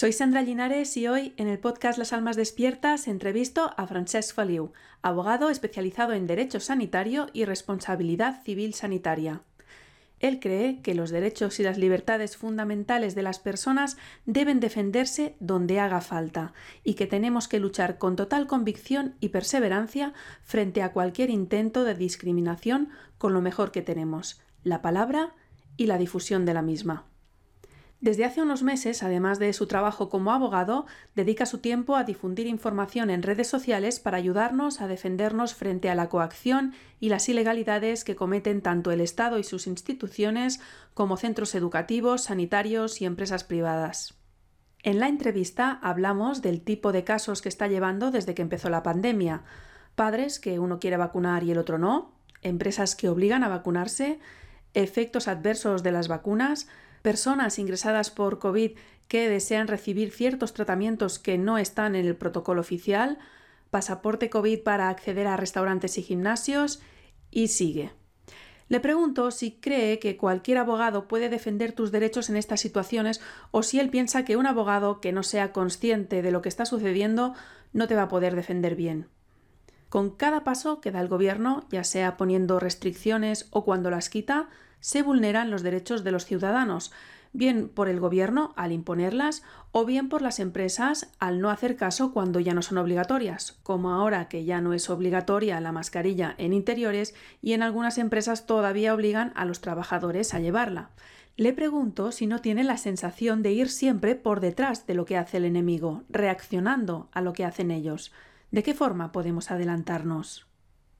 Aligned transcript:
Soy 0.00 0.12
Sandra 0.12 0.42
Linares 0.42 0.96
y 0.96 1.08
hoy 1.08 1.34
en 1.38 1.48
el 1.48 1.58
podcast 1.58 1.98
Las 1.98 2.12
Almas 2.12 2.36
Despiertas 2.36 3.08
entrevisto 3.08 3.72
a 3.76 3.84
Francesc 3.88 4.32
Feliu, 4.32 4.70
abogado 5.02 5.50
especializado 5.50 6.12
en 6.12 6.28
Derecho 6.28 6.60
Sanitario 6.60 7.26
y 7.32 7.44
Responsabilidad 7.44 8.40
Civil 8.44 8.74
Sanitaria. 8.74 9.42
Él 10.20 10.38
cree 10.38 10.82
que 10.82 10.94
los 10.94 11.10
derechos 11.10 11.58
y 11.58 11.64
las 11.64 11.78
libertades 11.78 12.36
fundamentales 12.36 13.16
de 13.16 13.22
las 13.22 13.40
personas 13.40 13.96
deben 14.24 14.60
defenderse 14.60 15.34
donde 15.40 15.80
haga 15.80 16.00
falta 16.00 16.52
y 16.84 16.94
que 16.94 17.08
tenemos 17.08 17.48
que 17.48 17.58
luchar 17.58 17.98
con 17.98 18.14
total 18.14 18.46
convicción 18.46 19.16
y 19.18 19.30
perseverancia 19.30 20.12
frente 20.44 20.82
a 20.82 20.92
cualquier 20.92 21.28
intento 21.28 21.82
de 21.82 21.96
discriminación 21.96 22.90
con 23.18 23.34
lo 23.34 23.40
mejor 23.40 23.72
que 23.72 23.82
tenemos, 23.82 24.40
la 24.62 24.80
palabra 24.80 25.34
y 25.76 25.86
la 25.86 25.98
difusión 25.98 26.44
de 26.44 26.54
la 26.54 26.62
misma. 26.62 27.08
Desde 28.00 28.24
hace 28.24 28.42
unos 28.42 28.62
meses, 28.62 29.02
además 29.02 29.40
de 29.40 29.52
su 29.52 29.66
trabajo 29.66 30.08
como 30.08 30.30
abogado, 30.30 30.86
dedica 31.16 31.46
su 31.46 31.58
tiempo 31.58 31.96
a 31.96 32.04
difundir 32.04 32.46
información 32.46 33.10
en 33.10 33.24
redes 33.24 33.48
sociales 33.48 33.98
para 33.98 34.18
ayudarnos 34.18 34.80
a 34.80 34.86
defendernos 34.86 35.54
frente 35.54 35.90
a 35.90 35.96
la 35.96 36.08
coacción 36.08 36.74
y 37.00 37.08
las 37.08 37.28
ilegalidades 37.28 38.04
que 38.04 38.14
cometen 38.14 38.62
tanto 38.62 38.92
el 38.92 39.00
Estado 39.00 39.38
y 39.38 39.42
sus 39.42 39.66
instituciones 39.66 40.60
como 40.94 41.16
centros 41.16 41.56
educativos, 41.56 42.22
sanitarios 42.22 43.02
y 43.02 43.04
empresas 43.04 43.42
privadas. 43.42 44.14
En 44.84 45.00
la 45.00 45.08
entrevista 45.08 45.80
hablamos 45.82 46.40
del 46.40 46.60
tipo 46.60 46.92
de 46.92 47.02
casos 47.02 47.42
que 47.42 47.48
está 47.48 47.66
llevando 47.66 48.12
desde 48.12 48.34
que 48.34 48.42
empezó 48.42 48.70
la 48.70 48.84
pandemia. 48.84 49.42
Padres 49.96 50.38
que 50.38 50.60
uno 50.60 50.78
quiere 50.78 50.98
vacunar 50.98 51.42
y 51.42 51.50
el 51.50 51.58
otro 51.58 51.78
no, 51.78 52.12
empresas 52.42 52.94
que 52.94 53.08
obligan 53.08 53.42
a 53.42 53.48
vacunarse, 53.48 54.20
efectos 54.72 55.26
adversos 55.26 55.82
de 55.82 55.90
las 55.90 56.06
vacunas, 56.06 56.68
personas 57.02 57.58
ingresadas 57.58 58.10
por 58.10 58.38
COVID 58.38 58.72
que 59.08 59.28
desean 59.28 59.68
recibir 59.68 60.10
ciertos 60.10 60.52
tratamientos 60.52 61.18
que 61.18 61.38
no 61.38 61.58
están 61.58 61.94
en 61.94 62.06
el 62.06 62.16
protocolo 62.16 62.60
oficial, 62.60 63.18
pasaporte 63.70 64.30
COVID 64.30 64.62
para 64.62 64.88
acceder 64.88 65.26
a 65.26 65.36
restaurantes 65.36 65.98
y 65.98 66.02
gimnasios, 66.02 66.80
y 67.30 67.48
sigue. 67.48 67.92
Le 68.68 68.80
pregunto 68.80 69.30
si 69.30 69.52
cree 69.52 69.98
que 69.98 70.18
cualquier 70.18 70.58
abogado 70.58 71.08
puede 71.08 71.30
defender 71.30 71.72
tus 71.72 71.90
derechos 71.90 72.28
en 72.28 72.36
estas 72.36 72.60
situaciones 72.60 73.20
o 73.50 73.62
si 73.62 73.80
él 73.80 73.88
piensa 73.88 74.26
que 74.26 74.36
un 74.36 74.46
abogado 74.46 75.00
que 75.00 75.12
no 75.12 75.22
sea 75.22 75.52
consciente 75.52 76.20
de 76.20 76.30
lo 76.30 76.42
que 76.42 76.50
está 76.50 76.66
sucediendo 76.66 77.34
no 77.72 77.88
te 77.88 77.94
va 77.94 78.02
a 78.02 78.08
poder 78.08 78.36
defender 78.36 78.76
bien. 78.76 79.08
Con 79.88 80.10
cada 80.10 80.44
paso 80.44 80.82
que 80.82 80.90
da 80.90 81.00
el 81.00 81.08
gobierno, 81.08 81.66
ya 81.70 81.82
sea 81.82 82.18
poniendo 82.18 82.60
restricciones 82.60 83.48
o 83.50 83.64
cuando 83.64 83.90
las 83.90 84.10
quita, 84.10 84.50
se 84.80 85.02
vulneran 85.02 85.50
los 85.50 85.62
derechos 85.62 86.04
de 86.04 86.12
los 86.12 86.24
ciudadanos, 86.24 86.92
bien 87.32 87.68
por 87.68 87.88
el 87.88 88.00
gobierno 88.00 88.52
al 88.56 88.72
imponerlas 88.72 89.42
o 89.72 89.84
bien 89.84 90.08
por 90.08 90.22
las 90.22 90.40
empresas 90.40 91.12
al 91.18 91.40
no 91.40 91.50
hacer 91.50 91.76
caso 91.76 92.12
cuando 92.12 92.40
ya 92.40 92.54
no 92.54 92.62
son 92.62 92.78
obligatorias, 92.78 93.58
como 93.62 93.92
ahora 93.92 94.28
que 94.28 94.44
ya 94.44 94.60
no 94.60 94.72
es 94.72 94.88
obligatoria 94.90 95.60
la 95.60 95.72
mascarilla 95.72 96.34
en 96.38 96.52
interiores 96.52 97.14
y 97.42 97.52
en 97.52 97.62
algunas 97.62 97.98
empresas 97.98 98.46
todavía 98.46 98.94
obligan 98.94 99.32
a 99.34 99.44
los 99.44 99.60
trabajadores 99.60 100.34
a 100.34 100.40
llevarla. 100.40 100.90
Le 101.36 101.52
pregunto 101.52 102.10
si 102.10 102.26
no 102.26 102.40
tiene 102.40 102.64
la 102.64 102.76
sensación 102.76 103.42
de 103.42 103.52
ir 103.52 103.68
siempre 103.68 104.16
por 104.16 104.40
detrás 104.40 104.86
de 104.86 104.94
lo 104.94 105.04
que 105.04 105.16
hace 105.16 105.36
el 105.36 105.44
enemigo, 105.44 106.02
reaccionando 106.08 107.08
a 107.12 107.20
lo 107.20 107.32
que 107.32 107.44
hacen 107.44 107.70
ellos. 107.70 108.12
¿De 108.50 108.64
qué 108.64 108.74
forma 108.74 109.12
podemos 109.12 109.52
adelantarnos? 109.52 110.47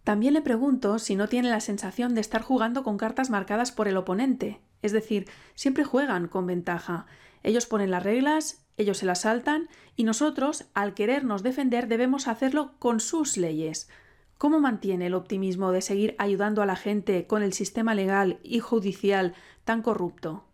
También 0.09 0.33
le 0.33 0.41
pregunto 0.41 0.99
si 0.99 1.17
no 1.17 1.29
tiene 1.29 1.51
la 1.51 1.61
sensación 1.61 2.15
de 2.15 2.23
estar 2.23 2.41
jugando 2.41 2.83
con 2.83 2.97
cartas 2.97 3.29
marcadas 3.29 3.73
por 3.73 3.89
el 3.89 3.99
oponente, 3.99 4.59
es 4.81 4.93
decir, 4.93 5.27
siempre 5.55 5.85
juegan 5.85 6.29
con 6.29 6.47
ventaja. 6.47 7.05
Ellos 7.43 7.67
ponen 7.67 7.91
las 7.91 8.05
reglas, 8.05 8.65
ellos 8.79 8.97
se 8.97 9.05
las 9.05 9.21
saltan 9.21 9.69
y 9.97 10.05
nosotros, 10.05 10.65
al 10.73 10.95
querernos 10.95 11.43
defender, 11.43 11.89
debemos 11.89 12.27
hacerlo 12.27 12.73
con 12.79 13.01
sus 13.01 13.37
leyes. 13.37 13.91
¿Cómo 14.39 14.61
mantiene 14.61 15.09
el 15.09 15.15
optimismo 15.15 15.73
de 15.73 15.83
seguir 15.83 16.15
ayudando 16.17 16.63
a 16.63 16.67
la 16.67 16.77
gente 16.77 17.27
con 17.27 17.43
el 17.43 17.53
sistema 17.53 17.95
legal 17.95 18.39
y 18.43 18.61
judicial 18.61 19.35
tan 19.65 19.83
corrupto? 19.83 20.47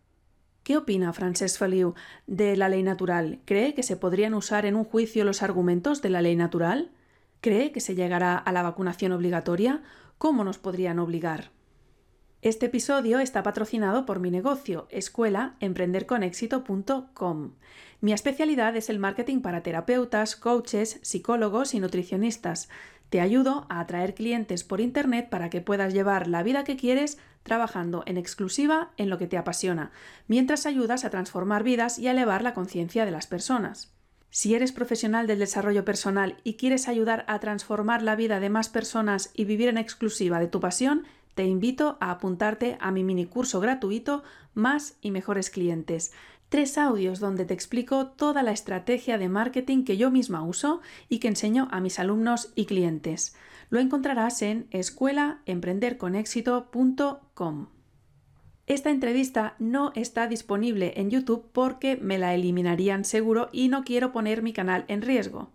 ¿Qué 0.63 0.75
opina 0.75 1.13
Francesc 1.13 1.59
Feliu 1.59 1.93
de 2.27 2.57
la 2.57 2.67
ley 2.67 2.83
natural? 2.83 3.39
¿Cree 3.45 3.73
que 3.73 3.83
se 3.83 3.95
podrían 3.95 4.33
usar 4.33 4.65
en 4.65 4.75
un 4.75 4.83
juicio 4.83 5.23
los 5.23 5.41
argumentos 5.41 6.01
de 6.01 6.09
la 6.09 6.21
ley 6.21 6.35
natural? 6.35 6.91
¿Cree 7.45 7.71
que 7.71 7.79
se 7.79 7.93
llegará 7.93 8.35
a 8.39 8.51
la 8.51 8.63
vacunación 8.63 9.11
obligatoria? 9.11 9.83
¿Cómo 10.17 10.43
nos 10.43 10.57
podrían 10.57 10.97
obligar? 10.97 11.51
Este 12.41 12.65
episodio 12.65 13.19
está 13.19 13.43
patrocinado 13.43 14.07
por 14.07 14.19
mi 14.19 14.31
negocio, 14.31 14.87
escuela 14.89 15.55
emprenderconexito.com. 15.59 17.51
Mi 18.01 18.13
especialidad 18.13 18.75
es 18.75 18.89
el 18.89 18.97
marketing 18.97 19.41
para 19.41 19.61
terapeutas, 19.61 20.35
coaches, 20.35 20.97
psicólogos 21.03 21.75
y 21.75 21.79
nutricionistas. 21.79 22.67
Te 23.11 23.21
ayudo 23.21 23.67
a 23.69 23.79
atraer 23.79 24.15
clientes 24.15 24.63
por 24.63 24.81
Internet 24.81 25.29
para 25.29 25.51
que 25.51 25.61
puedas 25.61 25.93
llevar 25.93 26.25
la 26.25 26.41
vida 26.41 26.63
que 26.63 26.77
quieres 26.77 27.19
trabajando 27.43 28.01
en 28.07 28.17
exclusiva 28.17 28.89
en 28.97 29.11
lo 29.11 29.19
que 29.19 29.27
te 29.27 29.37
apasiona, 29.37 29.91
mientras 30.27 30.65
ayudas 30.65 31.05
a 31.05 31.11
transformar 31.11 31.61
vidas 31.61 31.99
y 31.99 32.07
a 32.07 32.11
elevar 32.13 32.41
la 32.41 32.55
conciencia 32.55 33.05
de 33.05 33.11
las 33.11 33.27
personas. 33.27 33.94
Si 34.35 34.53
eres 34.53 34.73
profesional 34.73 35.27
del 35.27 35.39
desarrollo 35.39 35.85
personal 35.85 36.35
y 36.43 36.55
quieres 36.55 36.89
ayudar 36.89 37.23
a 37.29 37.39
transformar 37.39 38.01
la 38.01 38.17
vida 38.17 38.41
de 38.41 38.49
más 38.49 38.67
personas 38.67 39.31
y 39.33 39.45
vivir 39.45 39.69
en 39.69 39.77
exclusiva 39.77 40.39
de 40.39 40.49
tu 40.49 40.59
pasión, 40.59 41.05
te 41.35 41.45
invito 41.45 41.97
a 42.01 42.11
apuntarte 42.11 42.77
a 42.81 42.91
mi 42.91 43.05
mini 43.05 43.27
curso 43.27 43.61
gratuito 43.61 44.23
Más 44.53 44.97
y 44.99 45.11
mejores 45.11 45.49
clientes. 45.49 46.11
Tres 46.49 46.77
audios 46.77 47.21
donde 47.21 47.45
te 47.45 47.53
explico 47.53 48.07
toda 48.07 48.43
la 48.43 48.51
estrategia 48.51 49.17
de 49.17 49.29
marketing 49.29 49.85
que 49.85 49.95
yo 49.95 50.11
misma 50.11 50.43
uso 50.43 50.81
y 51.07 51.19
que 51.19 51.29
enseño 51.29 51.69
a 51.71 51.79
mis 51.79 51.97
alumnos 51.97 52.51
y 52.55 52.65
clientes. 52.65 53.37
Lo 53.69 53.79
encontrarás 53.79 54.41
en 54.41 54.67
escuelaemprenderconexito.com. 54.71 57.67
Esta 58.67 58.89
entrevista 58.89 59.55
no 59.59 59.91
está 59.93 60.27
disponible 60.27 60.93
en 60.95 61.11
YouTube 61.11 61.45
porque 61.53 61.97
me 61.97 62.17
la 62.17 62.33
eliminarían 62.33 63.05
seguro 63.05 63.49
y 63.51 63.67
no 63.67 63.83
quiero 63.83 64.11
poner 64.11 64.41
mi 64.41 64.53
canal 64.53 64.85
en 64.87 65.03
riesgo. 65.03 65.51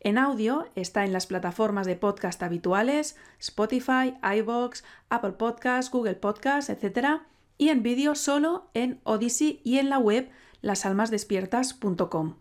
En 0.00 0.18
audio 0.18 0.66
está 0.74 1.06
en 1.06 1.12
las 1.12 1.26
plataformas 1.26 1.86
de 1.86 1.96
podcast 1.96 2.42
habituales, 2.42 3.16
Spotify, 3.38 4.14
iVoox, 4.22 4.82
Apple 5.08 5.32
Podcasts, 5.32 5.90
Google 5.90 6.16
Podcasts, 6.16 6.68
etc. 6.68 7.22
Y 7.56 7.70
en 7.70 7.82
vídeo 7.82 8.14
solo 8.14 8.68
en 8.74 9.00
Odyssey 9.04 9.62
y 9.64 9.78
en 9.78 9.88
la 9.88 9.98
web 9.98 10.28
lasalmasdespiertas.com. 10.60 12.36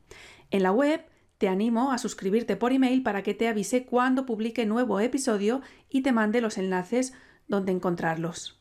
En 0.51 0.63
la 0.63 0.71
web 0.73 1.05
te 1.37 1.47
animo 1.47 1.93
a 1.93 1.97
suscribirte 1.97 2.57
por 2.57 2.73
email 2.73 3.03
para 3.03 3.23
que 3.23 3.33
te 3.33 3.47
avise 3.47 3.85
cuando 3.85 4.25
publique 4.25 4.65
nuevo 4.65 4.99
episodio 4.99 5.61
y 5.89 6.01
te 6.01 6.11
mande 6.11 6.41
los 6.41 6.57
enlaces 6.57 7.13
donde 7.47 7.71
encontrarlos. 7.71 8.58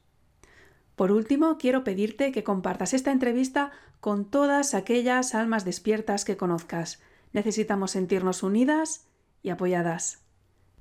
Por 0.99 1.13
último, 1.13 1.59
quiero 1.59 1.85
pedirte 1.85 2.33
que 2.33 2.43
compartas 2.43 2.93
esta 2.93 3.13
entrevista 3.13 3.71
con 4.01 4.25
todas 4.25 4.75
aquellas 4.75 5.37
almas 5.37 5.65
despiertas 5.65 6.25
que 6.25 6.37
conozcas. 6.37 7.01
Necesitamos 7.33 7.93
sentirnos 7.93 8.43
unidas 8.43 9.07
y 9.41 9.51
apoyadas. 9.51 10.25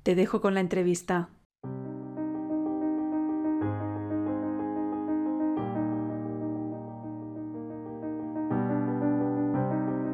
Te 0.02 0.16
dejo 0.16 0.40
con 0.40 0.54
la 0.54 0.60
entrevista. 0.60 1.28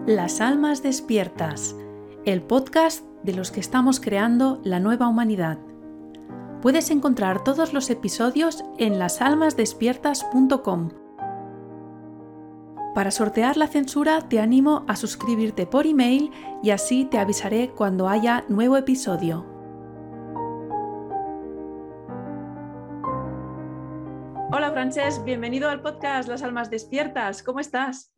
Las 0.06 0.42
Almas 0.42 0.82
Despiertas, 0.82 1.76
el 2.26 2.42
podcast 2.42 3.06
de 3.22 3.32
los 3.32 3.50
que 3.50 3.60
estamos 3.60 4.00
creando 4.00 4.60
la 4.64 4.80
nueva 4.80 5.08
humanidad. 5.08 5.58
Puedes 6.64 6.90
encontrar 6.90 7.44
todos 7.44 7.74
los 7.74 7.90
episodios 7.90 8.64
en 8.78 8.98
lasalmasdespiertas.com. 8.98 10.92
Para 12.94 13.10
sortear 13.10 13.58
la 13.58 13.66
censura 13.66 14.26
te 14.30 14.40
animo 14.40 14.86
a 14.88 14.96
suscribirte 14.96 15.66
por 15.66 15.86
email 15.86 16.30
y 16.62 16.70
así 16.70 17.04
te 17.04 17.18
avisaré 17.18 17.68
cuando 17.68 18.08
haya 18.08 18.46
nuevo 18.48 18.78
episodio. 18.78 19.44
Hola 24.50 24.70
Frances, 24.72 25.22
bienvenido 25.22 25.68
al 25.68 25.82
podcast 25.82 26.30
Las 26.30 26.42
Almas 26.42 26.70
Despiertas. 26.70 27.42
¿Cómo 27.42 27.60
estás? 27.60 28.14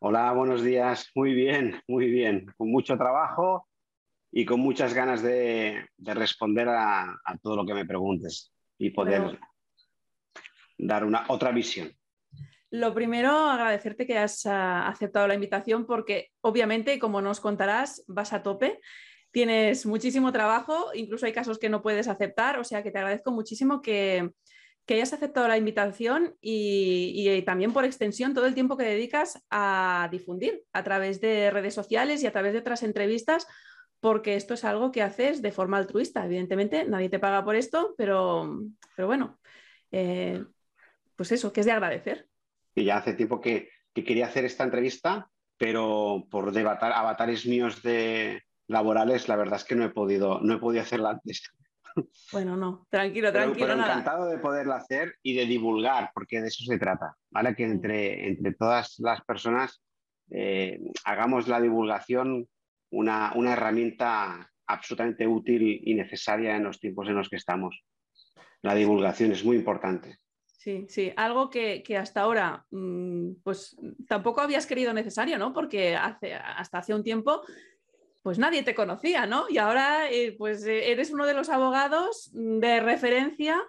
Hola, 0.00 0.30
buenos 0.32 0.62
días. 0.62 1.10
Muy 1.14 1.32
bien, 1.32 1.80
muy 1.88 2.10
bien. 2.10 2.52
Con 2.58 2.70
mucho 2.70 2.98
trabajo 2.98 3.66
y 4.36 4.44
con 4.44 4.60
muchas 4.60 4.92
ganas 4.92 5.22
de, 5.22 5.88
responder 5.96 6.68
a, 6.68 7.18
todo 7.42 7.56
lo 7.56 7.64
que 7.64 7.72
me 7.72 7.86
preguntes 7.86 8.52
y 8.76 8.90
poder 8.90 9.38
dar 10.76 11.06
una 11.06 11.24
otra 11.28 11.52
visión. 11.52 11.90
Lo 12.68 12.92
primero, 12.92 13.30
agradecerte 13.30 14.06
que 14.06 14.18
has 14.18 14.44
ah, 14.44 14.88
aceptado 14.88 15.26
la 15.26 15.32
invitación 15.32 15.86
porque 15.86 16.32
obviamente, 16.42 16.98
como 16.98 17.22
nos 17.22 17.40
contarás, 17.40 18.04
vas 18.08 18.34
a 18.34 18.42
tope. 18.42 18.78
Tienes 19.30 19.86
muchísimo 19.86 20.30
trabajo, 20.32 20.90
incluso 20.92 21.24
hay 21.24 21.32
casos 21.32 21.58
que 21.58 21.70
no 21.70 21.80
puedes 21.80 22.06
aceptar, 22.06 22.58
o 22.58 22.64
sea 22.64 22.82
que 22.82 22.90
te 22.90 22.98
agradezco 22.98 23.32
muchísimo 23.32 23.80
que, 23.80 24.32
que 24.86 24.94
hayas 24.94 25.12
aceptado 25.12 25.48
la 25.48 25.58
invitación 25.58 26.36
y, 26.40 27.42
también 27.42 27.72
por 27.72 27.84
extensión 27.84 28.34
todo 28.34 28.46
el 28.46 28.54
tiempo 28.54 28.76
que 28.76 28.84
dedicas 28.84 29.42
a 29.50 30.08
difundir 30.12 30.62
a 30.72 30.84
través 30.84 31.20
de 31.20 31.50
redes 31.50 31.74
sociales 31.74 32.22
y 32.22 32.26
a 32.26 32.32
través 32.32 32.52
de 32.52 32.60
otras 32.60 32.84
entrevistas, 32.84 33.46
porque 34.00 34.36
esto 34.36 34.54
es 34.54 34.64
algo 34.64 34.92
que 34.92 35.02
haces 35.02 35.42
de 35.42 35.52
forma 35.52 35.78
altruista. 35.78 36.24
Evidentemente, 36.24 36.84
nadie 36.84 37.08
te 37.08 37.18
paga 37.18 37.44
por 37.44 37.56
esto, 37.56 37.94
pero, 37.96 38.60
pero 38.94 39.08
bueno, 39.08 39.38
eh, 39.90 40.44
pues 41.16 41.32
eso, 41.32 41.52
que 41.52 41.60
es 41.60 41.66
de 41.66 41.72
agradecer. 41.72 42.28
Y 42.74 42.84
ya 42.84 42.98
hace 42.98 43.14
tiempo 43.14 43.40
que, 43.40 43.70
quería 43.94 44.26
hacer 44.26 44.44
esta 44.44 44.64
entrevista, 44.64 45.30
pero 45.56 46.26
por 46.30 46.52
debatar 46.52 46.92
avatares 46.92 47.46
míos 47.46 47.82
de 47.82 48.42
laborales, 48.68 49.26
la 49.28 49.36
verdad 49.36 49.56
es 49.56 49.64
que 49.64 49.74
no 49.74 49.84
he 49.84 49.90
podido, 49.90 50.40
no 50.40 50.54
he 50.54 50.58
podido 50.58 50.82
hacerla 50.82 51.10
antes. 51.10 51.50
Bueno, 52.30 52.58
no, 52.58 52.86
tranquilo, 52.90 53.32
tranquilo. 53.32 53.68
Pero, 53.68 53.80
encantado 53.80 54.26
de 54.26 54.36
poderla 54.36 54.76
hacer 54.76 55.14
y 55.22 55.34
de 55.34 55.46
divulgar, 55.46 56.10
porque 56.12 56.42
de 56.42 56.48
eso 56.48 56.62
se 56.62 56.78
trata, 56.78 57.16
¿vale? 57.30 57.56
Que 57.56 57.64
entre, 57.64 58.28
entre 58.28 58.52
todas 58.52 58.96
las 58.98 59.24
personas 59.24 59.80
eh, 60.30 60.78
hagamos 61.04 61.48
la 61.48 61.58
divulgación 61.58 62.46
una, 62.90 63.32
una, 63.34 63.52
herramienta 63.52 64.50
absolutamente 64.66 65.26
útil 65.26 65.80
y 65.84 65.94
necesaria 65.94 66.56
en 66.56 66.64
los 66.64 66.80
tiempos 66.80 67.08
en 67.08 67.14
los 67.14 67.28
que 67.28 67.36
estamos. 67.36 67.84
La 68.62 68.74
divulgación 68.74 69.32
es 69.32 69.44
muy 69.44 69.56
importante. 69.56 70.18
Sí, 70.44 70.86
sí, 70.88 71.12
algo 71.16 71.48
que, 71.48 71.84
hasta 71.96 72.22
ahora 72.22 72.66
mm, 72.70 73.34
pues 73.44 73.76
tampoco 74.08 74.40
habías 74.40 74.66
querido 74.66 74.92
necesario, 74.92 75.38
¿no? 75.38 75.52
Porque 75.52 75.94
hace, 75.94 76.34
hasta 76.34 76.78
hace 76.78 76.92
un 76.92 77.04
tiempo 77.04 77.42
pues 78.26 78.40
nadie 78.40 78.64
te 78.64 78.74
conocía, 78.74 79.24
¿no? 79.24 79.46
Y 79.48 79.58
ahora 79.58 80.10
eh, 80.10 80.34
pues 80.36 80.66
eh, 80.66 80.90
eres 80.90 81.12
uno 81.12 81.26
de 81.26 81.34
los 81.34 81.48
abogados 81.48 82.30
de 82.32 82.80
referencia 82.80 83.62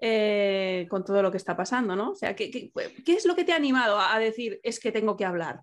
eh, 0.00 0.86
con 0.88 1.04
todo 1.04 1.20
lo 1.20 1.32
que 1.32 1.36
está 1.36 1.56
pasando, 1.56 1.96
¿no? 1.96 2.10
O 2.10 2.14
sea, 2.14 2.36
¿qué, 2.36 2.70
es 3.04 3.26
lo 3.26 3.34
que 3.34 3.42
te 3.42 3.52
ha 3.52 3.56
animado 3.56 3.98
a 3.98 4.16
decir 4.20 4.60
es 4.62 4.78
que 4.78 4.92
tengo 4.92 5.16
que 5.16 5.24
hablar? 5.24 5.62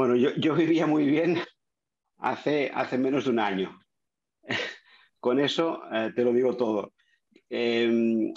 Bueno, 0.00 0.16
yo, 0.16 0.54
vivía 0.54 0.86
muy 0.86 1.04
bien 1.04 1.38
hace, 2.16 2.70
hace 2.74 2.96
menos 2.96 3.24
de 3.24 3.32
un 3.32 3.38
año. 3.38 3.78
con 5.20 5.38
eso 5.38 5.82
te 6.16 6.24
lo 6.24 6.32
digo 6.32 6.56
todo. 6.56 6.94
Em, 7.50 8.32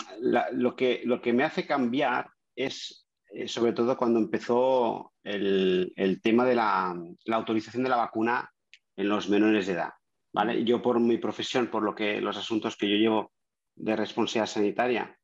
lo, 0.52 0.76
que, 0.76 1.04
lo 1.06 1.22
que 1.22 1.32
me 1.32 1.46
hace 1.46 1.66
cambiar 1.66 2.30
es 2.54 3.08
eh, 3.30 3.48
sobre 3.48 3.72
todo 3.72 3.96
cuando 3.96 4.20
empezó 4.20 5.14
el, 5.24 6.20
tema 6.22 6.44
de 6.44 6.56
la, 6.56 7.02
autorización 7.32 7.84
de 7.84 7.90
la 7.92 7.96
vacuna 7.96 8.52
en 8.98 9.08
los 9.08 9.30
menores 9.30 9.66
de 9.66 9.72
edad. 9.72 9.94
¿vale? 10.34 10.66
Yo 10.66 10.82
por 10.82 11.00
mi 11.00 11.18
profesión, 11.18 11.68
por 11.68 11.84
lo 11.84 11.96
que 11.96 12.20
los 12.20 12.36
asuntos 12.36 12.76
que 12.76 12.90
yo 12.90 12.98
llevo 12.98 13.32
de 13.76 13.96
responsabilidad 13.96 14.48
sanitaria 14.48 15.18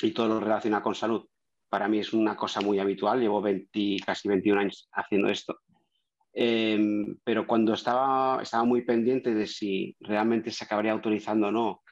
y 0.00 0.12
todo 0.12 0.28
lo 0.28 0.38
relacionado 0.38 0.84
con 0.84 0.94
salud, 0.94 1.26
para 1.68 1.88
mí 1.88 1.98
es 1.98 2.12
una 2.12 2.36
cosa 2.36 2.60
muy 2.60 2.78
habitual. 2.78 3.20
Llevo 3.20 3.42
20, 3.42 3.96
casi 4.06 4.28
21 4.28 4.60
años 4.60 4.88
haciendo 4.92 5.28
esto. 5.28 5.58
Em, 6.32 7.16
pero 7.24 7.46
cuando 7.46 7.74
estaba, 7.74 8.42
estaba 8.42 8.64
muy 8.64 8.82
pendiente 8.82 9.34
de 9.34 9.46
si 9.46 9.96
realmente 10.00 10.50
se 10.50 10.64
acabaría 10.64 10.92
autorizando 10.92 11.48
o 11.48 11.52
no 11.52 11.82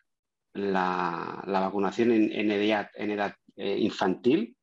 la, 0.54 1.42
vacunación 1.46 2.12
en, 2.12 2.50
edad, 2.50 2.90
en 2.94 3.10
edad 3.10 3.34
eh, 3.56 3.78
infantil, 3.78 4.56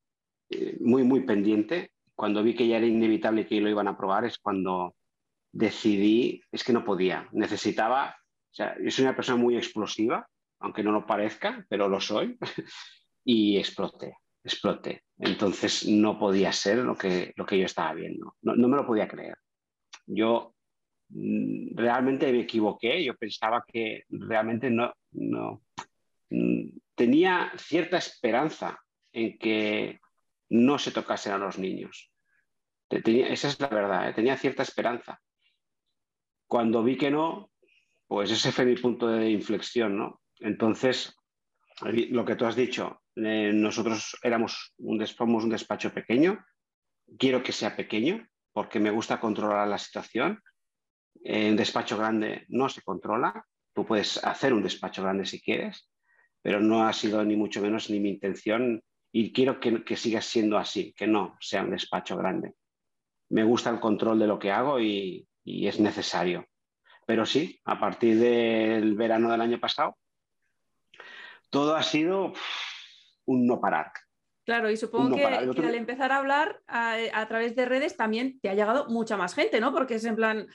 eh, 0.50 0.78
muy, 0.80 1.04
muy 1.04 1.22
pendiente. 1.22 1.92
Cuando 2.16 2.44
vi 2.44 2.56
que 2.56 2.68
ya 2.68 2.78
era 2.78 2.86
inevitable 2.86 3.46
que 3.46 3.60
lo 3.60 3.70
iban 3.70 3.88
a 3.88 3.92
aprobar 3.92 4.26
es 4.26 4.38
cuando 4.38 4.96
decidí, 5.52 6.42
es 6.52 6.64
que 6.64 6.74
no 6.74 6.84
podía, 6.84 7.30
necesitaba, 7.32 8.16
o 8.52 8.54
sea, 8.54 8.76
yo 8.82 8.92
soy 8.92 9.06
una 9.06 9.16
persona 9.16 9.38
muy 9.38 9.56
explosiva, 9.56 10.28
aunque 10.60 10.84
no 10.84 10.92
lo 10.92 11.06
parezca, 11.06 11.66
pero 11.70 11.88
lo 11.88 12.02
soy, 12.02 12.38
y 13.24 13.58
exploté, 13.58 14.18
exploté. 14.44 15.04
Entonces 15.18 15.88
no 15.88 16.20
podía 16.20 16.52
ser 16.52 16.80
lo 16.80 16.96
que, 16.96 17.34
lo 17.38 17.46
que 17.46 17.58
yo 17.58 17.66
estaba 17.66 17.94
viendo, 17.94 18.36
no, 18.42 18.56
no 18.56 18.68
me 18.68 18.78
lo 18.78 18.86
podía 18.86 19.08
creer. 19.08 19.38
Yo 20.06 20.56
mm, 21.10 21.76
realmente 21.76 22.32
me 22.32 22.42
equivoqué, 22.42 23.04
yo 23.04 23.16
pensaba 23.16 23.64
que 23.68 24.04
realmente 24.10 24.70
no, 24.70 24.94
no 25.12 25.64
mm, 26.30 26.70
tenía 26.96 27.52
cierta 27.58 27.98
esperanza 27.98 28.80
en 29.12 29.38
que 29.38 30.00
no 30.50 30.78
se 30.78 30.92
tocasen 30.92 31.34
a 31.34 31.38
los 31.38 31.58
niños. 31.58 32.12
esa 32.90 33.48
es 33.48 33.60
la 33.60 33.68
verdad, 33.68 34.10
¿eh? 34.10 34.14
tenía 34.14 34.38
cierta 34.38 34.64
esperanza. 34.64 35.20
Cuando 36.48 36.84
vi 36.84 36.98
que 36.98 37.10
no, 37.10 37.52
pues 38.08 38.32
ese 38.32 38.52
fue 38.52 38.66
mi 38.66 38.76
punto 38.76 39.08
de 39.08 39.30
inflexión, 39.32 39.98
¿no? 39.98 40.22
Entonces, 40.40 41.16
lo 41.82 42.24
que 42.24 42.36
tú 42.36 42.46
has 42.46 42.56
dicho, 42.56 43.02
eh, 43.16 43.52
nosotros 43.54 44.18
éramos 44.22 44.74
un, 44.78 45.04
un 45.20 45.50
despacho 45.50 45.94
pequeño, 45.94 46.46
quiero 47.18 47.42
que 47.42 47.52
sea 47.52 47.76
pequeño 47.76 48.28
porque 48.56 48.80
me 48.80 48.90
gusta 48.90 49.20
controlar 49.20 49.68
la 49.68 49.78
situación. 49.78 50.42
En 51.26 51.52
un 51.52 51.56
despacho 51.58 51.98
grande 51.98 52.46
no 52.48 52.70
se 52.70 52.82
controla, 52.82 53.46
tú 53.74 53.86
puedes 53.86 54.24
hacer 54.24 54.54
un 54.54 54.64
despacho 54.64 55.04
grande 55.04 55.26
si 55.26 55.42
quieres, 55.42 55.92
pero 56.42 56.62
no 56.62 56.88
ha 56.88 56.94
sido 56.94 57.22
ni 57.26 57.36
mucho 57.36 57.62
menos 57.62 57.90
ni 57.90 58.00
mi 58.00 58.12
intención 58.12 58.82
y 59.12 59.34
quiero 59.34 59.60
que, 59.60 59.98
siga 59.98 60.22
siendo 60.22 60.58
así, 60.58 60.94
que 60.94 61.06
no 61.06 61.36
sea 61.42 61.64
un 61.64 61.72
despacho 61.72 62.16
grande. 62.16 62.54
Me 63.30 63.44
gusta 63.44 63.70
el 63.72 63.82
control 63.82 64.20
de 64.20 64.28
lo 64.28 64.40
que 64.40 64.52
hago 64.52 64.80
y, 64.80 65.28
es 65.44 65.78
necesario. 65.82 66.46
Pero 67.06 67.26
sí, 67.26 67.60
a 67.66 67.78
partir 67.78 68.18
del 68.18 68.96
verano 68.96 69.32
del 69.32 69.42
año 69.42 69.60
pasado, 69.60 69.98
todo 71.50 71.76
ha 71.76 71.84
sido 71.84 72.32
un 73.26 73.46
no 73.46 73.60
parar. 73.60 73.92
Claro, 74.46 74.70
y 74.70 74.78
supongo 74.78 75.16
que, 75.16 75.26
al 75.26 75.76
empezar 75.76 76.12
a 76.12 76.18
hablar 76.18 76.62
a, 76.68 77.28
través 77.28 77.56
de 77.56 77.66
redes 77.66 77.98
también 77.98 78.40
te 78.40 78.50
ha 78.50 78.54
llegado 78.54 78.88
mucha 78.90 79.18
más 79.18 79.34
gente, 79.34 79.60
¿no? 79.60 79.74
Porque 79.74 79.96
es 79.96 80.06
en 80.06 80.16
plan, 80.16 80.48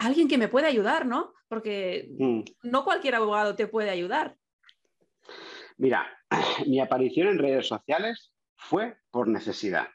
alguien 0.00 0.26
que 0.26 0.36
me 0.36 0.48
puede 0.48 0.66
ayudar, 0.66 1.06
¿no? 1.06 1.32
Porque 1.46 2.08
mm. 2.18 2.40
no 2.64 2.84
cualquier 2.84 3.14
abogado 3.14 3.54
te 3.54 3.68
puede 3.68 3.90
ayudar. 3.90 4.36
Mira, 5.78 6.08
mi 6.66 6.80
aparición 6.80 7.28
en 7.28 7.38
redes 7.38 7.68
sociales 7.68 8.34
fue 8.56 8.96
por 9.12 9.28
necesidad, 9.28 9.86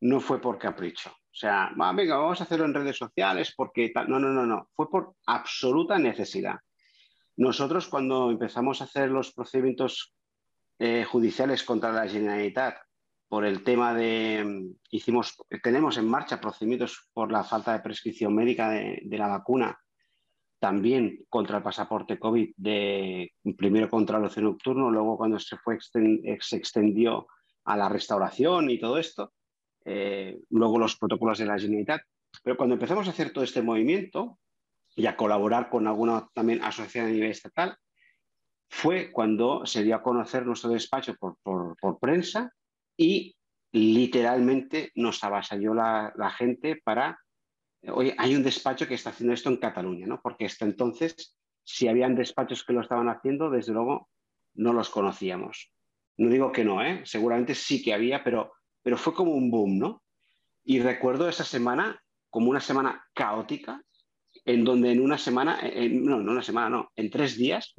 no 0.00 0.18
fue 0.18 0.40
por 0.40 0.58
capricho. 0.58 1.10
O 1.10 1.36
sea, 1.36 1.72
venga, 1.94 2.16
vamos 2.16 2.40
a 2.40 2.44
hacerlo 2.44 2.64
en 2.64 2.74
redes 2.74 2.96
sociales 2.96 3.54
porque 3.56 3.90
tal. 3.90 4.08
No, 4.08 4.18
no, 4.20 4.28
no, 4.28 4.46
no. 4.46 4.68
Fue 4.74 4.88
por 4.88 5.14
absoluta 5.26 5.98
necesidad. 5.98 6.60
Nosotros 7.36 7.88
cuando 7.88 8.30
empezamos 8.30 8.80
a 8.80 8.84
hacer 8.84 9.10
los 9.10 9.32
procedimientos 9.32 10.14
eh, 10.78 11.04
judiciales 11.04 11.62
contra 11.62 11.92
la 11.92 12.08
Generalitat 12.08 12.76
por 13.28 13.44
el 13.44 13.64
tema 13.64 13.94
de, 13.94 14.74
hicimos, 14.90 15.36
tenemos 15.62 15.96
en 15.96 16.08
marcha 16.08 16.40
procedimientos 16.40 17.08
por 17.12 17.32
la 17.32 17.42
falta 17.42 17.72
de 17.72 17.80
prescripción 17.80 18.34
médica 18.34 18.70
de 18.70 19.18
la 19.18 19.28
vacuna 19.28 19.78
también 20.64 21.26
contra 21.28 21.58
el 21.58 21.62
pasaporte 21.62 22.18
COVID, 22.18 22.54
de, 22.56 23.34
primero 23.58 23.90
contra 23.90 24.16
el 24.16 24.24
ocio 24.24 24.40
nocturno, 24.40 24.90
luego 24.90 25.18
cuando 25.18 25.38
se, 25.38 25.58
fue 25.58 25.76
se 25.78 26.56
extendió 26.56 27.26
a 27.64 27.76
la 27.76 27.90
restauración 27.90 28.70
y 28.70 28.78
todo 28.78 28.96
esto, 28.96 29.34
eh, 29.84 30.40
luego 30.48 30.78
los 30.78 30.96
protocolos 30.96 31.36
de 31.36 31.44
la 31.44 31.58
Generalitat. 31.58 32.00
Pero 32.42 32.56
cuando 32.56 32.76
empezamos 32.76 33.06
a 33.06 33.10
hacer 33.10 33.30
todo 33.30 33.44
este 33.44 33.60
movimiento 33.60 34.38
y 34.96 35.04
a 35.04 35.18
colaborar 35.18 35.68
con 35.68 35.86
alguna 35.86 36.30
también 36.32 36.64
asociación 36.64 37.08
a 37.08 37.10
nivel 37.10 37.30
estatal, 37.30 37.76
fue 38.68 39.10
cuando 39.12 39.66
se 39.66 39.82
dio 39.82 39.96
a 39.96 40.02
conocer 40.02 40.44
nuestro 40.46 40.70
despacho 40.70 41.14
por, 41.16 41.98
prensa 42.00 42.52
y 42.96 43.36
literalmente 43.72 44.90
nos 44.94 45.22
avasalló 45.24 45.74
la, 45.74 46.34
gente 46.36 46.80
para 46.84 47.18
Oye, 47.86 48.14
hay 48.16 48.34
un 48.34 48.42
despacho 48.42 48.88
que 48.88 48.94
está 48.94 49.10
haciendo 49.10 49.34
esto 49.34 49.50
en 49.50 49.58
Cataluña, 49.58 50.06
¿no? 50.06 50.18
Porque 50.22 50.46
hasta 50.46 50.64
entonces, 50.64 51.36
si 51.64 51.86
habían 51.86 52.14
despachos 52.14 52.64
que 52.64 52.72
lo 52.72 52.80
estaban 52.80 53.10
haciendo, 53.10 53.50
desde 53.50 53.74
luego 53.74 54.08
no 54.54 54.72
los 54.72 54.88
conocíamos. 54.88 55.70
No 56.16 56.30
digo 56.30 56.50
que 56.50 56.64
no, 56.64 56.82
¿eh? 56.82 57.02
Seguramente 57.04 57.54
sí 57.54 57.82
que 57.82 57.92
había, 57.92 58.24
pero, 58.24 58.54
pero 58.82 58.96
fue 58.96 59.12
como 59.12 59.32
un 59.32 59.50
boom, 59.50 59.78
¿no? 59.78 60.02
Y 60.64 60.80
recuerdo 60.80 61.28
esa 61.28 61.44
semana 61.44 62.00
como 62.30 62.48
una 62.48 62.60
semana 62.60 63.04
caótica, 63.12 63.82
en 64.46 64.64
donde 64.64 64.92
en 64.92 65.00
una 65.00 65.18
semana, 65.18 65.60
no, 65.90 66.20
no 66.20 66.32
una 66.32 66.42
semana, 66.42 66.70
no, 66.70 66.90
en 66.96 67.10
tres 67.10 67.36
días 67.36 67.74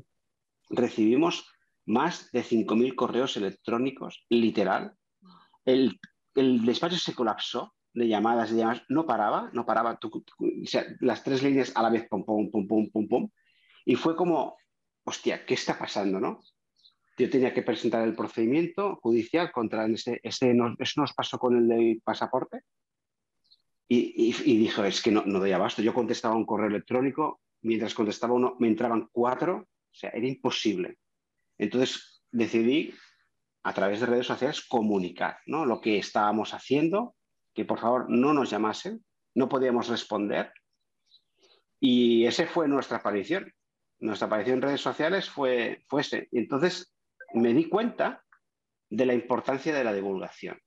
recibimos 0.70 1.48
más 1.86 2.32
de 2.32 2.44
5.000 2.44 2.96
correos 2.96 3.38
electrónicos, 3.38 4.26
literal. 4.30 4.96
El, 5.66 6.00
el 6.36 6.66
despacho 6.66 6.98
se 6.98 7.14
colapsó 7.14 7.74
de 7.94 8.08
llamadas, 8.08 8.52
de 8.52 8.58
llamadas, 8.58 8.84
no 8.90 9.06
paraba, 9.06 9.50
no 9.54 9.66
paraba, 9.66 10.00
las 11.00 11.24
tres 11.24 11.44
líneas 11.44 11.72
a 11.76 11.82
la 11.82 11.90
vez, 11.90 12.08
pum, 12.10 12.26
pum, 12.26 12.52
pum, 12.52 12.68
pum, 12.68 12.90
pum, 12.92 13.08
pum, 13.08 13.30
y 13.86 13.96
fue 13.96 14.16
como, 14.16 14.58
hostia, 15.06 15.46
¿qué 15.46 15.54
está 15.54 15.78
pasando, 15.78 16.20
no? 16.20 16.42
Yo 17.18 17.30
tenía 17.30 17.54
que 17.54 17.62
presentar 17.62 18.06
el 18.06 18.16
procedimiento 18.16 18.98
judicial 18.98 19.52
contra 19.52 19.86
ese, 19.86 20.20
ese 20.24 20.58
eso 20.80 21.02
nos 21.02 21.14
pasó 21.14 21.40
con 21.40 21.56
el 21.56 21.68
de 21.68 22.02
pasaporte, 22.04 22.64
y, 23.88 24.34
y, 24.46 24.58
dijo, 24.58 24.84
es 24.84 25.02
que 25.02 25.12
no, 25.12 25.24
no 25.26 25.40
doy 25.40 25.52
abasto. 25.52 25.82
Yo 25.84 25.94
contestaba 25.94 26.36
un 26.36 26.46
correo 26.46 26.68
electrónico, 26.68 27.42
mientras 27.62 27.94
contestaba 27.94 28.34
uno, 28.34 28.56
me 28.60 28.68
entraban 28.68 29.10
cuatro, 29.12 29.68
o 29.96 29.98
sea, 29.98 30.10
era 30.10 30.28
imposible. 30.28 30.98
Entonces, 31.58 32.22
decidí 32.32 32.94
a 33.64 33.74
través 33.74 34.02
de 34.02 34.08
redes 34.08 34.28
sociales 34.28 34.66
comunicar 34.66 35.38
¿no? 35.46 35.66
lo 35.66 35.80
que 35.80 35.98
estábamos 35.98 36.54
haciendo, 36.54 37.16
que 37.54 37.64
por 37.64 37.80
favor 37.80 38.10
no 38.10 38.34
nos 38.34 38.50
llamasen, 38.50 39.06
no 39.34 39.48
podíamos 39.48 39.88
responder. 39.88 40.52
Y 41.80 42.25
esa 42.25 42.46
fue 42.46 42.68
nuestra 42.68 42.98
aparición. 42.98 43.52
Nuestra 44.00 44.28
aparición 44.28 44.58
en 44.58 44.64
redes 44.64 44.82
sociales 44.82 45.30
fue, 45.30 45.84
fue 45.88 46.02
ese. 46.02 46.28
Y 46.32 46.40
entonces 46.40 46.94
me 47.34 47.54
di 47.54 47.70
cuenta 47.70 48.22
de 48.90 49.06
la 49.06 49.14
importancia 49.14 49.74
de 49.74 49.84
la 49.84 49.94
divulgación, 49.94 50.60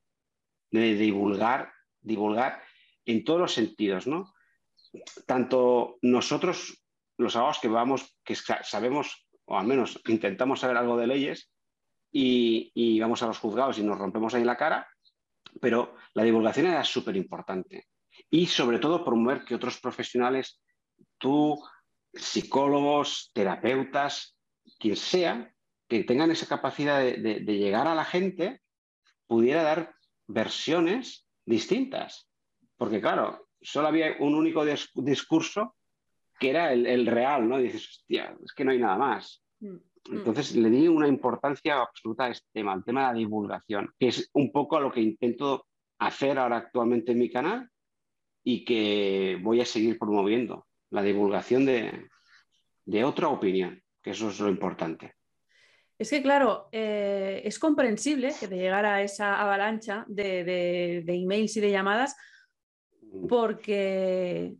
de 0.70 0.94
divulgar, 0.94 1.72
divulgar 2.00 2.62
en 3.04 3.24
todos 3.24 3.40
los 3.40 3.52
sentidos, 3.52 4.06
¿no? 4.06 4.32
Tanto 5.26 5.98
nosotros, 6.02 6.82
los 7.18 7.36
abogados 7.36 7.60
que 7.60 7.68
vamos, 7.68 8.16
que 8.24 8.34
sabemos, 8.34 9.28
o 9.44 9.58
al 9.58 9.66
menos 9.66 10.00
intentamos 10.06 10.60
saber 10.60 10.76
algo 10.76 10.96
de 10.96 11.06
leyes, 11.06 11.50
y, 12.10 12.98
vamos 13.00 13.22
a 13.22 13.26
los 13.26 13.38
juzgados 13.38 13.78
y 13.78 13.82
nos 13.82 13.98
rompemos 13.98 14.34
ahí 14.34 14.44
la 14.44 14.56
cara, 14.56 14.88
pero 15.60 15.94
la 16.14 16.22
divulgación 16.22 16.66
era 16.66 16.84
súper 16.84 17.16
importante. 17.16 17.88
Y 18.30 18.46
sobre 18.46 18.78
todo 18.78 19.04
promover 19.04 19.44
que 19.44 19.54
otros 19.54 19.78
profesionales, 19.78 20.60
tú, 21.18 21.62
psicólogos, 22.12 23.30
terapeutas, 23.34 24.36
quien 24.78 24.96
sea, 24.96 25.52
que 25.88 26.04
tengan 26.04 26.30
esa 26.30 26.46
capacidad 26.46 27.00
de, 27.00 27.40
llegar 27.40 27.86
a 27.86 27.94
la 27.94 28.04
gente, 28.04 28.62
pudiera 29.26 29.62
dar 29.62 29.94
versiones 30.26 31.26
distintas. 31.44 32.28
Porque 32.76 33.00
claro, 33.00 33.48
solo 33.60 33.88
había 33.88 34.16
un 34.20 34.34
único 34.34 34.64
discurso 34.94 35.74
que 36.38 36.50
era 36.50 36.72
el, 36.72 37.06
real, 37.06 37.48
¿no? 37.48 37.58
dices, 37.58 37.88
hostia, 37.88 38.36
es 38.44 38.52
que 38.52 38.64
no 38.64 38.70
hay 38.70 38.78
nada 38.78 38.96
más. 38.96 39.42
Mm. 39.60 39.76
Entonces 40.10 40.56
le 40.56 40.70
di 40.70 40.88
una 40.88 41.08
importancia 41.08 41.80
absoluta 41.80 42.24
a 42.24 42.30
este 42.30 42.46
tema, 42.52 42.72
al 42.72 42.84
tema 42.84 43.00
de 43.00 43.06
la 43.12 43.18
divulgación, 43.18 43.90
que 43.98 44.08
es 44.08 44.30
un 44.32 44.50
poco 44.52 44.80
lo 44.80 44.90
que 44.90 45.00
intento 45.00 45.66
hacer 45.98 46.38
ahora 46.38 46.56
actualmente 46.56 47.12
en 47.12 47.18
mi 47.18 47.30
canal 47.30 47.68
y 48.42 48.64
que 48.64 49.38
voy 49.42 49.60
a 49.60 49.66
seguir 49.66 49.98
promoviendo, 49.98 50.66
la 50.90 51.02
divulgación 51.02 51.66
de, 51.66 53.04
otra 53.04 53.28
opinión, 53.28 53.82
que 54.02 54.10
eso 54.10 54.30
es 54.30 54.40
lo 54.40 54.48
importante. 54.48 55.14
Es 55.98 56.10
que, 56.10 56.22
claro, 56.22 56.68
eh, 56.72 57.42
es 57.44 57.58
comprensible 57.58 58.32
que 58.38 58.48
te 58.48 58.56
llegara 58.56 59.02
esa 59.02 59.40
avalancha 59.42 60.04
de, 60.08 60.44
de 61.04 61.14
emails 61.14 61.56
y 61.56 61.60
de 61.60 61.72
llamadas 61.72 62.16
mm. 63.02 63.26
porque 63.26 64.56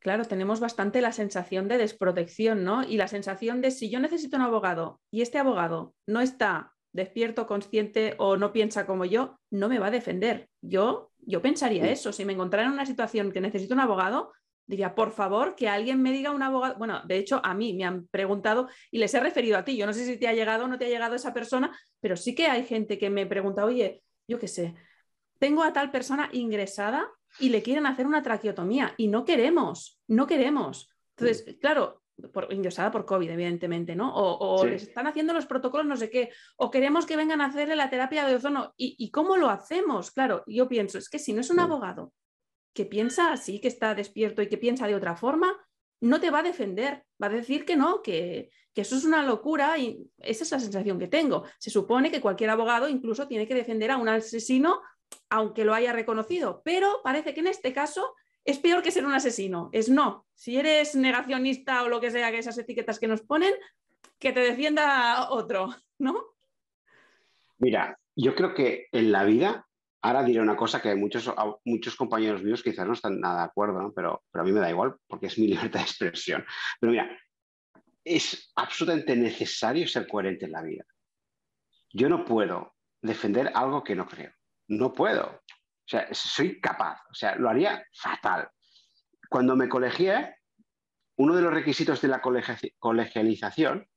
Claro, 0.00 0.24
tenemos 0.24 0.60
bastante 0.60 1.00
la 1.00 1.12
sensación 1.12 1.66
de 1.66 1.78
desprotección, 1.78 2.62
¿no? 2.62 2.84
Y 2.84 2.96
la 2.96 3.08
sensación 3.08 3.60
de 3.60 3.70
si 3.70 3.90
yo 3.90 3.98
necesito 3.98 4.36
un 4.36 4.42
abogado 4.42 5.00
y 5.10 5.22
este 5.22 5.38
abogado 5.38 5.94
no 6.06 6.20
está 6.20 6.72
despierto, 6.92 7.46
consciente 7.46 8.14
o 8.18 8.36
no 8.36 8.52
piensa 8.52 8.86
como 8.86 9.04
yo, 9.04 9.38
no 9.50 9.68
me 9.68 9.78
va 9.78 9.88
a 9.88 9.90
defender. 9.90 10.48
Yo, 10.60 11.10
yo 11.18 11.42
pensaría 11.42 11.90
eso. 11.90 12.12
Si 12.12 12.24
me 12.24 12.32
encontrara 12.32 12.66
en 12.66 12.74
una 12.74 12.86
situación 12.86 13.32
que 13.32 13.40
necesito 13.40 13.74
un 13.74 13.80
abogado, 13.80 14.32
diría, 14.66 14.94
por 14.94 15.12
favor, 15.12 15.54
que 15.54 15.68
alguien 15.68 16.00
me 16.00 16.12
diga 16.12 16.30
un 16.30 16.42
abogado. 16.42 16.76
Bueno, 16.78 17.02
de 17.04 17.16
hecho, 17.16 17.40
a 17.42 17.54
mí 17.54 17.74
me 17.74 17.84
han 17.84 18.06
preguntado 18.08 18.68
y 18.90 18.98
les 18.98 19.12
he 19.14 19.20
referido 19.20 19.58
a 19.58 19.64
ti. 19.64 19.76
Yo 19.76 19.86
no 19.86 19.92
sé 19.92 20.04
si 20.04 20.18
te 20.18 20.28
ha 20.28 20.32
llegado 20.32 20.64
o 20.64 20.68
no 20.68 20.78
te 20.78 20.84
ha 20.84 20.88
llegado 20.88 21.14
esa 21.14 21.34
persona, 21.34 21.76
pero 22.00 22.16
sí 22.16 22.34
que 22.34 22.46
hay 22.46 22.64
gente 22.64 22.98
que 22.98 23.10
me 23.10 23.26
pregunta, 23.26 23.64
oye, 23.64 24.02
yo 24.28 24.38
qué 24.38 24.46
sé, 24.46 24.74
tengo 25.38 25.62
a 25.62 25.72
tal 25.72 25.90
persona 25.90 26.28
ingresada 26.32 27.08
y 27.40 27.50
le 27.50 27.62
quieren 27.62 27.86
hacer 27.86 28.06
una 28.06 28.22
traqueotomía 28.22 28.94
y 28.96 29.08
no 29.08 29.24
queremos, 29.24 30.00
no 30.08 30.26
queremos. 30.26 30.90
Entonces, 31.16 31.56
claro, 31.60 32.02
por, 32.32 32.52
ingresada 32.52 32.90
por 32.90 33.06
COVID, 33.06 33.30
evidentemente, 33.30 33.94
¿no? 33.94 34.12
O, 34.14 34.64
les 34.64 34.82
están 34.82 35.06
haciendo 35.06 35.32
los 35.32 35.46
protocolos 35.46 35.86
no 35.86 35.96
sé 35.96 36.10
qué, 36.10 36.30
o 36.56 36.70
queremos 36.70 37.06
que 37.06 37.16
vengan 37.16 37.40
a 37.40 37.46
hacerle 37.46 37.76
la 37.76 37.90
terapia 37.90 38.26
de 38.26 38.34
ozono. 38.34 38.74
¿Y, 38.76 39.10
cómo 39.10 39.36
lo 39.36 39.48
hacemos? 39.48 40.10
Claro, 40.10 40.42
yo 40.46 40.68
pienso, 40.68 40.98
es 40.98 41.08
que 41.08 41.18
si 41.18 41.32
no 41.32 41.40
es 41.40 41.50
un 41.50 41.60
abogado 41.60 42.12
que 42.74 42.84
piensa 42.84 43.32
así, 43.32 43.60
que 43.60 43.68
está 43.68 43.94
despierto 43.94 44.42
y 44.42 44.48
que 44.48 44.58
piensa 44.58 44.86
de 44.86 44.94
otra 44.94 45.16
forma, 45.16 45.56
no 46.00 46.20
te 46.20 46.30
va 46.30 46.40
a 46.40 46.44
defender, 46.44 47.04
va 47.20 47.26
a 47.26 47.30
decir 47.30 47.64
que 47.64 47.76
no, 47.76 48.02
que, 48.02 48.50
que 48.72 48.82
eso 48.82 48.96
es 48.96 49.04
una 49.04 49.24
locura 49.24 49.76
y 49.78 50.08
esa 50.18 50.44
es 50.44 50.52
la 50.52 50.60
sensación 50.60 50.98
que 50.98 51.08
tengo. 51.08 51.44
Se 51.58 51.70
supone 51.70 52.10
que 52.10 52.20
cualquier 52.20 52.50
abogado 52.50 52.88
incluso 52.88 53.26
tiene 53.26 53.48
que 53.48 53.54
defender 53.54 53.90
a 53.90 53.96
un 53.96 54.08
asesino 54.08 54.80
aunque 55.30 55.64
lo 55.64 55.74
haya 55.74 55.92
reconocido, 55.92 56.62
pero 56.64 57.00
parece 57.02 57.34
que 57.34 57.40
en 57.40 57.48
este 57.48 57.72
caso 57.72 58.14
es 58.44 58.58
peor 58.58 58.82
que 58.82 58.90
ser 58.90 59.04
un 59.04 59.12
asesino. 59.12 59.68
Es 59.72 59.88
no. 59.88 60.26
Si 60.34 60.56
eres 60.56 60.94
negacionista 60.94 61.82
o 61.82 61.88
lo 61.88 62.00
que 62.00 62.10
sea, 62.10 62.30
que 62.30 62.38
esas 62.38 62.56
etiquetas 62.56 62.98
que 62.98 63.08
nos 63.08 63.20
ponen, 63.20 63.52
que 64.18 64.32
te 64.32 64.40
defienda 64.40 65.28
otro, 65.30 65.74
¿no? 65.98 66.34
Mira, 67.58 67.98
yo 68.16 68.34
creo 68.34 68.54
que 68.54 68.86
en 68.92 69.12
la 69.12 69.24
vida, 69.24 69.66
ahora 70.00 70.22
diré 70.22 70.40
una 70.40 70.56
cosa 70.56 70.80
que 70.80 70.94
muchos, 70.94 71.30
muchos 71.64 71.94
compañeros 71.96 72.42
míos 72.42 72.62
quizás 72.62 72.86
no 72.86 72.94
están 72.94 73.20
nada 73.20 73.40
de 73.40 73.46
acuerdo, 73.46 73.92
pero, 73.94 74.24
pero 74.30 74.42
a 74.42 74.46
mí 74.46 74.52
me 74.52 74.60
da 74.60 74.70
igual 74.70 74.96
porque 75.06 75.26
es 75.26 75.38
mi 75.38 75.46
libertad 75.48 75.80
de 75.80 75.84
expresión. 75.84 76.44
Pero 76.80 76.92
mira, 76.92 77.18
es 78.02 78.50
absolutamente 78.56 79.14
necesario 79.14 79.86
ser 79.86 80.06
coherente 80.08 80.46
en 80.46 80.52
la 80.52 80.62
vida. 80.62 80.84
Yo 81.92 82.08
no 82.08 82.24
puedo 82.24 82.74
defender 83.02 83.50
algo 83.54 83.84
que 83.84 83.94
no 83.94 84.06
creo. 84.06 84.32
No 84.68 84.92
puedo. 84.92 85.26
O 85.26 85.90
sea, 85.90 86.08
soy 86.12 86.60
capaz. 86.60 87.00
O 87.10 87.14
sea, 87.14 87.34
lo 87.36 87.48
haría 87.48 87.82
fatal. 87.92 88.48
Cuando 89.28 89.56
me 89.56 89.68
colegié, 89.68 90.36
uno 91.16 91.34
de 91.34 91.42
los 91.42 91.52
requisitos 91.52 92.00
de 92.00 92.08
la 92.08 92.20
colegialización 92.20 93.88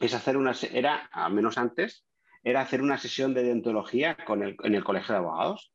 es 0.00 0.14
hacer 0.14 0.36
una, 0.36 0.52
era, 0.72 1.08
al 1.12 1.34
menos 1.34 1.58
antes, 1.58 2.06
era 2.42 2.60
hacer 2.60 2.82
una 2.82 2.98
sesión 2.98 3.34
de 3.34 3.42
deontología 3.42 4.16
con 4.24 4.42
el, 4.42 4.56
en 4.62 4.74
el 4.74 4.84
colegio 4.84 5.12
de 5.12 5.18
abogados. 5.18 5.72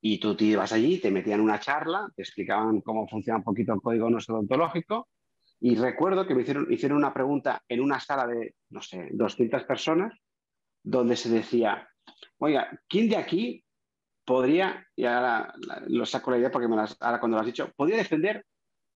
Y 0.00 0.18
tú 0.18 0.36
te 0.36 0.44
ibas 0.44 0.72
allí, 0.72 0.98
te 0.98 1.10
metían 1.10 1.40
una 1.40 1.58
charla, 1.58 2.08
te 2.14 2.22
explicaban 2.22 2.80
cómo 2.82 3.08
funciona 3.08 3.38
un 3.38 3.44
poquito 3.44 3.72
el 3.72 3.80
código 3.80 4.10
nuestro 4.10 4.36
odontológico. 4.36 5.08
Y 5.60 5.76
recuerdo 5.76 6.26
que 6.26 6.34
me 6.34 6.42
hicieron, 6.42 6.70
hicieron 6.70 6.98
una 6.98 7.14
pregunta 7.14 7.62
en 7.68 7.80
una 7.80 7.98
sala 7.98 8.26
de, 8.26 8.54
no 8.68 8.82
sé, 8.82 9.08
200 9.12 9.64
personas, 9.64 10.12
donde 10.82 11.16
se 11.16 11.30
decía, 11.30 11.88
oiga, 12.38 12.68
¿quién 12.86 13.08
de 13.08 13.16
aquí 13.16 13.63
podría, 14.24 14.86
y 14.96 15.04
ahora 15.04 15.54
lo 15.88 16.06
saco 16.06 16.30
la 16.30 16.38
idea 16.38 16.50
porque 16.50 16.68
me 16.68 16.76
ahora 16.76 17.20
cuando 17.20 17.36
lo 17.36 17.40
has 17.40 17.46
dicho, 17.46 17.70
podría 17.76 17.96
defender 17.96 18.44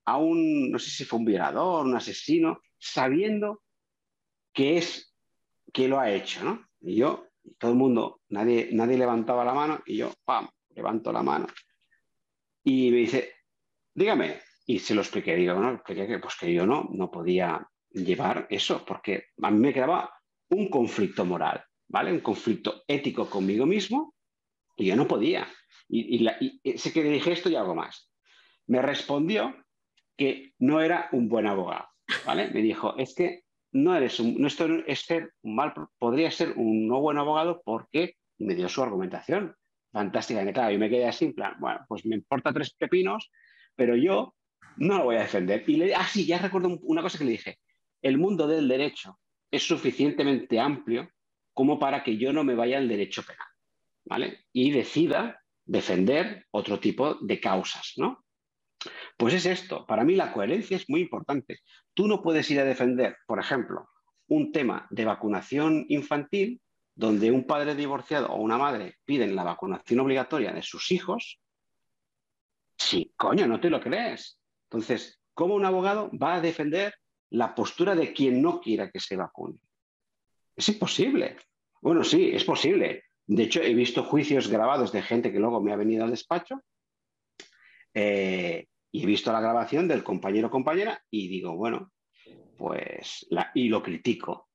a 0.05 0.17
un, 0.17 0.71
no 0.71 0.79
sé 0.79 0.91
si 0.91 1.05
fue 1.05 1.19
un 1.19 1.27
violador, 1.27 1.87
un 1.87 1.97
asesino, 1.97 2.61
sabiendo 2.79 3.63
que 4.53 4.79
es, 4.79 5.15
que 5.73 5.87
lo 5.87 6.01
ha 6.01 6.11
hecho, 6.11 6.45
¿no? 6.45 6.67
Y 6.81 6.97
yo, 6.97 7.27
todo 7.59 7.73
el 7.73 7.77
mundo, 7.77 8.23
nadie, 8.29 8.71
nadie 8.73 8.97
levantaba 8.97 9.45
la 9.45 9.53
mano 9.53 9.83
y 9.85 9.99
yo, 9.99 10.13
¡pam!, 10.25 10.49
levanto 10.71 11.13
la 11.13 11.23
mano. 11.23 11.47
Y 12.65 12.91
me 12.91 12.99
dice, 12.99 13.33
dígame, 13.95 14.41
y 14.67 14.79
se 14.79 14.95
lo 14.95 15.03
expliqué, 15.03 15.35
digo, 15.35 15.55
¿no? 15.55 15.83
que, 15.83 16.19
pues 16.19 16.37
que 16.37 16.53
yo 16.53 16.67
no, 16.67 16.89
no 16.93 17.11
podía 17.11 17.67
llevar 17.91 18.47
eso, 18.51 18.85
porque 18.85 19.27
a 19.43 19.51
mí 19.51 19.59
me 19.59 19.73
quedaba 19.73 20.13
un 20.51 20.69
conflicto 20.69 21.25
moral, 21.25 21.65
¿vale? 21.89 22.13
Un 22.13 22.21
conflicto 22.21 22.83
ético 22.87 23.29
conmigo 23.29 23.67
mismo 23.67 24.15
y 24.79 24.87
yo 24.87 24.97
no 24.97 25.07
podía. 25.07 25.47
Y, 25.89 26.27
sé 26.77 26.93
que 26.93 27.03
le 27.03 27.11
dije 27.11 27.33
esto 27.33 27.51
y 27.51 27.57
algo 27.57 27.75
más. 27.75 28.11
Me 28.67 28.81
respondió 28.81 29.55
que 30.17 30.55
no 30.59 30.81
era 30.81 31.09
un 31.13 31.29
buen 31.29 31.47
abogado. 31.47 31.89
¿vale? 32.25 32.49
Me 32.51 32.63
dijo, 32.63 32.97
es 32.97 33.15
que 33.15 33.43
no 33.73 33.95
eres 33.95 34.19
un, 34.21 34.41
no 34.41 34.47
esto 34.47 34.67
es 34.87 35.01
ser 35.01 35.33
mal, 35.43 35.75
podría 35.99 36.31
ser 36.31 36.53
un 36.57 36.89
no 36.89 37.01
buen 37.01 37.19
abogado 37.19 37.61
porque 37.65 38.15
me 38.39 38.55
dio 38.55 38.69
su 38.69 38.83
argumentación. 38.83 39.55
Fantástica, 39.91 40.51
claro, 40.53 40.73
y 40.73 40.79
me 40.79 40.91
quedé 40.91 41.07
así, 41.07 41.27
en 41.27 41.35
plan, 41.35 41.55
bueno, 41.59 41.81
pues 41.89 42.05
me 42.05 42.17
importa 42.17 42.53
tres 42.53 42.75
pepinos, 42.75 43.31
pero 43.75 43.97
yo 43.97 44.35
no 44.77 44.99
lo 44.99 45.05
voy 45.05 45.17
a 45.17 45.23
defender. 45.23 45.65
Y 45.67 45.77
le, 45.77 45.95
ah, 45.95 46.07
sí, 46.07 46.27
ya 46.27 46.39
recuerdo 46.39 46.79
una 46.83 47.03
cosa 47.03 47.19
que 47.19 47.25
le 47.25 47.33
dije. 47.33 47.59
El 48.03 48.19
mundo 48.19 48.47
del 48.47 48.69
derecho 48.69 49.19
es 49.51 49.67
suficientemente 49.67 50.61
amplio 50.61 51.11
como 51.55 51.79
para 51.79 52.05
que 52.05 52.17
yo 52.17 52.33
no 52.33 52.45
me 52.45 52.55
vaya 52.55 52.79
al 52.79 52.87
derecho 52.87 53.23
penal. 53.23 53.48
Y 54.53 54.71
decida 54.71 55.43
defender 55.65 56.47
otro 56.51 56.81
tipo 56.81 57.15
de 57.15 57.41
causas, 57.41 57.93
¿no? 57.97 58.25
Pues 59.17 59.35
es 59.35 59.47
esto, 59.47 59.85
para 59.87 60.05
mí 60.05 60.15
la 60.15 60.33
coherencia 60.33 60.77
es 60.77 60.89
muy 60.89 61.01
importante. 61.01 61.61
Tú 61.95 62.07
no 62.07 62.23
puedes 62.23 62.51
ir 62.51 62.61
a 62.61 62.65
defender, 62.65 63.17
por 63.27 63.41
ejemplo, 63.41 63.89
un 64.29 64.53
tema 64.53 64.87
de 64.91 65.05
vacunación 65.05 65.85
infantil 65.89 66.61
donde 66.95 67.31
un 67.31 67.45
padre 67.45 67.75
divorciado 67.75 68.29
o 68.29 68.41
una 68.41 68.59
madre 68.59 68.97
piden 69.05 69.37
la 69.37 69.45
vacunación 69.45 70.01
obligatoria 70.01 70.53
de 70.53 70.63
sus 70.63 70.91
hijos. 70.91 71.41
Sí, 72.77 73.13
coño, 73.17 73.47
no 73.47 73.61
te 73.61 73.71
lo 73.71 73.81
crees. 73.81 74.41
Entonces, 74.65 75.21
¿cómo 75.35 75.55
un 75.55 75.65
abogado 75.65 76.11
va 76.17 76.35
a 76.35 76.41
defender 76.41 76.95
la 77.31 77.55
postura 77.55 77.95
de 77.95 78.13
quien 78.13 78.43
no 78.43 78.61
quiera 78.61 78.91
que 78.91 79.01
se 79.01 79.17
vacune? 79.17 79.59
Es 80.57 80.69
imposible. 80.69 81.37
Bueno, 81.81 82.03
sí, 82.03 82.31
es 82.33 82.45
posible, 82.45 83.05
de 83.29 83.43
hecho, 83.43 83.61
he 83.61 83.75
visto 83.75 84.05
juicios 84.05 84.49
grabados 84.49 84.91
de 84.91 85.03
gente 85.03 85.31
que 85.31 85.39
luego 85.39 85.61
me 85.61 85.71
ha 85.71 85.77
venido 85.77 86.03
al 86.03 86.11
despacho 86.11 86.63
eh, 87.93 88.67
y 88.91 89.03
he 89.03 89.07
visto 89.07 89.31
la 89.31 89.43
grabación 89.43 89.87
del 89.87 90.03
compañero 90.03 90.49
o 90.49 90.51
compañera 90.51 91.05
y 91.11 91.29
digo, 91.29 91.55
bueno, 91.55 91.93
pues, 92.57 93.27
y 93.53 93.69
lo 93.69 93.83
critico. 93.83 94.49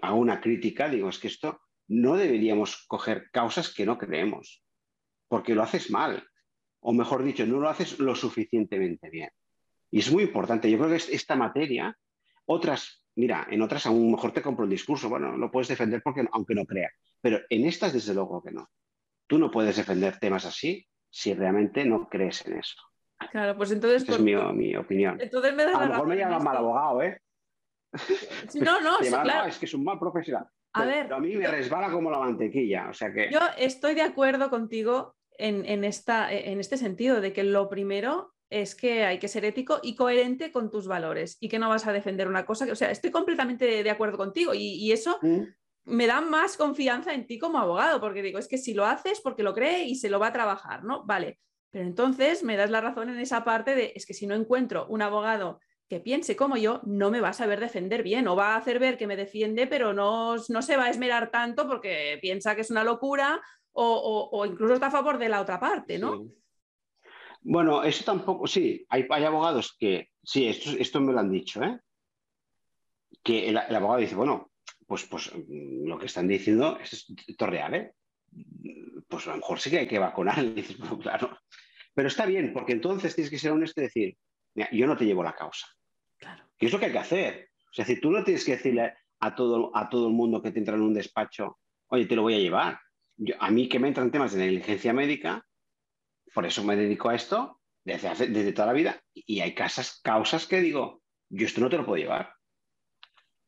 hago 0.00 0.16
una 0.16 0.40
crítica, 0.40 0.88
digo, 0.88 1.10
es 1.10 1.18
que 1.18 1.28
esto 1.28 1.60
no 1.88 2.16
deberíamos 2.16 2.86
coger 2.88 3.30
causas 3.30 3.74
que 3.74 3.84
no 3.84 3.98
creemos, 3.98 4.64
porque 5.28 5.54
lo 5.54 5.62
haces 5.62 5.90
mal, 5.90 6.26
o 6.80 6.94
mejor 6.94 7.22
dicho, 7.22 7.44
no 7.44 7.60
lo 7.60 7.68
haces 7.68 7.98
lo 7.98 8.14
suficientemente 8.14 9.10
bien. 9.10 9.30
Y 9.90 9.98
es 9.98 10.10
muy 10.10 10.22
importante. 10.22 10.70
Yo 10.70 10.78
creo 10.78 10.88
que 10.88 10.96
esta 10.96 11.36
materia, 11.36 11.94
otras, 12.46 12.99
mira, 13.16 13.46
en 13.50 13.62
otras 13.62 13.86
a 13.86 13.90
lo 13.90 13.96
mejor 13.96 14.32
te 14.32 14.42
compro 14.42 14.64
el 14.64 14.70
discurso, 14.70 15.08
bueno, 15.08 15.36
lo 15.36 15.50
puedes 15.50 15.68
defender 15.68 16.02
porque 16.02 16.26
aunque 16.32 16.54
no 16.54 16.64
creas, 16.64 16.92
pero 17.20 17.40
en 17.48 17.66
estas 17.66 17.92
desde 17.92 18.14
luego 18.14 18.42
que 18.42 18.52
no. 18.52 18.68
Tú 19.26 19.38
no 19.38 19.50
puedes 19.50 19.76
defender 19.76 20.18
temas 20.18 20.44
así 20.44 20.86
si 21.08 21.34
realmente 21.34 21.84
no 21.84 22.08
crees 22.08 22.46
en 22.46 22.58
eso. 22.58 22.76
Claro, 23.30 23.56
pues 23.56 23.70
entonces... 23.70 24.08
es 24.08 24.20
mi, 24.20 24.34
mi, 24.34 24.74
opinión. 24.76 25.20
Entonces 25.20 25.54
me 25.54 25.64
a 25.64 25.70
lo 25.70 25.88
mejor 25.88 26.06
me 26.06 26.16
llaman 26.16 26.42
mal 26.42 26.56
abogado, 26.56 27.02
¿eh? 27.02 27.20
No, 28.54 28.80
no, 28.80 28.98
claro. 28.98 29.48
es 29.48 29.58
que 29.58 29.66
es 29.66 29.74
un 29.74 29.84
mal 29.84 29.98
profesional. 29.98 30.46
A 30.72 30.84
ver, 30.84 31.04
pero 31.04 31.16
a 31.16 31.20
mí 31.20 31.36
me 31.36 31.46
resbala 31.46 31.90
como 31.90 32.10
la 32.10 32.18
mantequilla, 32.18 32.88
o 32.88 32.94
sea 32.94 33.12
que... 33.12 33.28
Yo 33.30 33.40
estoy 33.58 33.94
de 33.94 34.02
acuerdo 34.02 34.50
contigo 34.50 35.16
en, 35.36 35.84
esta, 35.84 36.32
en 36.32 36.60
este 36.60 36.76
sentido, 36.76 37.20
de 37.20 37.32
que 37.32 37.42
lo 37.42 37.68
primero 37.68 38.34
es 38.50 38.74
que 38.74 39.04
hay 39.04 39.18
que 39.20 39.28
ser 39.28 39.44
ético 39.44 39.78
y 39.82 39.94
coherente 39.94 40.50
con 40.50 40.70
tus 40.70 40.88
valores 40.88 41.38
y 41.40 41.48
que 41.48 41.60
no 41.60 41.68
vas 41.68 41.86
a 41.86 41.92
defender 41.92 42.26
una 42.26 42.44
cosa 42.44 42.66
que, 42.66 42.72
o 42.72 42.76
sea, 42.76 42.90
estoy 42.90 43.12
completamente 43.12 43.82
de 43.84 43.90
acuerdo 43.90 44.18
contigo 44.18 44.52
y, 44.54 44.90
eso 44.90 45.18
mm. 45.22 45.42
me 45.84 46.08
da 46.08 46.20
más 46.20 46.56
confianza 46.56 47.14
en 47.14 47.26
ti 47.26 47.38
como 47.38 47.58
abogado, 47.58 48.00
porque 48.00 48.22
digo, 48.22 48.40
es 48.40 48.48
que 48.48 48.58
si 48.58 48.74
lo 48.74 48.84
haces 48.84 49.20
porque 49.20 49.44
lo 49.44 49.54
cree 49.54 49.84
y 49.84 49.94
se 49.94 50.10
lo 50.10 50.18
va 50.18 50.26
a 50.26 50.32
trabajar, 50.32 50.82
¿no? 50.82 51.04
Vale, 51.04 51.38
pero 51.70 51.84
entonces 51.84 52.42
me 52.42 52.56
das 52.56 52.70
la 52.70 52.80
razón 52.80 53.08
en 53.08 53.20
esa 53.20 53.44
parte 53.44 53.76
de, 53.76 53.92
es 53.94 54.04
que 54.04 54.14
si 54.14 54.26
no 54.26 54.34
encuentro 54.34 54.86
un 54.88 55.02
abogado 55.02 55.60
que 55.88 56.00
piense 56.00 56.34
como 56.34 56.56
yo, 56.56 56.80
no 56.84 57.10
me 57.10 57.20
va 57.20 57.30
a 57.30 57.32
saber 57.32 57.60
defender 57.60 58.02
bien 58.02 58.26
o 58.26 58.36
va 58.36 58.54
a 58.54 58.56
hacer 58.56 58.80
ver 58.80 58.96
que 58.96 59.06
me 59.06 59.16
defiende, 59.16 59.68
pero 59.68 59.92
no, 59.92 60.36
no 60.48 60.62
se 60.62 60.76
va 60.76 60.84
a 60.84 60.90
esmerar 60.90 61.30
tanto 61.30 61.68
porque 61.68 62.18
piensa 62.20 62.54
que 62.56 62.60
es 62.62 62.70
una 62.70 62.84
locura 62.84 63.40
o, 63.72 64.44
incluso 64.46 64.74
está 64.74 64.88
a 64.88 64.90
favor 64.90 65.18
de 65.18 65.28
la 65.28 65.40
otra 65.40 65.60
parte, 65.60 65.98
¿no? 65.98 66.26
Bueno, 67.42 67.82
eso 67.82 68.04
tampoco, 68.04 68.46
sí, 68.46 68.86
hay, 68.88 69.06
abogados 69.24 69.76
que, 69.78 70.10
sí, 70.22 70.46
esto, 70.46 70.70
esto, 70.78 71.00
me 71.00 71.12
lo 71.12 71.20
han 71.20 71.30
dicho, 71.30 71.62
¿eh? 71.62 71.78
Que 73.22 73.48
el, 73.48 73.56
abogado 73.56 74.00
dice, 74.00 74.14
bueno, 74.14 74.50
pues, 74.86 75.04
pues 75.04 75.32
mm, 75.34 75.86
lo 75.86 75.98
que 75.98 76.06
están 76.06 76.28
diciendo 76.28 76.78
es 76.80 77.06
esto 77.26 77.46
real, 77.46 77.74
¿eh? 77.74 77.92
Pues 79.08 79.26
a 79.26 79.30
lo 79.30 79.36
mejor 79.36 79.58
sí 79.58 79.70
que 79.70 79.80
hay 79.80 79.88
que 79.88 79.98
vacunar, 79.98 80.36
dices, 80.54 80.78
bueno, 80.78 80.98
claro. 80.98 81.38
Pero 81.94 82.08
está 82.08 82.26
bien, 82.26 82.52
porque 82.52 82.72
entonces 82.72 83.14
tienes 83.14 83.30
que 83.30 83.38
ser 83.38 83.52
honesto 83.52 83.80
y 83.80 83.84
decir, 83.84 84.16
yo 84.72 84.86
no 84.86 84.96
te 84.96 85.04
llevo 85.04 85.22
la 85.22 85.34
causa. 85.34 85.66
Claro. 86.18 86.44
Que 86.58 86.66
es 86.66 86.72
lo 86.72 86.78
que 86.78 86.86
hay 86.86 86.92
que 86.92 86.98
hacer. 86.98 87.50
O 87.70 87.72
sea, 87.72 87.86
tú 88.00 88.10
no 88.10 88.22
tienes 88.22 88.44
que 88.44 88.52
decirle 88.52 88.94
a 89.20 89.34
todo, 89.34 89.74
a 89.74 89.88
todo 89.88 90.08
el 90.08 90.14
mundo 90.14 90.42
que 90.42 90.50
te 90.50 90.58
entra 90.58 90.76
en 90.76 90.82
un 90.82 90.94
despacho, 90.94 91.58
oye, 91.88 92.06
te 92.06 92.16
lo 92.16 92.22
voy 92.22 92.34
a 92.34 92.38
llevar 92.38 92.78
a 93.38 93.50
mí 93.50 93.68
que 93.68 93.78
me 93.78 93.88
entran 93.88 94.10
temas 94.10 94.32
de 94.32 94.40
negligencia 94.40 94.92
médica, 94.92 95.46
por 96.34 96.46
eso 96.46 96.64
me 96.64 96.76
dedico 96.76 97.08
a 97.08 97.14
esto 97.14 97.60
desde, 97.84 98.28
desde 98.28 98.52
toda 98.52 98.68
la 98.68 98.72
vida, 98.72 99.02
y 99.14 99.40
hay 99.40 99.54
casas, 99.54 100.00
causas 100.02 100.46
que 100.46 100.60
digo, 100.60 101.02
yo 101.28 101.46
esto 101.46 101.60
no 101.60 101.70
te 101.70 101.76
lo 101.76 101.86
puedo 101.86 102.02
llevar, 102.02 102.34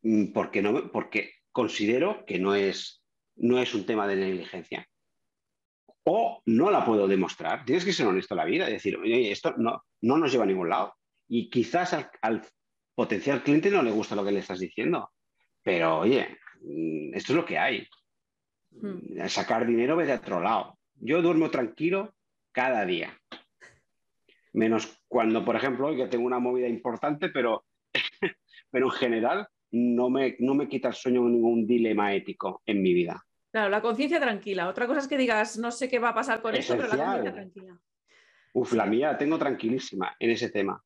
mm, 0.02 0.32
porque, 0.32 0.62
no, 0.62 0.90
porque 0.90 1.32
considero 1.50 2.24
que 2.26 2.38
no 2.38 2.54
es, 2.54 3.02
no 3.36 3.58
es 3.58 3.74
un 3.74 3.86
tema 3.86 4.06
de 4.06 4.16
negligencia. 4.16 4.88
O 6.04 6.42
no 6.46 6.70
la 6.70 6.84
puedo 6.84 7.06
demostrar. 7.06 7.64
Tienes 7.64 7.84
que 7.84 7.92
ser 7.92 8.06
honesto 8.06 8.34
en 8.34 8.38
la 8.38 8.44
vida 8.44 8.68
y 8.68 8.72
decir, 8.72 8.96
oye, 8.96 9.30
esto 9.30 9.54
no, 9.56 9.84
no 10.00 10.16
nos 10.16 10.32
lleva 10.32 10.44
a 10.44 10.48
ningún 10.48 10.68
lado. 10.68 10.96
Y 11.28 11.48
quizás 11.48 11.92
al, 11.92 12.10
al 12.22 12.42
potencial 12.94 13.44
cliente 13.44 13.70
no 13.70 13.82
le 13.82 13.92
gusta 13.92 14.16
lo 14.16 14.24
que 14.24 14.32
le 14.32 14.40
estás 14.40 14.58
diciendo. 14.58 15.12
Pero 15.62 16.00
oye, 16.00 16.38
mm, 16.62 17.14
esto 17.14 17.32
es 17.32 17.36
lo 17.36 17.44
que 17.44 17.58
hay. 17.58 17.86
Hmm. 18.70 19.28
Sacar 19.28 19.66
dinero 19.66 19.96
ve 19.96 20.06
de 20.06 20.14
otro 20.14 20.40
lado. 20.40 20.78
Yo 20.94 21.22
duermo 21.22 21.50
tranquilo 21.50 22.14
cada 22.52 22.84
día. 22.84 23.18
Menos 24.52 25.02
cuando, 25.08 25.44
por 25.44 25.56
ejemplo, 25.56 25.92
yo 25.92 26.08
tengo 26.08 26.26
una 26.26 26.38
movida 26.38 26.68
importante, 26.68 27.30
pero, 27.30 27.64
pero 28.70 28.86
en 28.86 28.92
general 28.92 29.48
no 29.70 30.10
me, 30.10 30.36
no 30.38 30.54
me 30.54 30.68
quita 30.68 30.88
el 30.88 30.94
sueño 30.94 31.22
ningún 31.22 31.66
dilema 31.66 32.14
ético 32.14 32.62
en 32.66 32.82
mi 32.82 32.92
vida. 32.92 33.24
Claro, 33.50 33.70
la 33.70 33.82
conciencia 33.82 34.20
tranquila. 34.20 34.68
Otra 34.68 34.86
cosa 34.86 35.00
es 35.00 35.08
que 35.08 35.18
digas, 35.18 35.58
no 35.58 35.70
sé 35.70 35.88
qué 35.88 35.98
va 35.98 36.10
a 36.10 36.14
pasar 36.14 36.40
con 36.40 36.54
esto, 36.54 36.76
pero 36.76 36.88
la 36.88 36.96
conciencia 36.96 37.32
tranquila. 37.32 37.80
Uf, 38.54 38.72
la 38.74 38.86
mía 38.86 39.12
la 39.12 39.18
tengo 39.18 39.38
tranquilísima 39.38 40.14
en 40.18 40.30
ese 40.30 40.50
tema. 40.50 40.82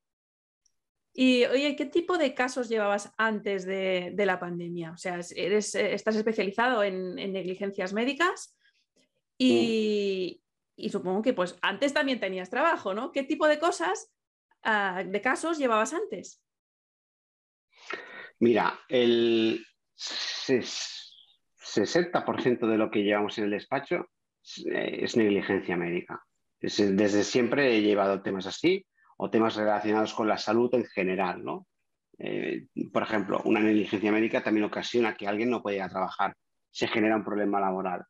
Y 1.19 1.45
oye, 1.47 1.75
¿qué 1.77 1.87
tipo 1.87 2.19
de 2.19 2.35
casos 2.35 2.69
llevabas 2.69 3.13
antes 3.17 3.65
de, 3.65 4.15
la 4.19 4.39
pandemia? 4.39 4.93
O 4.93 4.99
sea, 4.99 5.19
eres, 5.35 5.75
eh, 5.75 5.95
estás 5.95 6.15
especializado 6.15 6.83
en, 6.83 7.15
negligencias 7.15 7.95
médicas 7.95 8.55
y, 9.39 10.43
supongo 10.91 11.23
que 11.23 11.33
pues 11.33 11.57
antes 11.63 11.95
también 11.95 12.21
tenías 12.21 12.51
trabajo, 12.51 12.95
¿no? 12.95 13.13
¿Qué 13.13 13.23
tipo 13.23 13.49
de 13.49 13.59
cosas, 13.59 14.13
ah, 14.63 15.03
de 15.05 15.21
casos 15.21 15.59
llevabas 15.59 15.95
antes? 15.95 16.43
Mira, 18.39 18.79
el 18.89 19.67
60% 19.97 22.67
de 22.67 22.79
lo 22.79 22.91
que 22.91 23.03
llevamos 23.03 23.39
en 23.39 23.45
el 23.45 23.51
despacho 23.51 24.09
eh, 24.71 25.01
es 25.03 25.17
negligencia 25.17 25.77
médica. 25.77 26.23
Desde 26.61 27.25
siempre 27.25 27.77
he 27.77 27.83
llevado 27.83 28.23
temas 28.23 28.47
así 28.47 28.87
o 29.17 29.31
temas 29.31 29.57
relacionados 29.57 30.15
con 30.15 30.29
la 30.29 30.39
salud 30.39 30.73
en 30.75 30.85
general, 30.85 31.45
¿no? 31.45 31.67
Eh, 32.19 32.67
por 32.93 33.03
ejemplo, 33.03 33.41
una 33.45 33.61
negligencia 33.61 34.13
médica 34.13 34.43
también 34.43 34.65
ocasiona 34.65 35.17
que 35.17 35.27
alguien 35.27 35.51
no 35.51 35.63
pueda 35.63 35.77
ir 35.77 35.83
a 35.83 35.89
trabajar, 35.89 36.37
se 36.71 36.89
genera 36.89 37.17
un 37.17 37.25
problema 37.25 37.61
laboral. 37.61 38.05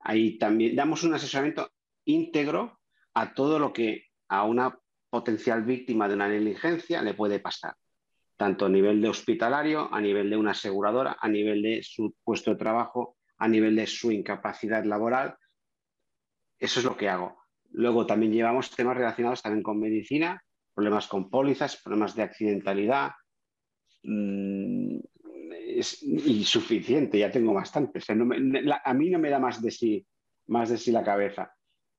Ahí 0.00 0.38
también 0.38 0.76
damos 0.76 1.02
un 1.02 1.14
asesoramiento 1.14 1.70
íntegro 2.04 2.80
a 3.14 3.34
todo 3.34 3.58
lo 3.58 3.72
que 3.72 4.06
a 4.28 4.44
una 4.44 4.78
potencial 5.10 5.62
víctima 5.62 6.08
de 6.08 6.14
una 6.14 6.28
negligencia 6.28 7.02
le 7.02 7.14
puede 7.14 7.38
pasar, 7.38 7.74
tanto 8.36 8.66
a 8.66 8.68
nivel 8.68 9.00
de 9.00 9.08
hospitalario, 9.08 9.92
a 9.92 10.00
nivel 10.00 10.28
de 10.28 10.36
una 10.36 10.50
aseguradora, 10.50 11.16
a 11.20 11.28
nivel 11.28 11.62
de 11.62 11.82
su 11.82 12.14
puesto 12.24 12.50
de 12.50 12.56
trabajo, 12.56 13.16
a 13.38 13.48
nivel 13.48 13.76
de 13.76 13.86
su 13.86 14.10
incapacidad 14.10 14.84
laboral. 14.84 15.36
Eso 16.58 16.80
es 16.80 16.86
lo 16.86 16.96
que 16.96 17.08
hago. 17.08 17.38
Luego 17.70 18.06
también 18.06 18.32
llevamos 18.32 18.70
temas 18.70 18.96
relacionados 18.96 19.42
también 19.42 19.62
con 19.62 19.78
medicina, 19.78 20.42
problemas 20.74 21.06
con 21.06 21.30
pólizas, 21.30 21.80
problemas 21.82 22.14
de 22.14 22.22
accidentalidad. 22.22 23.12
Mm, 24.02 24.98
es 25.76 26.02
insuficiente, 26.02 27.18
ya 27.18 27.30
tengo 27.30 27.52
bastante. 27.52 28.00
a 28.08 28.94
mí 28.94 29.10
no 29.10 29.18
me 29.18 29.30
da 29.30 29.38
más 29.38 29.60
de, 29.62 29.70
sí, 29.70 30.06
más 30.46 30.70
de 30.70 30.78
sí 30.78 30.92
la 30.92 31.02
cabeza. 31.02 31.52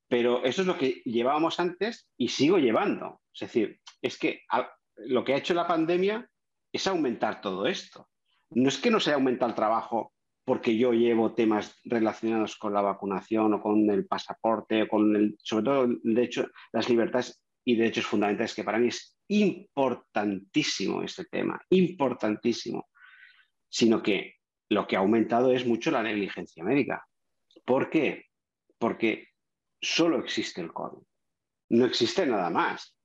Pero 0.07 0.43
eso 0.43 0.61
es 0.61 0.67
lo 0.67 0.77
que 0.77 1.01
llevábamos 1.05 1.59
antes 1.59 2.09
y 2.17 2.27
sigo 2.27 2.57
llevando. 2.57 3.21
Es 3.33 3.41
decir, 3.41 3.79
es 4.01 4.17
que 4.17 4.41
lo 4.97 5.23
que 5.23 5.33
ha 5.33 5.37
hecho 5.37 5.53
la 5.53 5.67
pandemia 5.67 6.29
es 6.71 6.87
aumentar 6.87 7.41
todo 7.41 7.65
esto. 7.65 8.09
No 8.51 8.69
es 8.69 8.77
que 8.77 8.91
no 8.91 8.99
se 8.99 9.09
haya 9.09 9.17
aumentado 9.17 9.49
el 9.49 9.55
trabajo 9.55 10.13
porque 10.45 10.77
yo 10.77 10.93
llevo 10.93 11.33
temas 11.33 11.79
relacionados 11.83 12.55
con 12.55 12.71
la 12.73 12.81
vacunación 12.81 13.55
o 13.55 13.61
con 13.61 13.89
el 13.89 14.05
pasaporte, 14.05 14.83
o 14.83 14.87
con 14.87 15.15
el, 15.15 15.35
sobre 15.41 15.65
todo 15.65 15.87
las 16.71 16.87
libertades 16.87 17.43
y 17.65 17.75
derechos 17.75 18.05
fundamentales, 18.05 18.53
que 18.53 18.63
para 18.63 18.77
mí 18.77 18.89
es 18.89 19.17
importantísimo 19.27 21.01
este 21.01 21.25
tema, 21.25 21.59
importantísimo, 21.71 22.87
sino 23.67 24.03
que 24.03 24.35
lo 24.69 24.85
que 24.85 24.95
ha 24.95 24.99
aumentado 24.99 25.51
es 25.51 25.65
mucho 25.65 25.89
la 25.89 26.03
negligencia 26.03 26.63
médica. 26.63 27.03
¿Por 27.65 27.89
qué? 27.89 28.25
Porque 28.77 29.29
solo 29.85 30.19
existe 30.19 30.61
el 30.61 30.73
COVID, 30.73 31.03
no 31.69 31.85
existe 31.85 32.25
nada 32.25 32.49
más. 32.49 32.95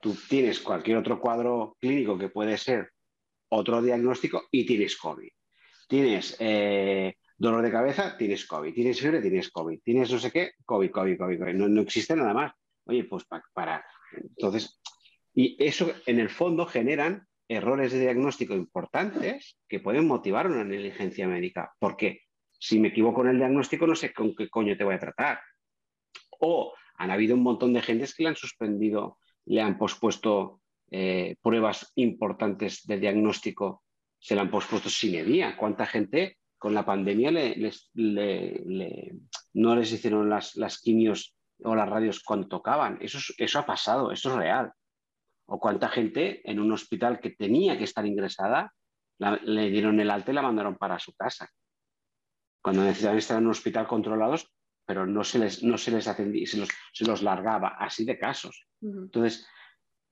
Tú 0.00 0.16
tienes 0.28 0.60
cualquier 0.60 0.96
otro 0.96 1.20
cuadro 1.20 1.76
clínico 1.78 2.16
que 2.16 2.30
puede 2.30 2.56
ser 2.56 2.90
otro 3.50 3.82
diagnóstico 3.82 4.44
y 4.50 4.64
tienes 4.64 4.96
COVID 4.96 5.28
Tienes 5.90 6.36
eh, 6.38 7.16
dolor 7.36 7.62
de 7.62 7.72
cabeza, 7.72 8.16
tienes 8.16 8.46
COVID. 8.46 8.72
Tienes 8.72 9.00
fiebre, 9.00 9.20
tienes 9.20 9.50
COVID. 9.50 9.80
Tienes 9.82 10.12
no 10.12 10.20
sé 10.20 10.30
qué, 10.30 10.52
COVID, 10.64 10.88
COVID, 10.88 11.18
COVID. 11.18 11.38
No, 11.54 11.80
existe 11.80 12.14
nada 12.14 12.32
más. 12.32 12.52
Oye, 12.84 13.02
pues 13.04 13.24
para, 13.52 13.84
Entonces, 14.12 14.80
y 15.34 15.56
eso 15.58 15.92
en 16.06 16.20
el 16.20 16.30
fondo 16.30 16.64
generan 16.64 17.26
errores 17.48 17.90
de 17.90 17.98
diagnóstico 17.98 18.54
importantes 18.54 19.58
que 19.68 19.80
pueden 19.80 20.06
motivar 20.06 20.46
una 20.46 20.62
negligencia 20.62 21.26
médica. 21.26 21.72
Porque 21.80 22.20
si 22.56 22.78
me 22.78 22.88
equivoco 22.88 23.22
en 23.22 23.30
el 23.30 23.38
diagnóstico, 23.38 23.84
no 23.84 23.96
sé 23.96 24.12
con 24.12 24.36
qué 24.36 24.48
coño 24.48 24.76
te 24.76 24.84
voy 24.84 24.94
a 24.94 25.00
tratar. 25.00 25.40
O 26.40 26.74
han 26.96 27.10
habido 27.10 27.34
un 27.34 27.42
montón 27.42 27.72
de 27.72 27.82
gentes 27.82 28.14
que 28.14 28.24
le 28.24 28.30
han 28.30 28.36
suspendido, 28.36 29.18
le 29.46 29.62
han 29.62 29.78
pospuesto 29.78 30.60
eh, 30.90 31.36
pruebas 31.40 31.92
importantes 31.94 32.84
de 32.86 32.98
diagnóstico 32.98 33.84
se 34.20 34.34
la 34.34 34.42
han 34.42 34.50
pospuesto 34.50 34.90
sin 34.90 35.12
medida. 35.12 35.56
¿Cuánta 35.56 35.86
gente 35.86 36.38
con 36.58 36.74
la 36.74 36.84
pandemia 36.84 37.30
no 39.54 39.76
les 39.76 39.92
hicieron 39.92 40.28
las, 40.28 40.80
quimios 40.82 41.34
o 41.64 41.74
las 41.74 41.88
radios 41.88 42.22
cuando 42.22 42.48
tocaban? 42.48 42.98
Eso, 43.00 43.18
eso 43.38 43.58
ha 43.58 43.66
pasado, 43.66 44.12
eso 44.12 44.30
es 44.30 44.36
real. 44.36 44.72
O 45.46 45.58
cuánta 45.58 45.88
gente 45.88 46.48
en 46.48 46.60
un 46.60 46.70
hospital 46.72 47.18
que 47.18 47.30
tenía 47.30 47.78
que 47.78 47.84
estar 47.84 48.06
ingresada 48.06 48.72
le 49.18 49.70
dieron 49.70 49.98
el 50.00 50.10
alta 50.10 50.30
y 50.32 50.34
la 50.34 50.42
mandaron 50.42 50.76
para 50.76 50.98
su 50.98 51.12
casa. 51.14 51.48
cuando 52.62 52.82
necesitaban 52.82 53.18
estar 53.18 53.38
en 53.38 53.44
un 53.44 53.52
hospital 53.52 53.86
controlados, 53.86 54.52
pero 54.90 55.06
no 55.06 55.22
se 55.22 55.38
les, 55.38 55.62
no 55.62 55.78
se 55.78 55.92
les 55.92 56.08
atendía, 56.08 56.44
se 56.48 56.56
los, 56.56 56.68
se 56.92 57.04
los 57.04 57.22
largaba, 57.22 57.76
así 57.78 58.04
de 58.04 58.18
casos. 58.18 58.66
Entonces, 58.82 59.46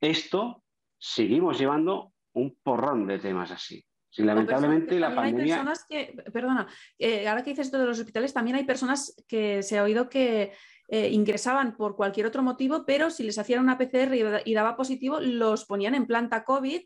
esto 0.01 0.62
seguimos 0.97 1.59
llevando 1.59 2.12
un 2.35 2.57
porrón 2.62 3.05
de 3.09 3.19
temas 3.19 3.51
así. 3.51 3.85
Lamentablemente 4.19 5.01
la 5.01 5.12
pandemia... 5.12 5.43
Hay 5.43 5.51
personas 5.51 5.85
que, 5.88 6.14
perdona, 6.33 6.69
eh, 6.97 7.27
ahora 7.27 7.43
que 7.43 7.51
dices 7.51 7.67
esto 7.67 7.81
de 7.81 7.87
los 7.87 7.99
hospitales, 7.99 8.33
también 8.33 8.57
hay 8.57 8.62
personas 8.62 9.17
que 9.27 9.64
se 9.64 9.79
ha 9.79 9.83
oído 9.83 10.09
que 10.09 10.53
eh, 10.87 11.09
ingresaban 11.09 11.77
por 11.77 11.97
cualquier 11.97 12.27
otro 12.27 12.45
motivo, 12.45 12.85
pero 12.87 13.11
si 13.11 13.25
les 13.25 13.37
hacían 13.37 13.59
una 13.59 13.79
PCR 13.79 14.14
y, 14.45 14.55
daba 14.55 14.77
positivo, 14.77 15.19
los 15.19 15.64
ponían 15.64 15.97
en 15.97 16.07
planta 16.07 16.45
COVID 16.45 16.83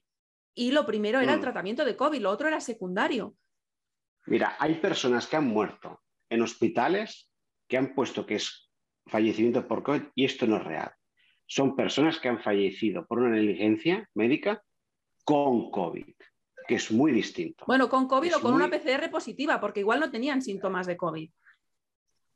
y 0.54 0.70
lo 0.70 0.86
primero 0.86 1.20
era 1.20 1.34
el 1.34 1.40
mm. 1.40 1.42
tratamiento 1.42 1.84
de 1.84 1.94
COVID, 1.94 2.22
lo 2.22 2.30
otro 2.30 2.48
era 2.48 2.62
secundario. 2.62 3.34
Mira, 4.24 4.56
hay 4.58 4.76
personas 4.76 5.26
que 5.26 5.36
han 5.36 5.48
muerto 5.48 6.00
en 6.30 6.40
hospitales 6.40 7.28
que 7.72 7.78
han 7.78 7.94
puesto 7.94 8.26
que 8.26 8.34
es 8.34 8.70
fallecimiento 9.06 9.66
por 9.66 9.82
COVID 9.82 10.02
y 10.14 10.26
esto 10.26 10.46
no 10.46 10.58
es 10.58 10.64
real. 10.64 10.92
Son 11.46 11.74
personas 11.74 12.20
que 12.20 12.28
han 12.28 12.38
fallecido 12.38 13.06
por 13.06 13.18
una 13.18 13.30
negligencia 13.30 14.06
médica 14.12 14.62
con 15.24 15.70
COVID, 15.70 16.14
que 16.68 16.74
es 16.74 16.92
muy 16.92 17.12
distinto. 17.12 17.64
Bueno, 17.66 17.88
con 17.88 18.06
COVID 18.08 18.36
o 18.36 18.40
con 18.42 18.52
una 18.52 18.68
PCR 18.68 19.10
positiva, 19.10 19.58
porque 19.58 19.80
igual 19.80 20.00
no 20.00 20.10
tenían 20.10 20.42
síntomas 20.42 20.86
de 20.86 20.98
COVID. 20.98 21.30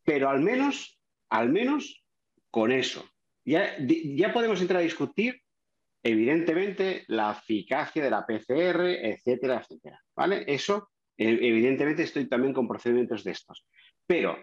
Pero 0.04 0.30
al 0.30 0.40
menos, 0.40 0.98
al 1.28 1.50
menos 1.50 2.02
con 2.50 2.72
eso. 2.72 3.06
Ya, 3.44 3.76
ya 3.78 4.32
podemos 4.32 4.58
entrar 4.62 4.80
a 4.80 4.84
discutir, 4.84 5.42
evidentemente, 6.02 7.04
la 7.08 7.32
eficacia 7.32 8.02
de 8.02 8.10
la 8.10 8.24
PCR, 8.24 8.86
etcétera, 8.86 9.60
etcétera. 9.60 10.02
¿Vale? 10.16 10.44
Eso, 10.46 10.88
e, 11.14 11.28
evidentemente, 11.28 12.04
estoy 12.04 12.26
también 12.26 12.54
con 12.54 12.66
procedimientos 12.66 13.22
de 13.22 13.32
estos. 13.32 13.66
Pero, 14.06 14.38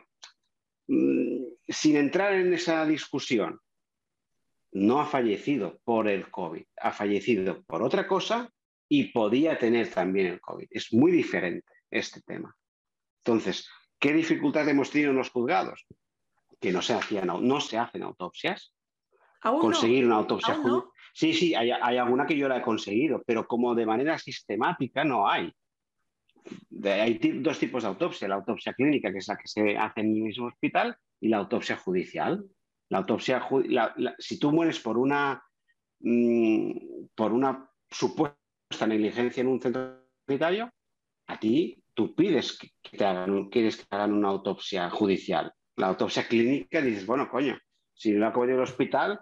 sin 0.88 1.98
entrar 1.98 2.34
en 2.34 2.54
esa 2.54 2.86
discusión, 2.86 3.60
no 4.72 5.00
ha 5.00 5.06
fallecido 5.06 5.80
por 5.84 6.08
el 6.08 6.30
COVID, 6.30 6.64
ha 6.82 6.92
fallecido 6.92 7.64
por 7.64 7.84
otra 7.84 8.08
cosa 8.08 8.50
y 8.90 9.12
podía 9.12 9.58
tener 9.58 9.90
también 9.90 10.28
el 10.28 10.42
COVID. 10.42 10.68
Es 10.70 10.94
muy 10.94 11.12
diferente 11.12 11.72
este 11.90 12.22
tema. 12.22 12.56
Entonces, 13.24 13.70
¿qué 14.00 14.14
dificultades 14.14 14.70
hemos 14.70 14.90
tenido 14.92 15.12
en 15.12 15.18
los 15.18 15.30
juzgados? 15.30 15.86
Que 16.60 16.72
no 16.72 16.82
se, 16.82 16.94
hacían, 16.94 17.28
no 17.28 17.62
se 17.62 17.78
hacen 17.78 18.04
autopsias. 18.04 18.74
Conseguir 19.42 20.06
una 20.06 20.16
autopsia. 20.16 20.58
Sí, 21.14 21.34
sí, 21.34 21.54
hay, 21.54 21.70
alguna 21.72 22.26
que 22.26 22.36
yo 22.36 22.48
la 22.48 22.58
he 22.58 22.62
conseguido, 22.62 23.22
pero 23.26 23.46
como 23.46 23.76
de 23.76 23.86
manera 23.86 24.18
sistemática 24.18 25.04
no 25.04 25.30
hay. 25.30 25.54
Hay 26.84 27.20
dos 27.42 27.60
tipos 27.60 27.84
de 27.84 27.90
autopsia, 27.90 28.28
la 28.28 28.36
autopsia 28.36 28.74
clínica, 28.74 29.12
que 29.12 29.20
es 29.20 29.28
la 29.28 29.38
que 29.38 29.48
se 29.48 29.78
hace 29.78 30.02
en 30.02 30.08
el 30.08 30.22
mismo 30.24 30.48
hospital, 30.48 30.98
y 31.20 31.30
la 31.30 31.38
autopsia 31.38 31.78
judicial. 31.78 32.44
La 32.90 33.00
autopsia, 33.00 33.48
si 34.20 34.40
tú 34.40 34.52
mueres 34.52 34.80
por 34.80 34.98
una, 34.98 35.42
mm, 36.00 37.08
por 37.16 37.32
una 37.32 37.70
supuesta 37.90 38.88
negligencia 38.88 39.42
en 39.42 39.48
un 39.48 39.62
centro 39.62 40.06
sanitario, 40.28 40.70
a 41.28 41.40
ti 41.40 41.82
tú 41.94 42.14
pides 42.16 42.58
que, 42.58 42.70
te 42.98 43.06
hagan, 43.06 43.50
quieres 43.50 43.78
que 43.78 43.86
hagan 43.90 44.14
una 44.14 44.30
autopsia 44.30 44.90
judicial. 44.90 45.54
La 45.76 45.88
autopsia 45.88 46.28
clínica 46.28 46.82
dices, 46.82 47.06
bueno, 47.06 47.30
coño, 47.30 47.58
si 47.94 48.12
no 48.12 48.20
la 48.20 48.28
ha 48.28 48.44
el 48.44 48.60
hospital, 48.60 49.20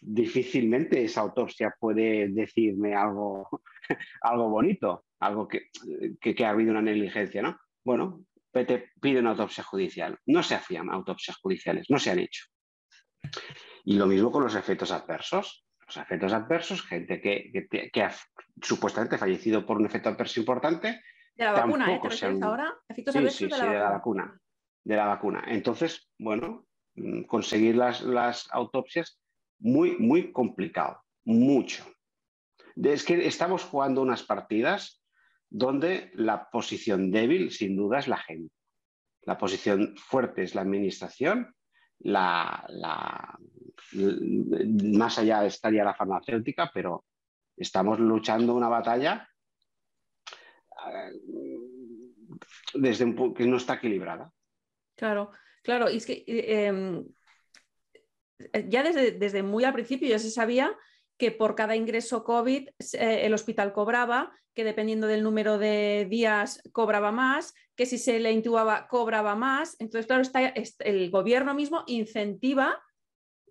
difícilmente 0.00 1.02
esa 1.02 1.20
autopsia 1.20 1.74
puede 1.78 2.28
decirme 2.28 2.94
algo, 2.94 3.48
algo 4.22 4.48
bonito, 4.50 5.06
algo 5.20 5.46
que, 5.46 5.70
que, 6.20 6.44
ha 6.44 6.50
habido 6.50 6.72
una 6.72 6.82
negligencia, 6.82 7.42
¿no? 7.42 7.58
Bueno, 7.84 8.24
te 8.64 8.90
pide 9.00 9.20
una 9.20 9.30
autopsia 9.30 9.64
judicial. 9.64 10.18
No 10.26 10.42
se 10.42 10.54
hacían 10.54 10.90
autopsias 10.90 11.36
judiciales, 11.36 11.86
no 11.90 11.98
se 11.98 12.10
han 12.10 12.18
hecho. 12.20 12.46
Y 13.84 13.96
lo 13.96 14.06
mismo 14.06 14.30
con 14.30 14.42
los 14.42 14.54
efectos 14.54 14.92
adversos. 14.92 15.66
Los 15.86 15.96
efectos 15.96 16.32
adversos, 16.32 16.82
gente 16.82 17.20
que, 17.20 18.02
ha 18.02 18.14
supuestamente 18.60 19.16
fallecido 19.16 19.64
por 19.64 19.78
un 19.78 19.86
efecto 19.86 20.10
adverso 20.10 20.40
importante. 20.40 21.00
De 21.34 21.44
la 21.44 21.52
vacuna, 21.52 21.94
¿eh? 21.94 22.00
¿Te 22.02 22.44
ahora? 22.44 22.74
Efectos 22.88 23.16
adversos 23.16 23.50
de, 23.50 23.58
la, 23.58 23.90
vacuna. 23.90 24.40
De 24.84 24.96
la 24.96 25.06
vacuna. 25.06 25.44
Entonces, 25.46 26.10
bueno, 26.18 26.66
mm, 26.96 27.22
conseguir 27.22 27.76
las, 27.76 28.02
las 28.02 28.48
autopsias 28.52 29.18
muy, 29.58 29.96
muy 29.98 30.32
complicado. 30.32 31.02
Mucho. 31.24 31.84
Es 32.76 33.04
que 33.04 33.26
estamos 33.26 33.64
jugando 33.64 34.02
unas 34.02 34.22
partidas 34.22 35.02
donde 35.50 36.10
la 36.14 36.50
posición 36.50 37.10
débil, 37.10 37.50
sin 37.50 37.76
duda, 37.76 37.98
es 37.98 38.08
la 38.08 38.18
gente. 38.18 38.54
La 39.22 39.36
posición 39.36 39.94
fuerte 39.96 40.42
es 40.42 40.54
la 40.54 40.62
administración 40.62 41.54
la, 42.00 43.38
más 43.94 45.18
allá 45.18 45.44
estaría 45.46 45.84
la 45.84 45.94
farmacéutica, 45.94 46.70
pero 46.72 47.04
estamos 47.56 47.98
luchando 47.98 48.54
una 48.54 48.68
batalla 48.68 49.28
eh, 50.86 51.12
desde 52.74 53.04
un 53.04 53.34
que 53.34 53.46
no 53.46 53.56
está 53.56 53.74
equilibrada. 53.74 54.32
Claro, 54.96 55.32
claro, 55.62 55.90
y 55.90 55.96
es 55.96 56.06
que 56.06 56.24
em, 56.26 57.04
ya 58.68 58.82
desde, 58.82 59.12
desde, 59.12 59.42
muy 59.42 59.64
al 59.64 59.72
principio 59.72 60.08
ya 60.08 60.18
se 60.18 60.30
sabía 60.30 60.76
que 61.18 61.32
por 61.32 61.54
cada 61.54 61.76
ingreso 61.76 62.24
COVID 62.24 62.68
eh, 62.94 63.20
el 63.24 63.34
hospital 63.34 63.72
cobraba, 63.72 64.32
que 64.54 64.64
dependiendo 64.64 65.06
del 65.06 65.22
número 65.22 65.58
de 65.58 66.06
días 66.08 66.62
cobraba 66.72 67.12
más, 67.12 67.54
que 67.74 67.86
si 67.86 67.98
se 67.98 68.18
le 68.20 68.32
intubaba 68.32 68.88
cobraba 68.88 69.34
más. 69.34 69.76
Entonces, 69.80 70.06
claro, 70.06 70.22
está, 70.22 70.46
el 70.46 71.10
gobierno 71.10 71.54
mismo 71.54 71.84
incentiva, 71.86 72.80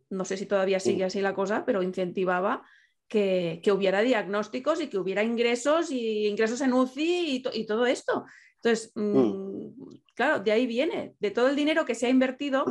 no 0.09 0.25
sé 0.25 0.37
si 0.37 0.45
todavía 0.45 0.79
sigue 0.79 1.03
así 1.03 1.21
la 1.21 1.35
cosa, 1.35 1.65
pero 1.65 1.83
incentivaba 1.83 2.63
que, 3.07 3.61
hubiera 3.73 4.01
diagnósticos 4.01 4.81
y 4.81 4.87
que 4.87 4.97
hubiera 4.97 5.23
ingresos 5.23 5.91
y 5.91 6.27
ingresos 6.27 6.61
en 6.61 6.73
UCI 6.73 7.43
y, 7.53 7.65
todo 7.65 7.85
esto. 7.85 8.25
Entonces, 8.55 8.91
mm, 8.95 9.17
mm. 9.17 10.01
claro, 10.13 10.39
de 10.39 10.51
ahí 10.51 10.67
viene, 10.67 11.15
de 11.19 11.31
todo 11.31 11.49
el 11.49 11.55
dinero 11.55 11.85
que 11.85 11.95
se 11.95 12.07
ha 12.07 12.09
invertido. 12.09 12.65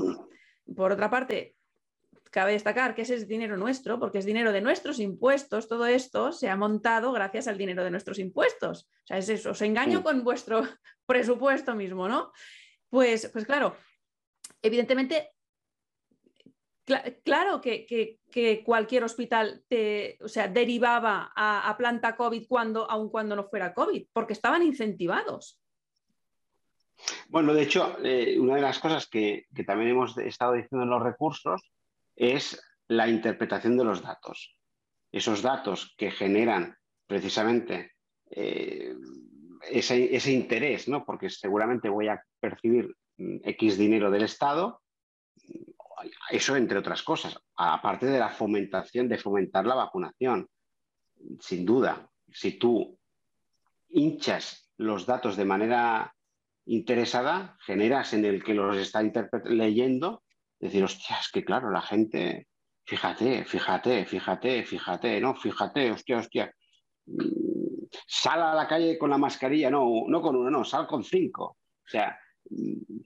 Por 0.74 0.92
otra 0.92 1.10
parte, 1.10 1.54
cabe 2.36 2.52
destacar 2.52 2.94
que 2.94 3.00
ese 3.00 3.14
es 3.14 3.26
dinero 3.26 3.56
nuestro, 3.56 3.98
porque 3.98 4.18
es 4.18 4.26
dinero 4.26 4.52
de 4.52 4.60
nuestros 4.60 5.00
impuestos. 5.00 5.68
Todo 5.68 5.86
esto 5.86 6.32
se 6.32 6.50
ha 6.50 6.56
montado 6.56 7.10
gracias 7.10 7.48
al 7.48 7.56
dinero 7.56 7.82
de 7.82 7.90
nuestros 7.90 8.18
impuestos. 8.18 8.90
O 9.04 9.06
sea, 9.06 9.16
es 9.16 9.30
eso, 9.30 9.52
os 9.52 9.62
engaño 9.62 10.02
con 10.02 10.22
vuestro 10.22 10.60
presupuesto 11.06 11.74
mismo, 11.74 12.06
¿no? 12.10 12.32
Pues, 12.90 13.30
pues 13.32 13.46
claro, 13.46 13.74
evidentemente, 14.60 15.30
claro 17.24 17.58
que, 17.62 18.18
cualquier 18.66 19.04
hospital 19.04 19.64
te, 19.66 20.18
o 20.20 20.28
sea, 20.28 20.46
derivaba 20.46 21.32
a, 21.34 21.74
planta 21.78 22.16
COVID 22.16 22.46
cuando, 22.46 22.90
aun 22.90 23.08
cuando 23.08 23.34
no 23.34 23.48
fuera 23.48 23.72
COVID, 23.72 24.08
porque 24.12 24.34
estaban 24.34 24.62
incentivados. 24.62 25.58
Bueno, 27.28 27.54
de 27.54 27.62
hecho, 27.62 27.96
eh, 28.04 28.38
una 28.38 28.56
de 28.56 28.60
las 28.60 28.78
cosas 28.78 29.06
que, 29.06 29.46
que, 29.54 29.64
también 29.64 29.92
hemos 29.92 30.18
estado 30.18 30.52
diciendo 30.52 30.82
en 30.82 30.90
los 30.90 31.02
recursos 31.02 31.62
es 32.16 32.60
la 32.88 33.08
interpretación 33.08 33.76
de 33.76 33.84
los 33.84 34.02
datos. 34.02 34.58
Esos 35.12 35.42
datos 35.42 35.94
que 35.96 36.10
generan 36.10 36.76
precisamente 37.06 37.92
eh, 38.30 38.94
ese, 39.70 40.32
interés, 40.32 40.88
¿no? 40.88 41.04
porque 41.04 41.30
seguramente 41.30 41.88
voy 41.88 42.08
a 42.08 42.22
percibir 42.40 42.94
mm, 43.18 43.36
X 43.44 43.78
dinero 43.78 44.10
del 44.10 44.24
Estado, 44.24 44.82
eso 46.30 46.56
entre 46.56 46.78
otras 46.78 47.02
cosas, 47.02 47.38
aparte 47.56 48.06
de 48.06 48.18
la 48.18 48.28
fomentación, 48.28 49.08
de 49.08 49.18
fomentar 49.18 49.66
la 49.66 49.74
vacunación. 49.74 50.48
Sin 51.40 51.64
duda, 51.64 52.08
si 52.30 52.58
tú 52.58 52.98
hinchas 53.88 54.70
los 54.76 55.06
datos 55.06 55.36
de 55.36 55.44
manera 55.44 56.14
interesada, 56.66 57.56
generas 57.64 58.12
en 58.12 58.24
el 58.24 58.44
que 58.44 58.54
los 58.54 58.76
está 58.76 59.02
leyendo 59.44 60.22
decir, 60.58 60.84
hostia, 60.84 61.16
es 61.20 61.30
que 61.30 61.44
claro, 61.44 61.70
la 61.70 61.82
gente, 61.82 62.48
fíjate, 62.84 63.44
fíjate, 63.44 64.06
fíjate, 64.06 64.64
fíjate, 64.64 65.20
¿no? 65.20 65.34
Fíjate, 65.34 65.90
hostia, 65.90 66.18
hostia. 66.18 66.54
Mm, 67.06 67.86
sal 68.06 68.42
a 68.42 68.54
la 68.54 68.66
calle 68.66 68.98
con 68.98 69.10
la 69.10 69.18
mascarilla, 69.18 69.70
no, 69.70 70.04
no 70.08 70.20
con 70.20 70.36
uno, 70.36 70.50
no, 70.50 70.64
sal 70.64 70.86
con 70.86 71.04
cinco. 71.04 71.44
O 71.44 71.88
sea, 71.88 72.18
mm, 72.50 73.00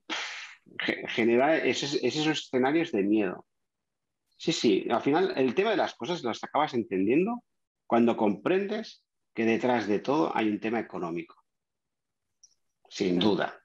generar 1.09 1.67
esos, 1.67 1.95
esos 2.03 2.27
escenarios 2.27 2.93
de 2.93 3.03
miedo. 3.03 3.47
Sí, 4.37 4.53
sí, 4.53 4.87
al 4.91 5.03
final 5.03 5.35
el 5.37 5.55
tema 5.55 5.71
de 5.71 5.77
las 5.77 5.95
cosas 5.95 6.23
las 6.23 6.43
acabas 6.43 6.73
entendiendo 6.73 7.45
cuando 7.87 8.17
comprendes 8.17 9.05
que 9.35 9.45
detrás 9.45 9.87
de 9.87 9.99
todo 9.99 10.35
hay 10.35 10.49
un 10.49 10.61
tema 10.61 10.81
económico. 10.81 11.37
Sin 12.89 13.19
duda. 13.19 13.63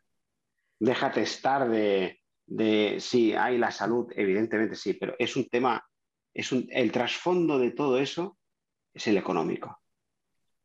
Déjate 0.80 1.21
estar 1.21 1.69
de, 1.69 2.19
de 2.47 2.97
sí, 2.99 3.34
hay 3.34 3.58
la 3.58 3.71
salud, 3.71 4.12
evidentemente 4.15 4.75
sí, 4.75 4.93
pero 4.93 5.15
es 5.17 5.36
un 5.36 5.47
tema, 5.49 5.84
es 6.34 6.51
un, 6.51 6.67
el 6.69 6.91
trasfondo 6.91 7.58
de 7.58 7.71
todo 7.71 7.97
eso 7.97 8.38
es 8.93 9.08
el 9.08 9.17
económico. 9.17 9.79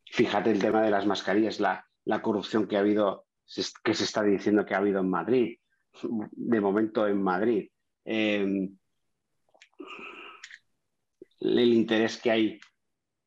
Fíjate 0.05 0.51
el 0.51 0.59
tema 0.59 0.81
de 0.81 0.91
las 0.91 1.05
mascarillas, 1.05 1.59
la, 1.59 1.85
corrupción 2.21 2.67
que 2.67 2.77
ha 2.77 2.81
habido 2.81 3.25
que 3.83 3.93
se 3.93 4.03
está 4.03 4.23
diciendo 4.23 4.65
que 4.65 4.73
ha 4.73 4.77
habido 4.77 4.99
en 4.99 5.09
Madrid, 5.09 5.57
de 6.03 6.61
momento 6.61 7.07
en 7.07 7.21
Madrid. 7.21 7.69
Em, 8.05 8.77
el 11.39 11.73
interés 11.73 12.17
que 12.17 12.31
hay 12.31 12.59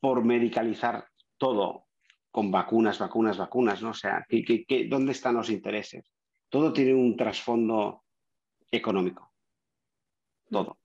por 0.01 0.25
medicalizar 0.25 1.07
todo 1.37 1.87
con 2.31 2.51
vacunas, 2.51 2.99
vacunas, 2.99 3.39
vacunas, 3.39 3.83
¿no? 3.83 3.91
O 3.91 3.95
sea, 3.95 4.27
dónde 4.89 5.13
están 5.13 5.35
los 5.35 5.51
intereses? 5.51 6.11
Todo 6.49 6.73
tiene 6.73 6.95
un 6.95 7.17
trasfondo 7.17 8.04
económico. 8.77 9.33
Todo. 10.51 10.79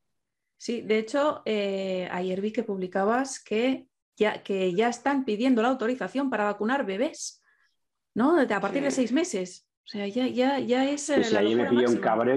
Sí, 0.57 0.81
de 0.81 0.99
hecho, 0.99 1.41
eh, 1.45 2.09
ayer 2.11 2.41
vi 2.41 2.51
que 2.51 2.63
publicabas 2.63 3.41
que 3.41 3.87
ya, 4.17 4.43
que 4.43 4.73
ya 4.73 4.89
están 4.89 5.23
pidiendo 5.23 5.61
la 5.61 5.69
autorización 5.69 6.29
para 6.29 6.43
vacunar 6.43 6.85
bebés, 6.85 7.41
¿no? 8.13 8.39
A 8.39 8.59
partir 8.59 8.83
de 8.83 8.91
seis 8.91 9.11
meses. 9.13 9.69
O 9.85 9.87
sea, 9.87 10.07
ya, 10.07 10.27
ya, 10.27 10.59
ya 10.59 10.89
es. 10.89 11.03
Sí, 11.03 11.35
ahí 11.35 11.55
me 11.55 11.69
pilló, 11.69 11.89
un 11.89 11.97
cabreo 11.97 12.35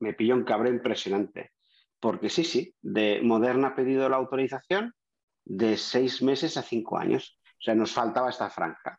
me 0.00 0.12
pilló 0.14 0.34
un 0.34 0.44
cabreo 0.44 0.72
impresionante. 0.72 1.52
Porque 2.00 2.28
sí, 2.30 2.44
sí, 2.44 2.74
de 2.80 3.20
Moderna 3.22 3.68
ha 3.68 3.74
pedido 3.74 4.08
la 4.08 4.16
autorización 4.16 4.94
de 5.44 5.76
seis 5.76 6.22
meses 6.22 6.56
a 6.56 6.62
cinco 6.62 6.98
años. 6.98 7.38
O 7.44 7.62
sea, 7.62 7.74
nos 7.74 7.92
faltaba 7.92 8.30
esta 8.30 8.50
franja. 8.50 8.98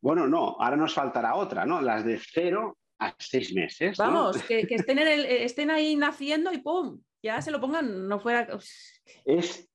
Bueno, 0.00 0.26
no, 0.26 0.56
ahora 0.58 0.76
nos 0.76 0.94
faltará 0.94 1.36
otra, 1.36 1.66
¿no? 1.66 1.80
Las 1.80 2.04
de 2.04 2.18
cero 2.18 2.78
a 3.00 3.14
seis 3.18 3.52
meses. 3.54 3.96
Vamos, 3.96 4.42
que, 4.42 4.66
estén, 4.68 4.98
estén 4.98 5.70
ahí 5.70 5.96
naciendo 5.96 6.52
y 6.52 6.58
¡pum! 6.58 7.00
Ya 7.22 7.40
se 7.42 7.50
lo 7.50 7.60
pongan, 7.60 8.06
no 8.06 8.20
fuera. 8.20 8.46
Es 9.24 9.68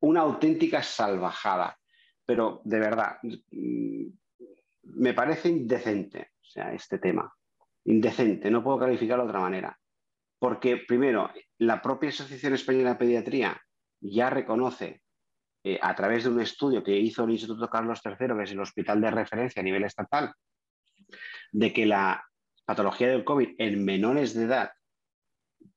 una 0.00 0.20
auténtica 0.20 0.82
salvajada, 0.82 1.78
pero 2.24 2.60
de 2.64 2.78
verdad, 2.78 3.18
mm, 3.22 4.06
me 4.82 5.14
parece 5.14 5.48
indecente, 5.48 6.32
o 6.40 6.44
sea, 6.44 6.72
este 6.72 6.98
tema. 6.98 7.32
Indecente, 7.84 8.50
no 8.50 8.62
puedo 8.62 8.78
calificarlo 8.78 9.24
de 9.24 9.30
otra 9.30 9.40
manera. 9.40 9.78
Porque, 10.38 10.78
primero, 10.78 11.30
la 11.58 11.82
propia 11.82 12.08
Asociación 12.08 12.54
Española 12.54 12.90
de 12.90 12.96
Pediatría 12.96 13.60
ya 14.00 14.30
reconoce, 14.30 15.02
eh, 15.62 15.78
a 15.82 15.94
través 15.94 16.24
de 16.24 16.30
un 16.30 16.40
estudio 16.40 16.82
que 16.82 16.96
hizo 16.96 17.24
el 17.24 17.32
Instituto 17.32 17.68
Carlos 17.68 18.00
III, 18.02 18.34
que 18.36 18.42
es 18.44 18.52
el 18.52 18.60
hospital 18.60 19.00
de 19.02 19.10
referencia 19.10 19.60
a 19.60 19.62
nivel 19.62 19.84
estatal, 19.84 20.32
de 21.52 21.72
que 21.72 21.84
la 21.84 22.24
patología 22.70 23.08
del 23.08 23.24
COVID 23.24 23.56
en 23.58 23.84
menores 23.84 24.32
de 24.32 24.44
edad 24.44 24.70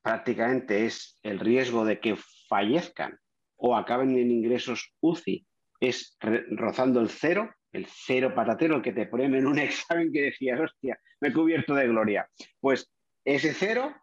prácticamente 0.04 0.86
es 0.86 1.18
el 1.24 1.40
riesgo 1.40 1.86
de 1.86 2.00
que 2.00 2.16
fallezcan 2.48 3.18
o 3.56 3.76
acaben 3.76 4.16
en 4.16 4.30
ingresos 4.30 4.94
UCI, 5.02 5.44
es 5.80 6.16
rozando 6.52 7.00
el 7.00 7.10
cero, 7.10 7.50
el 7.72 7.88
cero 7.88 8.36
patatero, 8.36 8.76
el 8.76 8.84
que 8.84 8.94
te 8.94 9.08
ponen 9.08 9.34
en 9.34 9.48
un 9.48 9.58
examen 9.70 10.12
que 10.14 10.22
decías, 10.22 10.60
hostia, 10.60 11.00
me 11.20 11.30
he 11.30 11.34
cubierto 11.34 11.74
de 11.74 11.88
gloria. 11.88 12.30
Pues 12.60 12.88
ese 13.26 13.56
cero, 13.56 13.96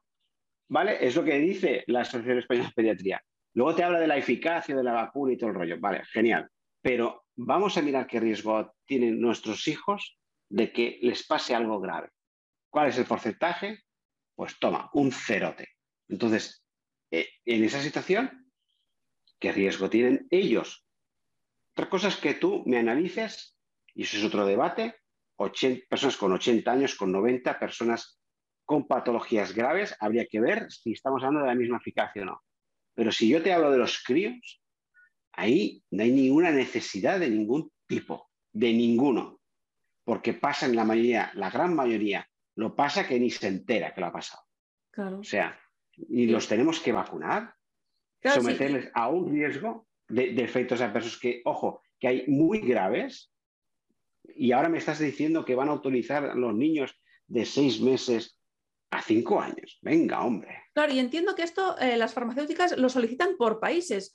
¿vale? 0.69 1.07
Es 1.07 1.15
lo 1.15 1.23
que 1.23 1.39
dice 1.39 1.85
la 1.87 2.01
Asociación 2.01 2.39
Española 2.39 2.69
de 2.71 2.75
Pediatría. 2.75 3.23
Luego 3.55 3.77
te 3.77 3.85
habla 3.85 4.01
de 4.01 4.09
la 4.09 4.17
eficacia 4.17 4.75
de 4.75 4.83
la 4.83 4.95
vacuna 4.95 5.33
y 5.33 5.37
todo 5.37 5.51
el 5.51 5.57
rollo. 5.57 5.77
Vale, 5.79 6.03
genial. 6.07 6.49
Pero 6.83 7.27
vamos 7.37 7.77
a 7.77 7.83
mirar 7.83 8.09
qué 8.09 8.19
riesgo 8.19 8.75
tienen 8.85 9.21
nuestros 9.21 9.69
hijos 9.69 10.19
de 10.49 10.73
que 10.73 10.99
les 11.03 11.25
pase 11.25 11.55
algo 11.55 11.79
grave. 11.79 12.09
¿Cuál 12.71 12.89
es 12.89 12.99
el 12.99 13.05
porcentaje? 13.05 13.83
Pues 14.35 14.59
toma, 14.59 14.89
un 14.95 15.13
cerote. 15.13 15.69
Entonces, 16.09 16.65
eh, 17.11 17.29
en 17.45 17.65
esa 17.65 17.81
situación, 17.83 18.51
¿qué 19.39 19.53
riesgo 19.53 19.91
tienen 19.91 20.27
ellos? 20.31 20.87
Otra 21.73 21.89
cosa 21.89 22.09
es 22.09 22.17
que 22.17 22.35
tú 22.35 22.63
me 22.67 22.79
analices, 22.79 23.57
y 23.95 24.03
eso 24.03 24.17
es 24.17 24.25
otro 24.25 24.47
debate, 24.47 24.95
personas 25.89 26.17
con 26.17 26.33
80 26.33 26.71
años, 26.71 26.95
con 26.95 27.13
90, 27.13 27.59
personas 27.59 28.21
con 28.65 28.87
patologías 28.87 29.55
graves, 29.55 29.97
habría 29.99 30.27
que 30.27 30.41
ver 30.41 30.71
si 30.71 30.93
estamos 30.93 31.23
hablando 31.23 31.41
de 31.41 31.49
la 31.49 31.59
misma 31.59 31.79
eficacia 31.79 32.23
o 32.23 32.27
no. 32.27 32.43
Pero 32.95 33.11
si 33.11 33.29
yo 33.29 33.43
te 33.43 33.53
hablo 33.53 33.71
de 33.71 33.79
los 33.79 34.03
críos, 34.05 34.63
ahí 35.33 35.83
no 35.91 36.03
hay 36.03 36.13
ninguna 36.13 36.51
necesidad 36.51 37.19
de 37.19 37.31
ningún 37.31 37.73
tipo, 37.87 38.31
de 38.53 38.73
ninguno, 38.73 39.41
porque 40.05 40.35
pasa 40.35 40.67
en 40.67 40.77
la 40.77 40.85
mayoría, 40.85 41.33
la 41.35 41.51
gran 41.51 41.75
mayoría, 41.75 42.30
lo 42.61 42.77
pasa 42.77 43.09
que 43.09 43.19
ni 43.19 43.31
se 43.31 43.47
entera 43.47 43.95
que 43.95 44.03
lo 44.03 44.09
ha 44.09 44.13
pasado. 44.13 44.43
Claro. 44.91 45.21
O 45.21 45.25
sea, 45.25 45.59
y 45.97 46.27
los 46.27 46.47
tenemos 46.47 46.79
que 46.79 46.93
vacunar, 46.93 47.55
someterles 48.23 48.91
a 48.93 49.09
un 49.09 49.33
riesgo 49.33 49.87
de, 50.09 50.35
efectos 50.45 50.83
adversos 50.83 51.19
que, 51.19 51.41
ojo, 51.47 51.81
que 51.99 52.09
hay 52.09 52.25
muy 52.27 52.61
graves. 52.61 53.33
Y 54.25 54.53
ahora 54.53 54.69
me 54.69 54.77
estás 54.77 54.99
diciendo 54.99 55.47
que 55.47 55.55
van 55.55 55.69
a 55.69 55.73
autorizar 55.73 56.23
a 56.27 56.35
los 56.35 56.55
niños 56.55 56.95
de 57.27 57.47
seis 57.47 57.81
meses 57.81 58.39
a 58.91 59.01
cinco 59.01 59.41
años. 59.41 59.79
Venga, 59.81 60.23
hombre. 60.23 60.65
Claro, 60.75 60.93
y 60.93 60.99
entiendo 60.99 61.35
que 61.35 61.45
esto 61.45 61.79
eh, 61.79 61.97
las 61.97 62.13
farmacéuticas 62.13 62.77
lo 62.77 62.91
solicitan 62.91 63.39
por 63.39 63.59
países. 63.59 64.13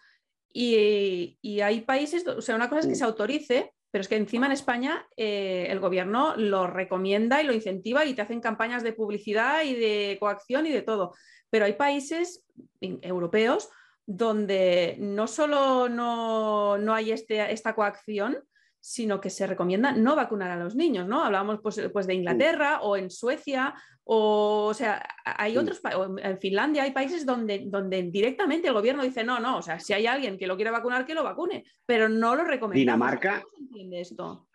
Y, 0.54 1.40
y, 1.42 1.62
hay 1.62 1.82
países, 1.82 2.26
o 2.28 2.42
sea, 2.42 2.56
una 2.56 2.70
cosa 2.70 2.82
es 2.82 2.86
que 2.86 2.94
mm. 2.94 2.96
se 2.96 3.04
autorice, 3.04 3.74
pero 3.96 4.02
es 4.02 4.10
que 4.10 4.18
encima 4.18 4.48
en 4.48 4.52
España 4.52 5.08
eh, 5.16 5.68
el 5.70 5.80
gobierno 5.80 6.36
lo 6.36 6.68
recomienda 6.68 7.42
y 7.42 7.46
lo 7.46 7.54
incentiva 7.54 8.04
y 8.04 8.14
te 8.14 8.24
hacen 8.24 8.42
campañas 8.42 8.84
de 8.84 8.92
publicidad 8.92 9.64
y 9.64 9.74
de 9.74 10.18
coacción 10.20 10.68
y 10.68 10.72
de 10.74 10.82
todo. 10.82 11.14
Pero 11.50 11.64
hay 11.64 11.72
países 11.72 12.44
europeos 12.82 13.70
donde 14.06 14.98
no 15.00 15.28
solo 15.28 15.88
no, 15.88 16.94
hay 16.94 17.14
este, 17.14 17.54
esta 17.54 17.74
coacción, 17.74 18.38
sino 18.82 19.22
que 19.22 19.30
se 19.30 19.48
recomienda 19.48 19.94
no 19.94 20.18
vacunar 20.18 20.52
a 20.52 20.62
los 20.62 20.76
niños, 20.76 21.08
¿no? 21.08 21.24
Hablábamos 21.24 21.62
pues, 21.64 21.80
pues 21.94 22.06
de 22.06 22.16
Inglaterra 22.16 22.82
o 22.82 22.98
en 22.98 23.10
Suecia, 23.10 23.76
o, 24.06 24.68
o 24.68 24.74
sea, 24.74 25.04
hay 25.24 25.58
otros, 25.58 25.82
en 26.22 26.40
Finlandia 26.40 26.84
hay 26.84 26.92
países 26.92 27.26
donde, 27.26 27.64
donde 27.66 28.04
directamente 28.04 28.68
el 28.68 28.74
gobierno 28.74 29.04
dice, 29.04 29.24
no, 29.24 29.40
no, 29.40 29.58
o 29.58 29.62
sea, 29.62 29.80
si 29.80 29.94
hay 29.94 30.08
alguien 30.08 30.38
que 30.38 30.48
lo 30.48 30.56
quiera 30.56 30.72
vacunar, 30.72 31.06
que 31.06 31.16
lo 31.16 31.24
vacune, 31.24 31.66
pero 31.86 32.08
no 32.08 32.36
lo 32.36 32.44
recomienda. 32.44 32.94
Dinamarca. 32.94 33.42
¿Cómo 33.42 33.56
se 33.56 33.64
entiende 33.64 34.02
esto? 34.02 34.48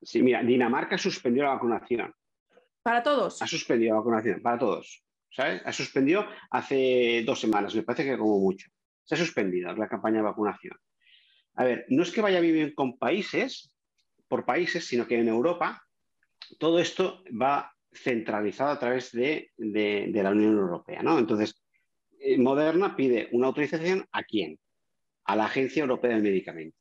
Sí, 0.00 0.22
mira, 0.22 0.42
Dinamarca 0.42 0.96
suspendió 0.96 1.44
la 1.44 1.50
vacunación. 1.50 2.14
¿Para 2.82 3.02
todos? 3.02 3.42
Ha 3.42 3.46
suspendido 3.46 3.94
la 3.94 4.00
vacunación, 4.00 4.40
para 4.40 4.58
todos. 4.58 5.04
¿sabes? 5.30 5.62
Ha 5.64 5.72
suspendido 5.72 6.26
hace 6.50 7.22
dos 7.24 7.40
semanas, 7.40 7.74
me 7.74 7.82
parece 7.82 8.04
que 8.04 8.18
como 8.18 8.38
mucho. 8.38 8.68
Se 9.04 9.14
ha 9.14 9.18
suspendido 9.18 9.74
la 9.74 9.88
campaña 9.88 10.18
de 10.18 10.22
vacunación. 10.22 10.76
A 11.54 11.64
ver, 11.64 11.86
no 11.88 12.02
es 12.02 12.12
que 12.12 12.20
vaya 12.20 12.38
a 12.38 12.42
vivir 12.42 12.74
con 12.74 12.98
países, 12.98 13.72
por 14.28 14.44
países, 14.44 14.86
sino 14.86 15.06
que 15.06 15.18
en 15.18 15.28
Europa 15.28 15.82
todo 16.58 16.78
esto 16.78 17.24
va 17.30 17.74
centralizado 17.92 18.70
a 18.70 18.78
través 18.78 19.12
de, 19.12 19.50
la 19.56 20.30
Unión 20.30 20.58
Europea, 20.58 21.02
¿no? 21.02 21.18
Entonces, 21.18 21.62
eh, 22.20 22.38
Moderna 22.38 22.96
pide 22.96 23.28
una 23.32 23.48
autorización 23.48 24.06
a 24.12 24.22
quién? 24.22 24.58
A 25.24 25.36
la 25.36 25.46
Agencia 25.46 25.82
Europea 25.82 26.12
del 26.12 26.22
Medicamento. 26.22 26.76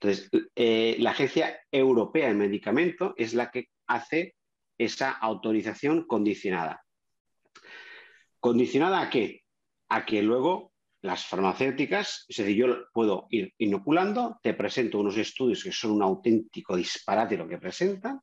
Entonces, 0.00 0.30
eh, 0.54 0.96
la 0.98 1.10
Agencia 1.10 1.58
Europea 1.70 2.28
del 2.28 2.36
Medicamento 2.36 3.14
es 3.16 3.34
la 3.34 3.50
que 3.50 3.68
hace 3.86 4.34
esa 4.78 5.10
autorización 5.10 6.06
condicionada. 6.06 6.84
¿Condicionada 8.40 9.00
a 9.00 9.10
qué? 9.10 9.42
A 9.88 10.04
que 10.04 10.22
luego 10.22 10.72
las 11.02 11.24
farmacéuticas, 11.24 12.26
es 12.28 12.36
decir, 12.36 12.56
yo 12.56 12.90
puedo 12.92 13.26
ir 13.30 13.54
inoculando, 13.58 14.38
te 14.42 14.54
presento 14.54 14.98
unos 14.98 15.16
estudios 15.16 15.62
que 15.62 15.72
son 15.72 15.92
un 15.92 16.02
auténtico 16.02 16.76
disparate 16.76 17.36
lo 17.36 17.48
que 17.48 17.58
presentan 17.58 18.20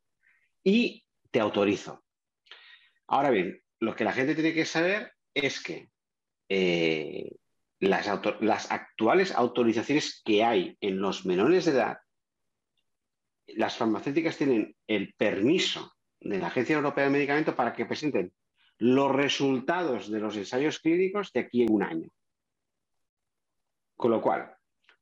y 0.64 1.04
te 1.34 1.40
autorizo. 1.40 2.06
Ahora 3.08 3.32
bien, 3.32 3.60
lo 3.80 3.96
que 3.96 4.04
la 4.04 4.14
gente 4.14 4.36
tiene 4.36 4.54
que 4.54 4.66
saber 4.66 5.14
es 5.34 5.62
que 5.62 5.90
eh, 6.48 7.36
las, 7.80 8.08
actuales 8.08 9.32
autorizaciones 9.32 10.22
que 10.24 10.44
hay 10.44 10.78
en 10.80 11.02
los 11.02 11.26
menores 11.26 11.66
de 11.66 11.72
edad, 11.72 11.98
las 13.48 13.76
farmacéuticas 13.76 14.38
tienen 14.38 14.76
el 14.86 15.16
permiso 15.16 15.94
de 16.20 16.38
la 16.38 16.48
Agencia 16.48 16.76
Europea 16.76 17.06
de 17.06 17.10
Medicamentos 17.10 17.56
para 17.56 17.74
que 17.74 17.88
presenten 17.88 18.32
los 18.78 19.12
resultados 19.12 20.12
de 20.12 20.20
los 20.20 20.38
ensayos 20.38 20.80
clínicos 20.80 21.34
de 21.34 21.40
aquí 21.40 21.64
en 21.64 21.72
un 21.72 21.82
año. 21.82 22.10
Con 23.96 24.12
lo 24.12 24.22
cual, 24.22 24.56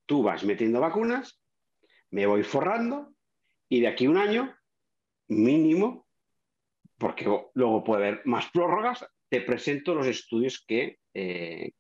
tú 0.06 0.24
vas 0.24 0.46
metiendo 0.46 0.80
vacunas, 0.80 1.42
me 2.10 2.26
voy 2.26 2.44
forrando 2.44 3.14
y 3.68 3.82
de 3.82 3.90
aquí 3.90 4.06
a 4.06 4.10
un 4.10 4.18
año, 4.18 4.56
mínimo, 5.28 6.08
porque 7.02 7.26
luego 7.56 7.84
puede 7.84 8.08
haber 8.08 8.22
más 8.26 8.52
prórrogas, 8.52 9.04
te 9.28 9.42
presento 9.42 9.96
los 9.96 10.06
estudios 10.06 10.64
que, 10.68 11.00
eh, 11.16 11.72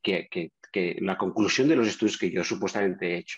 la 0.99 1.15
conclusión 1.15 1.69
de 1.69 1.75
los 1.75 1.87
estudios 1.87 2.17
que 2.17 2.31
yo 2.31 2.43
supuestamente 2.43 3.13
he 3.13 3.17
hecho. 3.19 3.37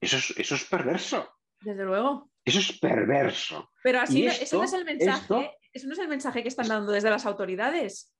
Eso 0.00 0.16
es, 0.16 0.34
eso 0.36 0.56
es 0.56 0.64
perverso. 0.64 1.30
Desde 1.60 1.84
luego. 1.84 2.28
Eso 2.44 2.58
es 2.58 2.76
perverso. 2.80 3.70
Pero 3.84 4.00
así, 4.00 4.26
eso 4.26 4.58
no 4.58 4.64
es 4.64 4.72
el 4.72 4.84
mensaje. 4.84 5.52
¿Eso 5.72 5.86
no 5.86 5.92
es 5.92 5.98
el 6.00 6.08
mensaje 6.08 6.42
que 6.42 6.48
están 6.48 6.66
dando 6.66 6.90
desde 6.90 7.10
las 7.10 7.24
autoridades? 7.24 8.12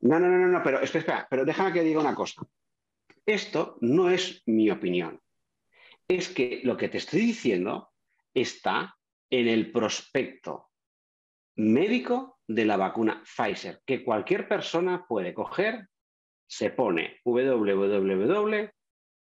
No, 0.00 0.20
no, 0.20 0.28
no, 0.28 0.48
no, 0.48 0.62
pero 0.62 0.82
espera, 0.82 1.26
pero 1.30 1.46
déjame 1.46 1.72
que 1.72 1.82
diga 1.82 2.00
una 2.00 2.14
cosa. 2.14 2.42
Esto 3.24 3.78
no 3.80 4.10
es 4.10 4.42
mi 4.44 4.70
opinión. 4.70 5.18
Es 6.06 6.28
que 6.28 6.60
lo 6.64 6.76
que 6.76 6.90
te 6.90 6.98
estoy 6.98 7.20
diciendo 7.20 7.90
está 8.34 8.98
en 9.30 9.48
el 9.48 9.72
prospecto 9.72 10.67
médico 11.58 12.38
de 12.46 12.64
la 12.64 12.76
vacuna 12.76 13.22
Pfizer, 13.24 13.80
que 13.86 14.02
cualquier 14.02 14.48
persona 14.48 15.04
puede 15.06 15.34
coger, 15.34 15.86
se 16.46 16.70
pone 16.70 17.20
www 17.24 18.70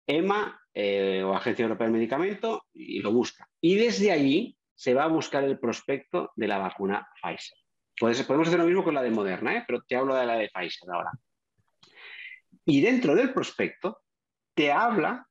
EMA 0.07 0.61
eh, 0.73 1.23
o 1.23 1.33
Agencia 1.35 1.63
Europea 1.63 1.88
del 1.88 1.95
Medicamento 1.95 2.65
y 2.73 2.99
lo 2.99 3.11
busca. 3.11 3.47
Y 3.61 3.75
desde 3.75 4.11
allí 4.11 4.57
se 4.73 4.93
va 4.93 5.05
a 5.05 5.07
buscar 5.07 5.43
el 5.43 5.59
prospecto 5.59 6.31
de 6.35 6.47
la 6.47 6.57
vacuna 6.57 7.07
Pfizer. 7.21 7.57
podemos 7.97 8.47
hacer 8.47 8.59
lo 8.59 8.65
mismo 8.65 8.83
con 8.83 8.93
la 8.93 9.01
de 9.01 9.11
Moderna, 9.11 9.57
¿eh? 9.57 9.63
pero 9.65 9.81
te 9.88 9.95
hablo 9.95 10.15
de 10.15 10.25
la 10.25 10.35
de 10.35 10.49
Pfizer 10.49 10.89
ahora. 10.91 11.11
Y 12.65 12.81
dentro 12.81 13.15
del 13.15 13.33
prospecto 13.33 14.01
te 14.53 14.71
habla 14.71 15.27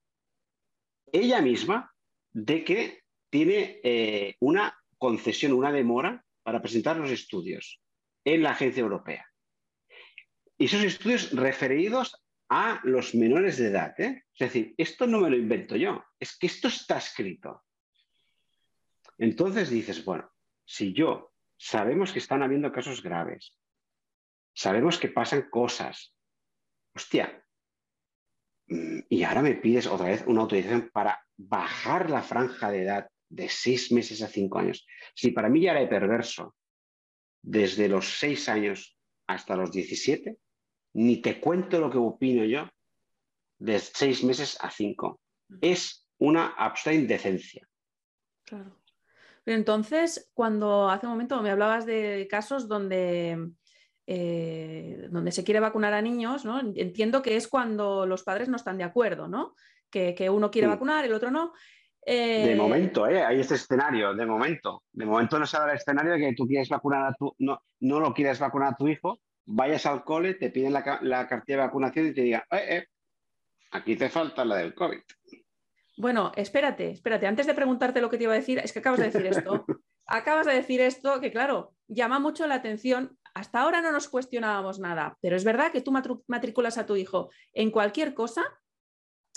ella 1.13 1.41
misma 1.41 1.93
de 2.33 2.65
que 2.65 3.03
tiene 3.31 3.81
eh, 3.83 4.37
una 4.41 4.77
concesión, 4.99 5.53
una 5.53 5.73
demora 5.73 6.25
para 6.45 6.63
presentar 6.63 6.97
los 6.97 7.11
estudios 7.11 7.81
en 8.25 8.43
la 8.43 8.53
agencia 8.53 8.83
europea. 8.83 9.27
Y 10.57 10.67
esos 10.67 10.85
estudios 10.85 11.33
referidos 11.33 12.25
a 12.49 12.81
los 12.85 13.15
menores 13.15 13.59
de 13.59 13.69
edad. 13.69 13.99
¿eh? 13.99 14.23
Es 14.35 14.39
decir, 14.39 14.75
esto 14.77 15.07
no 15.07 15.21
me 15.21 15.31
lo 15.31 15.37
invento 15.37 15.75
yo, 15.75 16.05
es 16.21 16.39
que 16.39 16.47
esto 16.47 16.69
está 16.69 16.99
escrito. 16.99 17.65
Entonces 19.19 19.71
dices, 19.71 20.05
bueno, 20.05 20.31
si 20.65 20.93
yo 20.93 21.33
sabemos 21.57 22.13
que 22.13 22.19
están 22.19 22.43
habiendo 22.43 22.71
casos 22.73 23.03
graves, 23.03 23.57
sabemos 24.53 24.99
que 24.99 25.09
pasan 25.09 25.49
cosas, 25.51 26.15
hostia, 26.95 27.45
mm, 28.69 29.01
y 29.09 29.23
ahora 29.25 29.43
me 29.43 29.55
pides 29.55 29.87
otra 29.87 30.09
vez 30.09 30.25
una 30.27 30.43
autorización 30.43 30.91
para 30.93 31.25
bajar 31.37 32.11
la 32.11 32.23
franja 32.23 32.71
de 32.71 32.83
edad 32.83 33.09
de 33.35 33.49
seis 33.49 33.91
meses 33.91 34.23
a 34.23 34.29
cinco 34.29 34.59
años. 34.59 34.87
Si 35.15 35.33
para 35.33 35.49
mí 35.49 35.61
ya 35.61 35.73
era 35.73 35.89
perverso 35.89 36.55
desde 37.43 37.89
los 37.89 38.19
seis 38.19 38.49
años 38.49 38.97
hasta 39.27 39.57
los 39.57 39.73
17, 39.73 40.39
ni 40.95 41.17
te 41.21 41.41
cuento 41.41 41.81
lo 41.81 41.91
que 41.91 41.99
opino 41.99 42.45
yo 42.45 42.69
de 43.59 43.79
seis 43.79 44.23
meses 44.23 44.57
a 44.61 44.71
cinco. 44.71 45.21
Es 45.61 46.07
una 46.19 46.55
absoluta 46.57 47.01
indecencia. 47.01 47.69
Claro. 48.45 48.79
entonces, 49.47 50.31
cuando 50.35 50.89
hace 50.91 51.07
un 51.07 51.13
momento 51.13 51.41
me 51.43 51.51
hablabas 51.51 51.87
de 51.87 52.27
casos 52.31 52.69
donde, 52.69 53.51
eh, 54.07 55.09
donde 55.11 55.33
se 55.33 55.45
quiere 55.45 55.61
vacunar 55.61 55.95
a 55.95 56.03
niños, 56.03 56.45
¿no? 56.45 56.61
entiendo 56.61 57.23
que 57.23 57.37
es 57.37 57.49
cuando 57.49 58.07
los 58.07 58.23
padres 58.23 58.49
no 58.49 58.57
están 58.57 58.79
de 58.79 58.85
acuerdo, 58.85 59.29
¿no? 59.29 59.55
Que, 59.91 60.29
uno 60.29 60.51
quiere 60.51 60.67
vacunar, 60.67 61.05
el 61.05 61.15
otro 61.15 61.31
no. 61.31 61.53
De 62.07 62.53
eh, 62.53 62.57
momento, 62.57 63.07
¿eh? 63.07 63.23
hay 63.23 63.41
este 63.41 63.55
escenario, 63.55 64.15
de 64.15 64.27
momento. 64.27 64.83
De 64.93 65.07
momento 65.07 65.39
no 65.39 65.47
se 65.47 65.57
da 65.57 65.71
el 65.71 65.77
escenario 65.77 66.13
de 66.13 66.19
que 66.19 66.35
tú 66.35 66.47
quieres 66.47 66.69
vacunar 66.69 67.07
a 67.07 67.15
tu, 67.15 67.35
no, 67.39 67.63
no 67.81 68.01
lo 68.01 68.13
quieres 68.13 68.39
vacunar 68.39 68.73
a 68.73 68.77
tu 68.77 68.89
hijo 68.89 69.19
vayas 69.47 69.87
al 69.87 70.05
cole, 70.05 70.35
te 70.35 70.51
piden 70.51 70.73
la, 70.73 70.99
la 71.03 71.29
cartilla 71.29 71.59
de 71.59 71.65
vacunación 71.65 72.07
y 72.09 72.15
te 72.15 72.23
digan, 72.23 72.43
eh, 72.51 72.67
eh, 72.69 72.87
aquí 73.73 73.97
te 73.97 74.09
falta 74.09 74.45
la 74.45 74.57
del 74.57 74.75
COVID. 74.75 75.01
Bueno, 75.97 76.33
espérate, 76.35 76.91
espérate. 76.91 77.27
Antes 77.27 77.47
de 77.47 77.55
preguntarte 77.55 78.01
lo 78.01 78.11
que 78.11 78.19
te 78.19 78.25
iba 78.25 78.33
a 78.33 78.37
decir, 78.37 78.59
es 78.59 78.73
que 78.73 78.81
acabas 78.81 79.01
de 79.01 79.07
decir 79.07 79.27
esto. 79.27 79.65
acabas 80.07 80.47
de 80.47 80.55
decir 80.55 80.81
esto 80.81 81.21
que, 81.21 81.31
claro, 81.31 81.75
llama 81.87 82.19
mucho 82.19 82.47
la 82.47 82.57
atención. 82.57 83.17
Hasta 83.35 83.61
ahora 83.61 83.81
no 83.81 83.93
nos 83.93 84.09
cuestionábamos 84.09 84.79
nada, 84.79 85.19
pero 85.21 85.35
es 85.35 85.45
verdad 85.45 85.73
que 85.73 85.81
tú 85.81 85.93
matriculas 86.29 86.79
a 86.79 86.87
tu 86.87 86.95
hijo 86.95 87.31
en 87.53 87.73
cualquier 87.73 88.15
cosa, 88.15 88.45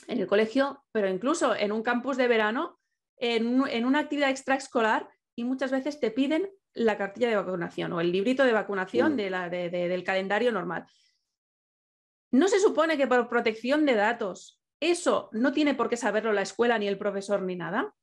en 0.07 0.19
el 0.19 0.27
colegio, 0.27 0.83
pero 0.91 1.09
incluso 1.09 1.55
en 1.55 1.71
un 1.71 1.83
campus 1.83 2.17
de 2.17 2.27
verano, 2.27 2.79
en, 3.17 3.63
en 3.67 3.85
una 3.85 3.99
actividad 3.99 4.29
extraescolar, 4.29 5.09
y 5.35 5.43
muchas 5.43 5.71
veces 5.71 5.99
te 5.99 6.11
piden 6.11 6.49
la 6.73 6.97
cartilla 6.97 7.29
de 7.29 7.35
vacunación 7.35 7.93
o 7.93 8.01
el 8.01 8.11
librito 8.11 8.43
de 8.43 8.53
vacunación 8.53 9.13
mm. 9.13 9.17
del 9.17 10.03
calendario 10.03 10.51
normal. 10.51 10.85
No 12.31 12.47
se 12.47 12.59
supone 12.59 12.97
que 12.97 13.07
por 13.07 13.29
protección 13.29 13.85
de 13.85 13.95
datos 13.95 14.61
eso 14.79 15.29
no 15.31 15.53
tiene 15.53 15.73
por 15.73 15.89
qué 15.89 15.97
saberlo 15.97 16.33
la 16.33 16.41
escuela 16.41 16.77
ni 16.77 16.87
el 16.87 16.97
profesor 16.97 17.41
ni 17.41 17.55
nada. 17.55 17.93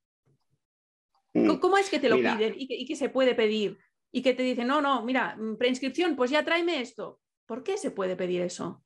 Mm. 1.35 1.57
¿Cómo 1.57 1.77
es 1.77 1.91
que 1.91 1.99
te 1.99 2.09
lo 2.09 2.17
piden 2.17 2.55
y 2.57 2.87
que, 2.87 2.97
se 2.97 3.09
puede 3.09 3.35
pedir? 3.35 3.79
Y 4.13 4.23
que 4.23 4.35
te 4.35 4.43
dicen, 4.43 4.69
no, 4.69 4.81
no, 4.81 5.05
mira, 5.05 5.37
mm, 5.37 5.57
preinscripción, 5.57 6.17
pues 6.17 6.31
ya 6.31 6.45
tráeme 6.45 6.81
esto. 6.81 7.21
¿Por 7.47 7.63
qué 7.63 7.77
se 7.77 7.91
puede 7.91 8.17
pedir 8.17 8.41
eso? 8.43 8.85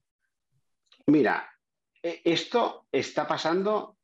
Mira, 1.06 1.48
esto 2.02 2.86
está 2.92 3.26
pasando 3.26 3.98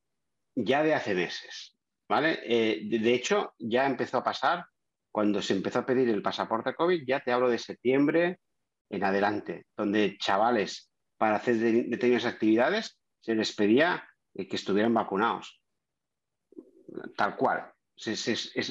ya 0.54 0.82
de 0.82 0.94
hace 0.94 1.14
meses, 1.14 1.76
¿vale? 2.08 2.40
Eh, 2.44 2.82
de 2.84 3.14
hecho, 3.14 3.54
ya 3.58 3.86
empezó 3.86 4.18
a 4.18 4.24
pasar 4.24 4.66
cuando 5.10 5.40
se 5.42 5.54
empezó 5.54 5.80
a 5.80 5.86
pedir 5.86 6.08
el 6.08 6.22
pasaporte 6.22 6.74
COVID, 6.74 7.04
ya 7.06 7.20
te 7.20 7.32
hablo 7.32 7.48
de 7.48 7.58
septiembre 7.58 8.40
en 8.90 9.04
adelante, 9.04 9.66
donde 9.76 10.16
chavales 10.18 10.90
para 11.16 11.36
hacer 11.36 11.56
determinadas 11.56 12.32
actividades 12.32 12.98
se 13.20 13.34
les 13.34 13.54
pedía 13.54 14.04
eh, 14.34 14.48
que 14.48 14.56
estuvieran 14.56 14.94
vacunados. 14.94 15.60
Tal 17.16 17.36
cual. 17.36 17.72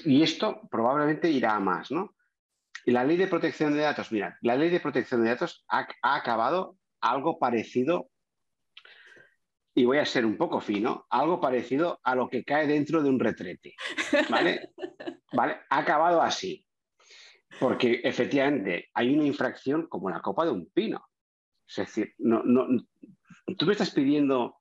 y 0.06 0.24
esto 0.24 0.62
probablemente 0.70 1.30
irá 1.30 1.56
a 1.56 1.60
más, 1.60 1.92
¿no? 1.92 2.16
Y 2.86 2.92
la 2.92 3.06
ley 3.06 3.18
de 3.18 3.28
protección 3.28 3.74
de 3.74 3.82
datos, 3.82 4.12
mira, 4.12 4.38
la 4.42 4.56
ley 4.56 4.70
de 4.70 4.82
protección 4.82 5.24
de 5.24 5.30
datos 5.30 5.64
ha, 5.70 5.88
ha 6.02 6.16
acabado 6.16 6.78
algo 7.00 7.40
parecido, 7.40 8.10
y 9.76 9.86
voy 9.86 9.98
a 9.98 10.06
ser 10.06 10.26
un 10.26 10.38
poco 10.38 10.62
fino, 10.62 11.06
algo 11.10 11.42
parecido 11.42 12.00
a 12.04 12.16
lo 12.16 12.30
que 12.30 12.44
cae 12.44 12.68
dentro 12.68 13.02
de 13.02 13.10
un 13.10 13.20
retrete, 13.20 13.76
¿vale? 14.30 14.70
¿vale? 15.34 15.58
Ha 15.70 15.80
acabado 15.80 16.22
así. 16.22 16.66
Porque 17.60 18.02
efectivamente 18.04 18.90
hay 18.94 19.14
una 19.14 19.26
infracción 19.26 19.88
como 19.88 20.10
la 20.10 20.22
copa 20.22 20.46
de 20.46 20.52
un 20.52 20.70
pino. 20.72 21.08
Es 21.68 21.76
decir, 21.76 22.14
no, 22.20 22.44
no, 22.44 22.68
tú 23.58 23.66
me 23.66 23.72
estás 23.72 23.92
pidiendo, 23.92 24.58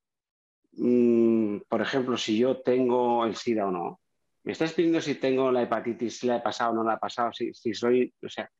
mm, 0.72 1.58
por 1.68 1.80
ejemplo, 1.80 2.16
si 2.16 2.38
yo 2.38 2.60
tengo 2.62 3.24
el 3.24 3.36
SIDA 3.36 3.66
o 3.66 3.70
no. 3.70 4.00
Me 4.44 4.52
estás 4.52 4.72
pidiendo 4.72 5.00
si 5.00 5.14
tengo 5.14 5.52
la 5.52 5.62
hepatitis, 5.62 6.18
si 6.18 6.26
la 6.26 6.36
he 6.36 6.40
pasado 6.40 6.72
o 6.72 6.74
no 6.74 6.84
la 6.84 6.94
he 6.94 6.98
pasado, 6.98 7.32
si, 7.32 7.52
si 7.54 7.74
soy. 7.74 8.12
O 8.22 8.28
sea, 8.28 8.50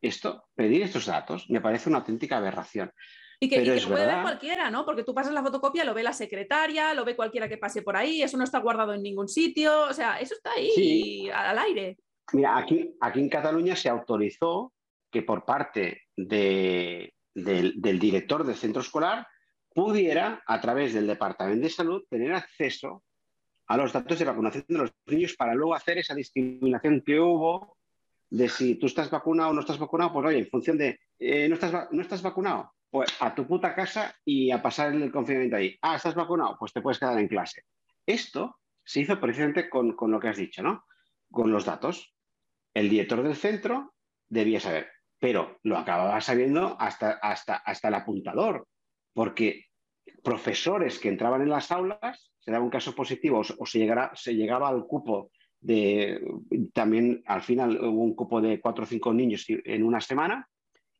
esto, 0.00 0.48
pedir 0.54 0.82
estos 0.82 1.06
datos 1.06 1.48
me 1.48 1.60
parece 1.60 1.88
una 1.88 1.98
auténtica 1.98 2.38
aberración. 2.38 2.92
Y 3.42 3.48
que, 3.48 3.64
lo 3.64 3.88
puede 3.88 4.06
ver 4.06 4.20
cualquiera, 4.20 4.70
¿no? 4.70 4.84
Porque 4.84 5.02
tú 5.02 5.14
pasas 5.14 5.32
la 5.32 5.42
fotocopia, 5.42 5.82
lo 5.82 5.94
ve 5.94 6.02
la 6.02 6.12
secretaria, 6.12 6.92
lo 6.92 7.06
ve 7.06 7.16
cualquiera 7.16 7.48
que 7.48 7.56
pase 7.56 7.80
por 7.80 7.96
ahí, 7.96 8.20
eso 8.20 8.36
no 8.36 8.44
está 8.44 8.58
guardado 8.58 8.92
en 8.92 9.02
ningún 9.02 9.28
sitio, 9.28 9.86
o 9.88 9.94
sea, 9.94 10.20
eso 10.20 10.34
está 10.34 10.52
ahí 10.52 11.30
al 11.30 11.58
aire. 11.58 11.96
Mira, 12.34 12.58
aquí, 12.58 12.94
aquí 13.00 13.20
en 13.20 13.30
Cataluña 13.30 13.74
se 13.74 13.88
autorizó 13.88 14.74
que 15.10 15.22
por 15.22 15.46
parte 15.46 16.02
del, 16.14 17.12
del 17.34 17.98
director 17.98 18.44
del 18.44 18.56
centro 18.56 18.82
escolar 18.82 19.26
pudiera, 19.74 20.42
a 20.46 20.60
través 20.60 20.92
del 20.92 21.06
Departamento 21.06 21.62
de 21.62 21.70
Salud, 21.70 22.04
tener 22.10 22.34
acceso 22.34 23.04
a 23.68 23.76
los 23.78 23.92
datos 23.92 24.18
de 24.18 24.24
vacunación 24.26 24.64
de 24.68 24.78
los 24.78 24.92
niños 25.06 25.34
para 25.34 25.54
luego 25.54 25.74
hacer 25.74 25.96
esa 25.96 26.14
discriminación 26.14 27.02
que 27.06 27.18
hubo 27.18 27.78
de 28.28 28.48
si 28.48 28.74
tú 28.74 28.86
estás 28.86 29.10
vacunado 29.10 29.50
o 29.50 29.52
no 29.54 29.60
estás 29.60 29.78
vacunado, 29.78 30.12
pues 30.12 30.26
oye, 30.26 30.38
en 30.38 30.48
función 30.48 30.76
de, 30.76 31.00
eh, 31.18 31.48
¿no, 31.48 31.54
estás, 31.54 31.88
¿no 31.90 32.02
estás 32.02 32.20
vacunado? 32.20 32.72
Pues 32.90 33.10
a 33.20 33.34
tu 33.34 33.46
puta 33.46 33.74
casa 33.74 34.14
y 34.24 34.50
a 34.50 34.60
pasar 34.60 34.92
el 34.92 35.12
confinamiento 35.12 35.56
ahí. 35.56 35.78
Ah, 35.80 35.96
¿estás 35.96 36.14
vacunado? 36.14 36.56
Pues 36.58 36.72
te 36.72 36.80
puedes 36.80 36.98
quedar 36.98 37.18
en 37.18 37.28
clase. 37.28 37.62
Esto 38.04 38.56
se 38.84 39.00
hizo 39.00 39.20
precisamente 39.20 39.70
con, 39.70 39.94
lo 39.96 40.20
que 40.20 40.28
has 40.28 40.36
dicho, 40.36 40.62
¿no? 40.62 40.84
Con 41.30 41.52
los 41.52 41.64
datos. 41.64 42.14
El 42.74 42.88
director 42.88 43.22
del 43.22 43.36
centro 43.36 43.94
debía 44.28 44.60
saber, 44.60 44.88
pero 45.18 45.58
lo 45.62 45.78
acababa 45.78 46.20
sabiendo 46.20 46.76
hasta, 46.80 47.12
hasta, 47.12 47.56
hasta 47.56 47.88
el 47.88 47.94
apuntador, 47.94 48.66
porque 49.12 49.66
profesores 50.22 50.98
que 50.98 51.08
entraban 51.08 51.42
en 51.42 51.50
las 51.50 51.70
aulas, 51.70 52.32
se 52.38 52.50
daba 52.50 52.64
un 52.64 52.70
caso 52.70 52.94
positivo 52.94 53.42
o 53.58 53.66
se, 53.66 53.78
llegara, 53.78 54.10
se 54.14 54.34
llegaba 54.34 54.68
al 54.68 54.86
cupo 54.86 55.30
de, 55.60 56.20
también 56.72 57.22
al 57.26 57.42
final 57.42 57.78
hubo 57.84 58.02
un 58.02 58.14
cupo 58.14 58.40
de 58.40 58.60
cuatro 58.60 58.84
o 58.84 58.86
cinco 58.86 59.12
niños 59.12 59.44
en 59.48 59.84
una 59.84 60.00
semana, 60.00 60.48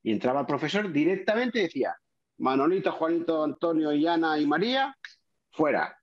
y 0.02 0.12
entraba 0.12 0.40
el 0.40 0.46
profesor 0.46 0.90
directamente 0.90 1.58
y 1.58 1.62
decía, 1.62 1.96
Manolito, 2.38 2.92
Juanito, 2.92 3.44
Antonio, 3.44 3.92
y 3.92 4.06
Ana 4.06 4.38
y 4.38 4.46
María, 4.46 4.96
fuera. 5.50 5.98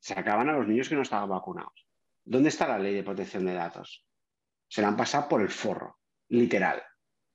Se 0.00 0.14
acaban 0.14 0.48
a 0.48 0.52
los 0.52 0.66
niños 0.66 0.88
que 0.88 0.96
no 0.96 1.02
estaban 1.02 1.28
vacunados. 1.28 1.86
¿Dónde 2.24 2.48
está 2.48 2.66
la 2.66 2.78
ley 2.78 2.94
de 2.94 3.04
protección 3.04 3.46
de 3.46 3.54
datos? 3.54 4.04
Se 4.68 4.82
la 4.82 4.88
han 4.88 4.96
pasado 4.96 5.28
por 5.28 5.40
el 5.40 5.48
forro, 5.48 5.98
literal. 6.28 6.82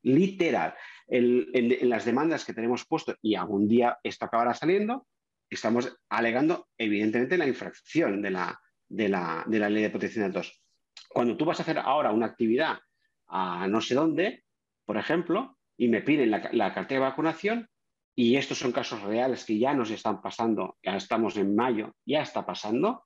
Literal. 0.03 0.75
En, 1.07 1.89
las 1.89 2.05
demandas 2.05 2.43
que 2.43 2.53
tenemos 2.53 2.85
puesto, 2.85 3.15
y 3.21 3.35
algún 3.35 3.67
día 3.67 3.97
esto 4.03 4.25
acabará 4.25 4.53
saliendo, 4.53 5.07
estamos 5.49 5.97
alegando 6.09 6.67
evidentemente 6.77 7.37
la 7.37 7.47
infracción 7.47 8.21
de 8.21 8.31
la, 8.31 8.59
de 8.89 9.09
la, 9.09 9.43
de 9.47 9.59
la 9.59 9.69
ley 9.69 9.83
de 9.83 9.89
protección 9.89 10.23
de 10.23 10.33
datos. 10.33 10.61
Cuando 11.09 11.37
tú 11.37 11.45
vas 11.45 11.59
a 11.59 11.63
hacer 11.63 11.77
ahora 11.79 12.11
una 12.11 12.25
actividad 12.25 12.79
a 13.27 13.67
no 13.67 13.79
sé 13.79 13.95
dónde, 13.95 14.43
por 14.85 14.97
ejemplo, 14.97 15.57
y 15.81 15.87
me 15.87 16.03
piden 16.03 16.29
la, 16.29 16.73
cartera 16.75 17.01
de 17.01 17.09
vacunación 17.09 17.67
y 18.15 18.35
estos 18.35 18.59
son 18.59 18.71
casos 18.71 19.01
reales 19.01 19.45
que 19.45 19.57
ya 19.57 19.73
nos 19.73 19.89
están 19.89 20.21
pasando, 20.21 20.77
ya 20.83 20.95
estamos 20.95 21.37
en 21.37 21.55
mayo, 21.55 21.95
ya 22.05 22.21
está 22.21 22.45
pasando, 22.45 23.05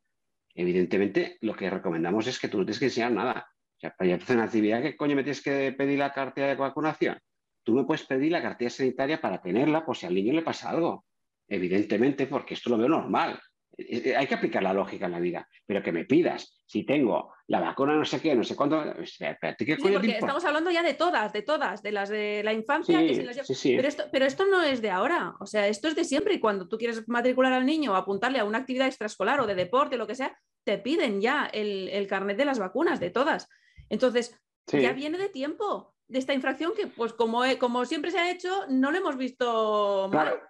evidentemente 0.54 1.38
lo 1.40 1.56
que 1.56 1.70
recomendamos 1.70 2.28
es 2.28 2.38
que 2.38 2.50
tú 2.50 2.58
no 2.58 2.66
tienes 2.66 2.80
que 2.80 2.86
enseñar 2.88 3.14
nada. 3.14 3.48
O 3.78 3.80
sea, 3.80 3.96
para 3.98 4.16
hacer 4.16 4.36
una 4.36 4.46
actividad, 4.48 4.82
¿qué 4.82 4.98
coño 4.98 5.16
me 5.16 5.24
tienes 5.24 5.42
que 5.42 5.72
pedir 5.72 6.00
la 6.00 6.12
cartilla 6.12 6.48
de 6.48 6.56
vacunación? 6.56 7.18
Tú 7.64 7.76
me 7.76 7.86
puedes 7.86 8.04
pedir 8.04 8.34
la 8.34 8.42
cartilla 8.42 8.70
sanitaria 8.70 9.22
para 9.22 9.42
tenerla 9.42 9.86
por 9.86 9.96
si 9.96 10.06
al 10.06 10.14
niño 10.14 10.34
le 10.34 10.42
pasa 10.42 10.70
algo. 10.70 11.06
Evidentemente, 11.48 12.28
porque 12.28 12.56
esto 12.56 12.70
lo 12.72 12.78
veo 12.78 12.90
normal. 12.90 13.40
Eh, 13.78 14.02
eh, 14.06 14.16
hay 14.16 14.28
que 14.28 14.36
aplicar 14.36 14.64
la 14.64 14.74
lógica 14.74 15.06
en 15.06 15.12
la 15.12 15.20
vida, 15.20 15.48
pero 15.66 15.84
que 15.84 15.92
me 15.92 16.06
pidas, 16.06 16.62
si 16.66 16.86
tengo 16.86 17.34
la 17.48 17.60
vacuna 17.60 17.96
no 17.96 18.06
sé 18.06 18.22
qué, 18.22 18.34
no 18.34 18.44
sé 18.44 18.56
cuándo, 18.56 18.82
¿qué 18.82 19.06
sí, 19.06 19.92
porque 19.92 20.18
estamos 20.18 20.46
hablando 20.46 20.72
ya 20.72 20.82
de 20.82 20.94
todas, 20.94 21.34
de 21.34 21.42
todas, 21.42 21.84
de 21.84 21.92
las 21.92 22.10
de 22.10 22.42
la 22.44 22.54
infancia, 22.54 23.00
Pero, 23.00 23.88
esto, 23.88 24.04
pero 24.12 24.26
esto 24.26 24.46
no 24.46 24.64
es 24.64 24.82
de 24.82 24.92
ahora, 24.92 25.36
o 25.40 25.46
sea, 25.46 25.68
esto 25.68 25.88
es 25.88 25.96
de 25.96 26.06
siempre 26.06 26.36
y 26.36 26.40
cuando 26.40 26.68
tú 26.68 26.78
quieres 26.78 27.08
matricular 27.08 27.54
al 27.54 27.66
niño 27.66 27.92
o 27.92 27.96
apuntarle 27.96 28.40
a 28.40 28.46
una 28.46 28.60
actividad 28.60 28.88
extraescolar 28.88 29.42
o 29.42 29.48
de 29.48 29.56
deporte, 29.56 29.98
lo 29.98 30.08
que 30.08 30.16
sea, 30.16 30.38
te 30.64 30.78
piden 30.78 31.22
ya 31.22 31.46
el, 31.46 32.08
carnet 32.08 32.38
de 32.38 32.46
las 32.46 32.60
vacunas, 32.60 33.00
de 33.00 33.12
todas. 33.12 33.48
Entonces, 33.90 34.40
ya 34.68 34.94
viene 34.94 35.18
de 35.18 35.30
tiempo 35.30 35.94
de 36.08 36.20
esta 36.20 36.34
infracción 36.34 36.74
que, 36.76 36.88
pues 36.88 37.14
como, 37.14 37.44
como 37.60 37.86
siempre 37.86 38.12
se 38.12 38.20
ha 38.20 38.32
hecho, 38.32 38.66
no 38.70 38.92
lo 38.92 38.98
hemos 38.98 39.18
visto 39.18 40.10
mal. 40.12 40.42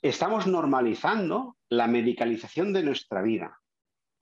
Estamos 0.00 0.46
normalizando 0.46 1.56
la 1.76 1.86
medicalización 1.86 2.72
de 2.72 2.82
nuestra 2.82 3.22
vida. 3.22 3.60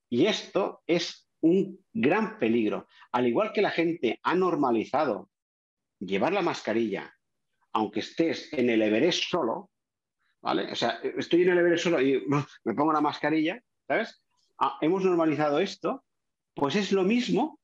Y 0.08 0.26
esto 0.26 0.82
es 0.86 1.28
un 1.40 1.84
gran 1.92 2.38
peligro. 2.38 2.86
Al 3.12 3.26
igual 3.26 3.52
que 3.52 3.62
la 3.62 3.70
gente 3.70 4.18
ha 4.22 4.34
normalizado 4.34 5.30
llevar 5.98 6.32
la 6.32 6.42
mascarilla, 6.42 7.12
aunque 7.72 8.00
estés 8.00 8.52
en 8.52 8.70
el 8.70 8.82
Everest 8.82 9.24
solo, 9.24 9.70
¿vale? 10.40 10.70
O 10.70 10.74
sea, 10.74 11.00
estoy 11.02 11.42
en 11.42 11.50
el 11.50 11.58
Everest 11.58 11.84
solo 11.84 12.00
y 12.00 12.22
me 12.64 12.74
pongo 12.74 12.92
la 12.92 13.00
mascarilla, 13.00 13.60
¿sabes? 13.86 14.22
Ah, 14.58 14.78
hemos 14.80 15.04
normalizado 15.04 15.58
esto, 15.58 16.04
pues 16.54 16.76
es 16.76 16.92
lo 16.92 17.02
mismo 17.02 17.58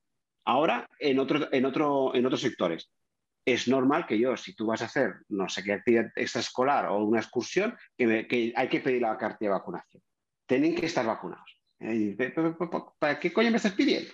ahora 0.45 0.89
en, 0.99 1.19
en, 1.19 1.65
otro, 1.67 2.15
en 2.15 2.27
otros 2.27 2.41
sectores 2.41 2.91
es 3.53 3.69
normal 3.69 4.07
que 4.07 4.19
yo, 4.19 4.37
si 4.37 4.55
tú 4.55 4.67
vas 4.67 4.83
a 4.83 4.87
hacer 4.87 5.15
no 5.29 5.49
sé 5.49 5.63
qué 5.63 5.73
actividad 5.73 6.13
extraescolar 6.17 6.87
o 6.87 7.05
una 7.05 7.21
excursión, 7.21 7.77
que, 7.97 8.53
hay 8.55 8.69
que 8.69 8.81
pedir 8.81 9.03
la 9.03 9.17
carta 9.17 9.39
de 9.41 9.49
vacunación. 9.49 10.03
Tienen 10.47 10.75
que 10.75 10.87
estar 10.87 11.07
vacunados. 11.07 11.61
¿Para 12.99 13.21
qué 13.21 13.33
coño 13.33 13.51
me 13.51 13.57
estás 13.57 13.73
pidiendo? 13.73 14.11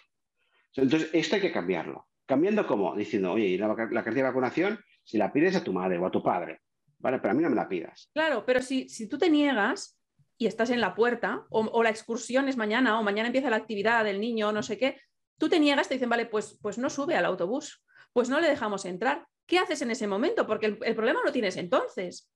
Entonces, 0.75 1.11
esto 1.13 1.37
hay 1.37 1.41
que 1.41 1.53
cambiarlo. 1.53 2.09
Cambiando 2.27 2.67
como, 2.67 2.95
diciendo, 2.97 3.33
oye, 3.33 3.57
la, 3.59 3.69
la 3.69 3.77
carta 3.77 4.11
de 4.11 4.23
vacunación, 4.23 4.81
si 5.05 5.19
la 5.19 5.33
pides 5.33 5.57
a 5.57 5.65
tu 5.65 5.73
madre 5.73 5.99
o 5.99 6.07
a 6.07 6.11
tu 6.11 6.23
padre, 6.23 6.61
¿vale? 6.99 7.19
Pero 7.19 7.33
a 7.33 7.35
mí 7.35 7.43
no 7.43 7.51
me 7.51 7.57
la 7.57 7.69
pidas. 7.69 8.11
Claro, 8.13 8.45
pero 8.45 8.63
si, 8.63 8.89
si 8.89 9.09
tú 9.09 9.19
te 9.19 9.31
niegas 9.31 9.99
y 10.37 10.47
estás 10.47 10.71
en 10.71 10.81
la 10.81 10.95
puerta, 10.95 11.45
o, 11.51 11.61
o, 11.61 11.83
la 11.83 11.91
excursión 11.91 12.49
es 12.49 12.57
mañana, 12.57 12.99
o 12.99 13.03
mañana 13.03 13.29
empieza 13.29 13.51
la 13.51 13.57
actividad 13.57 14.05
del 14.05 14.21
niño, 14.21 14.53
no 14.53 14.63
sé 14.63 14.79
qué, 14.79 15.01
tú 15.39 15.49
te 15.49 15.61
niegas, 15.61 15.89
te 15.89 15.95
dicen, 15.95 16.09
vale, 16.09 16.27
pues, 16.27 16.59
pues 16.61 16.79
no 16.79 16.91
sube 16.91 17.17
al 17.17 17.27
autobús 17.27 17.84
pues 18.15 18.31
no 18.31 18.41
le 18.41 18.49
dejamos 18.49 18.87
entrar. 18.87 19.27
¿Qué 19.45 19.59
haces 19.59 19.83
en 19.83 19.91
ese 19.91 20.07
momento? 20.07 20.47
Porque 20.47 20.79
el, 20.81 20.95
problema 20.95 21.21
lo 21.23 21.33
tienes 21.33 21.59
entonces. 21.59 22.31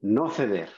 No 0.00 0.28
ceder. 0.28 0.70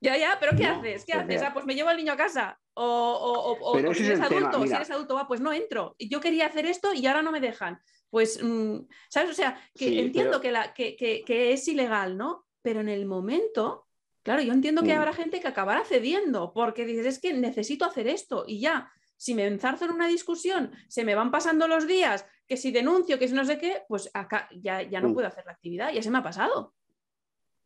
Ya, 0.00 0.16
ya, 0.16 0.38
pero 0.40 0.56
¿qué 0.56 0.66
haces? 0.66 1.04
¿Qué 1.04 1.12
haces? 1.12 1.42
Ah, 1.42 1.52
pues 1.52 1.64
me 1.64 1.76
llevo 1.76 1.90
al 1.90 1.96
niño 1.96 2.12
a 2.12 2.16
casa. 2.16 2.58
O, 2.74 3.56
si 3.94 4.04
eres 4.04 4.20
adulto, 4.20 4.66
si 4.66 4.72
eres 4.72 4.90
adulto, 4.90 5.24
pues 5.28 5.40
no 5.40 5.52
entro. 5.52 5.94
Yo 5.98 6.20
quería 6.20 6.46
hacer 6.46 6.66
esto 6.66 6.92
y 6.92 7.06
ahora 7.06 7.22
no 7.22 7.30
me 7.30 7.40
dejan. 7.40 7.78
Pues, 8.10 8.42
mm, 8.42 8.78
¿sabes? 9.08 9.30
O 9.30 9.34
sea, 9.34 9.60
que 9.74 10.00
entiendo 10.00 10.40
que, 10.40 10.50
la, 10.50 10.74
que, 10.74 11.52
es 11.52 11.68
ilegal, 11.68 12.16
¿no? 12.16 12.46
Pero 12.62 12.80
en 12.80 12.88
el 12.88 13.06
momento, 13.06 13.86
claro, 14.24 14.42
yo 14.42 14.52
entiendo 14.52 14.82
que 14.82 14.94
mm. 14.94 14.98
habrá 14.98 15.12
gente 15.12 15.40
que 15.40 15.48
acabará 15.48 15.84
cediendo 15.84 16.52
porque 16.52 16.84
dices, 16.84 17.06
es 17.06 17.20
que 17.20 17.34
necesito 17.34 17.84
hacer 17.84 18.08
esto 18.08 18.44
y 18.48 18.60
ya. 18.60 18.90
Si 19.22 19.36
me 19.36 19.46
enzarzo 19.46 19.84
en 19.84 19.92
una 19.92 20.08
discusión, 20.08 20.72
se 20.88 21.04
me 21.04 21.14
van 21.14 21.30
pasando 21.30 21.68
los 21.68 21.86
días, 21.86 22.26
que 22.48 22.56
si 22.56 22.72
denuncio, 22.72 23.20
que 23.20 23.28
si 23.28 23.34
no 23.34 23.44
sé 23.44 23.56
qué, 23.56 23.82
pues 23.86 24.10
acá 24.14 24.48
ya, 24.50 24.82
ya 24.82 25.00
no 25.00 25.10
mm. 25.10 25.14
puedo 25.14 25.28
hacer 25.28 25.44
la 25.46 25.52
actividad, 25.52 25.92
ya 25.92 26.02
se 26.02 26.10
me 26.10 26.18
ha 26.18 26.24
pasado. 26.24 26.74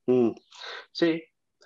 Mm. 0.05 0.33
Sí, 0.93 1.23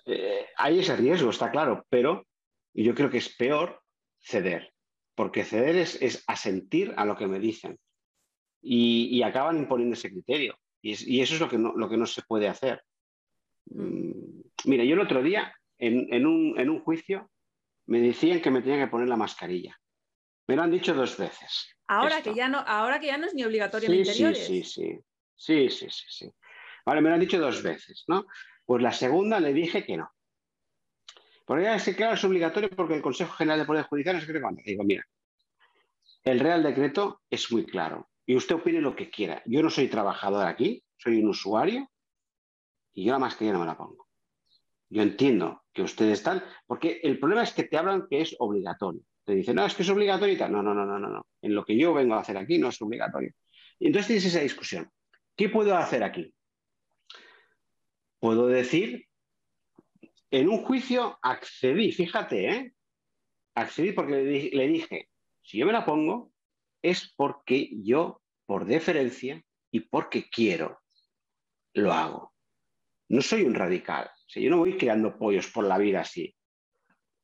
eh, 0.07 0.47
hay 0.57 0.79
ese 0.79 0.95
riesgo, 0.95 1.31
está 1.31 1.51
claro, 1.51 1.85
pero 1.91 2.25
yo 2.73 2.95
creo 2.95 3.11
que 3.11 3.19
es 3.19 3.35
peor 3.35 3.83
ceder, 4.21 4.73
porque 5.17 5.43
ceder 5.43 5.75
es, 5.75 6.23
asentir 6.29 6.95
a 6.97 7.05
lo 7.05 7.17
que 7.17 7.27
me 7.27 7.41
dicen 7.41 7.77
y, 8.63 9.21
acaban 9.23 9.59
imponiendo 9.59 9.95
ese 9.95 10.13
criterio. 10.13 10.57
Y, 10.81 11.21
eso 11.21 11.35
es 11.35 11.41
lo 11.41 11.49
que, 11.49 11.59
no, 11.59 11.73
lo 11.75 11.89
que 11.89 11.97
no 11.97 12.07
se 12.07 12.23
puede 12.23 12.47
hacer. 12.47 12.81
Mm. 13.65 14.41
Mira, 14.67 14.85
yo 14.85 14.95
el 14.95 15.01
otro 15.01 15.21
día, 15.21 15.53
en, 15.79 16.25
un, 16.27 16.61
en 16.61 16.71
un 16.71 16.79
juicio, 16.79 17.29
me 17.91 18.01
decían 18.01 18.41
que 18.41 18.53
me 18.53 18.63
tenía 18.63 18.85
que 18.85 18.91
poner 18.91 19.09
la 19.09 19.17
mascarilla. 19.17 19.77
Me 20.47 20.55
lo 20.55 20.63
han 20.63 20.71
dicho 20.71 20.95
dos 20.95 21.19
veces. 21.19 21.75
Ahora 21.89 22.23
que, 22.23 22.35
ya 22.35 22.49
no, 22.49 22.59
ahora 22.61 23.01
que 23.01 23.09
ya 23.09 23.19
no 23.19 23.27
es 23.27 23.35
ni 23.35 23.43
obligatorio 23.43 23.89
en 23.89 23.97
interiores. 23.97 24.47
Sí, 24.47 24.63
sí, 24.63 24.85
sí. 24.85 25.01
Sí, 25.35 25.71
sí, 25.71 25.87
sí, 25.91 26.31
Vale, 26.85 27.01
me 27.01 27.09
lo 27.09 27.15
han 27.15 27.21
dicho 27.21 27.41
dos 27.41 27.63
veces, 27.63 28.05
¿no? 28.07 28.27
Pues 28.65 28.83
la 28.83 28.93
segunda 28.93 29.41
le 29.41 29.53
dije 29.53 29.85
que 29.85 29.97
no. 29.97 30.13
Porque 31.47 31.65
ya 31.65 31.75
es 31.75 31.85
que, 31.85 31.97
claro, 31.97 32.15
es 32.15 32.23
obligatorio 32.23 32.71
porque 32.71 32.95
el 32.95 33.03
Consejo 33.03 33.33
General 33.33 33.59
de 33.59 33.65
Poder 33.65 33.85
Judicial 33.87 34.17
es 34.17 34.27
que 34.27 34.63
Digo, 34.65 34.85
mira, 34.85 35.05
el 36.23 36.39
Real 36.39 36.63
Decreto 36.63 37.23
es 37.29 37.51
muy 37.51 37.65
claro 37.65 38.11
y 38.25 38.37
usted 38.37 38.55
opine 38.55 38.81
lo 38.81 38.95
que 38.95 39.11
quiera. 39.11 39.43
Yo 39.47 39.63
no 39.63 39.71
soy 39.71 39.89
trabajador 39.89 40.47
aquí, 40.47 40.85
soy 40.97 41.21
un 41.21 41.31
usuario 41.31 41.91
y 42.93 43.07
yo 43.07 43.13
la 43.13 43.19
mascarilla 43.19 43.55
no 43.55 43.61
me 43.61 43.67
la 43.67 43.77
pongo. 43.77 44.07
Yo 44.91 45.03
entiendo 45.03 45.60
que 45.73 45.83
ustedes 45.83 46.19
están, 46.19 46.43
porque 46.67 47.01
el 47.03 47.19
problema 47.19 47.43
es 47.43 47.53
que 47.53 47.65
te 47.65 47.77
hablan 47.77 48.07
que 48.09 48.21
es 48.21 48.35
obligatorio. 48.39 49.03
Te 49.25 49.35
dicen, 49.35 49.57
no, 49.57 49.65
es 49.65 49.75
que 49.75 49.83
es 49.83 49.89
obligatorio 49.89 50.35
y 50.35 50.39
tal. 50.39 50.53
No, 50.53 50.63
no, 50.63 50.75
no, 50.75 50.85
no, 50.85 50.99
no. 50.99 51.27
En 51.43 51.55
lo 51.55 51.65
que 51.65 51.79
yo 51.79 51.95
vengo 51.95 52.15
a 52.15 52.21
hacer 52.21 52.37
aquí 52.37 52.59
no 52.59 52.69
es 52.69 52.81
obligatorio. 52.83 53.33
Entonces 53.79 54.07
tienes 54.09 54.25
esa 54.27 54.41
discusión. 54.41 54.91
¿Qué 55.37 55.49
puedo 55.49 55.77
hacer 55.77 56.03
aquí? 56.03 56.35
Puedo 58.19 58.49
decir, 58.49 59.07
en 60.31 60.49
un 60.49 60.59
juicio 60.59 61.19
accedí, 61.23 61.93
fíjate, 61.93 62.49
¿eh? 62.49 62.75
Accedí 63.55 63.93
porque 63.93 64.51
le 64.53 64.69
dije, 64.69 65.09
si 65.43 65.59
yo 65.59 65.67
me 65.67 65.73
la 65.73 65.85
pongo, 65.85 66.33
es 66.83 67.13
porque 67.17 67.71
yo, 67.83 68.23
por 68.47 68.65
deferencia 68.65 69.43
y 69.71 69.81
porque 69.81 70.29
quiero, 70.29 70.81
lo 71.75 71.93
hago. 71.93 72.35
No 73.09 73.23
soy 73.23 73.43
un 73.43 73.55
radical. 73.55 74.11
Sea, 74.31 74.43
yo 74.43 74.51
no 74.51 74.59
voy 74.59 74.77
creando 74.77 75.17
pollos 75.19 75.49
por 75.49 75.65
la 75.65 75.79
vida 75.79 76.01
así. 76.01 76.35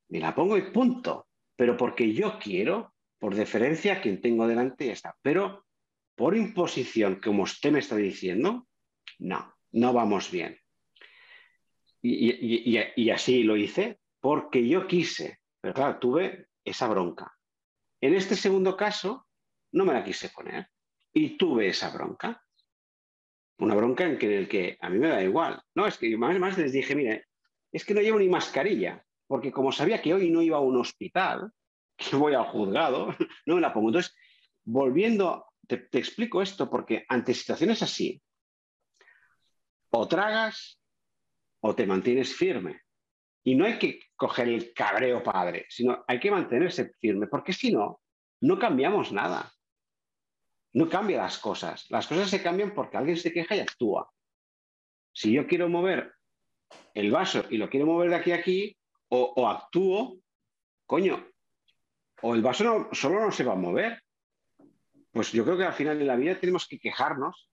Me 0.09 0.19
la 0.19 0.35
pongo 0.35 0.57
y 0.57 0.71
punto 0.71 1.27
pero 1.57 1.75
porque 1.75 2.13
yo 2.13 2.37
quiero, 2.39 2.93
por 3.19 3.35
deferencia 3.35 3.93
a 3.93 4.01
quien 4.01 4.21
tengo 4.21 4.47
delante, 4.47 4.85
ya 4.85 4.93
está. 4.93 5.17
Pero 5.21 5.65
por 6.15 6.37
imposición, 6.37 7.19
como 7.21 7.43
usted 7.43 7.71
me 7.71 7.79
está 7.79 7.95
diciendo, 7.95 8.67
no, 9.17 9.55
no 9.71 9.91
vamos 9.91 10.31
bien. 10.31 10.57
Y, 12.01 13.09
así 13.09 13.43
lo 13.43 13.57
hice 13.57 13.99
porque 14.21 14.65
yo 14.65 14.87
quise, 14.87 15.39
pero 15.59 15.73
claro, 15.73 15.99
tuve 15.99 16.47
esa 16.63 16.87
bronca. 16.87 17.33
En 17.99 18.13
este 18.13 18.35
segundo 18.35 18.77
caso, 18.77 19.27
no 19.71 19.83
me 19.83 19.93
la 19.93 20.03
quise 20.03 20.29
poner 20.29 20.69
y 21.11 21.37
tuve 21.37 21.69
esa 21.69 21.89
bronca. 21.89 22.41
Una 23.59 23.75
bronca 23.75 24.05
en, 24.05 24.17
que, 24.17 24.37
el 24.37 24.47
que 24.47 24.77
a 24.81 24.89
mí 24.89 24.99
me 24.99 25.07
da 25.07 25.23
igual. 25.23 25.61
No, 25.75 25.87
es 25.87 25.97
que 25.97 26.15
más, 26.17 26.37
más 26.39 26.57
les 26.57 26.71
dije, 26.71 26.95
mire, 26.95 27.25
es 27.71 27.83
que 27.83 27.93
no 27.93 28.01
llevo 28.01 28.19
ni 28.19 28.29
mascarilla 28.29 29.03
porque 29.27 29.51
como 29.51 29.71
sabía 29.71 30.01
que 30.01 30.13
hoy 30.13 30.31
no 30.31 30.41
iba 30.41 30.57
a 30.57 30.61
un 30.61 30.77
hospital, 30.77 31.51
que 31.97 32.15
voy 32.15 32.33
al 32.33 32.45
juzgado, 32.45 33.09
no 33.45 33.55
me 33.55 33.61
la 33.61 33.73
pongo. 33.73 33.89
Entonces, 33.89 34.15
volviendo, 34.63 35.45
te, 35.67 35.87
explico 35.93 36.41
esto 36.41 36.69
porque 36.69 37.05
ante 37.07 37.33
situaciones 37.33 37.83
así, 37.83 38.21
o 39.89 40.07
tragas 40.07 40.79
o 41.61 41.75
te 41.75 41.85
mantienes 41.85 42.35
firme. 42.35 42.81
Y 43.43 43.55
no 43.55 43.65
hay 43.65 43.79
que 43.79 43.99
coger 44.15 44.49
el 44.49 44.73
cabreo 44.73 45.23
padre, 45.23 45.65
sino 45.69 46.03
hay 46.07 46.19
que 46.19 46.31
mantenerse 46.31 46.91
firme, 46.99 47.27
porque 47.27 47.53
si 47.53 47.71
no, 47.71 48.01
no 48.41 48.59
cambiamos 48.59 49.13
nada. 49.13 49.51
No 50.73 50.89
cambia 50.89 51.17
las 51.17 51.37
cosas. 51.37 51.85
Las 51.89 52.07
cosas 52.07 52.29
se 52.29 52.41
cambian 52.41 52.73
porque 52.73 52.97
alguien 52.97 53.17
se 53.17 53.31
queja 53.31 53.55
y 53.55 53.59
actúa. 53.59 54.09
Si 55.11 55.31
yo 55.31 55.47
quiero 55.47 55.69
mover 55.69 56.13
el 56.93 57.11
vaso 57.11 57.45
y 57.49 57.57
lo 57.57 57.69
quiero 57.69 57.85
mover 57.85 58.09
de 58.09 58.15
aquí 58.15 58.31
a 58.31 58.35
aquí, 58.35 58.77
o, 59.09 59.47
actúo, 59.47 60.19
coño, 60.85 61.25
o 62.21 62.35
el 62.35 62.41
vaso 62.41 62.89
solo 62.91 63.21
no 63.21 63.31
se 63.31 63.43
va 63.43 63.53
a 63.53 63.57
mover. 63.57 64.03
Pues 65.11 65.31
yo 65.31 65.43
creo 65.45 65.57
que 65.57 65.63
al 65.63 65.73
final 65.73 65.97
de 65.97 66.05
la 66.05 66.15
vida 66.15 66.39
tenemos 66.39 66.67
que 66.67 66.79
quejarnos, 66.79 67.49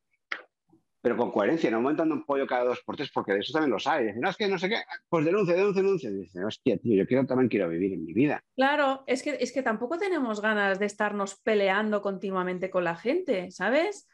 pero 1.04 1.18
con 1.18 1.30
coherencia, 1.30 1.70
no 1.70 1.76
aumentando 1.76 2.14
un 2.14 2.24
pollo 2.24 2.46
cada 2.46 2.64
dos 2.64 2.80
por 2.80 2.96
tres, 2.96 3.10
porque 3.12 3.34
de 3.34 3.40
eso 3.40 3.52
también 3.52 3.70
lo 3.70 3.78
sabes. 3.78 4.16
no, 4.16 4.30
es 4.30 4.38
que 4.38 4.48
no 4.48 4.58
sé 4.58 4.70
qué, 4.70 4.78
pues 5.06 5.22
denuncia, 5.26 5.54
denuncia, 5.54 5.82
denuncia. 5.82 6.10
dice, 6.10 6.42
hostia, 6.42 6.78
tío, 6.78 6.96
yo 6.96 7.06
quiero, 7.06 7.26
también 7.26 7.50
quiero 7.50 7.68
vivir 7.68 7.92
en 7.92 8.06
mi 8.06 8.14
vida. 8.14 8.42
Claro, 8.56 9.04
es 9.06 9.22
que, 9.22 9.36
es 9.38 9.52
que 9.52 9.62
tampoco 9.62 9.98
tenemos 9.98 10.40
ganas 10.40 10.78
de 10.78 10.86
estarnos 10.86 11.38
peleando 11.42 12.00
continuamente 12.00 12.70
con 12.70 12.84
la 12.84 12.96
gente, 12.96 13.50
¿sabes? 13.50 14.08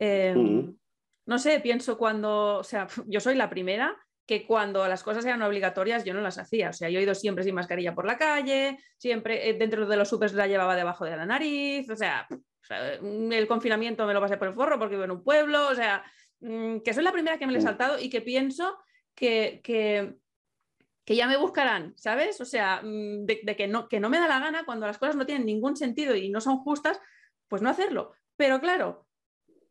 Em. 0.00 0.74
No 1.26 1.38
sé, 1.38 1.60
pienso 1.60 1.96
cuando, 1.96 2.58
o 2.58 2.64
sea, 2.64 2.88
yo 3.06 3.20
soy 3.20 3.36
la 3.36 3.48
primera 3.48 3.96
que 4.26 4.44
cuando 4.44 4.88
las 4.88 5.04
cosas 5.04 5.24
eran 5.24 5.42
obligatorias 5.42 6.04
yo 6.04 6.12
no 6.12 6.22
las 6.22 6.38
hacía. 6.38 6.70
O 6.70 6.72
sea, 6.72 6.90
yo 6.90 6.98
he 6.98 7.04
ido 7.04 7.14
siempre 7.14 7.44
sin 7.44 7.54
mascarilla 7.54 7.94
por 7.94 8.04
la 8.04 8.18
calle, 8.18 8.80
siempre 8.98 9.48
eh, 9.48 9.54
dentro 9.54 9.86
de 9.86 9.96
los 9.96 10.08
supers 10.08 10.34
la 10.34 10.48
llevaba 10.48 10.74
debajo 10.74 11.04
de 11.04 11.16
la 11.16 11.24
nariz, 11.24 11.88
o 11.88 11.94
sea, 11.94 12.26
el 13.00 13.46
confinamiento 13.46 14.06
me 14.06 14.14
lo 14.14 14.20
pasé 14.20 14.36
por 14.38 14.48
el 14.48 14.54
forro 14.54 14.76
porque 14.80 14.96
vivo 14.96 15.04
en 15.04 15.12
un 15.12 15.22
pueblo, 15.22 15.68
o 15.68 15.74
sea, 15.76 16.04
que 16.84 16.94
soy 16.94 17.04
la 17.04 17.12
primera 17.12 17.38
que 17.38 17.46
me 17.46 17.52
le 17.52 17.58
he 17.58 17.62
saltado 17.62 17.98
y 17.98 18.10
que 18.10 18.20
pienso 18.20 18.78
que, 19.14 19.60
que, 19.62 20.16
ya 21.14 21.26
me 21.26 21.36
buscarán, 21.36 21.94
¿sabes? 21.96 22.40
O 22.40 22.44
sea, 22.44 22.80
mm, 22.82 23.24
de, 23.26 23.56
que, 23.56 23.68
no, 23.68 23.88
que 23.88 24.00
no 24.00 24.08
me 24.08 24.18
da 24.18 24.26
la 24.26 24.40
gana 24.40 24.64
cuando 24.64 24.86
las 24.86 24.98
cosas 24.98 25.16
no 25.16 25.26
tienen 25.26 25.46
ningún 25.46 25.76
sentido 25.76 26.16
y 26.16 26.30
no 26.30 26.40
son 26.40 26.58
justas, 26.58 27.00
pues 27.48 27.62
no 27.62 27.70
hacerlo. 27.70 28.12
Pero 28.36 28.60
claro, 28.60 29.06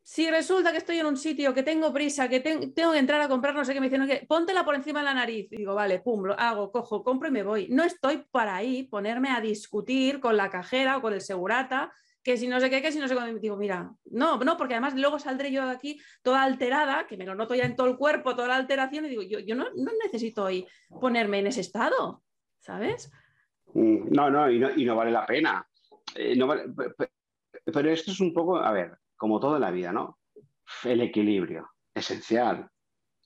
si 0.02 0.28
resulta 0.30 0.72
que 0.72 0.78
estoy 0.78 0.98
en 0.98 1.06
un 1.06 1.16
sitio, 1.16 1.54
que 1.54 1.62
tengo 1.62 1.92
prisa, 1.92 2.28
que 2.28 2.40
tengo 2.40 2.92
que 2.92 2.98
entrar 2.98 3.20
a 3.20 3.28
comprar, 3.28 3.54
no 3.54 3.64
sé 3.64 3.72
qué, 3.72 3.80
me 3.80 3.88
dicen, 3.88 4.06
que 4.06 4.26
póntela 4.26 4.64
por 4.64 4.74
encima 4.74 5.00
de 5.00 5.04
la 5.04 5.14
nariz. 5.14 5.48
Y 5.52 5.56
digo, 5.56 5.74
vale, 5.74 6.00
pum, 6.00 6.24
lo 6.24 6.38
hago, 6.38 6.72
cojo, 6.72 7.04
compro 7.04 7.28
y 7.28 7.32
me 7.32 7.42
voy. 7.42 7.68
No 7.68 7.84
estoy 7.84 8.24
para 8.30 8.56
ahí 8.56 8.84
ponerme 8.84 9.30
a 9.30 9.40
discutir 9.40 10.20
con 10.20 10.36
la 10.36 10.50
cajera 10.50 10.96
o 10.96 11.02
con 11.02 11.12
el 11.12 11.20
segurata, 11.20 11.92
que 12.22 12.36
si 12.36 12.46
no 12.46 12.60
sé 12.60 12.70
qué, 12.70 12.80
que 12.80 12.92
si 12.92 12.98
no 12.98 13.08
sé 13.08 13.14
cuándo. 13.14 13.38
Digo, 13.38 13.56
mira, 13.56 13.92
no, 14.10 14.38
no, 14.38 14.56
porque 14.56 14.74
además 14.74 14.94
luego 14.94 15.18
saldré 15.18 15.50
yo 15.50 15.64
de 15.64 15.72
aquí 15.72 16.00
toda 16.22 16.42
alterada, 16.42 17.06
que 17.06 17.16
me 17.16 17.26
lo 17.26 17.34
noto 17.34 17.54
ya 17.54 17.64
en 17.64 17.76
todo 17.76 17.88
el 17.88 17.96
cuerpo, 17.96 18.34
toda 18.34 18.48
la 18.48 18.56
alteración, 18.56 19.06
y 19.06 19.08
digo, 19.08 19.22
yo, 19.22 19.40
yo 19.40 19.54
no, 19.54 19.66
necesito 20.04 20.44
hoy 20.44 20.66
ponerme 21.00 21.40
en 21.40 21.48
ese 21.48 21.60
estado, 21.60 22.22
¿sabes? 22.60 23.10
Mm, 23.74 24.10
no, 24.10 24.30
no, 24.30 24.50
y 24.50 24.58
no, 24.58 24.70
y 24.70 24.84
no 24.84 24.96
vale 24.96 25.10
la 25.10 25.26
pena. 25.26 25.66
Eh, 26.14 26.36
no 26.36 26.46
vale, 26.46 26.64
pero 27.64 27.90
esto 27.90 28.10
es 28.10 28.20
un 28.20 28.32
poco, 28.32 28.56
a 28.56 28.72
ver, 28.72 28.98
como 29.16 29.40
todo 29.40 29.56
en 29.56 29.62
la 29.62 29.70
vida, 29.70 29.92
¿no? 29.92 30.18
El 30.84 31.00
equilibrio, 31.00 31.70
esencial. 31.94 32.68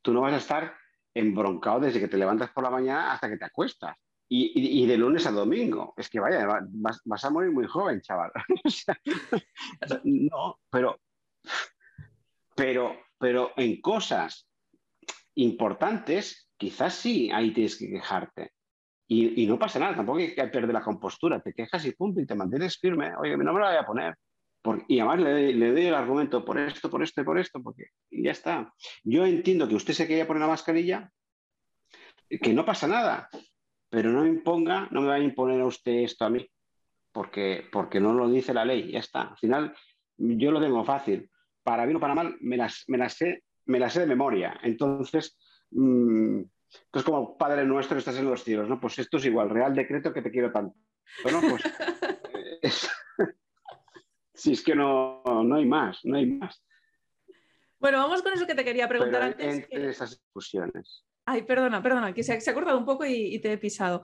Tú 0.03 0.13
no 0.13 0.21
vas 0.21 0.35
a 0.35 0.39
estar 0.39 0.75
embroncado 1.15 1.81
desde 1.81 2.01
que 2.01 2.09
te 2.09 2.19
levantas 2.19 2.51
por 2.51 2.65
la 2.65 2.71
mañana 2.71 3.13
hasta 3.13 3.29
que 3.29 3.37
te 3.37 3.45
acuestas. 3.45 3.97
Y, 4.29 4.87
de 4.87 4.97
lunes 4.97 5.27
a 5.27 5.31
domingo. 5.31 5.95
Es 5.97 6.09
que 6.11 6.19
vaya, 6.19 6.47
vas, 7.05 7.25
a 7.25 7.31
morir 7.31 7.53
muy 7.53 7.67
joven, 7.67 8.01
chaval. 8.01 8.33
no, 10.05 10.59
pero, 10.69 10.99
pero, 12.55 12.97
pero 13.19 13.53
en 13.57 13.81
cosas 13.81 14.49
importantes, 15.37 16.51
quizás 16.57 16.95
sí, 16.95 17.31
ahí 17.33 17.53
tienes 17.53 17.77
que 17.77 17.89
quejarte. 17.89 18.53
Y, 19.09 19.47
no 19.47 19.59
pasa 19.59 19.79
nada, 19.79 19.95
tampoco 19.95 20.19
hay 20.19 20.35
que 20.35 20.49
perder 20.49 20.73
la 20.73 20.83
compostura, 20.83 21.41
te 21.41 21.53
quejas 21.53 21.85
y 21.85 21.93
punto, 21.93 22.21
y 22.21 22.27
te 22.27 22.35
mantienes 22.35 22.79
firme. 22.79 23.15
Oye, 23.17 23.37
no 23.37 23.53
me 23.53 23.61
lo 23.61 23.67
voy 23.67 23.77
a 23.77 23.87
poner 23.87 24.17
y 24.89 24.99
además 24.99 25.21
le, 25.21 25.71
doy 25.71 25.87
el 25.87 25.95
argumento 25.95 26.45
por 26.45 26.59
esto, 26.59 26.91
por 26.91 27.03
esto 27.03 27.21
y 27.21 27.25
por 27.25 27.39
esto, 27.39 27.63
porque 27.63 27.85
ya 28.11 28.33
está. 28.33 28.73
Yo 29.05 29.25
entiendo 29.25 29.69
que 29.69 29.75
usted 29.75 29.95
se 29.95 30.07
quería 30.07 30.27
poner 30.27 30.43
la 30.43 30.49
mascarilla, 30.49 31.11
que 32.29 32.53
no 32.53 32.65
pasa 32.65 32.89
nada, 32.89 33.29
pero 33.89 34.11
no 34.11 34.23
me 34.23 34.29
imponga, 34.29 34.89
no 34.91 35.01
me 35.01 35.09
va 35.09 35.15
a 35.15 35.21
imponer 35.21 35.61
a 35.61 35.67
usted 35.67 35.93
esto 35.93 36.25
a 36.25 36.31
mí, 36.31 36.49
porque, 37.13 37.65
porque 37.71 38.01
no 38.01 38.13
lo 38.13 38.29
dice 38.29 38.55
la 38.55 38.65
ley, 38.65 38.93
ya 38.93 38.99
está. 38.99 39.23
Al 39.23 39.39
final, 39.39 39.75
yo 40.17 40.51
lo 40.51 40.61
tengo 40.61 40.85
fácil. 40.85 41.31
Para 41.63 41.85
bien 41.85 41.97
o 41.97 42.01
para 42.01 42.15
mal, 42.15 42.37
me 42.41 42.57
las, 42.57 42.85
me 42.89 42.99
las, 42.99 43.15
sé, 43.15 43.45
me 43.67 43.79
las 43.79 43.93
sé 43.93 44.01
de 44.01 44.07
memoria. 44.07 44.59
Entonces, 44.63 45.39
mmm, 45.71 46.43
entonces, 46.85 47.05
como 47.05 47.37
Padre 47.37 47.65
nuestro 47.65 47.99
estás 47.99 48.19
en 48.19 48.27
los 48.27 48.43
cielos, 48.43 48.69
¿no? 48.69 48.81
Pues 48.81 48.99
esto 48.99 49.17
es 49.17 49.25
igual, 49.25 49.51
Real 49.51 49.75
Decreto 49.75 50.13
que 50.13 50.23
te 50.23 50.31
quiero 50.31 50.53
tanto. 50.53 50.77
Bueno, 51.23 51.41
pues 51.49 51.63
Si 54.35 54.53
es 54.53 54.63
que 54.63 54.75
no, 54.75 55.23
no 55.25 55.57
hay 55.57 55.65
más, 55.65 56.05
no 56.05 56.17
hay 56.17 56.27
más. 56.27 56.63
Bueno, 57.79 57.99
vamos 57.99 58.23
con 58.23 58.33
eso 58.33 58.47
que 58.47 58.55
te 58.55 58.65
quería 58.65 58.89
preguntar 58.89 59.23
antes. 59.23 59.47
Entre 59.47 59.89
esas 59.89 60.11
discusiones. 60.11 61.05
Ay, 61.27 61.43
perdona, 61.43 61.83
perdona, 61.83 62.15
que 62.15 62.23
se, 62.23 62.33
ha 62.33 62.55
cortado 62.55 62.79
un 62.79 62.85
poco 62.85 63.05
y, 63.05 63.39
te 63.41 63.53
he 63.53 63.59
pisado. 63.59 64.03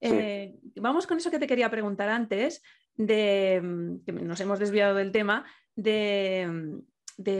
Eh, 0.00 0.54
vamos 0.76 1.06
con 1.06 1.18
eso 1.18 1.30
que 1.30 1.38
te 1.38 1.46
quería 1.46 1.70
preguntar 1.70 2.08
antes, 2.08 2.62
de 2.94 3.60
que 4.06 4.12
nos 4.12 4.40
hemos 4.40 4.58
desviado 4.58 4.94
del 4.94 5.12
tema, 5.12 5.44
de, 5.74 6.80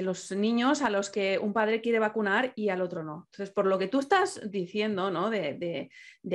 los 0.03 0.33
niños 0.33 0.83
a 0.83 0.91
los 0.91 1.09
que 1.09 1.39
un 1.39 1.53
padre 1.53 1.81
quiere 1.81 1.99
vacunar 1.99 2.53
y 2.57 2.69
al 2.69 2.83
otro 2.83 3.05
no. 3.05 3.29
Entonces, 3.31 3.55
por 3.55 3.67
lo 3.67 3.79
que 3.79 3.89
tú 3.89 4.01
estás 4.01 4.41
diciendo, 4.51 5.11
¿no? 5.11 5.31
De, 5.31 5.89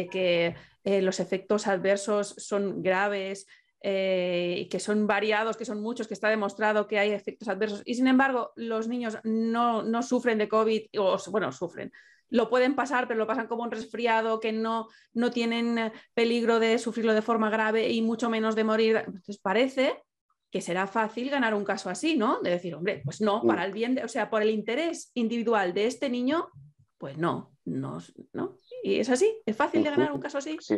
que 0.10 0.56
eh, 0.84 1.02
los 1.02 1.20
efectos 1.20 1.68
adversos 1.68 2.36
son 2.38 2.82
graves, 2.82 3.48
eh, 3.82 4.68
que 4.72 4.80
son 4.80 5.06
variados, 5.08 5.56
que 5.56 5.66
son 5.66 5.82
muchos, 5.82 6.08
que 6.08 6.16
está 6.16 6.30
demostrado 6.30 6.88
que 6.88 6.98
hay 6.98 7.12
efectos 7.12 7.48
adversos 7.48 7.84
y 7.86 7.94
sin 7.94 8.08
embargo 8.08 8.52
los 8.56 8.88
niños 8.88 9.20
no, 9.24 10.02
sufren 10.02 10.40
de 10.40 10.50
COVID, 10.50 10.88
o 10.98 11.18
bueno, 11.30 11.52
sufren, 11.52 11.92
lo 12.30 12.50
pueden 12.50 12.76
pasar, 12.76 13.08
pero 13.08 13.18
lo 13.18 13.28
pasan 13.28 13.48
como 13.48 13.64
un 13.64 13.72
resfriado, 13.72 14.40
que 14.40 14.52
no, 14.52 14.88
no 15.14 15.32
tienen 15.32 15.92
peligro 16.14 16.60
de 16.60 16.78
sufrirlo 16.80 17.14
de 17.14 17.22
forma 17.22 17.50
grave 17.50 17.90
y 17.90 18.02
mucho 18.02 18.30
menos 18.30 18.56
de 18.56 18.64
morir. 18.64 18.98
Entonces 18.98 19.38
parece 19.38 20.04
que 20.52 20.62
será 20.62 20.88
fácil 20.88 21.30
ganar 21.30 21.54
un 21.54 21.66
caso 21.66 21.90
así, 21.90 22.18
¿no? 22.18 22.42
De 22.42 22.52
decir, 22.52 22.74
hombre, 22.76 23.02
pues 23.04 23.22
no, 23.22 23.44
para 23.44 23.66
el 23.66 23.74
bien, 23.74 24.00
o 24.04 24.08
sea, 24.08 24.30
por 24.30 24.42
el 24.42 24.50
interés 24.50 25.12
individual 25.14 25.74
de 25.74 25.88
este 25.88 26.10
niño, 26.10 26.50
pues 26.98 27.18
no, 27.18 27.54
no, 27.66 28.00
no. 28.34 28.58
Y 28.84 29.00
es 29.00 29.10
así, 29.10 29.42
es 29.46 29.56
fácil 29.56 29.84
de 29.84 29.90
ganar 29.90 30.12
un 30.12 30.22
caso 30.22 30.38
así. 30.38 30.58
Sí. 30.62 30.78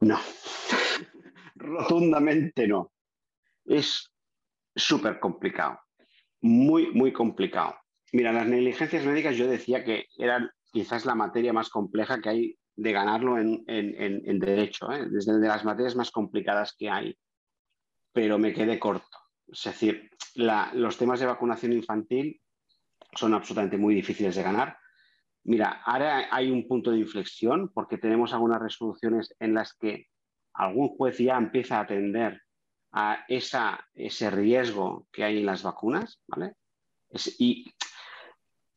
No, 0.00 0.18
rotundamente 1.54 2.66
no. 2.66 2.92
Es 3.64 4.12
súper 4.74 5.18
complicado, 5.18 5.80
muy, 6.40 6.92
muy 6.92 7.12
complicado. 7.12 7.76
Mira, 8.12 8.32
las 8.32 8.46
negligencias 8.46 9.04
médicas 9.04 9.36
yo 9.36 9.48
decía 9.48 9.84
que 9.84 10.06
eran 10.18 10.50
quizás 10.72 11.06
la 11.06 11.14
materia 11.14 11.52
más 11.52 11.68
compleja 11.70 12.20
que 12.20 12.28
hay 12.28 12.58
de 12.74 12.92
ganarlo 12.92 13.38
en, 13.38 13.64
derecho, 14.38 14.92
¿eh? 14.92 15.06
desde 15.10 15.38
de 15.38 15.48
las 15.48 15.64
materias 15.64 15.96
más 15.96 16.10
complicadas 16.10 16.74
que 16.76 16.90
hay, 16.90 17.18
pero 18.12 18.38
me 18.38 18.52
quedé 18.52 18.78
corto. 18.78 19.18
Es 19.48 19.64
decir, 19.64 20.10
los 20.34 20.98
temas 20.98 21.20
de 21.20 21.26
vacunación 21.26 21.72
infantil 21.72 22.40
son 23.14 23.34
absolutamente 23.34 23.78
muy 23.78 23.94
difíciles 23.94 24.34
de 24.36 24.42
ganar 24.42 24.76
Mira, 25.48 25.80
ahora 25.84 26.26
hay 26.32 26.50
un 26.50 26.66
punto 26.66 26.90
de 26.90 26.98
inflexión 26.98 27.70
porque 27.72 27.98
tenemos 27.98 28.32
algunas 28.32 28.60
resoluciones 28.60 29.32
en 29.38 29.54
las 29.54 29.74
que 29.74 30.08
algún 30.54 30.88
juez 30.88 31.18
ya 31.18 31.36
empieza 31.36 31.78
a 31.78 31.82
atender 31.82 32.42
a 32.90 33.24
ese 33.28 34.30
riesgo 34.30 35.06
que 35.12 35.22
hay 35.22 35.38
en 35.38 35.46
las 35.46 35.62
vacunas, 35.62 36.20
¿vale? 36.26 36.54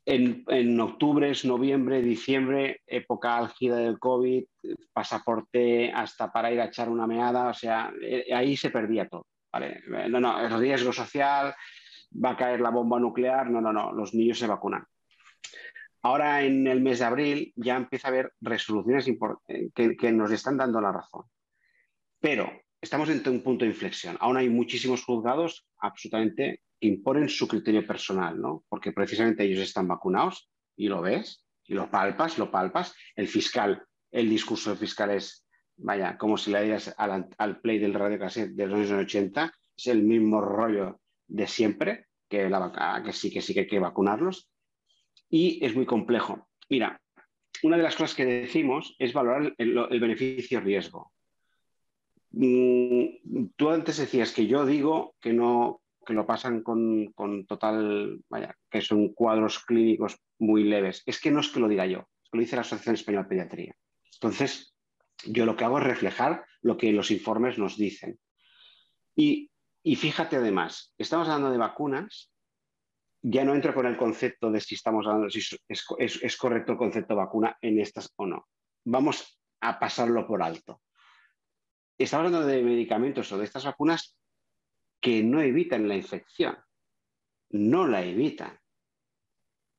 En, 0.09 0.79
octubre, 0.79 1.31
noviembre, 1.43 2.01
diciembre, 2.01 2.81
época 2.87 3.37
álgida 3.37 3.77
del 3.77 3.99
COVID, 3.99 4.43
pasaporte 4.91 5.91
hasta 5.91 6.31
para 6.31 6.51
ir 6.51 6.59
a 6.59 6.65
echar 6.65 6.89
una 6.89 7.05
meada, 7.05 7.49
o 7.49 7.53
sea, 7.53 7.93
eh, 8.01 8.25
ahí 8.33 8.57
se 8.57 8.71
perdía 8.71 9.07
todo. 9.07 9.27
No, 10.09 10.19
no, 10.19 10.39
el 10.39 10.59
riesgo 10.59 10.91
social, 10.91 11.53
va 12.13 12.31
a 12.31 12.37
caer 12.37 12.59
la 12.59 12.71
bomba 12.71 12.99
nuclear, 12.99 13.49
no, 13.49 13.61
no, 13.61 13.71
no, 13.71 13.91
los 13.93 14.13
niños 14.15 14.39
se 14.39 14.47
vacunan. 14.47 14.83
Ahora 16.01 16.41
en 16.43 16.65
el 16.65 16.81
mes 16.81 16.99
de 16.99 17.05
abril 17.05 17.53
ya 17.55 17.75
empieza 17.75 18.07
a 18.07 18.11
haber 18.11 18.33
resoluciones 18.41 19.07
eh, 19.07 19.69
que, 19.75 20.11
nos 20.11 20.31
están 20.31 20.57
dando 20.57 20.81
la 20.81 20.91
razón. 20.91 21.25
Pero 22.19 22.51
estamos 22.81 23.09
en 23.09 23.21
un 23.27 23.43
punto 23.43 23.65
de 23.65 23.71
inflexión. 23.71 24.17
Aún 24.19 24.37
hay 24.37 24.49
muchísimos 24.49 25.03
juzgados 25.03 25.67
absolutamente 25.77 26.61
que 26.61 26.68
imponen 26.81 27.29
su 27.29 27.47
criterio 27.47 27.85
personal, 27.85 28.39
¿no? 28.39 28.63
Porque 28.69 28.91
precisamente 28.91 29.43
ellos 29.43 29.59
están 29.59 29.87
vacunados 29.87 30.49
y 30.75 30.87
lo 30.87 31.01
ves, 31.01 31.45
y 31.65 31.73
lo 31.73 31.89
palpas, 31.89 32.37
lo 32.37 32.49
palpas. 32.49 32.95
El 33.15 33.27
fiscal, 33.27 33.83
el 34.11 34.29
discurso 34.29 34.75
fiscal 34.75 35.11
es, 35.11 35.45
vaya, 35.77 36.17
como 36.17 36.37
si 36.37 36.51
le 36.51 36.63
dieras 36.63 36.93
al, 36.97 37.61
play 37.61 37.79
del 37.79 37.93
radio 37.93 38.19
cassette 38.19 38.51
de 38.51 38.67
los 38.67 38.77
años 38.77 38.91
80, 38.91 39.53
es 39.77 39.87
el 39.87 40.03
mismo 40.03 40.41
rollo 40.41 40.99
de 41.27 41.47
siempre, 41.47 42.07
que, 42.27 42.49
la, 42.49 43.01
que 43.03 43.13
sí, 43.13 43.31
que 43.31 43.41
sí 43.41 43.53
que 43.53 43.61
hay 43.61 43.67
que 43.67 43.79
vacunarlos 43.79 44.49
y 45.29 45.63
es 45.63 45.75
muy 45.75 45.85
complejo. 45.85 46.47
Mira, 46.69 47.01
una 47.63 47.77
de 47.77 47.83
las 47.83 47.95
cosas 47.95 48.15
que 48.15 48.25
decimos 48.25 48.95
es 48.99 49.13
valorar 49.13 49.53
el, 49.57 49.99
beneficio-riesgo. 49.99 51.11
Mm, 52.31 53.47
tú 53.55 53.69
antes 53.69 53.97
decías 53.97 54.31
que 54.31 54.47
yo 54.47 54.65
digo 54.65 55.15
que 55.19 55.33
no 55.33 55.81
que 56.09 56.15
lo 56.15 56.25
pasan 56.25 56.61
con, 56.63 57.13
total, 57.47 58.19
vaya, 58.29 58.55
que 58.69 58.81
son 58.81 59.13
cuadros 59.13 59.59
clínicos 59.59 60.17
muy 60.39 60.63
leves. 60.63 61.03
Es 61.05 61.21
que 61.21 61.31
no 61.31 61.39
es 61.39 61.49
que 61.49 61.59
lo 61.59 61.67
diga 61.67 61.85
yo, 61.85 61.99
es 62.23 62.29
que 62.29 62.37
lo 62.37 62.41
dice 62.41 62.55
la 62.55 62.63
Asociación 62.63 62.95
Española 62.95 63.23
de 63.23 63.29
Pediatría. 63.29 63.75
Entonces, 64.15 64.75
yo 65.25 65.45
lo 65.45 65.55
que 65.55 65.63
hago 65.63 65.77
es 65.77 65.85
reflejar 65.85 66.43
lo 66.61 66.77
que 66.77 66.91
los 66.91 67.11
informes 67.11 67.57
nos 67.57 67.77
dicen. 67.77 68.19
Y, 69.15 69.51
y 69.83 69.95
fíjate 69.95 70.35
además, 70.35 70.93
estamos 70.97 71.27
hablando 71.27 71.51
de 71.51 71.57
vacunas 71.57 72.31
ya 73.21 73.43
no 73.43 73.53
entro 73.53 73.73
con 73.73 73.85
el 73.85 73.97
concepto 73.97 74.51
de 74.51 74.61
si 74.61 74.75
estamos 74.75 75.05
hablando, 75.05 75.29
si 75.29 75.41
es, 75.67 76.37
correcto 76.37 76.71
el 76.71 76.77
concepto 76.77 77.15
vacuna 77.15 77.57
en 77.61 77.79
estas 77.79 78.11
o 78.15 78.25
no. 78.25 78.47
Vamos 78.85 79.41
a 79.61 79.77
pasarlo 79.77 80.25
por 80.25 80.41
alto. 80.41 80.81
Estamos 81.97 82.27
hablando 82.27 82.47
de 82.47 82.63
medicamentos 82.63 83.31
o 83.31 83.37
de 83.37 83.43
estas 83.43 83.65
vacunas 83.65 84.17
que 85.01 85.23
no 85.23 85.41
evitan 85.41 85.87
la 85.87 85.95
infección. 85.95 86.57
No 87.49 87.87
la 87.87 88.03
evitan. 88.03 88.59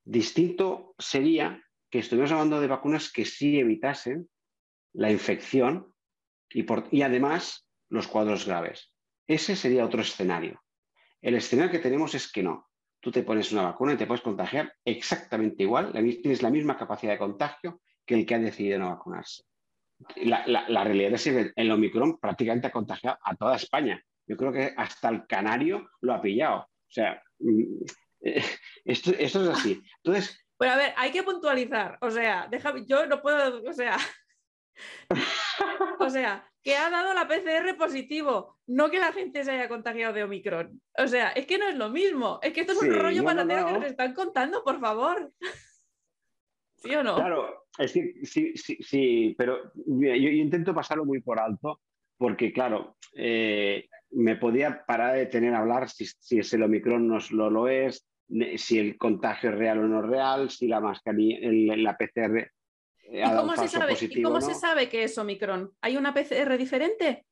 Distinto 0.04 0.94
sería 0.98 1.62
que 1.90 1.98
estuviéramos 1.98 2.32
hablando 2.32 2.60
de 2.60 2.68
vacunas 2.68 3.12
que 3.12 3.24
sí 3.24 3.58
evitasen 3.58 4.28
la 4.92 5.10
infección 5.10 5.94
y, 6.48 6.64
y 6.90 7.02
además 7.02 7.68
los 7.88 8.08
cuadros 8.08 8.46
graves. 8.46 8.92
ese 9.26 9.56
sería 9.56 9.84
otro 9.84 10.00
escenario. 10.00 10.62
El 11.20 11.34
escenario 11.34 11.70
que 11.70 11.78
tenemos 11.78 12.14
es 12.14 12.30
que 12.32 12.42
no. 12.42 12.68
Tú 13.00 13.10
te 13.10 13.22
pones 13.22 13.52
una 13.52 13.62
vacuna 13.62 13.94
y 13.94 13.96
te 13.96 14.06
puedes 14.06 14.22
contagiar 14.22 14.74
exactamente 14.84 15.62
igual, 15.62 15.92
tienes 15.92 16.42
la 16.42 16.50
misma 16.50 16.76
capacidad 16.76 17.12
de 17.12 17.18
contagio 17.18 17.80
que 18.04 18.14
el 18.14 18.26
que 18.26 18.34
ha 18.34 18.38
decidido 18.38 18.78
no 18.78 18.90
vacunarse. 18.90 19.44
La, 20.16 20.84
realidad 20.84 21.14
es 21.14 21.24
que 21.24 21.52
el 21.54 21.70
Omicron 21.70 22.18
prácticamente 22.18 22.66
ha 22.66 22.72
contagiado 22.72 23.18
a 23.22 23.36
toda 23.36 23.56
España. 23.56 24.02
Yo 24.30 24.36
creo 24.36 24.52
que 24.52 24.72
hasta 24.76 25.08
el 25.08 25.26
canario 25.26 25.90
lo 26.02 26.14
ha 26.14 26.22
pillado. 26.22 26.60
O 26.60 26.92
sea, 26.92 27.20
mm, 27.40 27.64
esto, 28.84 29.10
esto 29.18 29.42
es 29.42 29.48
así. 29.48 29.82
Entonces, 30.04 30.40
bueno, 30.56 30.74
a 30.74 30.76
ver, 30.76 30.94
hay 30.96 31.10
que 31.10 31.24
puntualizar. 31.24 31.98
O 32.00 32.12
sea, 32.12 32.46
déjame, 32.48 32.86
yo 32.86 33.06
no 33.06 33.20
puedo, 33.22 33.60
o 33.68 33.72
sea, 33.72 33.96
o 35.98 36.08
sea, 36.08 36.48
que 36.62 36.76
ha 36.76 36.90
dado 36.90 37.12
la 37.12 37.26
PCR 37.26 37.76
positivo, 37.76 38.60
no 38.68 38.88
que 38.88 39.00
la 39.00 39.12
gente 39.12 39.42
se 39.42 39.50
haya 39.50 39.68
contagiado 39.68 40.12
de 40.12 40.22
Omicron. 40.22 40.80
O 40.96 41.08
sea, 41.08 41.30
es 41.30 41.46
que 41.46 41.58
no 41.58 41.66
es 41.66 41.76
lo 41.76 41.88
mismo. 41.88 42.38
Es 42.40 42.52
que 42.52 42.60
esto 42.60 42.74
es 42.74 42.82
un 42.82 42.94
rollo 42.94 43.24
no, 43.24 43.66
que 43.66 43.72
nos 43.72 43.84
están 43.84 44.14
contando, 44.14 44.62
por 44.62 44.78
favor. 44.78 45.32
¿Sí 46.76 46.94
o 46.94 47.02
no? 47.02 47.16
Claro, 47.16 47.66
es 47.78 47.92
que 47.92 48.14
sí, 48.22 48.52
sí, 48.54 48.78
sí 48.80 49.34
pero 49.36 49.72
yo, 49.74 50.14
intento 50.14 50.72
pasarlo 50.72 51.04
muy 51.04 51.20
por 51.20 51.40
alto 51.40 51.80
porque, 52.16 52.52
claro, 52.52 52.96
eh, 53.14 53.88
me 54.10 54.36
podía 54.36 54.84
parar 54.86 55.16
de 55.16 55.26
tener 55.26 55.54
a 55.54 55.58
hablar 55.58 55.88
si, 55.88 56.06
si 56.06 56.38
es 56.38 56.52
el 56.52 56.62
Omicron 56.62 57.06
no 57.06 57.18
lo, 57.30 57.50
lo 57.50 57.68
es, 57.68 58.06
si 58.56 58.78
el 58.78 58.96
contagio 58.96 59.50
es 59.50 59.56
real 59.56 59.78
o 59.78 59.88
no 59.88 60.00
es 60.00 60.10
real, 60.10 60.50
si 60.50 60.68
la 60.68 60.80
mascarilla, 60.80 61.76
la 61.76 61.96
PCR 61.96 62.50
¿Y 63.12 63.22
cómo, 63.22 63.56
se 63.56 63.68
sabe, 63.68 63.96
¿Y 64.00 64.22
cómo 64.22 64.40
se 64.40 64.54
sabe 64.54 64.88
que 64.88 65.02
es 65.04 65.18
Omicron? 65.18 65.72
¿Hay 65.80 65.96
una 65.96 66.14
PCR 66.14 66.56
diferente? 66.56 67.26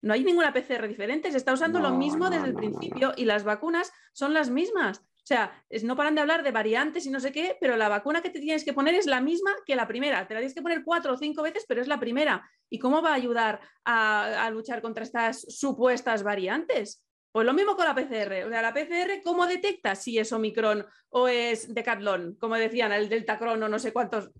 No 0.00 0.12
hay 0.12 0.22
ninguna 0.22 0.52
PCR 0.52 0.86
diferente, 0.86 1.30
se 1.30 1.38
está 1.38 1.52
usando 1.52 1.80
lo 1.80 1.92
mismo 1.92 2.30
desde 2.30 2.46
el 2.48 2.54
principio 2.54 3.14
y 3.16 3.24
las 3.24 3.42
vacunas 3.42 3.90
son 4.12 4.34
las 4.34 4.50
mismas. 4.50 5.02
O 5.24 5.26
sea, 5.26 5.64
no 5.82 5.96
paran 5.96 6.14
de 6.14 6.20
hablar 6.20 6.42
de 6.42 6.50
variantes 6.50 7.06
y 7.06 7.10
no 7.10 7.18
sé 7.18 7.32
qué, 7.32 7.56
pero 7.58 7.76
la 7.76 7.88
vacuna 7.88 8.20
que 8.20 8.28
te 8.28 8.40
tienes 8.40 8.62
que 8.62 8.74
poner 8.74 8.94
es 8.94 9.06
la 9.06 9.22
misma 9.22 9.52
que 9.64 9.74
la 9.74 9.88
primera. 9.88 10.28
Te 10.28 10.34
la 10.34 10.40
tienes 10.40 10.54
que 10.54 10.60
poner 10.60 10.84
cuatro 10.84 11.14
o 11.14 11.16
cinco 11.16 11.42
veces, 11.42 11.64
pero 11.66 11.80
es 11.80 11.88
la 11.88 11.98
primera. 11.98 12.46
¿Y 12.68 12.78
cómo 12.78 13.00
va 13.00 13.12
a 13.12 13.14
ayudar 13.14 13.60
a, 13.84 14.44
a 14.44 14.50
luchar 14.50 14.82
contra 14.82 15.02
estas 15.02 15.40
supuestas 15.40 16.22
variantes? 16.22 17.02
Pues 17.32 17.46
lo 17.46 17.54
mismo 17.54 17.74
con 17.74 17.86
la 17.86 17.94
PCR. 17.94 18.44
O 18.46 18.50
sea, 18.50 18.62
la 18.62 18.74
PCR, 18.74 19.22
¿cómo 19.24 19.46
detecta 19.46 19.94
si 19.94 20.18
es 20.18 20.30
Omicron 20.30 20.86
o 21.08 21.26
es 21.26 21.72
Decathlon? 21.72 22.36
Como 22.36 22.56
decían, 22.56 22.92
el 22.92 23.08
Deltacron 23.08 23.62
o 23.62 23.68
no 23.68 23.78
sé 23.78 23.92
cuántos 23.92 24.30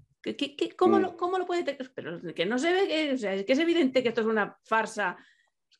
cómo, 0.76 0.98
lo, 0.98 1.16
¿Cómo 1.16 1.38
lo 1.38 1.46
puede 1.46 1.76
Pero 1.94 2.20
que 2.34 2.46
no 2.46 2.58
se 2.58 2.72
ve, 2.72 2.88
que, 2.88 3.12
o 3.12 3.18
sea, 3.18 3.34
es 3.34 3.44
que 3.44 3.52
es 3.52 3.58
evidente 3.58 4.02
que 4.02 4.08
esto 4.08 4.20
es 4.20 4.26
una 4.26 4.58
farsa. 4.64 5.16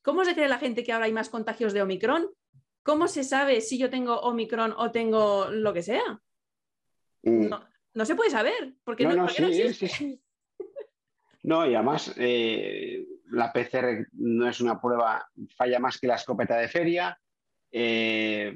¿Cómo 0.02 0.24
se 0.24 0.34
cree 0.34 0.48
la 0.48 0.59
gente 0.59 0.84
que 0.84 0.92
ahora 0.92 1.07
hay 1.07 1.12
más 1.12 1.30
contagios 1.30 1.72
de 1.72 1.82
Omicron? 1.82 2.28
¿Cómo 2.85 3.09
se 3.09 3.24
sabe 3.24 3.62
si 3.62 3.78
yo 3.78 3.89
tengo 3.89 4.20
Omicron 4.20 4.74
o 4.76 4.91
tengo 4.91 5.47
lo 5.51 5.72
que 5.72 5.82
sea? 5.82 6.20
Mm. 7.22 7.49
No, 7.95 8.05
se 8.05 8.14
puede 8.14 8.30
saber. 8.30 8.74
Porque 8.85 9.05
no, 9.05 9.14
no, 9.16 9.28
sí, 9.28 10.20
no, 11.43 11.66
y 11.66 11.74
además 11.74 12.14
eh, 12.18 13.07
la 13.30 13.53
PCR 13.53 14.07
no 14.12 14.47
es 14.49 14.61
una 14.61 14.80
prueba, 14.80 15.26
falla 15.57 15.78
más 15.78 15.99
que 15.99 16.07
la 16.07 16.16
escopeta 16.16 16.57
de 16.59 16.68
feria. 16.68 17.18
Eh, 17.72 18.55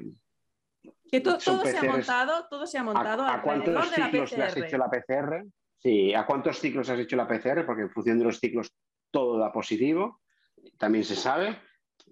que 1.11 1.21
todo 1.21 1.39
se 1.39 1.77
ha 1.77 1.83
montado, 1.83 2.47
todo 2.49 2.67
se 2.67 2.77
ha 2.77 2.83
montado 2.83 3.25
¿A, 3.25 3.41
cuántos 3.41 3.89
ciclos 3.89 4.31
le 4.33 4.43
has 4.43 4.57
hecho 4.57 4.77
la 4.77 4.91
PCR? 4.91 5.43
Sí, 5.75 6.13
¿a 6.13 6.25
cuántos 6.27 6.59
ciclos 6.59 6.87
has 6.89 6.99
hecho 6.99 7.15
la 7.15 7.27
PCR? 7.27 7.65
Porque 7.65 7.81
en 7.81 7.89
función 7.89 8.19
de 8.19 8.25
los 8.25 8.39
ciclos 8.39 8.75
todo 9.09 9.39
da 9.39 9.51
positivo, 9.51 10.21
también 10.77 11.03
se 11.03 11.15
sabe. 11.15 11.57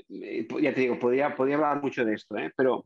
Eh, 0.10 0.48
ya 0.62 0.74
te 0.74 0.82
digo, 0.82 1.00
podría, 1.00 1.28
hablar 1.28 1.82
mucho 1.82 2.06
de 2.06 2.16
esto, 2.16 2.38
¿eh? 2.38 2.52
pero 2.56 2.86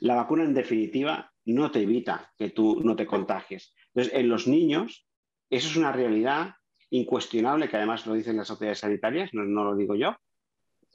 la 0.00 0.16
vacuna 0.16 0.44
en 0.44 0.54
definitiva 0.54 1.32
no 1.46 1.70
te 1.70 1.80
evita 1.80 2.32
que 2.36 2.50
tú 2.50 2.80
no 2.82 2.96
te 2.96 3.06
contagies. 3.06 3.74
Entonces, 3.94 4.14
en 4.14 4.28
los 4.28 4.46
niños, 4.46 5.06
eso 5.50 5.68
es 5.68 5.76
una 5.76 5.92
realidad 5.92 6.54
incuestionable, 6.90 7.68
que 7.68 7.76
además 7.76 8.06
lo 8.06 8.14
dicen 8.14 8.36
las 8.36 8.50
autoridades 8.50 8.80
sanitarias, 8.80 9.30
no, 9.32 9.64
lo 9.64 9.76
digo 9.76 9.94
yo. 9.94 10.16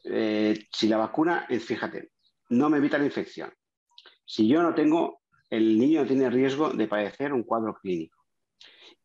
Eh, 0.05 0.67
si 0.71 0.87
la 0.87 0.97
vacuna, 0.97 1.47
fíjate, 1.47 2.11
no 2.49 2.69
me 2.69 2.77
evita 2.77 2.97
la 2.97 3.05
infección. 3.05 3.51
Si 4.25 4.47
yo 4.47 4.61
no 4.61 4.73
tengo, 4.73 5.21
el 5.49 5.77
niño 5.77 6.01
no 6.01 6.07
tiene 6.07 6.29
riesgo 6.29 6.69
de 6.69 6.87
padecer 6.87 7.33
un 7.33 7.43
cuadro 7.43 7.75
clínico. 7.75 8.23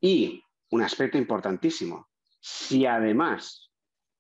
Y 0.00 0.42
un 0.70 0.82
aspecto 0.82 1.18
importantísimo, 1.18 2.09
si 2.40 2.86
además 2.86 3.68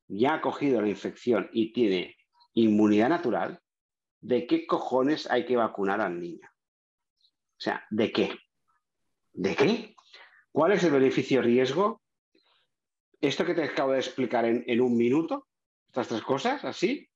ya 0.08 0.34
ha 0.34 0.40
cogido 0.40 0.80
la 0.80 0.88
infección 0.88 1.48
y 1.52 1.72
tiene 1.72 2.16
inmunidad 2.54 3.10
natural, 3.10 3.60
¿de 4.20 4.46
qué 4.46 4.66
cojones 4.66 5.30
hay 5.30 5.44
que 5.46 5.56
vacunar 5.56 6.00
al 6.00 6.18
niño? 6.18 6.48
O 7.58 7.60
sea, 7.60 7.84
¿de 7.90 8.10
qué? 8.10 8.38
¿De 9.32 9.54
qué? 9.54 9.94
¿Cuál 10.50 10.72
es 10.72 10.82
el 10.82 10.92
beneficio-riesgo? 10.92 12.02
Esto 13.20 13.44
que 13.44 13.54
te 13.54 13.64
acabo 13.64 13.92
de 13.92 13.98
explicar 13.98 14.44
en, 14.44 14.80
un 14.80 14.96
minuto, 14.96 15.46
estas 15.88 16.08
tres 16.08 16.22
cosas, 16.22 16.64
así, 16.64 17.08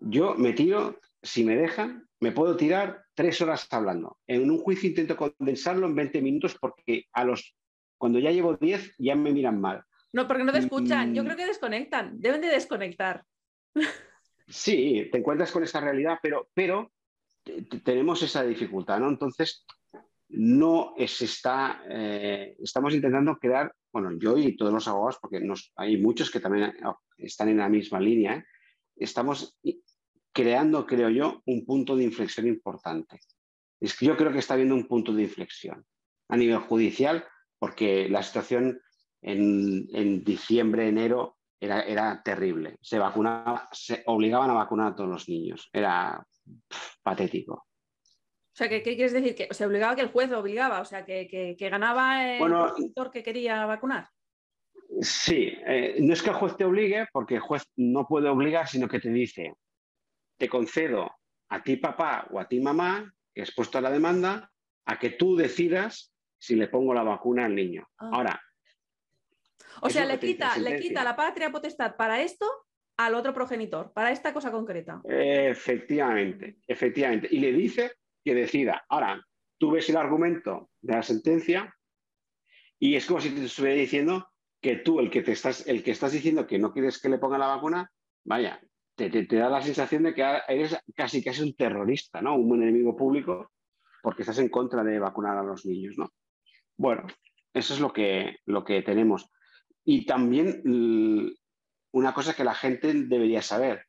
yo 0.00 0.34
me 0.34 0.52
tiro, 0.52 0.98
si 1.22 1.44
me 1.44 1.56
dejan, 1.56 2.08
me 2.20 2.32
puedo 2.32 2.56
tirar 2.56 3.04
tres 3.14 3.40
horas 3.40 3.66
hablando. 3.70 4.18
En 4.26 4.50
un 4.50 4.58
juicio 4.58 4.88
intento 4.88 5.16
condensarlo 5.16 5.86
en 5.86 5.94
20 5.94 6.22
minutos 6.22 6.56
porque 6.60 7.06
a 7.12 7.24
los, 7.24 7.56
cuando 7.98 8.18
ya 8.18 8.30
llevo 8.30 8.56
10 8.56 8.94
ya 8.98 9.14
me 9.14 9.32
miran 9.32 9.60
mal. 9.60 9.84
No, 10.14 10.28
porque 10.28 10.44
no 10.44 10.52
te 10.52 10.60
escuchan. 10.60 11.12
Yo 11.12 11.22
mm. 11.22 11.26
creo 11.26 11.36
que 11.36 11.46
desconectan. 11.46 12.20
Deben 12.20 12.40
de 12.40 12.46
desconectar. 12.48 13.24
Sí, 14.46 15.08
te 15.10 15.18
encuentras 15.18 15.50
con 15.50 15.64
esa 15.64 15.80
realidad, 15.80 16.18
pero, 16.22 16.50
pero 16.54 16.92
tenemos 17.82 18.22
esa 18.22 18.44
dificultad, 18.44 19.00
¿no? 19.00 19.08
Entonces, 19.08 19.64
no 20.28 20.94
es 20.96 21.20
está, 21.22 21.82
eh, 21.88 22.54
estamos 22.62 22.94
intentando 22.94 23.36
crear, 23.38 23.74
bueno, 23.90 24.12
yo 24.18 24.36
y 24.36 24.54
todos 24.54 24.72
los 24.72 24.86
abogados, 24.86 25.18
porque 25.20 25.40
nos, 25.40 25.72
hay 25.76 25.96
muchos 25.96 26.30
que 26.30 26.40
también 26.40 26.74
están 27.16 27.48
en 27.48 27.56
la 27.56 27.68
misma 27.68 27.98
línea, 27.98 28.36
¿eh? 28.36 28.44
estamos 28.96 29.58
creando, 30.32 30.86
creo 30.86 31.08
yo, 31.08 31.42
un 31.46 31.64
punto 31.64 31.96
de 31.96 32.04
inflexión 32.04 32.46
importante. 32.46 33.18
Es 33.80 33.98
que 33.98 34.06
yo 34.06 34.16
creo 34.16 34.30
que 34.30 34.38
está 34.38 34.54
habiendo 34.54 34.74
un 34.74 34.86
punto 34.86 35.12
de 35.12 35.22
inflexión 35.22 35.84
a 36.28 36.36
nivel 36.36 36.58
judicial, 36.58 37.26
porque 37.58 38.08
la 38.08 38.22
situación 38.22 38.78
en, 39.24 40.22
diciembre, 40.22 40.88
enero 40.88 41.38
era, 41.60 41.82
era, 41.82 42.22
terrible. 42.22 42.76
Se 42.80 42.98
vacunaba, 42.98 43.68
se 43.72 44.02
obligaban 44.06 44.50
a 44.50 44.54
vacunar 44.54 44.92
a 44.92 44.96
todos 44.96 45.10
los 45.10 45.28
niños. 45.28 45.68
Era 45.72 46.24
patético. 47.02 47.54
O 47.54 48.56
sea, 48.56 48.68
¿qué, 48.68 48.82
quieres 48.82 49.12
decir? 49.12 49.34
Que 49.34 49.48
se 49.52 49.66
obligaba 49.66 49.96
que 49.96 50.02
el 50.02 50.12
juez 50.12 50.30
obligaba, 50.32 50.80
o 50.80 50.84
sea, 50.84 51.04
que, 51.04 51.56
ganaba 51.58 52.34
el 52.34 52.38
bueno, 52.38 52.72
que 53.12 53.22
quería 53.22 53.66
vacunar. 53.66 54.08
Sí, 55.00 55.52
eh, 55.66 55.96
no 56.00 56.12
es 56.12 56.22
que 56.22 56.30
el 56.30 56.36
juez 56.36 56.56
te 56.56 56.64
obligue, 56.64 57.06
porque 57.12 57.36
el 57.36 57.40
juez 57.40 57.64
no 57.76 58.06
puede 58.06 58.28
obligar, 58.28 58.68
sino 58.68 58.86
que 58.86 59.00
te 59.00 59.08
dice, 59.08 59.54
te 60.38 60.48
concedo 60.48 61.10
a 61.48 61.62
ti 61.64 61.76
papá 61.76 62.28
o 62.30 62.38
a 62.38 62.46
ti 62.46 62.60
mamá, 62.60 63.12
que 63.34 63.42
has 63.42 63.52
puesto 63.52 63.80
la 63.80 63.90
demanda, 63.90 64.52
a 64.86 64.98
que 64.98 65.10
tú 65.10 65.34
decidas 65.34 66.12
si 66.38 66.54
le 66.54 66.68
pongo 66.68 66.94
la 66.94 67.02
vacuna 67.02 67.46
al 67.46 67.54
niño. 67.54 67.88
Ah. 67.98 68.10
Ahora. 68.12 68.43
O 69.80 69.90
sea, 69.90 70.04
le 70.04 70.18
quita, 70.18 70.56
le 70.58 70.78
quita 70.78 71.04
la 71.04 71.16
patria 71.16 71.50
potestad 71.50 71.96
para 71.96 72.22
esto 72.22 72.46
al 72.96 73.14
otro 73.14 73.34
progenitor, 73.34 73.92
para 73.92 74.10
esta 74.10 74.32
cosa 74.32 74.50
concreta. 74.50 75.00
Efectivamente, 75.04 76.58
efectivamente. 76.66 77.28
Y 77.30 77.40
le 77.40 77.52
dice 77.52 77.92
que 78.24 78.34
decida. 78.34 78.84
Ahora, 78.88 79.22
tú 79.58 79.72
ves 79.72 79.88
el 79.88 79.96
argumento 79.96 80.70
de 80.80 80.94
la 80.94 81.02
sentencia 81.02 81.74
y 82.78 82.96
es 82.96 83.06
como 83.06 83.20
si 83.20 83.30
te 83.30 83.44
estuviera 83.44 83.76
diciendo 83.76 84.28
que 84.60 84.76
tú, 84.76 85.00
el 85.00 85.10
que, 85.10 85.22
te 85.22 85.32
estás, 85.32 85.66
el 85.66 85.82
que 85.82 85.90
estás 85.90 86.12
diciendo 86.12 86.46
que 86.46 86.58
no 86.58 86.72
quieres 86.72 87.00
que 87.00 87.08
le 87.08 87.18
ponga 87.18 87.38
la 87.38 87.48
vacuna, 87.48 87.90
vaya, 88.24 88.60
te, 88.94 89.10
da 89.26 89.50
la 89.50 89.62
sensación 89.62 90.04
de 90.04 90.14
que 90.14 90.24
eres 90.48 90.76
casi 90.94 91.22
casi 91.22 91.42
un 91.42 91.54
terrorista, 91.54 92.22
¿no? 92.22 92.36
Un 92.36 92.62
enemigo 92.62 92.96
público 92.96 93.50
porque 94.02 94.22
estás 94.22 94.38
en 94.38 94.48
contra 94.48 94.84
de 94.84 94.98
vacunar 94.98 95.38
a 95.38 95.42
los 95.42 95.64
niños, 95.66 95.96
¿no? 95.98 96.10
Bueno, 96.76 97.06
eso 97.52 97.74
es 97.74 97.80
lo 97.80 97.92
que, 97.92 98.36
lo 98.44 98.64
que 98.64 98.82
tenemos. 98.82 99.30
Y 99.84 100.06
también 100.06 100.62
una 101.92 102.14
cosa 102.14 102.34
que 102.34 102.44
la 102.44 102.54
gente 102.54 102.92
debería 102.92 103.42
saber, 103.42 103.86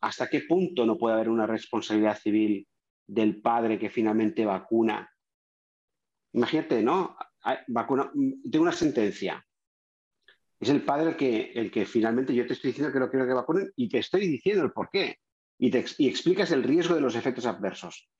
¿hasta 0.00 0.28
qué 0.28 0.40
punto 0.42 0.86
no 0.86 0.96
puede 0.96 1.14
haber 1.14 1.28
una 1.28 1.46
responsabilidad 1.46 2.18
civil 2.18 2.66
del 3.06 3.40
padre 3.40 3.78
que 3.78 3.90
finalmente 3.90 4.44
vacuna? 4.44 5.10
Imagínate, 6.32 6.82
¿no? 6.82 7.16
Vacuna, 7.68 8.10
tengo 8.50 8.62
una 8.62 8.72
sentencia, 8.72 9.44
es 10.60 10.68
el 10.68 10.84
padre 10.84 11.10
el 11.10 11.16
que, 11.16 11.52
el 11.54 11.70
que 11.70 11.86
finalmente 11.86 12.34
yo 12.34 12.46
te 12.46 12.52
estoy 12.52 12.70
diciendo 12.70 12.92
que 12.92 13.00
no 13.00 13.10
quiero 13.10 13.26
que 13.26 13.32
vacunen 13.32 13.72
y 13.76 13.88
te 13.88 13.98
estoy 13.98 14.28
diciendo 14.28 14.62
el 14.62 14.72
por 14.72 14.90
qué. 14.90 15.16
Y, 15.58 15.70
te, 15.70 15.84
y 15.98 16.08
explicas 16.08 16.52
el 16.52 16.62
riesgo 16.62 16.94
de 16.94 17.00
los 17.00 17.16
efectos 17.16 17.46
adversos. 17.46 18.10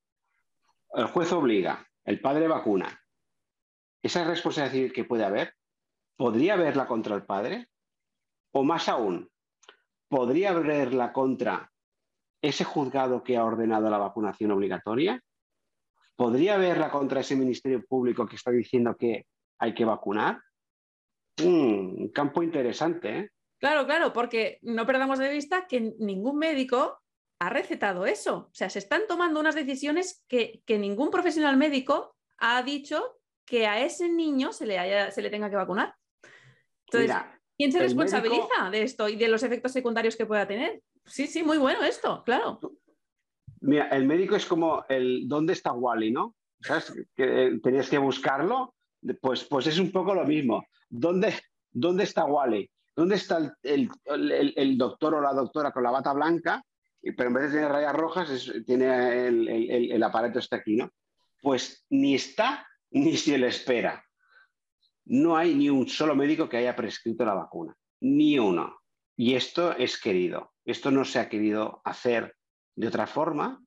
El 0.95 1.07
juez 1.07 1.31
obliga, 1.33 1.87
el 2.05 2.21
padre 2.21 2.49
vacuna. 2.49 2.99
Esa 4.03 4.25
responsabilidad 4.25 4.73
civil 4.73 4.93
que 4.93 5.05
puede 5.05 5.25
haber, 5.25 5.55
¿podría 6.21 6.53
haberla 6.53 6.87
contra 6.87 7.17
el 7.17 7.25
padre? 7.25 7.69
O 8.53 8.63
más 8.63 8.91
aún, 8.91 9.31
¿podría 10.07 10.53
la 10.53 11.15
contra 11.15 11.73
ese 12.43 12.63
juzgado 12.63 13.25
que 13.25 13.39
ha 13.39 13.45
ordenado 13.45 13.89
la 13.89 13.97
vacunación 13.97 14.51
obligatoria? 14.51 15.19
¿Podría 16.17 16.57
haberla 16.57 16.91
contra 16.91 17.21
ese 17.21 17.37
Ministerio 17.37 17.83
Público 17.87 18.27
que 18.27 18.37
está 18.37 18.51
diciendo 18.51 18.95
que 18.99 19.25
hay 19.59 19.73
que 19.73 19.87
vacunar? 19.87 20.43
Mm, 21.39 22.03
un 22.03 22.13
campo 22.13 22.43
interesante. 22.43 23.19
¿eh? 23.19 23.31
Claro, 23.59 23.87
claro, 23.87 24.13
porque 24.13 24.59
no 24.61 24.85
perdamos 24.85 25.19
de 25.19 25.31
vista 25.31 25.67
que 25.67 25.95
ningún 26.01 26.37
médico 26.37 27.01
ha 27.39 27.49
recetado 27.49 28.05
eso. 28.05 28.37
O 28.37 28.55
sea, 28.55 28.69
se 28.69 28.81
están 28.81 29.05
tomando 29.09 29.41
unas 29.41 29.55
decisiones 29.55 30.23
que, 30.29 30.63
ningún 30.69 31.09
profesional 31.09 31.57
médico 31.57 32.15
ha 32.37 32.63
dicho 32.63 33.23
que 33.47 33.67
a 33.67 33.83
ese 33.83 34.11
niño 34.11 34.53
se 34.53 34.67
le, 34.67 35.11
se 35.13 35.23
le 35.23 35.31
tenga 35.31 35.49
que 35.49 35.57
vacunar. 35.57 35.95
Entonces, 36.93 37.17
¿quién 37.57 37.73
se 37.73 37.79
responsabiliza 37.79 38.71
de 38.71 38.83
esto 38.83 39.09
y 39.09 39.17
de 39.17 39.29
los 39.29 39.43
efectos 39.43 39.73
secundarios 39.73 40.17
que 40.17 40.27
pueda 40.27 40.47
tener? 40.47 40.83
Sí, 41.07 41.27
sí, 41.27 41.43
muy 41.43 41.59
bueno 41.59 41.83
esto, 41.83 42.23
claro. 42.25 42.61
Mira, 43.61 43.89
el 43.89 44.07
médico 44.07 44.37
es 44.37 44.47
como 44.47 44.85
el 44.89 45.29
¿dónde 45.29 45.53
está 45.53 45.73
Wally? 45.73 46.11
¿no? 46.13 46.35
¿Sabes? 46.61 46.93
Que 47.15 47.47
eh, 47.47 47.61
tenías 47.63 47.89
que 47.89 47.99
buscarlo. 47.99 48.75
Pues, 49.21 49.45
pues 49.45 49.67
es 49.67 49.79
un 49.79 49.91
poco 49.93 50.15
lo 50.15 50.25
mismo. 50.25 50.65
¿Dónde, 50.89 51.35
dónde 51.71 52.05
está 52.05 52.25
Wally? 52.25 52.71
¿Dónde 52.95 53.15
está 53.15 53.57
el, 53.63 53.91
el, 54.05 54.77
doctor 54.77 55.15
o 55.15 55.21
la 55.21 55.33
doctora 55.33 55.73
con 55.73 55.83
la 55.83 55.91
bata 55.91 56.13
blanca? 56.13 56.63
Pero 57.03 57.29
en 57.29 57.35
vez 57.35 57.45
de 57.45 57.59
tener 57.59 57.73
rayas 57.73 57.95
rojas, 57.95 58.53
tiene 58.67 59.27
el, 59.27 60.03
aparato 60.03 60.39
está 60.39 60.57
aquí, 60.57 60.77
¿no? 60.77 60.91
Pues 61.41 61.87
ni 61.89 62.15
está 62.15 62.67
ni 62.91 63.17
se 63.17 63.39
le 63.39 63.47
espera. 63.47 64.05
No 65.11 65.37
hay 65.37 65.57
ni 65.57 65.69
un 65.69 65.89
solo 65.89 66.15
médico 66.15 66.49
que 66.49 66.59
haya 66.59 66.77
prescrito 66.77 67.25
la 67.25 67.35
vacuna, 67.35 67.77
ni 68.01 68.39
uno. 68.39 68.81
Y 69.17 69.35
esto 69.35 69.77
es 69.77 70.01
querido. 70.01 70.53
Esto 70.65 70.93
no 70.93 71.05
se 71.05 71.19
ha 71.19 71.29
querido 71.29 71.83
hacer 71.85 72.37
de 72.77 72.87
otra 72.87 73.09
forma. 73.09 73.61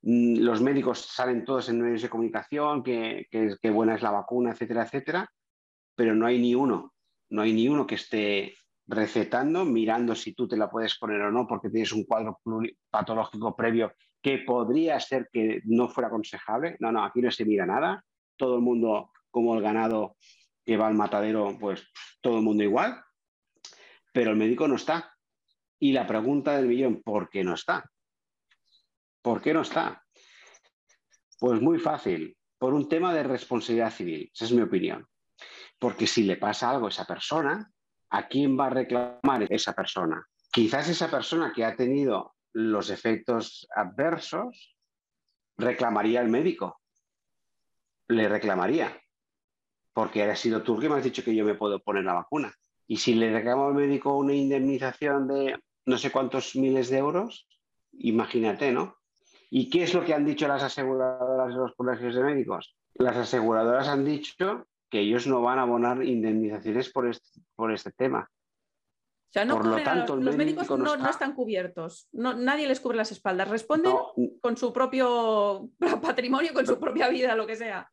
Mm, 0.00 0.38
los 0.38 0.62
médicos 0.62 1.00
salen 1.00 1.44
todos 1.44 1.68
en 1.68 1.82
medios 1.82 2.00
de 2.00 2.08
comunicación, 2.08 2.82
que, 2.82 3.26
buena 3.70 3.96
es 3.96 4.02
la 4.02 4.12
vacuna, 4.12 4.52
etcétera, 4.52 4.84
etcétera, 4.84 5.30
pero 5.94 6.14
no 6.14 6.24
hay 6.24 6.38
ni 6.38 6.54
uno, 6.54 6.94
no 7.30 7.42
hay 7.42 7.52
ni 7.52 7.68
uno 7.68 7.86
que 7.86 7.96
esté 7.96 8.54
recetando, 8.86 9.66
mirando 9.66 10.14
si 10.14 10.32
tú 10.32 10.48
te 10.48 10.56
la 10.56 10.70
puedes 10.70 10.96
poner 10.98 11.20
o 11.20 11.30
no, 11.30 11.46
porque 11.46 11.68
tienes 11.68 11.92
un 11.92 12.04
cuadro 12.04 12.40
patológico 12.88 13.54
previo 13.54 13.92
que 14.22 14.38
podría 14.38 14.98
ser 15.00 15.28
que 15.30 15.60
no 15.66 15.88
fuera 15.88 16.08
aconsejable. 16.08 16.76
No, 16.80 16.90
no, 16.90 17.04
aquí 17.04 17.20
no 17.20 17.30
se 17.30 17.44
mira 17.44 17.66
nada. 17.66 18.02
Todo 18.36 18.56
el 18.56 18.62
mundo, 18.62 19.10
como 19.30 19.54
el 19.54 19.62
ganado 19.62 20.16
que 20.66 20.76
va 20.76 20.88
al 20.88 20.94
matadero, 20.94 21.56
pues 21.58 21.88
todo 22.20 22.38
el 22.38 22.42
mundo 22.42 22.64
igual. 22.64 23.00
Pero 24.12 24.32
el 24.32 24.36
médico 24.36 24.66
no 24.66 24.74
está. 24.74 25.14
Y 25.78 25.92
la 25.92 26.06
pregunta 26.06 26.56
del 26.56 26.66
millón, 26.66 27.02
¿por 27.02 27.30
qué 27.30 27.44
no 27.44 27.54
está? 27.54 27.88
¿Por 29.22 29.40
qué 29.40 29.54
no 29.54 29.60
está? 29.62 30.02
Pues 31.38 31.60
muy 31.60 31.78
fácil, 31.78 32.36
por 32.58 32.74
un 32.74 32.88
tema 32.88 33.14
de 33.14 33.22
responsabilidad 33.22 33.92
civil, 33.92 34.30
esa 34.34 34.46
es 34.46 34.52
mi 34.52 34.62
opinión. 34.62 35.06
Porque 35.78 36.06
si 36.06 36.24
le 36.24 36.36
pasa 36.36 36.70
algo 36.70 36.86
a 36.86 36.88
esa 36.88 37.04
persona, 37.04 37.70
¿a 38.10 38.26
quién 38.26 38.58
va 38.58 38.66
a 38.66 38.70
reclamar 38.70 39.46
esa 39.50 39.74
persona? 39.74 40.26
Quizás 40.50 40.88
esa 40.88 41.10
persona 41.10 41.52
que 41.54 41.64
ha 41.64 41.76
tenido 41.76 42.34
los 42.54 42.88
efectos 42.88 43.68
adversos 43.76 44.76
reclamaría 45.58 46.20
al 46.20 46.28
médico. 46.28 46.80
Le 48.08 48.28
reclamaría. 48.28 48.98
Porque 49.96 50.24
ha 50.24 50.36
sido 50.36 50.62
tú 50.62 50.78
que 50.78 50.90
me 50.90 50.96
has 50.96 51.04
dicho 51.04 51.24
que 51.24 51.34
yo 51.34 51.42
me 51.42 51.54
puedo 51.54 51.80
poner 51.80 52.04
la 52.04 52.12
vacuna. 52.12 52.52
Y 52.86 52.98
si 52.98 53.14
le 53.14 53.32
reclamo 53.32 53.68
al 53.68 53.72
médico 53.72 54.14
una 54.14 54.34
indemnización 54.34 55.26
de 55.26 55.58
no 55.86 55.96
sé 55.96 56.12
cuántos 56.12 56.54
miles 56.54 56.90
de 56.90 56.98
euros, 56.98 57.48
imagínate, 57.92 58.72
¿no? 58.72 58.98
¿Y 59.48 59.70
qué 59.70 59.84
es 59.84 59.94
lo 59.94 60.04
que 60.04 60.12
han 60.12 60.26
dicho 60.26 60.46
las 60.48 60.62
aseguradoras 60.62 61.48
de 61.48 61.54
los 61.54 61.74
colegios 61.74 62.14
de 62.14 62.22
médicos? 62.24 62.76
Las 62.92 63.16
aseguradoras 63.16 63.88
han 63.88 64.04
dicho 64.04 64.66
que 64.90 65.00
ellos 65.00 65.26
no 65.26 65.40
van 65.40 65.60
a 65.60 65.62
abonar 65.62 66.04
indemnizaciones 66.04 66.92
por 66.92 67.08
este, 67.08 67.40
por 67.54 67.72
este 67.72 67.90
tema. 67.92 68.28
O 68.28 69.32
sea, 69.32 69.46
no 69.46 69.56
por 69.56 69.64
lo 69.64 69.82
tanto, 69.82 70.16
los, 70.16 70.36
médicos 70.36 70.68
no, 70.78 71.08
están 71.08 71.32
cubiertos, 71.32 72.10
nadie 72.12 72.68
les 72.68 72.80
cubre 72.80 72.98
las 72.98 73.12
espaldas, 73.12 73.48
responden 73.48 73.94
con 74.42 74.58
su 74.58 74.74
propio 74.74 75.70
patrimonio, 76.02 76.52
con 76.52 76.66
su 76.66 76.78
propia 76.78 77.08
vida, 77.08 77.34
lo 77.34 77.46
que 77.46 77.56
sea. 77.56 77.90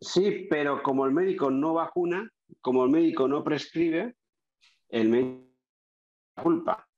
Sí, 0.00 0.46
pero 0.48 0.82
como 0.82 1.06
el 1.06 1.12
médico 1.12 1.50
no 1.50 1.74
vacuna, 1.74 2.30
como 2.60 2.84
el 2.84 2.90
médico 2.90 3.26
no 3.26 3.42
prescribe, 3.42 4.14
el 4.88 5.08
médico 5.08 5.48
culpa, 6.40 6.88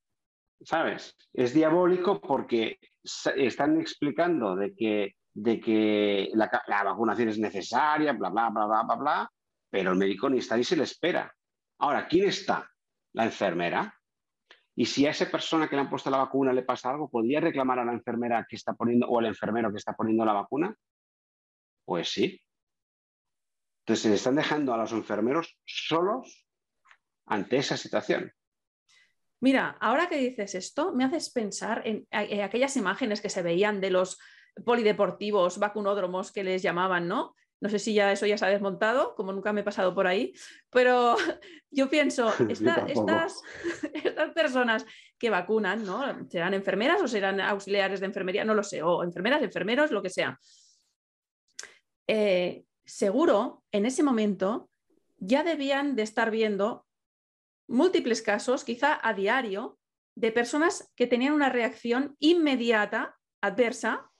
¿sabes? 0.61 1.17
Es 1.33 1.55
diabólico 1.55 2.21
porque 2.21 2.79
están 3.03 3.81
explicando 3.81 4.55
de 4.55 4.75
que 4.75 5.15
de 5.33 5.61
que 5.61 6.31
la, 6.35 6.51
vacunación 6.85 7.29
es 7.29 7.39
necesaria, 7.39 8.13
bla, 8.13 8.31
bla, 8.31 8.51
bla, 8.51 8.67
bla, 8.67 8.83
bla, 8.83 8.97
bla, 8.97 9.33
pero 9.71 9.93
el 9.93 9.99
médico 9.99 10.29
ni 10.29 10.39
está 10.39 10.57
ni 10.57 10.65
se 10.65 10.77
le 10.77 10.85
espera. 10.85 11.33
Ahora, 11.79 12.09
¿quién 12.09 12.29
está? 12.29 12.69
La 13.13 13.25
enfermera. 13.25 13.95
Y 14.75 14.87
si 14.87 15.07
a 15.07 15.11
esa 15.11 15.31
persona 15.31 15.69
que 15.69 15.77
le 15.77 15.83
han 15.83 15.91
puesto 15.91 16.11
la 16.11 16.19
vacuna 16.19 16.53
le 16.53 16.63
pasa 16.63 16.91
algo, 16.91 17.09
¿podría 17.09 17.41
reclamar 17.41 17.79
a 17.79 17.85
la 17.85 17.93
enfermera 17.93 18.45
que 18.49 18.57
está 18.57 18.75
poniendo 18.75 19.07
o 19.09 19.19
al 19.19 19.27
enfermero 19.27 19.71
que 19.71 19.79
está 19.79 19.95
poniendo 19.95 20.25
la 20.25 20.33
vacuna? 20.33 20.75
Pues 21.85 22.09
sí. 22.09 22.41
Entonces 23.91 24.09
se 24.09 24.15
están 24.15 24.37
dejando 24.37 24.73
a 24.73 24.77
los 24.77 24.93
enfermeros 24.93 25.59
solos 25.67 26.47
ante 27.27 27.57
esa 27.57 27.77
situación. 27.77 28.33
Mira, 29.41 29.77
ahora 29.81 30.09
que 30.09 30.17
dices 30.17 30.55
esto, 30.55 30.93
me 30.93 31.03
haces 31.03 31.29
pensar 31.31 31.83
en 31.85 32.07
aquellas 32.13 32.77
imágenes 32.77 33.21
que 33.21 33.31
se 33.31 33.43
veían 33.43 33.81
de 33.81 33.91
los 33.91 34.17
polideportivos, 34.65 35.59
vacunódromos 35.59 36.31
que 36.31 36.45
les 36.45 36.63
llamaban, 36.63 37.09
¿no? 37.09 37.35
No 37.61 37.69
sé 37.69 37.81
si 37.81 37.93
ya 37.93 38.13
eso 38.13 38.27
ya 38.27 38.39
se 38.39 38.47
ha 38.47 38.49
desmontado, 38.49 39.17
como 39.17 39.33
nunca 39.33 39.53
me 39.53 39.63
he 39.63 39.65
pasado 39.65 39.93
por 39.93 40.07
ahí, 40.07 40.35
pero 40.71 41.17
yo 41.73 41.91
pienso, 41.91 42.33
estas, 42.49 43.43
estas 43.93 44.31
personas 44.31 44.87
que 45.19 45.31
vacunan, 45.31 45.85
¿no? 45.85 46.31
¿Serán 46.31 46.55
enfermeras 46.55 47.03
o 47.03 47.09
serán 47.09 47.41
auxiliares 47.41 47.99
de 47.99 48.07
enfermería? 48.07 48.45
No 48.45 48.55
lo 48.55 48.63
sé, 48.63 48.85
o 48.85 49.03
enfermeras, 49.03 49.43
enfermeros, 49.43 49.91
lo 49.91 50.01
que 50.01 50.11
sea. 50.11 50.39
Eh, 52.07 52.63
seguro, 52.91 53.63
en 53.71 53.87
ese 53.87 54.03
momento, 54.03 54.69
ya 55.19 55.45
debían 55.45 55.95
de 55.95 56.03
estar 56.03 56.31
viendo 56.31 56.87
múltiples 57.69 58.21
casos, 58.21 58.65
quizá 58.65 58.99
a 59.01 59.15
diario, 59.15 59.79
de 60.17 60.33
personas 60.33 60.91
que 60.97 61.07
tenían 61.07 61.33
una 61.33 61.49
reacción 61.49 62.17
inmediata, 62.19 63.17
adversa, 63.41 64.11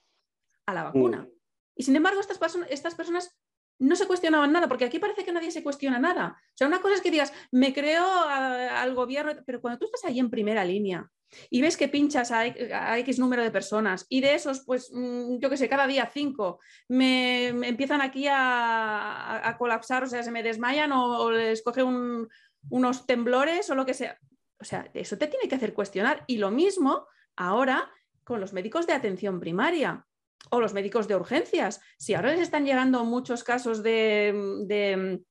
a 0.65 0.73
la 0.73 0.83
vacuna. 0.83 1.23
Mm. 1.23 1.29
Y 1.75 1.83
sin 1.83 1.95
embargo, 1.95 2.21
estas, 2.21 2.39
estas 2.69 2.95
personas 2.95 3.37
no 3.81 3.95
se 3.95 4.05
cuestionaban 4.05 4.51
nada, 4.51 4.67
porque 4.67 4.85
aquí 4.85 4.99
parece 4.99 5.25
que 5.25 5.31
nadie 5.31 5.49
se 5.49 5.63
cuestiona 5.63 5.97
nada. 5.97 6.37
O 6.37 6.53
sea, 6.53 6.67
una 6.67 6.81
cosa 6.81 6.95
es 6.95 7.01
que 7.01 7.09
digas, 7.09 7.33
me 7.51 7.73
creo 7.73 8.05
al 8.05 8.93
gobierno, 8.93 9.33
pero 9.43 9.59
cuando 9.59 9.79
tú 9.79 9.85
estás 9.85 10.05
ahí 10.05 10.19
en 10.19 10.29
primera 10.29 10.63
línea 10.63 11.09
y 11.49 11.61
ves 11.61 11.77
que 11.77 11.87
pinchas 11.87 12.31
a, 12.31 12.45
X 12.45 13.17
número 13.17 13.41
de 13.41 13.49
personas 13.49 14.05
y 14.07 14.21
de 14.21 14.35
esos, 14.35 14.63
pues, 14.65 14.91
mm, 14.93 15.39
yo 15.39 15.49
qué 15.49 15.57
sé, 15.57 15.67
cada 15.67 15.87
día 15.87 16.07
cinco, 16.13 16.59
me, 16.89 17.47
empiezan 17.47 18.01
aquí 18.01 18.27
a, 18.29 19.55
colapsar, 19.57 20.03
o 20.03 20.07
sea, 20.07 20.21
se 20.21 20.31
me 20.31 20.43
desmayan 20.43 20.91
o, 20.91 21.31
les 21.31 21.63
coge 21.63 21.81
unos 21.81 23.07
temblores 23.07 23.67
o 23.71 23.75
lo 23.75 23.85
que 23.85 23.95
sea. 23.95 24.19
O 24.59 24.63
sea, 24.63 24.91
eso 24.93 25.17
te 25.17 25.25
tiene 25.25 25.49
que 25.49 25.55
hacer 25.55 25.73
cuestionar. 25.73 26.23
Y 26.27 26.37
lo 26.37 26.51
mismo 26.51 27.07
ahora 27.35 27.91
con 28.23 28.39
los 28.39 28.53
médicos 28.53 28.85
de 28.85 28.93
atención 28.93 29.39
primaria 29.39 30.05
o 30.49 30.59
los 30.59 30.73
médicos 30.73 31.07
de 31.07 31.15
urgencias. 31.15 31.81
Si 31.97 32.13
ahora 32.13 32.31
les 32.31 32.41
están 32.41 32.65
llegando 32.65 33.05
muchos 33.05 33.43
casos 33.43 33.83
de, 33.83 35.21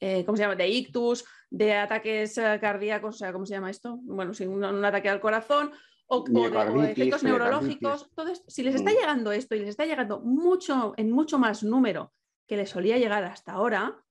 eh, 0.00 0.24
¿cómo 0.24 0.36
se 0.36 0.42
llama? 0.42 0.56
de 0.56 0.68
ictus, 0.68 1.24
de 1.50 1.74
ataques 1.74 2.38
eh, 2.38 2.58
cardíacos, 2.60 3.16
o 3.16 3.18
sea, 3.18 3.32
¿cómo 3.32 3.46
se 3.46 3.54
llama 3.54 3.70
esto? 3.70 3.98
Bueno, 4.02 4.32
un, 4.46 4.84
ataque 4.84 5.08
al 5.08 5.20
corazón 5.20 5.72
o, 6.06 6.24
de, 6.26 6.92
efectos 6.92 7.22
neurológicos, 7.22 8.10
todo 8.14 8.32
si 8.46 8.62
les 8.62 8.74
está 8.74 8.90
mm. 8.90 8.94
llegando 8.94 9.32
esto 9.32 9.54
y 9.54 9.60
les 9.60 9.68
está 9.68 9.84
llegando 9.84 10.20
mucho, 10.20 10.94
en 10.96 11.10
mucho 11.10 11.38
más 11.38 11.62
número 11.62 12.12
que 12.46 12.56
les 12.56 12.70
solía 12.70 12.96
llegar 12.96 13.24
hasta 13.24 13.52
ahora, 13.52 14.02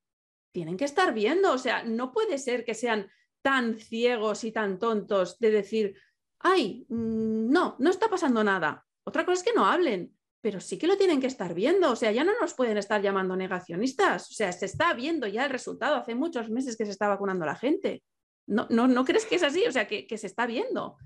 tienen 0.51 0.77
que 0.77 0.85
estar 0.85 1.13
viendo, 1.13 1.51
o 1.51 1.57
sea, 1.57 1.83
no 1.83 2.11
puede 2.11 2.37
ser 2.37 2.63
que 2.63 2.75
sean 2.75 3.09
tan 3.41 3.77
ciegos 3.77 4.43
y 4.43 4.51
tan 4.51 4.79
tontos 4.79 5.39
de 5.39 5.51
decir, 5.51 5.95
ay, 6.39 6.85
mm, 6.89 7.49
no, 7.49 7.75
no 7.79 7.89
está 7.89 8.09
pasando 8.09 8.43
nada. 8.43 8.85
Otra 9.03 9.25
cosa 9.25 9.39
es 9.39 9.43
que 9.43 9.53
no 9.53 9.65
hablen, 9.65 10.16
pero 10.41 10.59
sí 10.59 10.77
que 10.77 10.87
lo 10.87 10.97
tienen 10.97 11.19
que 11.19 11.27
estar 11.27 11.53
viendo, 11.53 11.91
o 11.91 11.95
sea, 11.95 12.11
ya 12.11 12.23
no 12.23 12.31
nos 12.39 12.53
pueden 12.53 12.77
estar 12.77 13.01
llamando 13.01 13.35
negacionistas, 13.35 14.29
o 14.29 14.33
sea, 14.33 14.51
se 14.51 14.65
está 14.65 14.93
viendo 14.93 15.27
ya 15.27 15.45
el 15.45 15.49
resultado, 15.49 15.95
hace 15.95 16.15
muchos 16.15 16.49
meses 16.49 16.77
que 16.77 16.85
se 16.85 16.91
está 16.91 17.07
vacunando 17.07 17.45
la 17.45 17.55
gente. 17.55 18.03
¿No, 18.47 18.67
no, 18.69 19.03
crees 19.03 19.25
que 19.25 19.35
es 19.35 19.43
así? 19.43 19.65
O 19.67 19.71
sea, 19.71 19.87
que, 19.87 20.17
se 20.17 20.27
está 20.27 20.45
viendo. 20.45 20.97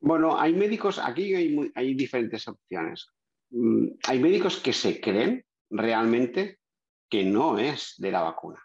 Bueno, 0.00 0.40
hay 0.40 0.52
médicos, 0.52 0.98
aquí 0.98 1.34
hay, 1.34 1.70
hay 1.74 1.94
diferentes 1.94 2.48
opciones. 2.48 3.06
Mm, 3.50 3.88
hay 4.08 4.18
médicos 4.18 4.58
que 4.58 4.72
se 4.72 5.00
creen 5.00 5.44
realmente 5.70 6.58
que 7.08 7.24
no 7.24 7.58
es 7.58 7.94
de 7.98 8.10
la 8.10 8.22
vacuna 8.22 8.60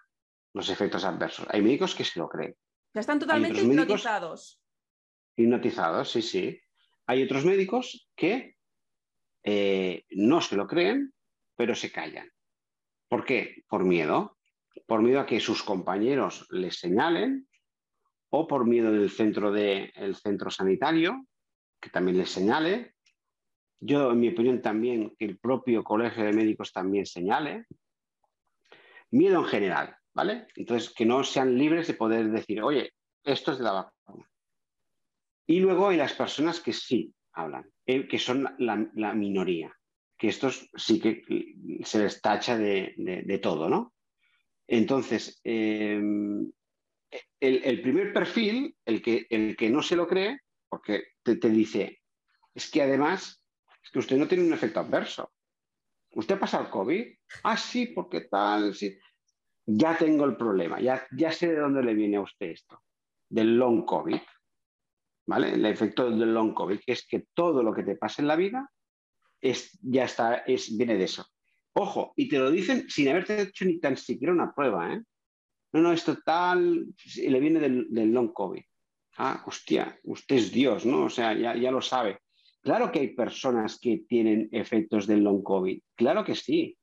los 0.56 0.70
efectos 0.70 1.04
adversos. 1.04 1.46
Hay 1.50 1.62
médicos 1.62 1.94
que 1.94 2.06
se 2.06 2.18
lo 2.18 2.30
creen. 2.30 2.56
Ya 2.94 3.02
están 3.02 3.20
totalmente 3.20 3.62
hipnotizados. 3.62 4.62
Hipnotizados, 5.36 6.12
sí, 6.12 6.22
sí. 6.22 6.62
Hay 7.08 7.24
otros 7.24 7.44
médicos 7.44 8.10
que 8.16 8.55
eh, 9.48 10.06
no 10.10 10.42
se 10.42 10.56
lo 10.56 10.66
creen, 10.66 11.14
pero 11.56 11.76
se 11.76 11.92
callan. 11.92 12.30
¿Por 13.08 13.24
qué? 13.24 13.64
Por 13.70 13.86
miedo. 13.86 14.38
Por 14.88 15.04
miedo 15.04 15.20
a 15.20 15.26
que 15.26 15.40
sus 15.40 15.64
compañeros 15.64 16.48
les 16.50 16.80
señalen 16.80 17.48
o 18.30 18.48
por 18.48 18.66
miedo 18.66 18.92
del 18.92 19.10
centro, 19.10 19.52
de, 19.52 19.94
centro 20.22 20.50
sanitario, 20.50 21.26
que 21.80 21.92
también 21.92 22.18
les 22.18 22.30
señale. 22.30 22.96
Yo, 23.80 24.12
en 24.12 24.20
mi 24.20 24.30
opinión, 24.30 24.62
también 24.62 25.16
que 25.18 25.26
el 25.26 25.38
propio 25.38 25.84
colegio 25.84 26.26
de 26.26 26.34
médicos 26.34 26.74
también 26.74 27.06
señale. 27.06 27.66
Miedo 29.12 29.40
en 29.40 29.46
general, 29.46 29.96
¿vale? 30.14 30.48
Entonces, 30.56 30.92
que 30.94 31.06
no 31.06 31.24
sean 31.24 31.56
libres 31.56 31.88
de 31.88 31.94
poder 31.94 32.32
decir, 32.32 32.62
oye, 32.64 32.92
esto 33.24 33.52
es 33.52 33.60
de 33.60 33.64
la 33.64 33.72
vacuna. 33.72 34.30
Y 35.48 35.60
luego 35.60 35.90
hay 35.90 35.98
las 35.98 36.14
personas 36.14 36.60
que 36.60 36.74
sí 36.74 37.14
hablan, 37.36 37.70
eh, 37.86 38.08
que 38.08 38.18
son 38.18 38.48
la, 38.58 39.14
minoría, 39.14 39.72
que 40.18 40.30
estos 40.30 40.70
sí 40.76 41.00
que 41.00 41.24
se 41.84 42.00
les 42.00 42.22
tacha 42.22 42.58
de, 42.58 43.40
todo, 43.42 43.70
¿no? 43.70 43.94
Entonces, 44.68 45.40
em, 45.44 46.52
el, 47.40 47.82
primer 47.82 48.14
perfil, 48.14 48.76
el 48.86 49.02
que, 49.02 49.28
el 49.30 49.56
que 49.56 49.70
no 49.70 49.82
se 49.82 49.96
lo 49.96 50.08
cree, 50.08 50.40
porque 50.70 51.04
te, 51.24 51.36
dice, 51.50 52.00
es 52.54 52.72
que 52.72 52.82
además, 52.82 53.44
es 53.84 53.92
que 53.92 54.00
usted 54.00 54.18
no 54.18 54.28
tiene 54.28 54.46
un 54.46 54.54
efecto 54.54 54.80
adverso. 54.80 55.32
¿Usted 56.12 56.40
pasa 56.40 56.62
el 56.62 56.70
COVID? 56.70 57.06
Ah, 57.44 57.58
sí, 57.58 57.88
porque 57.88 58.22
tal, 58.22 58.74
sí. 58.74 58.98
Ya 59.68 59.98
tengo 59.98 60.26
el 60.26 60.38
problema, 60.38 60.80
ya, 60.80 61.06
ya 61.12 61.32
sé 61.32 61.48
de 61.48 61.60
dónde 61.60 61.84
le 61.84 61.94
viene 61.94 62.18
a 62.18 62.22
usted 62.22 62.48
esto, 62.48 62.82
del 63.30 63.58
long 63.58 63.84
COVID. 63.84 64.20
¿Vale? 65.28 65.54
El 65.54 65.66
efecto 65.66 66.10
del 66.10 66.34
long 66.34 66.54
COVID, 66.54 66.80
que 66.86 66.94
es 66.94 67.06
que 67.08 67.26
todo 67.34 67.64
lo 67.64 67.74
que 67.74 67.84
te 67.84 67.96
pasa 67.96 68.22
en 68.22 68.28
la 68.28 68.36
vida 68.36 68.70
es, 69.42 69.78
ya 69.82 70.06
está, 70.06 70.36
es, 70.38 70.76
viene 70.78 70.96
de 70.96 71.06
eso. 71.06 71.26
Ojo, 71.74 72.14
y 72.16 72.28
te 72.30 72.38
lo 72.38 72.52
dicen 72.52 72.90
sin 72.90 73.10
haberte 73.10 73.42
hecho 73.42 73.66
ni 73.66 73.80
tan 73.80 73.98
siquiera 73.98 74.34
una 74.34 74.54
prueba, 74.54 74.94
¿eh? 74.94 75.02
No, 75.74 75.82
no, 75.82 75.92
esto 75.92 76.18
tal, 76.24 76.86
le 77.18 77.40
viene 77.40 77.60
del, 77.60 78.12
long 78.14 78.32
COVID. 78.32 78.62
Ah, 79.18 79.44
hostia, 79.46 80.00
usted 80.04 80.38
es 80.38 80.52
Dios, 80.52 80.86
¿no? 80.86 81.06
O 81.06 81.10
sea, 81.10 81.34
ya, 81.34 81.56
ya 81.56 81.72
lo 81.72 81.82
sabe. 81.82 82.20
Claro 82.62 82.92
que 82.92 83.00
hay 83.00 83.14
personas 83.14 83.78
que 83.80 84.06
tienen 84.08 84.48
efectos 84.52 85.06
del 85.06 85.24
long 85.24 85.44
COVID, 85.44 85.82
claro 85.96 86.24
que 86.24 86.36
sí, 86.36 86.78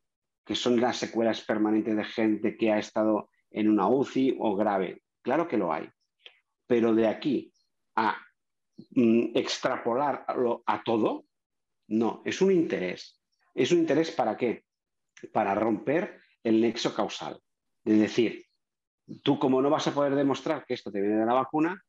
que 0.44 0.54
son 0.54 0.80
las 0.80 0.96
secuelas 0.96 1.40
permanentes 1.42 1.96
de 1.96 2.04
gente 2.04 2.56
que 2.56 2.70
ha 2.70 2.78
estado 2.78 3.30
en 3.50 3.68
una 3.68 3.88
UCI 3.88 4.36
o 4.38 4.56
grave, 4.56 5.02
claro 5.22 5.48
que 5.48 5.56
lo 5.56 5.72
hay. 5.72 5.88
Pero 6.66 6.94
de 6.94 7.08
aquí 7.08 7.52
a 7.96 8.16
mm, 8.90 9.36
extrapolarlo 9.36 10.62
a 10.66 10.82
todo, 10.82 11.26
no, 11.88 12.22
es 12.24 12.40
un 12.40 12.52
interés. 12.52 13.20
¿Es 13.54 13.72
un 13.72 13.78
interés 13.78 14.10
para 14.10 14.36
qué? 14.36 14.64
Para 15.32 15.54
romper 15.54 16.20
el 16.42 16.60
nexo 16.60 16.94
causal. 16.94 17.40
Es 17.84 17.98
decir, 17.98 18.46
tú 19.22 19.38
como 19.38 19.60
no 19.60 19.70
vas 19.70 19.86
a 19.86 19.94
poder 19.94 20.14
demostrar 20.14 20.64
que 20.64 20.74
esto 20.74 20.90
te 20.90 21.00
viene 21.00 21.16
de 21.16 21.26
la 21.26 21.34
vacuna, 21.34 21.82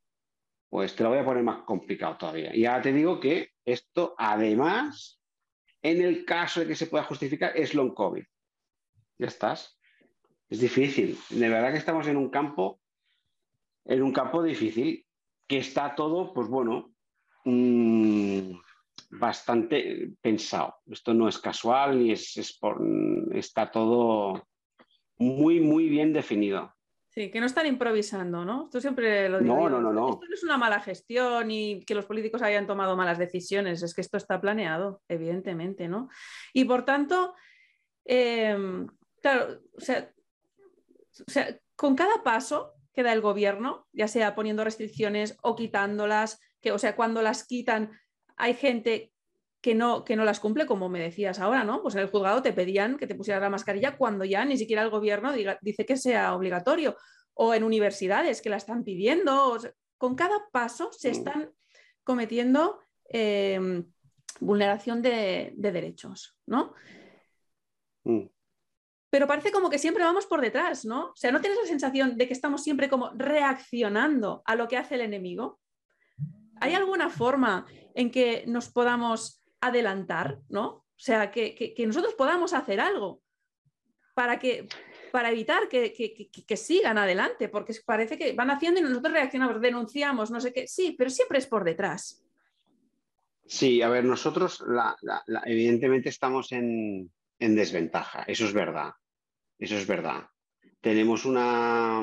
pues 0.69 0.95
te 0.95 1.03
lo 1.03 1.09
voy 1.09 1.19
a 1.19 1.25
poner 1.25 1.43
más 1.43 1.63
complicado 1.63 2.17
todavía. 2.17 2.55
Y 2.55 2.65
ahora 2.65 2.81
te 2.81 2.93
digo 2.93 3.19
que 3.19 3.51
esto, 3.63 4.15
además, 4.17 5.21
en 5.81 6.01
el 6.01 6.25
caso 6.25 6.61
de 6.61 6.67
que 6.67 6.75
se 6.75 6.87
pueda 6.87 7.03
justificar, 7.03 7.55
es 7.55 7.73
long 7.73 7.93
COVID. 7.93 8.23
Ya 9.19 9.27
estás. 9.27 9.77
Es 10.49 10.59
difícil. 10.59 11.17
De 11.29 11.49
verdad 11.49 11.71
que 11.71 11.77
estamos 11.77 12.07
en 12.07 12.17
un 12.17 12.29
campo, 12.29 12.81
en 13.85 14.01
un 14.01 14.11
campo 14.11 14.41
difícil, 14.41 15.02
que 15.47 15.57
está 15.57 15.95
todo, 15.95 16.33
pues 16.33 16.47
bueno, 16.47 16.93
mm, 17.45 18.53
bastante 19.11 20.13
pensado. 20.21 20.75
Esto 20.87 21.13
no 21.13 21.27
es 21.27 21.37
casual 21.37 21.99
ni 21.99 22.11
es, 22.11 22.37
es 22.37 22.57
por, 22.57 22.81
está 23.31 23.69
todo 23.71 24.47
muy, 25.17 25.59
muy 25.59 25.89
bien 25.89 26.13
definido. 26.13 26.73
Sí, 27.09 27.29
que 27.29 27.39
no 27.39 27.45
están 27.45 27.67
improvisando, 27.67 28.43
¿no? 28.43 28.65
Esto 28.65 28.81
siempre 28.81 29.29
lo 29.29 29.39
digo. 29.39 29.55
No, 29.55 29.69
no, 29.69 29.79
no, 29.79 29.93
no. 29.93 30.09
Esto 30.09 30.25
no 30.27 30.33
es 30.33 30.43
una 30.43 30.57
mala 30.57 30.79
gestión 30.79 31.51
y 31.51 31.85
que 31.85 31.93
los 31.93 32.05
políticos 32.05 32.41
hayan 32.41 32.65
tomado 32.65 32.97
malas 32.97 33.19
decisiones, 33.19 33.83
es 33.83 33.93
que 33.93 34.01
esto 34.01 34.17
está 34.17 34.41
planeado, 34.41 35.03
evidentemente, 35.07 35.87
¿no? 35.87 36.09
Y 36.53 36.65
por 36.65 36.85
tanto, 36.85 37.35
em, 38.03 38.87
claro, 39.21 39.59
o 39.77 39.79
sea, 39.79 40.09
con 41.75 41.95
cada 41.95 42.23
paso 42.23 42.73
que 42.93 43.03
da 43.03 43.13
el 43.13 43.21
gobierno, 43.21 43.87
ya 43.91 44.07
sea 44.07 44.35
poniendo 44.35 44.63
restricciones 44.63 45.37
o 45.41 45.55
quitándolas, 45.55 46.39
que, 46.61 46.71
o 46.71 46.79
sea, 46.79 46.95
cuando 46.95 47.21
las 47.21 47.45
quitan, 47.45 47.91
hay 48.37 48.53
gente 48.53 49.13
que 49.63 49.75
no, 49.75 50.03
que 50.03 50.17
no 50.17 50.25
las 50.25 50.41
cumple, 50.41 50.65
como 50.65 50.89
me 50.89 50.99
decías 50.99 51.39
ahora, 51.39 51.63
¿no? 51.63 51.81
Pues 51.81 51.95
en 51.95 52.01
el 52.01 52.09
juzgado 52.09 52.41
te 52.41 52.51
pedían 52.51 52.97
que 52.97 53.07
te 53.07 53.15
pusieras 53.15 53.41
la 53.41 53.49
mascarilla 53.49 53.97
cuando 53.97 54.25
ya 54.25 54.43
ni 54.43 54.57
siquiera 54.57 54.81
el 54.81 54.89
gobierno 54.89 55.31
dice 55.61 55.85
que 55.85 55.95
sea 55.95 56.35
obligatorio. 56.35 56.97
O 57.33 57.53
en 57.53 57.63
universidades 57.63 58.41
que 58.41 58.49
la 58.49 58.57
están 58.57 58.83
pidiendo. 58.83 59.57
con 59.97 60.15
cada 60.15 60.37
paso 60.51 60.91
se 60.91 61.09
mm. 61.09 61.11
están 61.11 61.53
cometiendo 62.03 62.79
em, 63.05 63.85
vulneración 64.41 65.01
de, 65.01 65.53
derechos, 65.55 66.35
¿no? 66.45 66.73
Mm. 68.03 68.25
Pero 69.13 69.27
parece 69.27 69.51
como 69.51 69.69
que 69.69 69.77
siempre 69.77 70.03
vamos 70.03 70.25
por 70.25 70.41
detrás, 70.41 70.85
¿no? 70.85 71.09
O 71.09 71.15
sea, 71.15 71.31
¿no 71.31 71.39
tienes 71.39 71.59
la 71.61 71.67
sensación 71.67 72.17
de 72.17 72.25
que 72.25 72.33
estamos 72.33 72.63
siempre 72.63 72.89
como 72.89 73.11
reaccionando 73.11 74.41
a 74.43 74.55
lo 74.55 74.67
que 74.67 74.75
hace 74.75 74.95
el 74.95 75.01
enemigo? 75.01 75.59
¿Hay 76.59 76.73
alguna 76.73 77.11
forma 77.11 77.67
en 77.93 78.09
que 78.09 78.43
nos 78.47 78.71
podamos 78.71 79.43
adelantar, 79.61 80.39
¿no? 80.49 80.67
O 80.67 80.85
sea, 80.97 81.29
que, 81.29 81.75
nosotros 81.85 82.15
podamos 82.15 82.53
hacer 82.53 82.79
algo 82.79 83.21
para, 84.15 84.39
que, 84.39 84.67
para 85.11 85.29
evitar 85.29 85.69
que, 85.69 86.57
sigan 86.57 86.97
adelante, 86.97 87.49
porque 87.49 87.75
parece 87.85 88.17
que 88.17 88.33
van 88.33 88.49
haciendo 88.49 88.79
y 88.79 88.83
nosotros 88.83 89.13
reaccionamos, 89.13 89.61
denunciamos, 89.61 90.31
no 90.31 90.41
sé 90.41 90.51
qué, 90.51 90.67
sí, 90.67 90.95
pero 90.97 91.11
siempre 91.11 91.37
es 91.37 91.45
por 91.45 91.63
detrás. 91.63 92.25
Sí, 93.45 93.79
a 93.83 93.89
ver, 93.89 94.05
nosotros 94.05 94.63
evidentemente 95.45 96.09
estamos 96.09 96.51
en, 96.51 97.11
en 97.37 97.55
desventaja, 97.55 98.23
eso 98.23 98.45
es 98.45 98.53
verdad, 98.53 98.93
eso 99.63 99.77
es 99.77 99.87
verdad. 99.87 100.27
Tenemos 100.81 101.25
una, 101.25 102.01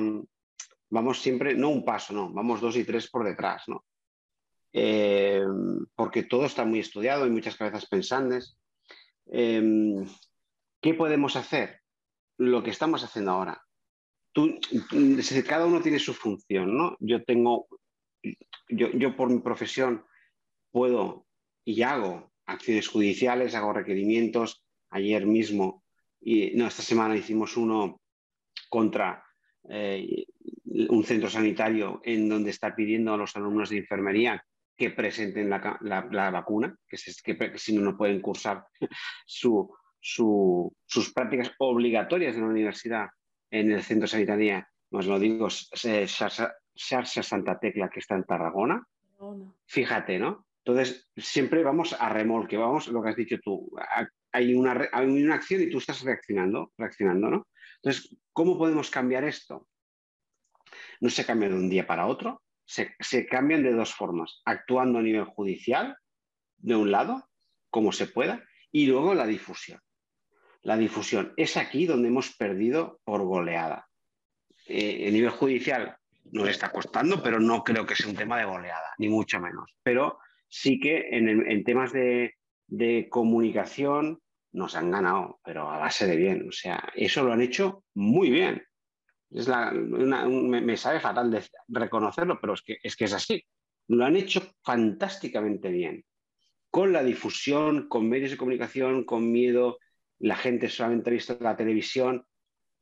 vamos 0.89 1.21
siempre, 1.21 1.55
no 1.55 1.69
un 1.71 1.85
paso, 1.85 2.13
no, 2.13 2.33
vamos 2.33 2.61
dos 2.61 2.77
y 2.77 2.85
tres 2.85 3.09
por 3.11 3.25
detrás, 3.25 3.65
¿no? 3.69 3.85
Eh, 4.73 5.43
porque 5.95 6.23
todo 6.23 6.47
está 6.47 6.65
muy 6.65 6.79
estudiado, 6.79 7.25
hay 7.25 7.31
muchas 7.31 7.57
cabezas 7.57 7.87
pensantes. 7.87 8.57
Em, 9.27 10.07
¿Qué 10.81 10.95
podemos 10.95 11.37
hacer? 11.37 11.81
Lo 12.39 12.63
que 12.63 12.71
estamos 12.71 13.05
haciendo 13.05 13.33
ahora. 13.33 13.63
Tú, 14.33 14.59
cada 15.47 15.67
uno 15.67 15.81
tiene 15.83 15.99
su 15.99 16.15
función, 16.15 16.77
¿no? 16.77 16.97
Yo 17.01 17.23
tengo, 17.25 17.67
yo, 18.69 18.91
yo 18.93 19.17
por 19.17 19.29
mi 19.29 19.41
profesión 19.41 20.05
puedo 20.71 21.27
y 21.65 21.83
hago 21.83 22.33
acciones 22.47 22.89
judiciales, 22.89 23.55
hago 23.55 23.73
requerimientos. 23.73 24.65
Ayer 24.91 25.27
mismo, 25.27 25.80
y 26.21 26.53
no, 26.57 26.67
esta 26.67 26.83
semana 26.83 27.17
hicimos 27.17 27.57
uno 27.57 28.01
contra 28.69 29.25
eh, 29.69 30.27
un 30.65 31.05
centro 31.05 31.29
sanitario 31.29 32.01
en 32.05 32.29
donde 32.29 32.51
está 32.51 32.75
pidiendo 32.75 33.15
a 33.15 33.17
los 33.17 33.37
alumnos 33.37 33.71
de 33.71 33.79
enfermería 33.79 34.45
que 34.77 34.91
presenten 34.91 35.51
la, 35.51 36.31
vacuna, 36.31 36.75
que, 36.89 36.97
si 36.97 37.75
no, 37.75 37.83
no 37.83 37.97
pueden 37.97 38.21
cursar 38.21 38.65
sus 39.27 41.13
prácticas 41.15 41.53
obligatorias 41.59 42.35
en 42.35 42.43
la 42.43 42.49
universidad, 42.49 43.09
en 43.51 43.73
el 43.73 43.83
centro 43.83 44.07
sanitario, 44.07 44.65
os 44.91 45.07
lo 45.07 45.19
digo, 45.19 45.49
Sarsa 45.51 47.23
Santa 47.23 47.59
Tecla, 47.59 47.91
que 47.91 48.01
está 48.01 48.17
en 48.17 48.25
Tarragona. 48.25 48.83
Fíjate, 49.67 50.19
¿no? 50.19 50.47
Entonces, 50.65 51.11
siempre 51.17 51.63
vamos 51.63 51.95
a 51.99 52.09
remolque, 52.09 52.57
vamos, 52.57 52.89
lo 52.89 53.03
que 53.03 53.11
has 53.11 53.17
dicho 53.17 53.39
tú, 53.43 53.71
hay 54.33 54.55
una, 54.55 54.89
hay 54.93 55.07
una 55.07 55.35
acción 55.35 55.63
y 55.63 55.71
tú 55.71 55.79
estás 55.79 56.03
reaccionando, 56.03 56.73
reaccionando, 56.77 57.31
¿no? 57.31 57.49
Entonces, 57.77 58.17
¿cómo 58.33 58.59
podemos 58.59 58.91
cambiar 58.91 59.25
esto? 59.25 59.69
No 61.01 61.11
se 61.11 61.25
cambia 61.25 61.49
de 61.49 61.55
un 61.55 61.69
día 61.69 61.87
para 61.87 62.07
otro, 62.07 62.43
se, 62.65 63.27
cambian 63.27 63.63
de 63.63 63.73
dos 63.73 63.95
formas, 63.95 64.43
actuando 64.45 65.01
a 65.01 65.03
nivel 65.03 65.25
judicial, 65.25 65.97
de 66.59 66.77
un 66.77 66.93
lado, 66.93 67.29
como 67.69 67.91
se 67.91 68.07
pueda, 68.07 68.45
y 68.71 68.87
luego 68.87 69.15
la 69.15 69.27
difusión. 69.27 69.81
La 70.63 70.77
difusión 70.77 71.33
es 71.37 71.57
aquí 71.57 71.87
donde 71.87 72.09
hemos 72.09 72.37
perdido 72.37 73.01
por 73.05 73.23
goleada. 73.23 73.89
Eh, 74.67 75.09
a 75.09 75.11
nivel 75.11 75.31
judicial 75.31 75.97
nos 76.33 76.49
está 76.49 76.71
costando, 76.71 77.23
pero 77.23 77.41
no 77.41 77.65
creo 77.65 77.87
que 77.87 77.97
sea 77.97 78.09
un 78.09 78.17
tema 78.17 78.39
de 78.39 78.45
goleada, 78.45 78.95
ni 78.99 79.09
mucho 79.09 79.41
menos. 79.41 79.75
Pero 79.83 80.19
sí 80.49 80.79
que 80.79 81.09
en, 81.11 81.65
temas 81.65 81.93
de, 81.93 82.35
de, 82.71 83.09
comunicación 83.09 84.21
nos 84.53 84.75
han 84.75 84.91
ganado, 84.91 85.41
pero 85.45 85.71
a 85.71 85.79
base 85.79 86.07
de 86.07 86.17
bien. 86.17 86.49
O 86.49 86.53
sea, 86.53 86.91
eso 86.95 87.23
lo 87.23 87.33
han 87.33 87.43
hecho 87.43 87.85
muy 87.95 88.31
bien. 88.31 88.63
Es 89.31 89.49
me, 89.49 90.77
sabe 90.77 91.01
fatal 91.01 91.31
de 91.31 91.45
reconocerlo, 91.69 92.41
pero 92.41 92.55
es 92.55 92.63
que, 92.63 92.79
es 92.83 92.97
que 92.97 93.05
es 93.05 93.13
así. 93.13 93.45
Lo 93.89 94.05
han 94.05 94.17
hecho 94.17 94.43
fantásticamente 94.63 95.71
bien. 95.71 96.05
Con 96.71 96.93
la 96.93 97.03
difusión, 97.03 97.89
con 97.89 98.09
medios 98.09 98.33
de 98.33 98.37
comunicación, 98.37 99.05
con 99.05 99.31
miedo, 99.31 99.79
la 100.19 100.37
gente 100.37 100.69
solamente 100.69 101.11
ha 101.11 101.13
visto 101.13 101.37
la 101.41 101.57
televisión, 101.57 102.25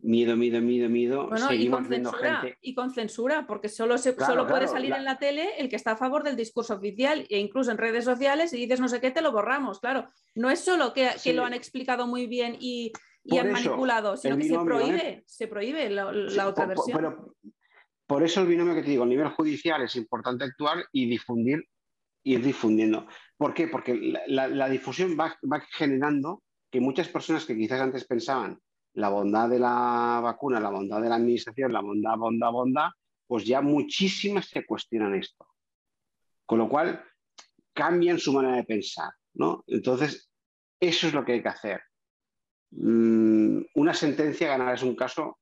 miedo, 0.01 0.36
miedo, 0.36 0.61
miedo, 0.61 0.88
miedo. 0.88 1.28
y 1.51 1.68
con, 1.68 1.86
censura, 1.86 2.57
y 2.61 2.74
con 2.74 2.90
censura, 2.90 3.46
porque 3.46 3.68
solo, 3.68 3.99
se, 3.99 4.14
solo 4.14 4.46
puede 4.46 4.68
salir 4.68 4.92
en 4.92 5.05
la 5.05 5.18
tele 5.18 5.59
el 5.59 5.68
que 5.68 5.76
está 5.76 5.92
a 5.92 5.96
favor 5.96 6.22
del 6.22 6.36
discurso 6.36 6.74
oficial 6.74 7.26
e 7.28 7.38
incluso 7.38 7.70
en 7.70 7.78
redes 7.78 8.05
sociales 8.05 8.53
y 8.53 8.59
dices 8.59 8.80
no 8.80 8.88
sé 8.88 9.01
qué, 9.01 9.11
te 9.11 9.22
lo 9.22 9.32
borramos, 9.32 9.80
claro. 9.80 10.09
No 10.34 10.51
es 10.51 10.61
solo 10.61 10.92
que, 10.92 11.11
lo 11.32 11.44
han 11.44 11.55
explicado 11.55 12.07
muy 12.07 12.26
bien 12.26 12.57
y, 12.61 12.92
han 13.38 13.53
manipulado, 13.53 14.16
sino 14.16 14.36
que 14.36 14.44
se 14.44 14.59
prohíbe, 14.59 15.09
¿eh? 15.09 15.24
se 15.26 15.49
prohíbe 15.49 15.90
la, 15.90 16.49
otra 16.49 16.66
versión. 16.66 16.96
Pero, 16.96 17.34
por 18.07 18.22
eso 18.22 18.40
el 18.40 18.46
binomio 18.46 18.74
que 18.74 18.82
te 18.82 18.90
digo, 18.90 19.03
a 19.03 19.07
nivel 19.07 19.28
judicial 19.28 19.82
es 19.82 19.96
importante 19.96 20.44
actuar 20.44 20.84
y 20.92 21.09
difundir, 21.09 21.68
ir 22.24 22.42
difundiendo. 22.42 23.07
¿Por 23.36 23.53
qué? 23.53 23.68
Porque 23.68 24.14
la, 24.28 24.68
difusión 24.68 25.16
va, 25.18 25.36
va 25.51 25.61
generando 25.72 26.42
que 26.70 26.80
muchas 26.80 27.09
personas 27.09 27.44
que 27.44 27.57
quizás 27.57 27.80
antes 27.80 28.07
pensaban 28.07 28.59
la 28.99 29.11
bondad 29.11 29.49
de 29.49 29.61
la 29.61 30.20
vacuna, 30.20 30.59
la 30.59 30.70
bondad 30.70 31.01
de 31.01 31.09
la 31.09 31.14
administración, 31.14 31.72
la 31.72 31.80
bondad, 31.80 32.16
bondad, 32.16 32.51
bondad, 32.51 32.88
pues 33.28 33.44
ya 33.44 33.61
muchísimas 33.61 34.46
se 34.46 34.66
cuestionan 34.66 35.14
esto. 35.14 35.46
Con 36.44 36.59
lo 36.59 36.68
cual, 36.68 37.05
cambian 37.72 38.18
su 38.18 38.32
manera 38.32 38.57
de 38.57 38.64
pensar, 38.64 39.12
¿no? 39.34 39.62
Entonces, 39.68 40.28
eso 40.80 41.07
es 41.07 41.14
lo 41.14 41.24
que 41.24 41.34
hay 41.34 41.42
que 41.42 41.49
hacer. 41.49 41.80
Mm, 42.72 43.61
una 43.74 43.94
sentencia 43.94 44.49
ganar 44.49 44.74
es 44.74 44.82
un 44.82 44.96
caso, 44.96 45.38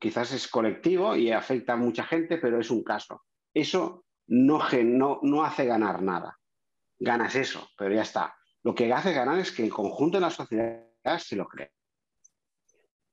quizás 0.00 0.32
es 0.32 0.48
colectivo 0.48 1.14
y 1.14 1.30
afecta 1.30 1.74
a 1.74 1.76
mucha 1.76 2.02
gente, 2.02 2.38
pero 2.38 2.58
es 2.58 2.70
un 2.70 2.82
caso. 2.82 3.22
Eso 3.54 4.04
no, 4.26 4.60
no, 4.82 5.20
no 5.22 5.44
hace 5.44 5.64
ganar 5.64 6.02
nada. 6.02 6.40
Ganas 6.98 7.36
eso, 7.36 7.68
pero 7.78 7.94
ya 7.94 8.02
está. 8.02 8.34
Lo 8.64 8.74
que 8.74 8.92
hace 8.92 9.12
ganar 9.12 9.38
es 9.38 9.52
que 9.52 9.62
el 9.62 9.70
conjunto 9.70 10.16
de 10.16 10.22
la 10.22 10.30
sociedad 10.30 11.18
se 11.18 11.36
lo 11.36 11.46
cree. 11.46 11.75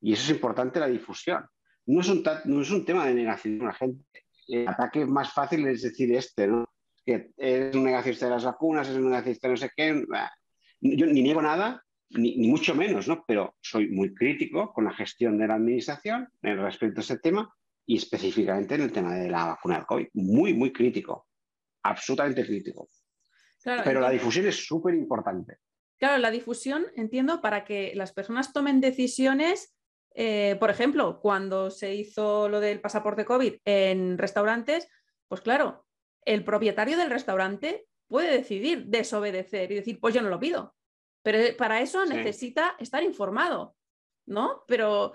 Y 0.04 0.14
eso 0.14 0.24
es 0.24 0.30
importante 0.32 0.82
la 0.82 0.88
difusión. 0.88 1.46
No 1.86 2.02
es 2.02 2.10
un, 2.10 2.24
no 2.44 2.62
es 2.62 2.70
un 2.70 2.84
tema 2.84 3.08
de 3.08 3.14
negación. 3.14 3.60
La 3.60 3.74
gente, 3.74 4.04
el 4.50 4.68
ataque 4.68 5.06
más 5.06 5.32
fácil 5.32 5.66
es 5.66 5.82
decir 5.82 6.14
este, 6.14 6.46
¿no? 6.46 6.66
Que 7.06 7.32
es 7.38 7.74
un 7.74 7.86
negacionista 7.86 8.26
de 8.26 8.32
las 8.32 8.44
vacunas, 8.44 8.90
es 8.90 8.98
un 8.98 9.10
negacionista 9.10 9.48
de 9.48 9.54
no 9.54 9.58
sé 9.58 9.72
qué. 9.76 10.06
Yo 10.82 11.06
ni 11.06 11.24
niego 11.24 11.42
nada, 11.42 11.82
ni, 12.10 12.36
mucho 12.50 12.76
menos, 12.76 13.08
¿no? 13.08 13.24
Pero 13.26 13.56
soy 13.62 13.90
muy 13.90 14.14
crítico 14.14 14.74
con 14.74 14.84
la 14.84 14.94
gestión 14.94 15.38
de 15.38 15.48
la 15.48 15.56
administración 15.56 16.28
en 16.42 16.58
respecto 16.58 17.00
a 17.00 17.04
ese 17.04 17.20
tema 17.20 17.50
y 17.86 17.96
específicamente 17.96 18.76
en 18.76 18.82
el 18.82 18.92
tema 18.92 19.16
de 19.16 19.30
la 19.30 19.46
vacuna 19.46 19.76
del 19.76 19.86
COVID. 19.86 20.08
Muy, 20.16 20.54
muy 20.54 20.74
crítico. 20.74 21.28
Absolutamente 21.82 22.46
crítico. 22.46 22.90
Pero 23.64 24.02
la 24.02 24.10
difusión 24.10 24.48
es 24.48 24.68
súper 24.68 24.96
importante. 24.96 25.60
Claro, 25.98 26.18
la 26.18 26.32
difusión, 26.32 26.88
entiendo, 26.98 27.40
para 27.40 27.64
que 27.64 27.94
las 27.96 28.12
personas 28.12 28.52
tomen 28.52 28.82
decisiones 28.82 29.73
eh, 30.14 30.56
por 30.60 30.70
ejemplo, 30.70 31.20
cuando 31.20 31.70
se 31.72 31.94
hizo 31.94 32.48
lo 32.50 32.60
del 32.60 32.82
pasaporte 32.82 33.26
COVID 33.26 33.56
en 33.66 34.18
restaurantes, 34.18 34.88
pues 35.28 35.42
claro, 35.42 35.86
el 36.26 36.44
propietario 36.44 36.98
del 36.98 37.10
restaurante 37.10 37.88
puede 38.08 38.32
decidir 38.32 38.86
desobedecer 38.86 39.72
y 39.72 39.76
decir, 39.76 40.00
pues 40.00 40.14
yo 40.14 40.22
no 40.22 40.30
lo 40.30 40.40
pido. 40.40 40.76
Pero 41.24 41.40
eh, 41.40 41.54
para 41.54 41.82
eso 41.82 42.06
necesita 42.06 42.76
estar 42.80 43.04
informado, 43.04 43.76
¿no? 44.26 44.64
Pero 44.68 45.14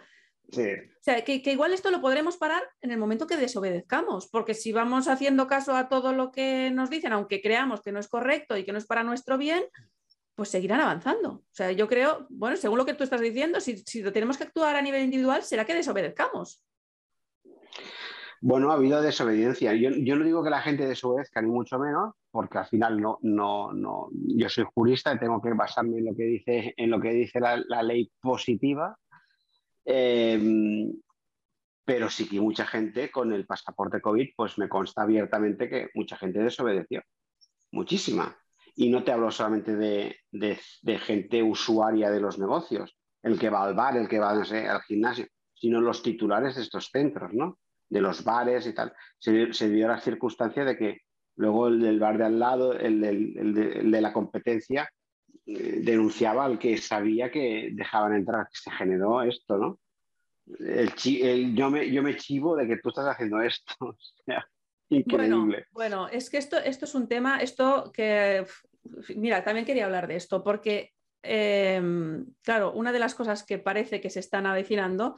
Sí. 0.51 0.63
O 0.63 1.03
sea, 1.03 1.23
que, 1.25 1.43
que, 1.43 1.53
igual 1.53 1.75
esto 1.75 1.91
lo 1.91 2.01
podremos 2.01 2.39
parar 2.39 2.63
en 2.81 2.91
el 2.91 2.99
momento 2.99 3.27
que 3.27 3.37
desobedezcamos, 3.37 4.29
porque 4.29 4.55
si 4.55 4.73
vamos 4.73 5.07
haciendo 5.07 5.47
caso 5.47 5.77
a 5.77 5.89
todo 5.91 6.15
lo 6.15 6.33
que 6.33 6.71
nos 6.71 6.89
dicen, 6.89 7.13
aunque 7.13 7.43
creamos 7.43 7.83
que 7.83 7.93
no 7.93 8.01
es 8.01 8.09
correcto 8.09 8.57
y 8.57 8.65
que 8.65 8.73
no 8.73 8.79
es 8.79 8.87
para 8.87 9.05
nuestro 9.05 9.37
bien, 9.37 9.65
pues 10.39 10.51
seguirán 10.51 10.81
avanzando. 10.81 11.31
O 11.31 11.51
sea, 11.51 11.73
yo 11.73 11.89
creo, 11.89 12.29
bueno, 12.31 12.57
según 12.57 12.79
lo 12.79 12.87
que 12.87 12.95
tú 12.95 13.03
estás 13.03 13.21
diciendo, 13.21 13.59
si, 13.61 13.83
lo 14.03 14.13
tenemos 14.13 14.39
que 14.39 14.45
actuar 14.45 14.77
a 14.77 14.81
nivel 14.81 15.03
individual, 15.03 15.43
será 15.43 15.65
que 15.65 15.75
desobedezcamos. 15.75 16.63
Bueno, 18.41 18.71
ha 18.71 18.75
habido 18.75 19.03
desobediencia. 19.03 19.75
Yo, 19.75 19.91
no 19.91 20.25
digo 20.25 20.45
que 20.45 20.51
la 20.51 20.61
gente 20.61 20.87
desobedezca, 20.87 21.43
ni 21.43 21.51
mucho 21.51 21.81
menos, 21.81 22.15
porque 22.31 22.59
al 22.59 22.67
final 22.67 23.01
no, 23.01 23.19
no, 23.23 23.73
no, 23.73 24.11
yo 24.13 24.49
soy 24.49 24.65
jurista 24.73 25.13
y 25.13 25.19
tengo 25.19 25.43
que 25.43 25.55
basarme 25.55 25.99
en 25.99 26.05
lo 26.05 26.15
que 26.15 26.23
dice, 26.23 26.73
en 26.77 26.89
lo 26.89 27.01
que 27.01 27.11
dice 27.11 27.41
la, 27.41 27.83
ley 27.83 28.09
positiva. 28.21 28.97
Em, 29.85 30.93
pero 31.85 32.09
sí 32.09 32.29
que 32.29 32.41
mucha 32.41 32.65
gente 32.65 33.11
con 33.11 33.33
el 33.33 33.45
pasaporte 33.45 34.01
COVID, 34.01 34.29
pues 34.37 34.57
me 34.57 34.69
consta 34.69 35.03
abiertamente 35.03 35.69
que 35.69 35.89
mucha 35.95 36.17
gente 36.17 36.39
desobedeció. 36.39 37.03
Muchísima. 37.73 38.39
Y 38.81 38.91
no 38.91 39.03
te 39.03 39.11
hablo 39.11 39.33
solamente 39.33 39.75
de, 39.75 40.99
gente 41.01 41.43
usuaria 41.43 42.13
de 42.13 42.21
los 42.21 42.39
negocios, 42.39 42.97
el 43.25 43.37
que 43.37 43.51
va 43.51 43.65
al 43.65 43.75
bar, 43.75 43.97
el 43.97 44.07
que 44.07 44.21
va 44.21 44.31
al 44.31 44.83
gimnasio, 44.83 45.27
sino 45.53 45.81
los 45.81 46.01
titulares 46.01 46.55
de 46.55 46.63
estos 46.63 46.89
centros, 46.93 47.35
¿no? 47.35 47.59
De 47.91 48.01
los 48.01 48.23
bares 48.23 48.69
y 48.69 48.75
tal. 48.75 48.93
Se, 49.19 49.69
dio 49.69 49.89
la 49.89 50.01
circunstancia 50.01 50.65
de 50.65 50.79
que 50.79 51.01
luego 51.35 51.67
el 51.67 51.81
del 51.81 51.99
bar 51.99 52.19
de 52.19 52.27
al 52.27 52.39
lado, 52.39 52.73
el, 52.73 53.01
de, 53.01 54.01
la 54.01 54.13
competencia, 54.13 54.89
eh, 55.45 55.81
denunciaba 55.83 56.45
al 56.45 56.57
que 56.57 56.77
sabía 56.77 57.33
que 57.33 57.71
dejaban 57.73 58.15
entrar, 58.15 58.47
que 58.47 58.59
se 58.59 58.71
generó 58.71 59.23
esto, 59.23 59.59
¿no? 59.59 59.81
El, 60.61 61.57
yo, 61.57 61.69
me, 61.69 61.91
yo 61.91 62.01
me 62.05 62.17
chivo 62.17 62.55
de 62.55 62.69
que 62.69 62.77
tú 62.77 62.91
estás 62.91 63.07
haciendo 63.07 63.43
esto. 63.43 63.75
increíble. 64.89 65.67
Bueno, 65.73 66.03
bueno, 66.03 66.09
es 66.09 66.31
que 66.31 66.39
esto, 66.39 66.59
esto 66.59 66.85
es 66.85 66.95
un 66.95 67.09
tema, 67.09 67.41
esto 67.41 67.91
que 67.93 68.47
mira, 69.17 69.45
también 69.45 69.67
quería 69.67 69.87
hablar 69.87 70.07
de 70.07 70.17
esto, 70.17 70.43
porque, 70.43 70.93
em, 71.23 72.27
claro, 72.43 72.73
una 72.73 72.93
de 72.93 72.99
las 72.99 73.15
cosas 73.15 73.45
que 73.45 73.59
parece 73.59 74.01
que 74.01 74.11
se 74.11 74.21
están 74.21 74.47
avecinando 74.47 75.17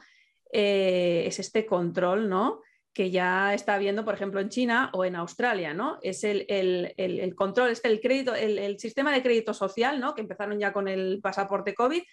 eh, 0.51 1.23
es 1.27 1.39
este 1.39 1.65
control, 1.65 2.29
¿no? 2.29 2.61
que 2.93 3.09
ya 3.09 3.53
está 3.53 3.75
habiendo, 3.75 4.03
por 4.03 4.13
ejemplo, 4.13 4.41
en 4.41 4.49
China 4.49 4.89
o 4.93 5.05
en 5.05 5.15
Australia, 5.15 5.73
¿no? 5.73 5.99
Es 6.01 6.23
el, 6.23 6.93
control, 7.37 7.69
es 7.69 7.83
el 7.85 8.01
crédito, 8.01 8.35
el, 8.35 8.77
sistema 8.79 9.13
de 9.13 9.21
crédito 9.21 9.53
social, 9.53 9.99
¿no? 9.99 10.13
Que 10.13 10.21
empezaron 10.21 10.59
ya 10.59 10.73
con 10.73 10.87
el 10.87 11.21
pasaporte 11.21 11.73
COVID 11.73 12.03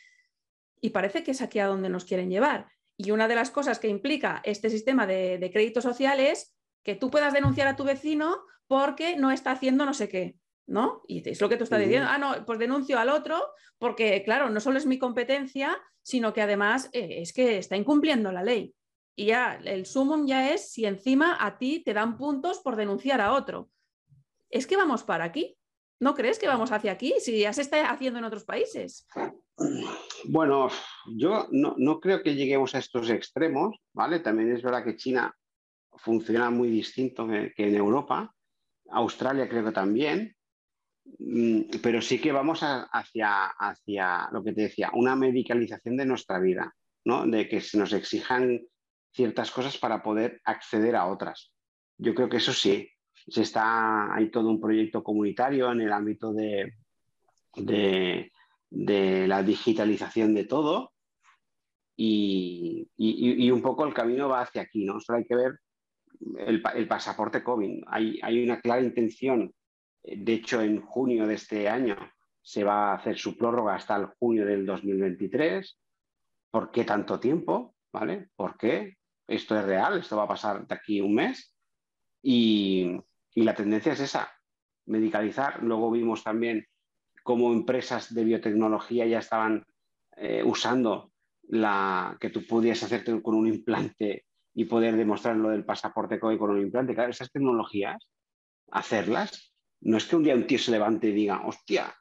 y 0.80 0.90
parece 0.90 1.24
que 1.24 1.32
es 1.32 1.42
aquí 1.42 1.58
a 1.58 1.66
donde 1.66 1.88
nos 1.88 2.04
quieren 2.04 2.30
llevar. 2.30 2.68
Y 2.96 3.10
una 3.10 3.26
de 3.26 3.34
las 3.34 3.50
cosas 3.50 3.80
que 3.80 3.88
implica 3.88 4.40
este 4.44 4.70
sistema 4.70 5.06
de, 5.06 5.38
de 5.38 5.50
crédito 5.50 5.80
social 5.80 6.20
es 6.20 6.54
que 6.84 6.94
tú 6.94 7.10
puedas 7.10 7.32
denunciar 7.32 7.66
a 7.66 7.76
tu 7.76 7.84
vecino 7.84 8.38
porque 8.68 9.16
no 9.16 9.32
está 9.32 9.50
haciendo 9.50 9.84
no 9.84 9.94
sé 9.94 10.08
qué. 10.08 10.36
¿No? 10.68 11.02
Y 11.08 11.28
es 11.28 11.40
lo 11.40 11.48
que 11.48 11.56
tú 11.56 11.64
estás 11.64 11.80
diciendo, 11.80 12.08
ah, 12.10 12.18
no, 12.18 12.44
pues 12.44 12.58
denuncio 12.58 12.98
al 12.98 13.08
otro, 13.08 13.42
porque 13.78 14.22
claro, 14.22 14.50
no 14.50 14.60
solo 14.60 14.78
es 14.78 14.86
mi 14.86 14.98
competencia, 14.98 15.76
sino 16.02 16.32
que 16.32 16.42
además 16.42 16.90
eh, 16.92 17.22
es 17.22 17.32
que 17.32 17.58
está 17.58 17.76
incumpliendo 17.76 18.30
la 18.30 18.44
ley. 18.44 18.74
Y 19.16 19.26
ya 19.26 19.58
el 19.64 19.86
sumum 19.86 20.26
ya 20.26 20.52
es 20.52 20.70
si 20.70 20.84
encima 20.84 21.36
a 21.40 21.58
ti 21.58 21.82
te 21.84 21.94
dan 21.94 22.16
puntos 22.16 22.60
por 22.60 22.76
denunciar 22.76 23.20
a 23.20 23.32
otro. 23.32 23.70
Es 24.50 24.66
que 24.66 24.76
vamos 24.76 25.02
para 25.02 25.24
aquí. 25.24 25.56
¿No 26.00 26.14
crees 26.14 26.38
que 26.38 26.46
vamos 26.46 26.70
hacia 26.70 26.92
aquí? 26.92 27.14
Si 27.18 27.40
ya 27.40 27.52
se 27.52 27.62
está 27.62 27.90
haciendo 27.90 28.20
en 28.20 28.24
otros 28.24 28.44
países. 28.44 29.08
Bueno, 30.26 30.68
yo 31.16 31.48
no, 31.50 31.74
no 31.76 31.98
creo 31.98 32.22
que 32.22 32.36
lleguemos 32.36 32.76
a 32.76 32.78
estos 32.78 33.10
extremos, 33.10 33.76
¿vale? 33.92 34.20
También 34.20 34.52
es 34.52 34.62
verdad 34.62 34.84
que 34.84 34.94
China 34.94 35.34
funciona 35.96 36.50
muy 36.50 36.68
distinto 36.68 37.26
que 37.26 37.52
en 37.56 37.74
Europa. 37.74 38.32
Australia 38.90 39.48
creo 39.48 39.64
que 39.64 39.72
también. 39.72 40.37
Mm, 41.18 41.62
pero 41.82 42.00
sí 42.00 42.20
que 42.20 42.32
vamos 42.32 42.60
hacia, 42.62 43.46
hacia 43.46 44.28
lo 44.32 44.42
que 44.42 44.52
te 44.52 44.62
decía, 44.62 44.90
una 44.94 45.16
medicalización 45.16 45.96
de 45.96 46.06
nuestra 46.06 46.38
vida, 46.38 46.74
¿no? 47.04 47.26
de 47.26 47.48
que 47.48 47.60
se 47.60 47.78
nos 47.78 47.92
exijan 47.92 48.60
ciertas 49.12 49.50
cosas 49.50 49.78
para 49.78 50.02
poder 50.02 50.40
acceder 50.44 50.96
a 50.96 51.06
otras. 51.06 51.52
Yo 51.96 52.14
creo 52.14 52.28
que 52.28 52.36
eso 52.36 52.52
sí, 52.52 52.88
se 53.14 53.42
está, 53.42 54.14
hay 54.14 54.30
todo 54.30 54.48
un 54.48 54.60
proyecto 54.60 55.02
comunitario 55.02 55.72
en 55.72 55.80
el 55.80 55.92
ámbito 55.92 56.32
de, 56.32 56.72
de, 57.56 59.26
la 59.26 59.42
digitalización 59.42 60.34
de 60.34 60.44
todo 60.44 60.92
y, 61.96 62.88
y, 62.96 63.50
un 63.50 63.60
poco 63.60 63.84
el 63.84 63.94
camino 63.94 64.28
va 64.28 64.42
hacia 64.42 64.62
aquí, 64.62 64.84
¿no? 64.84 65.00
Solo 65.00 65.18
hay 65.18 65.24
que 65.24 65.34
ver 65.34 65.58
el, 66.46 66.62
el 66.76 66.86
pasaporte 66.86 67.42
COVID. 67.42 67.82
Hay, 67.88 68.20
hay 68.22 68.44
una 68.44 68.60
clara 68.60 68.82
intención 68.82 69.52
de 70.02 70.32
hecho, 70.32 70.60
en 70.60 70.80
junio 70.80 71.26
de 71.26 71.34
este 71.34 71.68
año 71.68 71.96
se 72.42 72.64
va 72.64 72.92
a 72.92 72.94
hacer 72.94 73.18
su 73.18 73.36
prórroga 73.36 73.74
hasta 73.74 73.96
el 73.96 74.06
junio 74.06 74.46
del 74.46 74.64
2023. 74.64 75.78
¿Por 76.50 76.70
qué 76.70 76.84
tanto 76.84 77.20
tiempo? 77.20 77.74
¿Vale? 77.92 78.30
¿Por 78.36 78.56
qué? 78.56 78.96
Esto 79.26 79.58
es 79.58 79.66
real, 79.66 79.98
esto 79.98 80.16
va 80.16 80.22
a 80.22 80.28
pasar 80.28 80.66
de 80.66 80.74
aquí 80.74 81.00
un 81.00 81.14
mes. 81.14 81.54
Y, 82.22 82.96
la 83.34 83.54
tendencia 83.54 83.92
es 83.92 84.00
esa, 84.00 84.32
medicalizar. 84.86 85.62
Luego 85.62 85.90
vimos 85.90 86.24
también 86.24 86.66
cómo 87.22 87.52
empresas 87.52 88.12
de 88.14 88.24
biotecnología 88.24 89.06
ya 89.06 89.18
estaban 89.18 89.64
eh, 90.16 90.42
usando 90.42 91.12
la, 91.42 92.16
que 92.18 92.30
tú 92.30 92.46
pudieras 92.46 92.82
hacerte 92.82 93.20
con 93.22 93.34
un 93.34 93.46
implante 93.46 94.24
y 94.54 94.64
poder 94.64 94.96
demostrar 94.96 95.36
lo 95.36 95.50
del 95.50 95.64
pasaporte 95.64 96.18
COVID 96.18 96.38
con 96.38 96.50
un 96.50 96.62
implante. 96.62 96.94
Claro, 96.94 97.10
esas 97.10 97.30
tecnologías, 97.30 98.08
hacerlas, 98.70 99.47
no 99.80 99.96
es 99.96 100.06
que 100.06 100.16
un 100.16 100.24
día 100.24 100.34
un 100.34 100.46
tío 100.46 100.58
se 100.58 100.70
levante 100.70 101.08
y 101.08 101.12
diga, 101.12 101.46
hostia, 101.46 101.94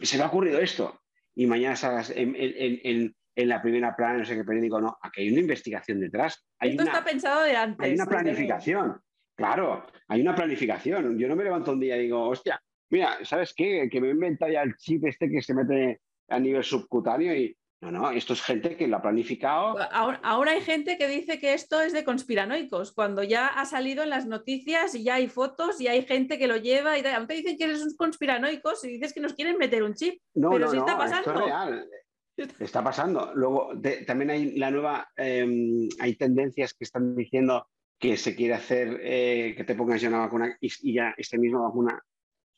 se 0.00 0.16
me 0.16 0.24
ha 0.24 0.26
ocurrido 0.26 0.58
esto, 0.58 1.00
y 1.34 1.46
mañana 1.46 1.76
salgas 1.76 2.12
en, 2.14 3.14
la 3.34 3.62
primera 3.62 3.96
plana, 3.96 4.18
no 4.18 4.24
sé 4.24 4.36
qué 4.36 4.44
periódico, 4.44 4.80
no, 4.80 4.98
aquí 5.00 5.22
hay 5.22 5.30
una 5.30 5.40
investigación 5.40 6.00
detrás. 6.00 6.46
Hay 6.58 6.70
esto 6.70 6.82
está 6.82 7.02
pensado 7.02 7.42
de 7.42 7.56
antes. 7.56 7.86
Hay 7.86 7.94
una 7.94 8.06
planificación, 8.06 9.00
claro, 9.34 9.86
hay 10.08 10.20
una 10.20 10.34
planificación. 10.34 11.18
Yo 11.18 11.28
no 11.28 11.36
me 11.36 11.44
levanto 11.44 11.72
un 11.72 11.80
día 11.80 11.96
y 11.96 12.02
digo, 12.02 12.28
hostia, 12.28 12.60
mira, 12.90 13.18
¿sabes 13.24 13.54
qué? 13.56 13.88
Que 13.90 14.00
me 14.00 14.08
he 14.08 14.10
inventado 14.10 14.52
ya 14.52 14.62
el 14.62 14.76
chip 14.76 15.06
este 15.06 15.30
que 15.30 15.40
se 15.40 15.54
mete 15.54 16.00
a 16.28 16.38
nivel 16.38 16.62
subcutáneo 16.62 17.34
y 17.34 17.56
no, 17.82 17.90
no, 17.90 18.10
esto 18.12 18.32
es 18.32 18.42
gente 18.42 18.76
que 18.76 18.86
lo 18.86 18.96
ha 18.96 19.02
planificado. 19.02 19.76
Ahora, 19.90 20.52
hay 20.52 20.60
gente 20.60 20.96
que 20.96 21.08
dice 21.08 21.40
que 21.40 21.52
esto 21.52 21.80
es 21.80 21.92
de 21.92 22.04
conspiranoicos, 22.04 22.92
cuando 22.92 23.24
ya 23.24 23.48
ha 23.48 23.64
salido 23.64 24.04
en 24.04 24.10
las 24.10 24.24
noticias 24.24 24.94
y 24.94 25.02
ya 25.02 25.16
hay 25.16 25.26
fotos 25.26 25.80
y 25.80 25.88
hay 25.88 26.02
gente 26.02 26.38
que 26.38 26.46
lo 26.46 26.56
lleva 26.58 26.96
y 26.96 27.04
aún 27.04 27.26
te 27.26 27.34
dicen 27.34 27.58
que 27.58 27.64
eres 27.64 27.82
un 27.82 27.96
conspiranoicos 27.96 28.84
y 28.84 28.88
dices 28.88 29.12
que 29.12 29.20
nos 29.20 29.34
quieren 29.34 29.58
meter 29.58 29.82
un 29.82 29.94
chip. 29.94 30.22
No, 30.32 30.50
pero 30.50 30.72
no, 30.72 30.78
está 30.78 30.96
pasando. 30.96 31.30
Esto 31.30 31.40
es 31.40 31.44
real. 31.44 31.88
Está 32.60 32.84
pasando. 32.84 33.32
Luego 33.34 33.72
también 34.06 34.30
hay 34.30 34.56
la 34.56 34.70
nueva, 34.70 35.08
em, 35.16 35.88
hay 35.98 36.14
tendencias 36.14 36.74
que 36.74 36.84
están 36.84 37.16
diciendo 37.16 37.68
que 37.98 38.16
se 38.16 38.34
quiere 38.36 38.54
hacer 38.54 39.00
eh, 39.02 39.54
que 39.56 39.64
te 39.64 39.74
pongas 39.74 40.00
ya 40.00 40.08
una 40.08 40.20
vacuna 40.20 40.56
y, 40.60 40.70
y 40.82 40.94
ya 40.94 41.14
esta 41.16 41.36
misma 41.36 41.62
vacuna 41.62 42.00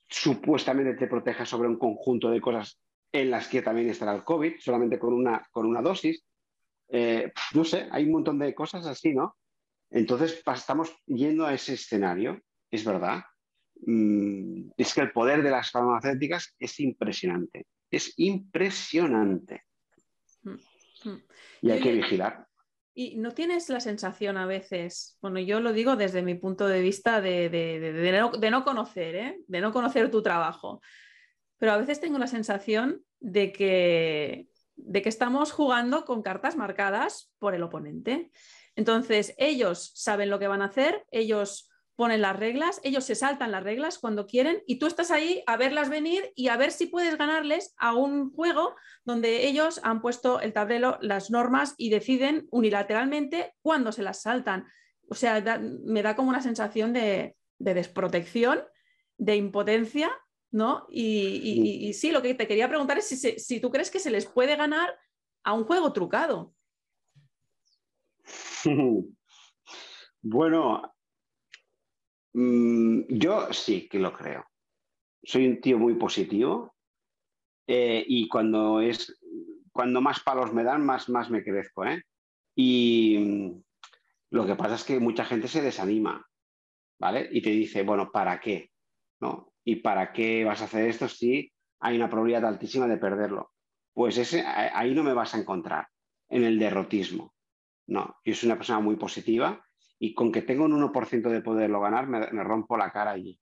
supuestamente 0.06 0.94
te 0.94 1.08
proteja 1.08 1.44
sobre 1.44 1.68
un 1.68 1.78
conjunto 1.78 2.30
de 2.30 2.40
cosas 2.40 2.78
en 3.14 3.30
las 3.30 3.46
que 3.46 3.62
también 3.62 3.88
estará 3.88 4.12
el 4.12 4.24
COVID, 4.24 4.54
solamente 4.58 4.98
con 4.98 5.14
una, 5.14 5.46
con 5.52 5.66
una 5.66 5.80
dosis. 5.80 6.26
Eh, 6.88 7.32
no 7.54 7.64
sé, 7.64 7.86
hay 7.92 8.06
un 8.06 8.12
montón 8.12 8.40
de 8.40 8.52
cosas 8.52 8.84
así, 8.86 9.14
¿no? 9.14 9.36
Entonces 9.88 10.42
estamos 10.44 10.92
yendo 11.06 11.46
a 11.46 11.54
ese 11.54 11.74
escenario, 11.74 12.40
es 12.68 12.84
verdad. 12.84 13.22
Mm, 13.86 14.70
es 14.76 14.92
que 14.92 15.02
el 15.02 15.12
poder 15.12 15.44
de 15.44 15.50
las 15.52 15.70
farmacéuticas 15.70 16.56
es 16.58 16.80
impresionante, 16.80 17.68
es 17.88 18.12
impresionante. 18.16 19.62
Mm, 20.42 21.08
mm. 21.08 21.22
Y 21.62 21.70
hay 21.70 21.80
que 21.80 21.92
vigilar. 21.92 22.48
¿Y 22.94 23.16
no 23.16 23.30
tienes 23.30 23.68
la 23.68 23.78
sensación 23.78 24.36
a 24.36 24.46
veces, 24.46 25.18
bueno, 25.22 25.38
yo 25.38 25.60
lo 25.60 25.72
digo 25.72 25.94
desde 25.94 26.22
mi 26.22 26.34
punto 26.34 26.66
de 26.66 26.80
vista 26.80 27.20
de, 27.20 27.48
de 27.48 28.50
no, 28.50 28.64
conocer, 28.64 29.14
¿eh? 29.14 29.38
de 29.46 29.60
no 29.60 29.72
conocer 29.72 30.10
tu 30.10 30.22
trabajo, 30.22 30.80
pero 31.59 31.72
a 31.72 31.76
veces 31.76 32.00
tengo 32.00 32.18
la 32.18 32.26
sensación 32.26 33.05
de 33.20 33.52
que, 33.52 34.48
de 34.76 35.02
que 35.02 35.09
estamos 35.09 35.52
jugando 35.52 36.05
con 36.05 36.22
cartas 36.22 36.57
marcadas 36.57 37.32
por 37.38 37.55
el 37.55 37.62
oponente. 37.62 38.30
Entonces, 38.76 39.34
ellos 39.38 39.92
saben 39.94 40.30
lo 40.30 40.38
que 40.38 40.48
van 40.48 40.62
a 40.62 40.66
hacer, 40.66 41.07
ellos 41.11 41.70
ponen 41.96 42.22
las 42.22 42.36
reglas, 42.36 42.80
ellos 42.82 43.05
se 43.05 43.14
saltan 43.14 43.52
las 43.52 43.62
reglas 43.62 43.98
cuando 43.98 44.26
quieren 44.26 44.62
y 44.66 44.78
tú 44.78 44.86
estás 44.86 45.11
ahí 45.11 45.42
a 45.46 45.57
verlas 45.57 45.88
venir 45.88 46.32
y 46.34 46.48
a 46.48 46.57
ver 46.57 46.72
si 46.72 46.86
puedes 46.86 47.16
ganarles 47.16 47.72
a 47.76 47.94
un 47.94 48.32
juego 48.32 48.74
donde 49.05 49.46
ellos 49.46 49.80
han 49.84 50.00
puesto 50.00 50.40
el 50.40 50.52
tablero, 50.52 50.98
las 51.00 51.30
normas 51.30 51.74
y 51.76 51.90
deciden 51.90 52.48
unilateralmente 52.50 53.55
cuándo 53.62 53.92
se 53.92 54.02
las 54.02 54.22
saltan. 54.22 54.66
O 55.09 55.14
sea, 55.14 55.42
me 55.84 56.02
da 56.02 56.16
como 56.16 56.30
una 56.30 56.42
sensación 56.42 56.92
de, 56.92 57.36
de 57.59 57.74
desprotección, 57.74 58.64
de 59.16 59.36
impotencia 59.36 60.11
¿no? 60.55 60.86
Y, 60.88 61.92
sí, 61.94 62.12
lo 62.12 62.22
que 62.22 62.32
te 62.34 62.46
quería 62.46 62.68
preguntar 62.68 62.96
es 62.96 63.09
si, 63.09 63.61
tú 63.61 63.72
crees 63.72 63.90
que 63.90 63.98
se 63.98 64.12
les 64.12 64.24
puede 64.24 64.55
ganar 64.55 64.88
a 65.42 65.52
un 65.52 65.64
juego 65.64 65.92
trucado. 65.92 66.55
Bueno, 70.26 70.94
mm, 72.32 73.02
yo 73.11 73.52
sí 73.52 73.86
que 73.90 73.98
lo 73.98 74.11
creo. 74.11 74.46
Soy 75.22 75.46
un 75.46 75.61
tío 75.61 75.78
muy 75.78 75.96
positivo 75.96 76.74
eh, 77.66 78.02
y 78.09 78.26
cuando 78.26 78.80
es 78.80 79.20
cuando 79.70 80.00
más 80.00 80.20
palos 80.20 80.50
me 80.55 80.64
dan, 80.64 80.82
más, 80.82 81.11
más 81.11 81.28
me 81.28 81.44
crezco. 81.44 81.84
¿eh? 81.84 82.05
Y 82.57 83.18
mm, 83.18 83.62
lo 84.30 84.46
que 84.46 84.55
pasa 84.55 84.76
es 84.76 84.84
que 84.84 84.98
mucha 84.98 85.26
gente 85.26 85.46
se 85.46 85.61
desanima, 85.61 86.26
¿vale? 86.98 87.28
Y 87.30 87.42
te 87.42 87.50
dice, 87.50 87.82
bueno, 87.82 88.11
¿para 88.11 88.40
qué? 88.40 88.70
¿No? 89.20 89.53
¿Y 89.64 89.76
para 89.76 90.12
qué 90.12 90.44
vas 90.44 90.60
a 90.60 90.66
hacer 90.66 90.88
esto 90.88 91.08
si 91.08 91.52
hay 91.80 91.96
una 91.96 92.08
probabilidad 92.08 92.44
altísima 92.44 92.86
de 92.86 92.98
perderlo? 92.98 93.52
Pues 93.92 94.34
ahí 94.44 94.94
no 94.94 95.02
me 95.02 95.14
vas 95.14 95.34
a 95.34 95.38
encontrar, 95.38 95.88
en 96.28 96.44
el 96.44 96.58
derrotismo. 96.58 97.34
No, 97.86 98.16
yo 98.24 98.34
soy 98.34 98.48
una 98.48 98.56
persona 98.56 98.80
muy 98.80 98.96
positiva 98.96 99.64
y 99.98 100.14
con 100.14 100.32
que 100.32 100.42
tengo 100.42 100.64
un 100.64 100.72
1% 100.72 101.28
de 101.30 101.40
poderlo 101.40 101.80
ganar, 101.80 102.06
me, 102.06 102.44
rompo 102.44 102.76
la 102.76 102.90
cara 102.90 103.12
allí. 103.12 103.40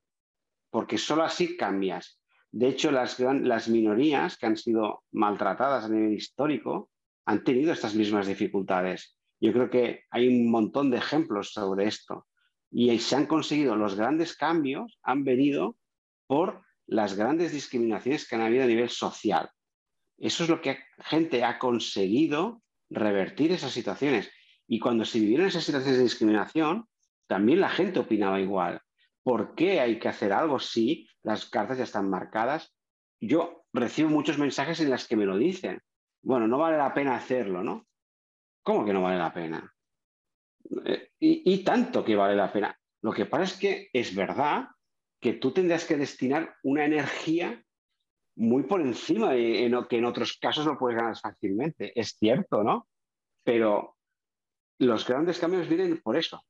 Porque 0.71 0.99
solo 0.99 1.23
así 1.23 1.57
cambias. 1.57 2.21
De 2.51 2.69
hecho, 2.69 2.93
las, 2.93 3.19
las 3.19 3.69
minorías 3.69 4.37
que 4.37 4.47
han 4.47 4.57
sido 4.57 5.03
maltratadas 5.11 5.85
a 5.85 5.89
nivel 5.89 6.13
histórico 6.13 6.91
han 7.25 7.45
tenido 7.45 7.73
estas 7.73 7.95
mismas 7.95 8.27
dificultades. 8.27 9.17
Yo 9.41 9.53
creo 9.53 9.71
que 9.71 10.05
hay 10.11 10.29
un 10.29 10.51
montón 10.51 10.91
de 10.91 10.99
ejemplos 10.99 11.53
sobre 11.53 11.87
esto. 11.87 12.27
Y 12.71 12.97
se 12.99 13.17
han 13.17 13.27
conseguido 13.27 13.77
los 13.77 13.97
grandes 13.97 14.37
cambios, 14.37 14.99
han 15.03 15.25
venido 15.25 15.77
por 16.33 16.65
las 16.87 17.15
grandes 17.15 17.53
discriminaciones 17.53 18.27
que 18.27 18.37
han 18.37 18.41
habido 18.41 18.65
a 18.65 18.67
nivel 18.67 18.89
social. 18.89 19.51
Eso 20.17 20.45
es 20.45 20.49
lo 20.49 20.63
que 20.63 20.79
gente 21.01 21.45
ha 21.45 21.59
conseguido 21.59 22.63
revertir 22.89 23.53
esas 23.53 23.73
situaciones. 23.73 24.31
Y 24.67 24.79
cuando 24.79 25.05
se 25.05 25.21
vivieron 25.21 25.47
esas 25.47 25.65
situaciones 25.65 25.99
de 25.99 26.05
discriminación, 26.05 26.87
también 27.27 27.61
la 27.61 27.69
gente 27.69 27.99
opinaba 27.99 28.41
igual. 28.41 28.81
¿Por 29.23 29.55
qué 29.55 29.81
hay 29.81 29.99
que 29.99 30.09
hacer 30.09 30.33
algo 30.33 30.59
si 30.59 31.07
las 31.23 31.45
cartas 31.51 31.77
ya 31.77 31.85
están 31.85 32.09
marcadas? 32.09 32.75
Yo 33.21 33.67
recibo 33.75 34.09
muchos 34.09 34.39
mensajes 34.39 34.81
en 34.81 34.89
las 34.89 35.07
que 35.07 35.17
me 35.17 35.27
lo 35.27 35.37
dicen. 35.37 35.83
Bueno, 36.23 36.49
no 36.49 36.57
vale 36.57 36.79
la 36.79 36.95
pena 36.95 37.15
hacerlo, 37.15 37.63
¿no? 37.63 37.87
¿Cómo 38.63 38.87
que 38.87 38.95
no 38.95 39.03
vale 39.03 39.19
la 39.19 39.35
pena? 39.35 39.71
Eh, 40.87 41.11
y, 41.19 41.53
y 41.53 41.63
tanto 41.63 42.03
que 42.03 42.17
vale 42.17 42.35
la 42.35 42.51
pena. 42.51 42.75
Lo 43.03 43.13
que 43.13 43.27
pasa 43.27 43.45
es 43.45 43.53
que 43.59 43.91
es 43.93 44.15
verdad 44.15 44.69
que 45.23 45.35
tú 45.35 45.53
tendrás 45.53 45.85
que 45.87 45.97
destinar 45.97 46.57
una 46.65 46.85
energía 46.85 47.65
muy 48.35 48.65
por 48.65 48.81
encima 48.81 49.37
en, 49.37 49.73
que 49.89 49.99
en 49.99 50.05
otros 50.05 50.37
casos 50.37 50.67
lo 50.67 50.77
puedes 50.77 50.99
ganar 50.99 51.17
fácilmente. 51.17 51.99
Es 51.99 52.17
cierto, 52.19 52.65
¿no? 52.65 52.89
Pero 53.45 53.97
los 54.81 55.07
grandes 55.07 55.39
cambios 55.39 55.69
vienen 55.69 56.03
por 56.03 56.17
eso, 56.17 56.45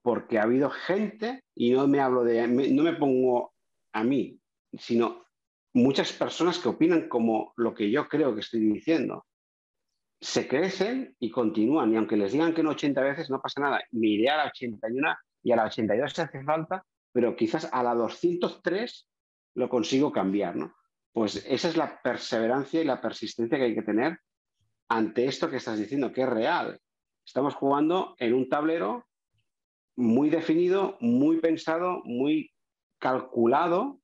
porque 0.00 0.38
ha 0.38 0.44
habido 0.44 0.70
gente, 0.70 1.44
y 1.54 1.72
no 1.72 1.86
me 1.86 2.00
hablo 2.00 2.24
de, 2.24 2.48
no 2.48 2.82
me 2.82 2.94
pongo 2.94 3.52
a 3.92 4.02
mí, 4.02 4.40
sino 4.72 5.26
muchas 5.74 6.12
personas 6.14 6.58
que 6.58 6.70
opinan 6.70 7.08
como 7.08 7.52
lo 7.56 7.74
que 7.74 7.90
yo 7.90 8.08
creo 8.08 8.34
que 8.34 8.40
estoy 8.40 8.60
diciendo. 8.60 9.26
Se 10.18 10.48
crecen 10.48 11.14
y 11.18 11.30
continúan, 11.30 11.92
y 11.92 11.96
aunque 11.96 12.16
les 12.16 12.32
digan 12.32 12.54
que 12.54 12.62
no 12.62 12.70
80 12.70 13.02
veces, 13.02 13.28
no 13.28 13.42
pasa 13.42 13.60
nada. 13.60 13.82
Me 13.90 14.08
iré 14.08 14.30
a 14.30 14.38
la 14.38 14.46
81 14.46 15.14
y 15.42 15.52
a 15.52 15.56
la 15.56 15.64
82 15.64 16.10
si 16.10 16.22
hace 16.22 16.42
falta, 16.42 16.86
pero 17.12 17.36
quizás 17.36 17.68
a 17.72 17.82
la 17.82 17.94
203 17.94 19.08
lo 19.54 19.68
consigo 19.68 20.12
cambiar, 20.12 20.56
¿no? 20.56 20.74
Pues 21.12 21.44
esa 21.46 21.68
es 21.68 21.76
la 21.76 22.00
perseverancia 22.02 22.80
y 22.80 22.84
la 22.84 23.00
persistencia 23.00 23.58
que 23.58 23.64
hay 23.64 23.74
que 23.74 23.82
tener 23.82 24.18
ante 24.88 25.26
esto 25.26 25.50
que 25.50 25.56
estás 25.56 25.78
diciendo, 25.78 26.12
que 26.12 26.22
es 26.22 26.28
real. 26.28 26.80
Estamos 27.24 27.54
jugando 27.54 28.14
en 28.18 28.34
un 28.34 28.48
tablero 28.48 29.06
muy 29.96 30.30
definido, 30.30 30.96
muy 31.00 31.38
pensado, 31.40 32.02
muy 32.04 32.50
calculado, 32.98 34.00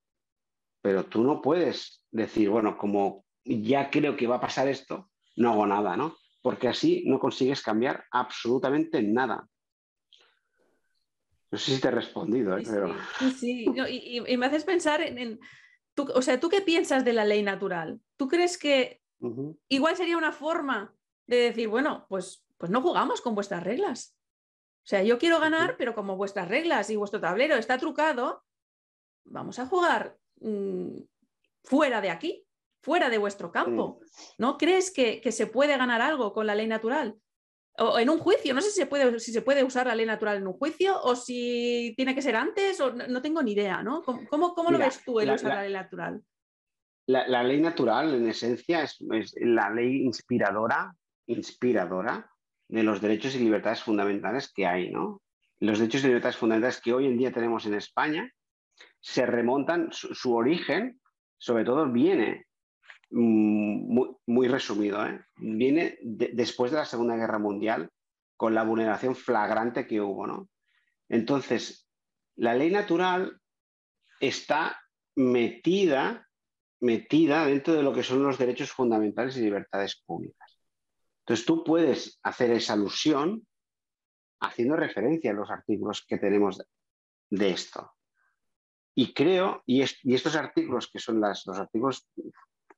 pero 0.83 1.05
tú 1.05 1.23
no 1.23 1.41
puedes 1.41 2.05
decir, 2.11 2.51
bueno, 2.51 2.77
como 2.77 3.25
ya 3.45 3.91
creo 3.91 4.17
que 4.17 4.27
va 4.27 4.37
a 4.37 4.41
pasar 4.41 4.69
esto, 4.69 5.11
no 5.37 5.53
hago 5.53 5.67
nada, 5.67 5.97
¿no? 5.97 6.17
Porque 6.43 6.69
así 6.69 7.05
no 7.07 7.19
consigues 7.19 7.63
cambiar 7.63 8.05
absolutamente 8.11 9.03
nada. 9.03 9.47
No 11.51 11.59
sé 11.59 11.75
si 11.75 11.81
te 11.81 11.89
he 11.89 11.91
respondido, 11.91 12.57
¿eh? 12.59 12.65
Sí, 13.19 13.31
sí. 13.39 13.67
y, 14.27 14.37
me 14.37 14.47
haces 14.47 14.65
pensar 14.65 15.01
en, 15.01 15.41
o 15.97 16.23
sea, 16.23 16.39
¿tú 16.39 16.49
qué 16.49 16.61
piensas 16.61 17.05
de 17.05 17.13
la 17.13 17.25
ley 17.25 17.43
natural? 17.43 18.01
¿Tú 18.17 18.29
crees 18.29 18.59
que 18.59 19.01
igual 19.69 19.97
sería 19.97 20.19
una 20.19 20.33
forma 20.33 20.95
de 21.27 21.37
decir, 21.37 21.69
bueno, 21.69 22.07
pues, 22.09 22.45
pues 22.57 22.71
no 22.71 22.83
jugamos 22.83 23.21
con 23.21 23.35
vuestras 23.35 23.65
reglas? 23.65 24.15
O 24.85 24.89
sea, 24.89 25.03
yo 25.03 25.19
quiero 25.19 25.41
ganar, 25.41 25.77
pero 25.77 25.95
como 25.95 26.17
vuestras 26.17 26.49
reglas 26.49 26.91
y 26.91 26.97
vuestro 26.97 27.21
tablero 27.21 27.57
está 27.57 27.79
trucado, 27.79 28.45
vamos 29.25 29.59
a 29.59 29.67
jugar 29.67 30.17
mm, 30.41 30.99
fuera 31.65 32.01
de 32.01 32.11
aquí, 32.11 32.47
fuera 32.83 33.11
de 33.11 33.19
vuestro 33.19 33.51
campo. 33.51 34.01
¿No 34.39 34.57
crees 34.57 34.91
que, 34.91 35.21
que, 35.21 35.33
se 35.33 35.47
puede 35.47 35.77
ganar 35.77 36.01
algo 36.01 36.33
con 36.33 36.47
la 36.47 36.55
ley 36.55 36.67
natural? 36.67 37.19
O 37.79 37.99
en 37.99 38.11
un 38.11 38.19
juicio, 38.19 38.55
no 38.55 38.61
sé 38.61 38.71
si 38.71 38.81
se, 38.81 38.87
puede, 38.87 39.21
si 39.21 39.33
se 39.33 39.43
puede 39.43 39.65
usar 39.65 39.87
la 39.87 39.95
ley 39.95 40.07
natural 40.07 40.39
en 40.39 40.47
un 40.47 40.55
juicio 40.55 41.01
o 41.03 41.15
si 41.15 41.95
tiene 41.97 42.15
que 42.15 42.23
ser 42.23 42.37
antes, 42.37 42.81
o 42.81 42.93
no, 42.93 43.23
tengo 43.23 43.43
ni 43.43 43.53
idea, 43.53 43.83
¿no? 43.83 44.03
¿Cómo, 44.03 44.55
cómo, 44.55 44.71
lo 44.71 44.79
ves 44.79 45.03
tú 45.05 45.21
el 45.21 45.31
usar 45.31 45.55
la, 45.55 45.63
ley 45.63 45.73
natural? 45.73 46.23
La, 47.07 47.43
ley 47.43 47.61
natural, 47.61 48.15
en 48.15 48.29
esencia, 48.29 48.83
es, 48.83 48.99
la 49.41 49.71
ley 49.71 50.03
inspiradora, 50.03 50.95
inspiradora 51.27 52.31
de 52.69 52.83
los 52.83 53.01
derechos 53.01 53.35
y 53.35 53.39
libertades 53.39 53.83
fundamentales 53.83 54.53
que 54.53 54.67
hay, 54.67 54.91
¿no? 54.91 55.23
Los 55.61 55.79
derechos 55.79 56.05
y 56.05 56.09
libertades 56.09 56.37
fundamentales 56.37 56.81
que 56.81 56.93
hoy 56.93 57.07
en 57.07 57.17
día 57.17 57.33
tenemos 57.33 57.67
en 57.67 57.75
España 57.75 58.31
se 59.01 59.27
remontan, 59.27 59.89
su, 59.93 60.35
origen, 60.35 61.01
sobre 61.39 61.65
todo, 61.65 61.91
viene 61.91 62.47
mm, 63.11 64.15
muy, 64.27 64.49
resumido, 64.49 65.05
¿eh? 65.07 65.21
viene 65.37 65.99
después 66.03 66.71
de 66.71 66.79
la 66.79 66.85
Segunda 66.85 67.17
Guerra 67.17 67.39
Mundial 67.39 67.91
con 68.37 68.55
la 68.55 68.63
vulneración 68.63 69.17
flagrante 69.17 69.87
que 69.87 70.01
hubo, 70.01 70.27
¿no? 70.27 70.49
Entonces, 71.09 71.89
la 72.37 72.55
ley 72.55 72.71
natural 72.71 73.41
está 74.21 74.79
metida, 75.17 76.29
metida 76.81 77.47
dentro 77.47 77.75
de 77.75 77.83
lo 77.83 77.93
que 77.93 78.03
son 78.03 78.23
los 78.23 78.39
derechos 78.39 78.71
fundamentales 78.71 79.37
y 79.37 79.43
libertades 79.43 80.03
públicas. 80.07 80.61
Entonces, 81.21 81.47
tú 81.47 81.65
puedes 81.65 82.21
hacer 82.23 82.51
esa 82.53 82.75
alusión 82.75 83.47
haciendo 84.41 84.77
referencia 84.77 85.31
a 85.31 85.35
los 85.35 85.51
artículos 85.51 86.05
que 86.07 86.19
tenemos 86.19 86.63
de 87.31 87.51
esto. 87.51 87.93
Y 88.95 89.13
creo, 89.13 89.63
y, 89.67 89.83
estos 89.83 90.37
artículos 90.37 90.89
que 90.91 90.99
son 90.99 91.21
los 91.21 91.47
artículos 91.49 92.09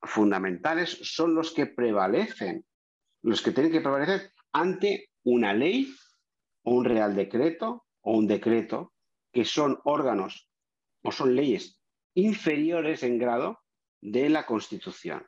fundamentales, 0.02 0.98
son 1.02 1.34
los 1.34 1.52
que 1.52 1.66
prevalecen, 1.66 2.64
los 3.22 3.42
que 3.42 3.52
tienen 3.52 3.72
que 3.72 3.80
prevalecer 3.80 4.32
ante 4.52 5.10
una 5.24 5.52
ley 5.52 5.92
o 6.62 6.74
un 6.74 6.84
real 6.84 7.14
decreto 7.14 7.84
o 8.02 8.16
un 8.16 8.26
decreto, 8.26 8.92
que 9.32 9.44
son 9.44 9.78
órganos 9.84 10.48
o 11.02 11.12
son 11.12 11.34
leyes 11.36 11.78
inferiores 12.14 13.02
en 13.02 13.18
grado 13.18 13.60
de 14.00 14.28
la 14.28 14.46
Constitución. 14.46 15.24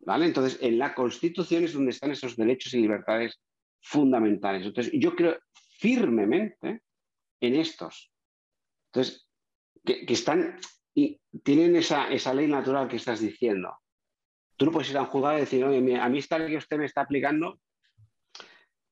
¿Vale? 0.00 0.26
Entonces, 0.26 0.58
en 0.62 0.78
la 0.78 0.94
Constitución 0.94 1.64
es 1.64 1.72
donde 1.72 1.90
están 1.90 2.10
esos 2.10 2.36
derechos 2.36 2.74
y 2.74 2.80
libertades 2.80 3.40
fundamentales. 3.80 4.66
Entonces, 4.66 4.92
yo 4.96 5.14
creo 5.14 5.36
firmemente 5.78 6.82
en 7.40 7.54
estos. 7.56 8.12
Entonces, 8.92 9.28
que, 9.84 10.04
están 10.08 10.58
y 10.96 11.20
tienen 11.44 11.76
esa, 11.76 12.08
esa, 12.08 12.32
ley 12.32 12.48
natural 12.48 12.88
que 12.88 12.96
estás 12.96 13.20
diciendo. 13.20 13.76
Tú 14.56 14.64
no 14.64 14.72
puedes 14.72 14.90
ir 14.90 14.96
a 14.96 15.02
un 15.02 15.08
juzgado 15.08 15.36
y 15.36 15.40
decir, 15.40 15.62
oye, 15.62 16.00
a 16.00 16.08
mí 16.08 16.18
esta 16.18 16.38
ley 16.38 16.48
que 16.48 16.56
usted 16.56 16.78
me 16.78 16.86
está 16.86 17.02
aplicando 17.02 17.60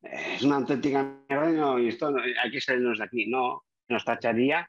es 0.02 0.42
una 0.42 0.56
auténtica 0.56 1.02
mierda 1.30 1.80
y 1.80 1.88
esto 1.88 2.14
hay 2.42 2.50
que 2.50 2.60
salirnos 2.60 2.98
de 2.98 3.04
aquí. 3.04 3.26
No, 3.26 3.64
nos 3.88 4.04
tacharía, 4.04 4.68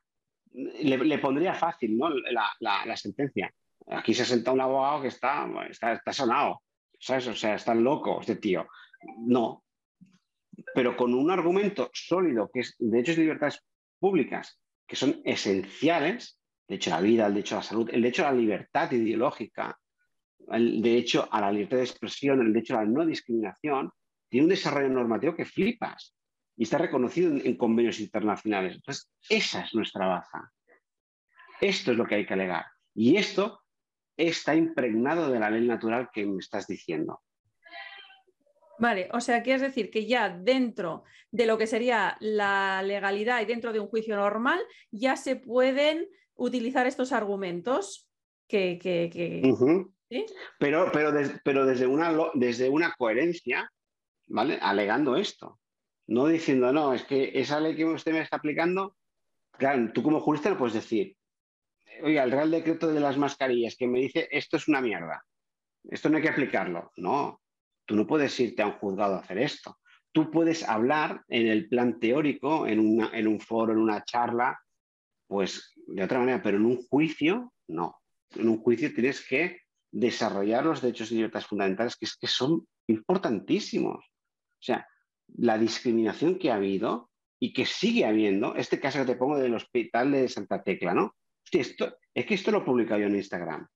le, 0.53 1.17
pondría 1.19 1.53
fácil 1.53 1.97
¿no? 1.97 2.09
la, 2.09 2.95
sentencia. 2.95 3.53
Aquí 3.87 4.13
se 4.13 4.23
senta 4.23 4.53
un 4.53 4.61
abogado 4.61 5.01
que 5.01 5.09
está, 5.09 5.45
está, 5.69 5.91
está 5.91 6.13
sonado, 6.13 6.61
¿sabes? 6.97 7.27
O 7.27 7.35
sea, 7.35 7.55
está 7.55 7.75
loco 7.75 8.21
este 8.21 8.37
tío. 8.37 8.65
No, 9.17 9.65
pero 10.73 10.95
con 10.95 11.13
un 11.13 11.29
argumento 11.29 11.89
sólido 11.93 12.49
que 12.53 12.61
es 12.61 12.75
derechos 12.79 13.17
y 13.17 13.21
libertades 13.21 13.61
públicas, 13.99 14.57
que 14.87 14.95
son 14.95 15.21
esenciales, 15.25 16.39
derecho 16.67 16.93
a 16.93 16.97
la 16.97 17.01
vida, 17.01 17.27
el 17.27 17.33
derecho 17.33 17.55
a 17.55 17.59
la 17.59 17.63
salud, 17.63 17.89
el 17.91 18.01
derecho 18.01 18.25
a 18.25 18.31
la 18.31 18.37
libertad 18.37 18.91
ideológica, 18.91 19.77
el 20.51 20.81
derecho 20.81 21.27
a 21.31 21.41
la 21.41 21.51
libertad 21.51 21.77
de 21.77 21.83
expresión, 21.83 22.41
el 22.41 22.53
derecho 22.53 22.75
a 22.75 22.83
la 22.83 22.89
no 22.89 23.05
discriminación, 23.05 23.91
tiene 24.29 24.45
un 24.45 24.49
desarrollo 24.49 24.89
normativo 24.89 25.35
que 25.35 25.45
flipas 25.45 26.15
y 26.57 26.63
está 26.63 26.77
reconocido 26.77 27.31
en, 27.31 27.57
convenios 27.57 27.99
internacionales. 27.99 28.75
Entonces, 28.75 29.09
esa 29.29 29.61
es 29.61 29.73
nuestra 29.73 30.07
baza. 30.07 30.51
Esto 31.61 31.91
es 31.91 31.97
lo 31.97 32.05
que 32.05 32.15
hay 32.15 32.25
que 32.25 32.33
alegar. 32.33 32.65
Y 32.93 33.17
esto 33.17 33.61
está 34.17 34.55
impregnado 34.55 35.29
de 35.29 35.39
la 35.39 35.49
ley 35.49 35.65
natural 35.67 36.09
que 36.13 36.25
me 36.25 36.39
estás 36.39 36.67
diciendo. 36.67 37.21
Vale, 38.77 39.09
o 39.13 39.21
sea, 39.21 39.41
quieres 39.41 39.61
decir 39.61 39.89
que 39.89 40.05
ya 40.05 40.29
dentro 40.29 41.03
de 41.31 41.45
lo 41.45 41.57
que 41.57 41.67
sería 41.67 42.17
la 42.19 42.81
legalidad 42.81 43.41
y 43.41 43.45
dentro 43.45 43.71
de 43.71 43.79
un 43.79 43.87
juicio 43.87 44.15
normal, 44.15 44.59
ya 44.91 45.15
se 45.15 45.37
pueden 45.37 46.07
utilizar 46.35 46.87
estos 46.87 47.11
argumentos 47.11 48.07
que... 48.47 49.41
Pero, 50.59 50.89
pero, 50.93 51.11
pero 51.43 51.65
desde, 51.65 51.87
una, 51.87 52.15
desde 52.35 52.69
una 52.69 52.93
coherencia, 52.93 53.71
¿vale? 54.27 54.59
Alegando 54.61 55.15
esto. 55.15 55.59
No 56.07 56.27
diciendo, 56.27 56.71
no, 56.71 56.93
es 56.93 57.03
que 57.03 57.31
esa 57.33 57.59
ley 57.59 57.75
que 57.75 57.85
usted 57.85 58.11
me 58.11 58.21
está 58.21 58.37
aplicando, 58.37 58.95
claro, 59.51 59.91
tú 59.93 60.03
como 60.03 60.19
jurista 60.19 60.49
no 60.49 60.57
puedes 60.57 60.75
decir, 60.75 61.17
oiga, 62.03 62.23
el 62.23 62.31
Real 62.31 62.51
Decreto 62.51 62.87
de 62.87 62.99
las 62.99 63.17
mascarillas 63.17 63.75
que 63.75 63.87
me 63.87 63.99
dice 63.99 64.27
esto 64.29 64.57
es 64.57 64.67
una 64.67 64.81
mierda, 64.81 65.25
esto 65.83 66.09
no 66.09 66.17
hay 66.17 66.23
que 66.23 66.29
aplicarlo. 66.29 66.91
No, 66.97 67.41
Tú 67.85 67.95
no 67.95 68.07
puedes 68.07 68.37
irte 68.39 68.63
a 68.63 68.67
un 68.67 68.73
juzgado 68.73 69.15
a 69.15 69.19
hacer 69.19 69.37
esto. 69.37 69.77
Tú 70.11 70.31
puedes 70.31 70.67
hablar 70.67 71.23
en 71.27 71.47
el 71.47 71.67
plan 71.69 71.99
teórico, 71.99 72.65
en, 72.67 72.79
un 72.79 73.39
foro, 73.39 73.73
en 73.73 73.79
una 73.79 74.03
charla, 74.03 74.59
pues 75.27 75.74
de 75.87 76.03
otra 76.03 76.19
manera, 76.19 76.41
pero 76.41 76.57
en 76.57 76.65
un 76.65 76.81
juicio, 76.87 77.53
no. 77.67 77.95
En 78.35 78.49
un 78.49 78.57
juicio 78.57 78.93
tienes 78.93 79.25
que 79.25 79.61
desarrollar 79.91 80.65
los 80.65 80.81
derechos 80.81 81.11
y 81.11 81.15
libertades 81.15 81.47
fundamentales 81.47 81.95
que, 81.95 82.05
es, 82.05 82.17
que 82.17 82.27
son 82.27 82.67
importantísimos. 82.87 84.05
O 84.05 84.61
sea, 84.61 84.87
la 85.37 85.57
discriminación 85.57 86.37
que 86.37 86.51
ha 86.51 86.55
habido 86.55 87.09
y 87.39 87.53
que 87.53 87.65
sigue 87.65 88.05
habiendo, 88.05 88.55
este 88.55 88.79
caso 88.79 88.99
que 88.99 89.05
te 89.05 89.15
pongo 89.15 89.37
del 89.37 89.55
hospital 89.55 90.11
de 90.11 90.27
Santa 90.27 90.63
Tecla, 90.63 90.93
¿no? 90.93 91.15
esto, 91.51 91.97
es 92.13 92.25
que 92.25 92.33
esto 92.33 92.51
lo 92.51 92.65
publicado 92.65 93.01
yo 93.01 93.07
en 93.07 93.15
Instagram. 93.15 93.67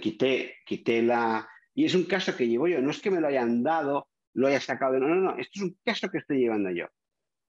quité, 0.00 0.56
quité 0.66 1.02
la, 1.02 1.48
y 1.74 1.84
es 1.84 1.94
un 1.94 2.04
caso 2.04 2.36
que 2.36 2.48
llevo 2.48 2.68
yo, 2.68 2.80
no 2.80 2.90
es 2.90 3.00
que 3.00 3.10
me 3.10 3.20
lo 3.20 3.28
hayan 3.28 3.62
dado, 3.62 4.08
lo 4.34 4.48
haya 4.48 4.60
sacado 4.60 4.94
de... 4.94 5.00
No, 5.00 5.08
no, 5.08 5.16
no, 5.16 5.38
esto 5.38 5.52
es 5.54 5.62
un 5.62 5.78
caso 5.84 6.08
que 6.08 6.18
estoy 6.18 6.38
llevando 6.38 6.70
yo. 6.70 6.86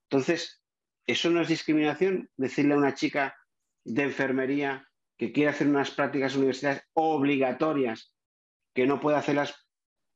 Entonces, 0.10 0.62
¿eso 1.08 1.30
no 1.30 1.42
es 1.42 1.48
discriminación? 1.48 2.30
Decirle 2.38 2.74
a 2.74 2.78
una 2.78 2.94
chica 2.94 3.36
de 3.84 4.04
enfermería 4.04 4.88
que 5.18 5.32
quiere 5.32 5.50
hacer 5.50 5.68
unas 5.68 5.92
prácticas 5.92 6.36
universitarias 6.36 6.84
obligatorias, 6.94 8.14
que 8.74 8.86
no 8.86 9.00
puede 9.00 9.18
hacerlas 9.18 9.56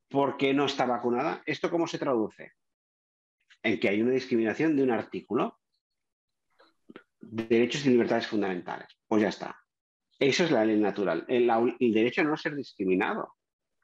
porque 0.09 0.53
no 0.53 0.65
está 0.65 0.85
vacunada. 0.85 1.41
¿Esto 1.45 1.69
cómo 1.69 1.87
se 1.87 1.99
traduce? 1.99 2.53
En 3.63 3.79
que 3.79 3.89
hay 3.89 4.01
una 4.01 4.11
discriminación 4.11 4.75
de 4.75 4.83
un 4.83 4.91
artículo. 4.91 5.59
Derechos 7.21 7.85
y 7.85 7.89
libertades 7.89 8.27
fundamentales. 8.27 8.87
Pues 9.07 9.21
ya 9.21 9.29
está. 9.29 9.57
Eso 10.17 10.43
es 10.43 10.51
la 10.51 10.65
ley 10.65 10.77
natural. 10.77 11.25
El, 11.27 11.47
derecho 11.93 12.21
a 12.21 12.25
no 12.25 12.35
ser 12.35 12.55
discriminado 12.55 13.35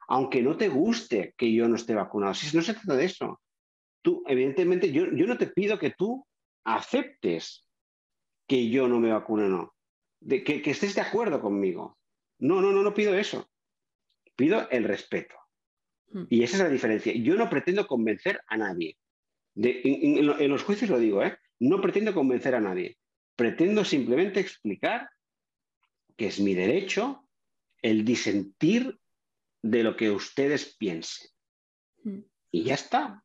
aunque 0.08 0.42
no 0.42 0.56
te 0.56 0.68
guste 0.68 1.34
que 1.36 1.52
yo 1.52 1.68
no 1.68 1.76
esté 1.76 1.94
vacunado. 1.94 2.34
Si 2.34 2.56
no 2.56 2.62
se 2.62 2.74
trata 2.74 2.96
de 2.96 3.04
eso. 3.04 3.40
Tú, 4.02 4.22
evidentemente, 4.26 4.92
yo, 4.92 5.06
no 5.06 5.36
te 5.36 5.48
pido 5.48 5.78
que 5.78 5.90
tú 5.90 6.24
aceptes 6.66 7.66
que 8.46 8.68
yo 8.68 8.88
no 8.88 9.00
me 9.00 9.12
vacune, 9.12 9.48
no. 9.48 9.74
De, 10.20 10.42
que, 10.44 10.62
estés 10.70 10.94
de 10.94 11.00
acuerdo 11.00 11.40
conmigo. 11.40 11.98
No, 12.38 12.60
no, 12.60 12.72
no, 12.72 12.82
no 12.82 12.92
pido 12.92 13.14
eso. 13.14 13.48
Pido 14.34 14.68
el 14.70 14.84
respeto. 14.84 15.34
Hmm. 16.10 16.24
Y 16.28 16.42
esa 16.42 16.56
es 16.56 16.62
la 16.64 16.68
diferencia. 16.68 17.12
Yo 17.14 17.36
no 17.36 17.48
pretendo 17.48 17.86
convencer 17.86 18.40
a 18.48 18.56
nadie. 18.56 18.98
en, 19.54 20.50
los 20.50 20.62
juicios 20.64 20.90
lo 20.90 20.98
digo, 20.98 21.22
¿eh? 21.22 21.38
No 21.60 21.80
pretendo 21.80 22.12
convencer 22.12 22.54
a 22.54 22.60
nadie. 22.60 22.98
Pretendo 23.36 23.84
simplemente 23.84 24.40
explicar 24.40 25.08
que 26.16 26.26
es 26.26 26.40
mi 26.40 26.54
derecho 26.54 27.28
el 27.82 28.04
disentir 28.04 28.98
de 29.62 29.82
lo 29.82 29.96
que 29.96 30.10
ustedes 30.10 30.76
piensen. 30.76 31.28
Mm. 32.02 32.20
Y 32.50 32.64
ya 32.64 32.74
está. 32.74 33.22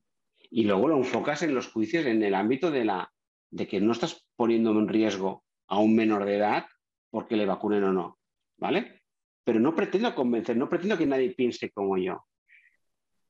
Y 0.50 0.66
luego 0.66 0.90
lo 0.90 0.98
enfocas 0.98 1.44
en 1.44 1.56
los 1.56 1.68
juicios 1.70 2.06
en 2.06 2.22
el 2.24 2.36
ámbito 2.36 2.72
de, 2.72 2.86
la, 2.86 3.12
de 3.52 3.68
que 3.68 3.80
no 3.80 3.92
estás 3.92 4.26
poniendo 4.36 4.72
en 4.72 4.88
riesgo 4.88 5.44
a 5.68 5.80
un 5.80 5.96
menor 5.96 6.26
de 6.26 6.38
edad 6.38 6.66
porque 7.10 7.36
le 7.36 7.46
vacunen 7.46 7.84
o 7.84 7.94
no. 7.94 8.18
¿Vale? 8.58 9.04
Pero 9.44 9.60
no 9.60 9.76
pretendo 9.76 10.14
convencer, 10.16 10.56
no 10.56 10.70
pretendo 10.70 10.98
que 10.98 11.06
nadie 11.06 11.32
piense 11.32 11.72
como 11.72 11.98
yo. 11.98 12.26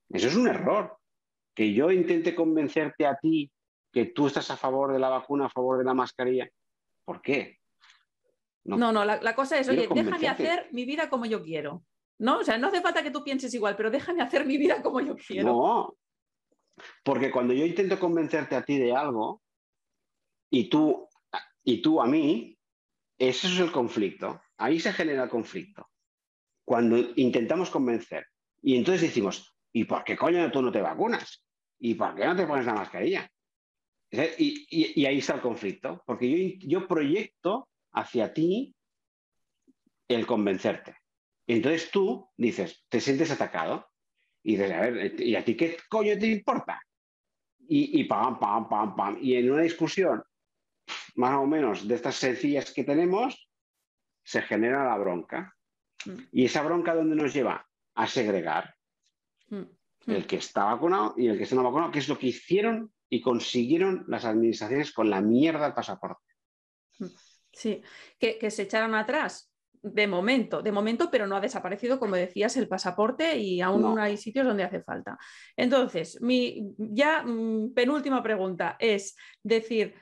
Eso 0.10 0.28
es 0.28 0.36
un 0.36 0.48
error. 0.48 0.98
Que 1.54 1.74
yo 1.74 1.92
intente 1.92 2.36
convencerte 2.36 3.06
a 3.06 3.18
ti 3.18 3.52
que 3.92 4.06
tú 4.06 4.28
estás 4.28 4.50
a 4.52 4.58
favor 4.58 4.94
de 4.94 5.00
la 5.00 5.10
vacuna, 5.10 5.46
a 5.48 5.50
favor 5.50 5.78
de 5.78 5.84
la 5.84 5.94
mascarilla. 5.94 6.50
¿Por 7.04 7.22
qué? 7.22 7.58
No, 8.64 8.92
no, 8.92 9.04
la, 9.04 9.36
cosa 9.36 9.58
es, 9.58 9.68
oye, 9.68 9.88
déjame 9.94 10.28
hacer 10.28 10.68
mi 10.72 10.86
vida 10.86 11.10
como 11.10 11.26
yo 11.26 11.44
quiero. 11.44 11.84
¿no? 12.20 12.38
O 12.38 12.44
sea, 12.44 12.58
no 12.58 12.68
hace 12.68 12.82
falta 12.82 13.02
que 13.02 13.10
tú 13.10 13.24
pienses 13.24 13.54
igual, 13.54 13.76
pero 13.76 13.90
déjame 13.90 14.22
hacer 14.22 14.46
mi 14.46 14.58
vida 14.58 14.82
como 14.82 15.02
yo 15.02 15.16
quiero. 15.16 15.48
No, 15.48 15.98
porque 17.04 17.32
cuando 17.32 17.54
yo 17.54 17.66
intento 17.66 18.00
convencerte 18.00 18.56
a 18.56 18.64
ti 18.64 18.78
de 18.78 18.96
algo 18.96 19.41
y 20.52 20.70
tú, 20.70 21.08
y 21.64 21.82
tú 21.82 22.02
a 22.02 22.06
mí, 22.06 22.58
ese 23.18 23.48
es 23.48 23.60
el 23.60 23.72
conflicto. 23.72 24.42
Ahí 24.58 24.80
se 24.80 24.94
genera 24.94 25.24
el 25.24 25.30
conflicto. 25.30 25.90
Cuando 26.66 26.98
intentamos 27.16 27.70
convencer. 27.70 28.28
Y 28.62 28.76
entonces 28.76 29.02
decimos, 29.02 29.56
¿y 29.72 29.86
por 29.86 30.04
qué 30.04 30.16
coño 30.16 30.52
tú 30.52 30.62
no 30.62 30.72
te 30.72 30.82
vacunas? 30.82 31.44
¿Y 31.80 31.96
por 31.96 32.16
qué 32.16 32.26
no 32.26 32.36
te 32.36 32.46
pones 32.46 32.66
la 32.66 32.76
mascarilla? 32.76 33.32
Y, 34.12 35.06
ahí 35.06 35.20
está 35.20 35.36
el 35.36 35.42
conflicto, 35.42 36.04
porque 36.06 36.60
yo, 36.60 36.68
yo 36.68 36.88
proyecto 36.88 37.70
hacia 37.94 38.34
ti 38.34 38.76
el 40.10 40.28
convencerte. 40.28 40.98
Entonces 41.48 41.90
tú 41.92 42.30
dices, 42.38 42.86
te 42.90 43.00
sientes 43.00 43.32
atacado 43.32 43.88
Y 44.44 44.58
dices, 44.58 44.72
a 44.72 44.82
ver, 44.82 45.22
¿y 45.22 45.36
a 45.36 45.46
ti 45.46 45.56
qué 45.56 45.78
coño 45.90 46.18
te 46.20 46.28
importa? 46.28 46.82
Y, 47.74 48.04
pam, 48.04 48.38
pam, 48.38 48.68
pam, 48.68 48.96
pam. 48.98 49.18
Y 49.22 49.36
en 49.36 49.50
una 49.50 49.62
discusión, 49.62 50.22
más 51.16 51.36
o 51.36 51.46
menos 51.46 51.88
de 51.88 51.96
estas 51.96 52.16
sencillas 52.16 52.72
que 52.74 52.84
tenemos, 52.84 53.50
se 54.24 54.42
genera 54.42 54.86
la 54.86 54.98
bronca. 54.98 55.56
Mm. 56.06 56.20
¿Y 56.32 56.46
esa 56.46 56.62
bronca 56.64 56.96
dónde 56.96 57.16
nos 57.16 57.34
lleva? 57.34 57.68
A 57.96 58.08
segregar. 58.08 58.76
Mm. 59.50 59.64
El 60.08 60.26
que 60.26 60.38
está 60.38 60.66
vacunado 60.66 61.14
y 61.18 61.28
el 61.28 61.38
que 61.38 61.44
está 61.44 61.56
no 61.56 61.64
vacunado, 61.64 61.92
que 61.92 62.00
es 62.00 62.10
lo 62.10 62.18
que 62.18 62.28
hicieron 62.28 62.92
y 63.10 63.22
consiguieron 63.22 64.06
las 64.08 64.26
administraciones 64.26 64.92
con 64.94 65.10
la 65.10 65.22
mierda 65.22 65.66
del 65.66 65.74
pasaporte. 65.74 66.34
Mm. 67.00 67.06
Sí, 67.54 67.82
que, 68.18 68.50
se 68.50 68.64
echaron 68.64 68.96
atrás 68.96 69.52
de 69.84 70.08
momento, 70.08 70.62
de 70.62 70.72
momento, 70.72 71.10
pero 71.12 71.28
no 71.28 71.36
ha 71.36 71.42
desaparecido, 71.42 72.00
como 72.00 72.16
decías, 72.16 72.56
el 72.56 72.68
pasaporte 72.68 73.38
y 73.38 73.62
aún 73.62 74.00
hay 74.00 74.16
sitios 74.16 74.46
donde 74.46 74.64
hace 74.64 74.82
falta. 74.82 75.18
Entonces, 75.58 76.22
mi 76.22 76.74
ya 76.78 77.26
penúltima 77.76 78.22
pregunta 78.22 78.78
es 78.80 79.18
decir, 79.44 79.96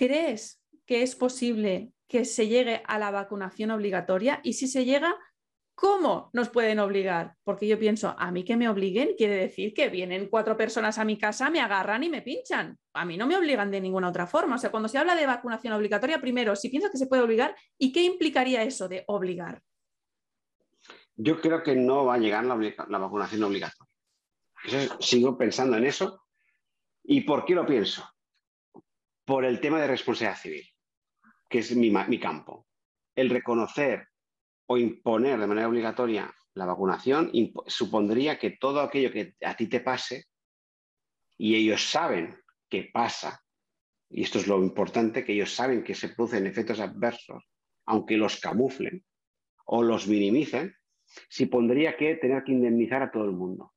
¿crees 0.00 0.62
que 0.86 1.02
es 1.02 1.14
posible 1.14 1.92
que 2.08 2.24
se 2.24 2.48
llegue 2.48 2.82
a 2.86 2.98
la 2.98 3.10
vacunación 3.10 3.70
obligatoria? 3.70 4.40
Y 4.42 4.54
si 4.54 4.66
se 4.66 4.86
llega, 4.86 5.14
¿Cómo 5.74 6.28
nos 6.34 6.50
pueden 6.50 6.78
obligar? 6.78 7.36
Porque 7.42 7.66
yo 7.66 7.78
pienso, 7.78 8.14
a 8.18 8.30
mí 8.30 8.44
que 8.44 8.54
me 8.54 8.68
obliguen 8.68 9.14
quiere 9.16 9.34
decir 9.36 9.72
que 9.72 9.88
vienen 9.88 10.28
cuatro 10.28 10.54
personas 10.54 10.98
a 10.98 11.06
mi 11.06 11.16
casa, 11.16 11.48
me 11.48 11.58
agarran 11.58 12.04
y 12.04 12.10
me 12.10 12.20
pinchan. 12.20 12.78
A 12.92 13.06
mí 13.06 13.16
no 13.16 13.26
me 13.26 13.34
obligan 13.34 13.70
de 13.70 13.80
ninguna 13.80 14.10
otra 14.10 14.26
forma. 14.26 14.56
O 14.56 14.58
sea, 14.58 14.70
cuando 14.70 14.90
se 14.90 14.98
habla 14.98 15.16
de 15.16 15.24
vacunación 15.24 15.72
obligatoria, 15.72 16.20
primero, 16.20 16.54
si 16.54 16.68
piensas 16.68 16.90
que 16.90 16.98
se 16.98 17.06
puede 17.06 17.22
obligar, 17.22 17.56
¿y 17.78 17.92
qué 17.92 18.02
implicaría 18.02 18.62
eso 18.62 18.90
de 18.90 19.04
obligar? 19.06 19.62
Yo 21.16 21.40
creo 21.40 21.62
que 21.62 21.74
no 21.74 22.04
va 22.04 22.16
a 22.16 22.18
llegar 22.18 22.44
la, 22.44 22.98
vacunación 22.98 23.42
obligatoria. 23.42 23.94
sigo 25.00 25.38
pensando 25.38 25.78
en 25.78 25.86
eso. 25.86 26.26
¿Y 27.04 27.22
por 27.22 27.46
qué 27.46 27.54
lo 27.54 27.64
pienso? 27.64 28.06
Por 29.30 29.44
el 29.44 29.60
tema 29.60 29.80
de 29.80 29.86
responsabilidad 29.86 30.42
civil, 30.42 30.68
que 31.48 31.60
es 31.60 31.76
mi, 31.76 32.18
campo. 32.18 32.66
El 33.14 33.30
reconocer 33.30 34.08
o 34.66 34.76
imponer 34.76 35.38
de 35.38 35.46
manera 35.46 35.68
obligatoria 35.68 36.34
la 36.54 36.66
vacunación 36.66 37.30
supondría 37.68 38.40
que 38.40 38.56
todo 38.60 38.80
aquello 38.80 39.12
que 39.12 39.36
a 39.44 39.54
ti 39.54 39.68
te 39.68 39.78
pase 39.78 40.24
y 41.38 41.54
ellos 41.54 41.88
saben 41.88 42.42
que 42.68 42.90
pasa, 42.92 43.40
y 44.08 44.24
esto 44.24 44.40
es 44.40 44.48
lo 44.48 44.60
importante, 44.60 45.24
que 45.24 45.34
ellos 45.34 45.54
saben 45.54 45.84
que 45.84 45.94
se 45.94 46.08
producen 46.08 46.48
efectos 46.48 46.80
adversos, 46.80 47.44
aunque 47.86 48.16
los 48.16 48.40
camuflen 48.40 49.04
o 49.64 49.84
los 49.84 50.08
minimicen, 50.08 50.74
supondría 51.28 51.96
que 51.96 52.16
tener 52.16 52.42
que 52.42 52.50
indemnizar 52.50 53.04
a 53.04 53.12
todo 53.12 53.26
el 53.26 53.32
mundo. 53.36 53.74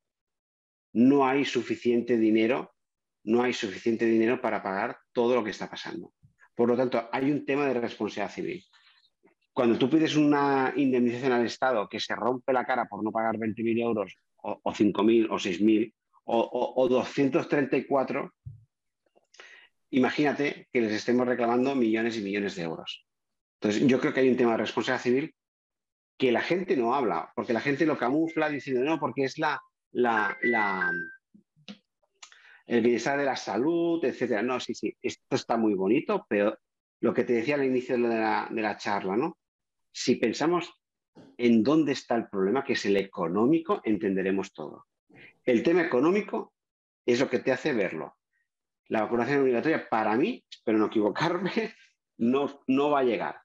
No 0.92 1.24
hay 1.24 1.44
suficiente 1.44 2.18
dinero, 2.18 2.74
no 3.22 3.44
hay 3.44 3.52
suficiente 3.52 4.04
dinero 4.04 4.40
para 4.40 4.60
pagar 4.60 4.98
todo 5.14 5.34
lo 5.36 5.42
que 5.44 5.50
está 5.50 5.70
pasando. 5.70 6.12
Por 6.54 6.68
lo 6.68 6.76
tanto, 6.76 7.08
hay 7.10 7.30
un 7.30 7.46
tema 7.46 7.66
de 7.66 7.74
responsabilidad 7.74 8.34
civil 8.34 8.64
cuando 9.54 9.78
tú 9.78 9.88
pides 9.88 10.16
una 10.16 10.74
indemnización 10.76 11.32
al 11.32 11.46
Estado 11.46 11.88
que 11.88 12.00
se 12.00 12.14
rompe 12.16 12.52
la 12.52 12.66
cara 12.66 12.86
por 12.86 13.02
no 13.02 13.12
pagar 13.12 13.36
20.000 13.36 13.80
euros 13.80 14.16
o, 14.42 14.60
5.000 14.64 15.28
o 15.30 15.36
6.000 15.36 15.94
o, 16.24 16.74
o, 16.76 16.88
234, 16.88 18.34
imagínate 19.90 20.68
que 20.72 20.80
les 20.80 20.92
estemos 20.92 21.26
reclamando 21.26 21.74
millones 21.76 22.18
y 22.18 22.22
millones 22.22 22.56
de 22.56 22.62
euros. 22.62 23.06
Entonces, 23.60 23.86
yo 23.86 24.00
creo 24.00 24.12
que 24.12 24.20
hay 24.20 24.28
un 24.28 24.36
tema 24.36 24.52
de 24.52 24.58
responsabilidad 24.58 25.02
civil 25.02 25.34
que 26.18 26.32
la 26.32 26.40
gente 26.40 26.76
no 26.76 26.94
habla, 26.94 27.30
porque 27.36 27.52
la 27.52 27.60
gente 27.60 27.86
lo 27.86 27.96
camufla 27.96 28.48
diciendo, 28.48 28.82
no, 28.82 28.98
porque 28.98 29.24
es 29.24 29.38
la, 29.38 29.60
la, 29.92 30.36
el 32.66 32.82
bienestar 32.82 33.18
de 33.18 33.24
la 33.24 33.36
salud, 33.36 34.04
etcétera. 34.04 34.42
No, 34.42 34.60
sí, 34.60 34.74
sí, 34.74 34.96
esto 35.02 35.36
está 35.36 35.56
muy 35.56 35.74
bonito, 35.74 36.26
pero 36.28 36.58
lo 37.00 37.12
que 37.12 37.24
te 37.24 37.34
decía 37.34 37.56
al 37.56 37.64
inicio 37.64 37.96
de 37.96 38.08
la, 38.08 38.48
de 38.50 38.62
la 38.62 38.76
charla, 38.76 39.16
¿no? 39.16 39.36
Si 39.92 40.16
pensamos 40.16 40.72
en 41.36 41.62
dónde 41.62 41.92
está 41.92 42.16
el 42.16 42.28
problema, 42.28 42.64
que 42.64 42.72
es 42.72 42.84
el 42.86 42.96
económico, 42.96 43.80
entenderemos 43.84 44.52
todo. 44.52 44.86
El 45.44 45.62
tema 45.62 45.82
económico 45.82 46.54
es 47.04 47.20
lo 47.20 47.28
que 47.28 47.40
te 47.40 47.52
hace 47.52 47.72
verlo. 47.72 48.16
La 48.88 49.02
vacunación 49.02 49.40
obligatoria, 49.42 49.88
para 49.88 50.16
mí, 50.16 50.44
espero 50.50 50.78
no 50.78 50.86
equivocarme, 50.86 51.52
no, 52.18 52.62
no 52.66 52.90
va 52.90 53.00
a 53.00 53.04
llegar. 53.04 53.40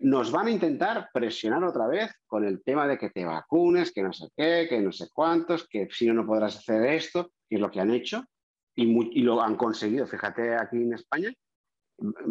Nos 0.00 0.30
van 0.30 0.46
a 0.46 0.50
intentar 0.50 1.08
presionar 1.12 1.64
otra 1.64 1.88
vez 1.88 2.12
con 2.26 2.44
el 2.44 2.62
tema 2.62 2.86
de 2.86 2.98
que 2.98 3.10
te 3.10 3.24
vacunes, 3.24 3.92
que 3.92 4.02
no 4.02 4.12
sé 4.12 4.28
qué, 4.36 4.66
que 4.68 4.80
no 4.80 4.92
sé 4.92 5.08
cuántos, 5.12 5.66
que 5.68 5.88
si 5.90 6.06
no, 6.06 6.14
no 6.14 6.26
podrás 6.26 6.56
hacer 6.56 6.84
esto, 6.86 7.32
que 7.48 7.56
es 7.56 7.60
lo 7.60 7.70
que 7.70 7.80
han 7.80 7.90
hecho 7.90 8.24
y, 8.78 9.20
y 9.20 9.22
lo 9.22 9.42
han 9.42 9.56
conseguido. 9.56 10.06
Fíjate 10.06 10.54
aquí 10.54 10.76
en 10.76 10.94
España, 10.94 11.32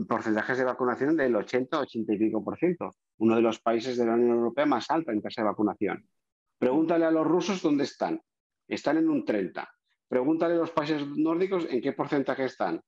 porcentajes 0.08 0.58
de 0.58 0.64
vacunación 0.64 1.18
del 1.18 1.36
80, 1.36 1.78
80 1.78 2.14
y 2.14 2.18
pico 2.18 2.44
por 2.44 2.58
ciento, 2.58 2.96
uno 3.18 3.36
de 3.36 3.42
los 3.42 3.60
países 3.60 3.98
de 3.98 4.06
la 4.06 4.14
Unión 4.14 4.38
Europea 4.38 4.66
más 4.66 4.90
alta 4.90 5.12
en 5.12 5.22
tasa 5.22 5.42
de 5.42 5.50
vacunación. 5.50 6.08
Pregúntale 6.58 7.06
a 7.06 7.12
los 7.12 7.28
rusos 7.28 7.62
dónde 7.62 7.84
están. 7.84 8.22
Están 8.66 8.98
en 8.98 9.10
un 9.10 9.26
30. 9.26 9.70
Pregúntale 10.08 10.54
a 10.54 10.58
los 10.58 10.72
países 10.72 11.06
nórdicos 11.06 11.68
en 11.70 11.82
qué 11.82 11.92
porcentaje 11.92 12.46
están. 12.46 12.82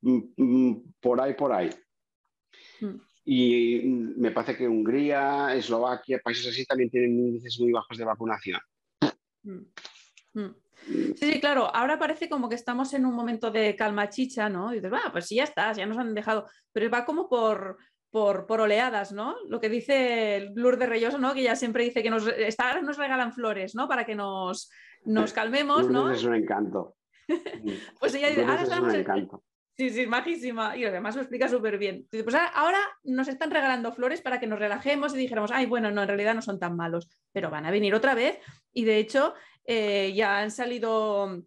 Mm, 0.00 0.20
mm, 0.36 0.94
por 1.00 1.20
ahí, 1.20 1.34
por 1.34 1.52
ahí. 1.52 1.70
Hmm. 2.80 2.96
Y 3.24 3.82
me 4.16 4.32
parece 4.32 4.56
que 4.56 4.66
Hungría, 4.66 5.54
Eslovaquia, 5.54 6.20
países 6.24 6.48
así 6.48 6.64
también 6.64 6.90
tienen 6.90 7.18
índices 7.18 7.60
muy 7.60 7.70
bajos 7.70 7.96
de 7.96 8.04
vacunación. 8.04 8.60
Sí, 10.86 11.14
sí, 11.16 11.40
claro, 11.40 11.74
ahora 11.74 11.98
parece 11.98 12.28
como 12.28 12.48
que 12.48 12.54
estamos 12.54 12.94
en 12.94 13.04
un 13.04 13.14
momento 13.14 13.50
de 13.50 13.76
calma 13.76 14.08
chicha, 14.08 14.48
¿no? 14.48 14.72
Y 14.72 14.76
dices, 14.76 14.90
bueno, 14.90 15.10
pues 15.12 15.26
sí, 15.26 15.36
ya 15.36 15.44
estás, 15.44 15.76
ya 15.76 15.86
nos 15.86 15.98
han 15.98 16.14
dejado, 16.14 16.46
pero 16.72 16.90
va 16.90 17.04
como 17.04 17.28
por, 17.28 17.76
por, 18.10 18.60
oleadas, 18.60 19.12
¿no? 19.12 19.36
Lo 19.48 19.60
que 19.60 19.68
dice 19.68 20.50
Lourdes 20.54 20.88
Reyoso, 20.88 21.18
¿no? 21.18 21.34
Que 21.34 21.42
ya 21.42 21.56
siempre 21.56 21.84
dice 21.84 22.02
que 22.02 22.10
nos, 22.10 22.26
está, 22.26 22.80
nos 22.80 22.96
regalan 22.96 23.32
flores, 23.32 23.74
¿no? 23.74 23.88
Para 23.88 24.04
que 24.06 24.14
nos, 24.14 24.70
nos 25.04 25.32
calmemos, 25.32 25.90
¿no? 25.90 26.10
es 26.10 26.24
un 26.24 26.34
encanto. 26.34 26.96
pues 28.00 28.14
ella 28.14 28.28
dice, 28.28 28.44
ahora 28.44 28.62
estamos... 28.62 28.94
En... 28.94 29.04
Sí, 29.78 29.90
sí, 29.90 30.06
majísima. 30.08 30.76
Y 30.76 30.84
además 30.84 31.14
lo 31.14 31.22
explica 31.22 31.48
súper 31.48 31.78
bien. 31.78 32.08
Pues 32.10 32.34
ahora 32.34 32.80
nos 33.04 33.28
están 33.28 33.52
regalando 33.52 33.92
flores 33.92 34.20
para 34.20 34.40
que 34.40 34.48
nos 34.48 34.58
relajemos 34.58 35.14
y 35.14 35.18
dijéramos, 35.18 35.52
ay, 35.52 35.66
bueno, 35.66 35.92
no, 35.92 36.02
en 36.02 36.08
realidad 36.08 36.34
no 36.34 36.42
son 36.42 36.58
tan 36.58 36.74
malos, 36.74 37.08
pero 37.32 37.48
van 37.48 37.64
a 37.64 37.70
venir 37.70 37.94
otra 37.94 38.16
vez. 38.16 38.40
Y 38.72 38.84
de 38.84 38.98
hecho, 38.98 39.34
eh, 39.70 40.14
ya 40.14 40.38
han 40.38 40.50
salido 40.50 41.42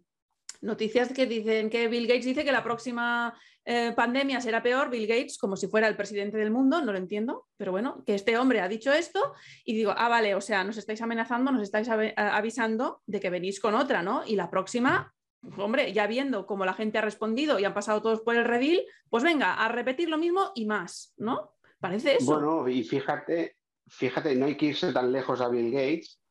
noticias 0.60 1.12
que 1.12 1.26
dicen 1.26 1.68
que 1.68 1.88
Bill 1.88 2.06
Gates 2.06 2.24
dice 2.24 2.44
que 2.44 2.52
la 2.52 2.62
próxima 2.62 3.36
eh, 3.64 3.92
pandemia 3.96 4.40
será 4.40 4.62
peor. 4.62 4.90
Bill 4.90 5.08
Gates, 5.08 5.36
como 5.38 5.56
si 5.56 5.66
fuera 5.66 5.88
el 5.88 5.96
presidente 5.96 6.36
del 6.36 6.52
mundo, 6.52 6.80
no 6.80 6.92
lo 6.92 6.98
entiendo, 6.98 7.48
pero 7.56 7.72
bueno, 7.72 8.04
que 8.06 8.14
este 8.14 8.38
hombre 8.38 8.60
ha 8.60 8.68
dicho 8.68 8.92
esto 8.92 9.34
y 9.64 9.74
digo, 9.74 9.92
ah, 9.96 10.08
vale, 10.08 10.36
o 10.36 10.40
sea, 10.40 10.62
nos 10.62 10.76
estáis 10.76 11.02
amenazando, 11.02 11.50
nos 11.50 11.64
estáis 11.64 11.88
avisando 11.88 13.02
de 13.06 13.18
que 13.18 13.28
venís 13.28 13.58
con 13.58 13.74
otra, 13.74 14.04
¿no? 14.04 14.22
Y 14.24 14.36
la 14.36 14.48
próxima, 14.48 15.12
hombre, 15.56 15.92
ya 15.92 16.06
viendo 16.06 16.46
cómo 16.46 16.64
la 16.64 16.74
gente 16.74 16.98
ha 16.98 17.02
respondido 17.02 17.58
y 17.58 17.64
han 17.64 17.74
pasado 17.74 18.02
todos 18.02 18.20
por 18.20 18.36
el 18.36 18.44
redil, 18.44 18.82
pues 19.10 19.24
venga, 19.24 19.54
a 19.54 19.66
repetir 19.66 20.08
lo 20.08 20.16
mismo 20.16 20.52
y 20.54 20.64
más, 20.64 21.12
¿no? 21.16 21.56
Parece 21.80 22.18
eso. 22.18 22.34
Bueno, 22.34 22.68
y 22.68 22.84
fíjate, 22.84 23.56
fíjate, 23.88 24.36
no 24.36 24.46
hay 24.46 24.56
que 24.56 24.66
irse 24.66 24.92
tan 24.92 25.10
lejos 25.10 25.40
a 25.40 25.48
Bill 25.48 25.72
Gates 25.72 26.21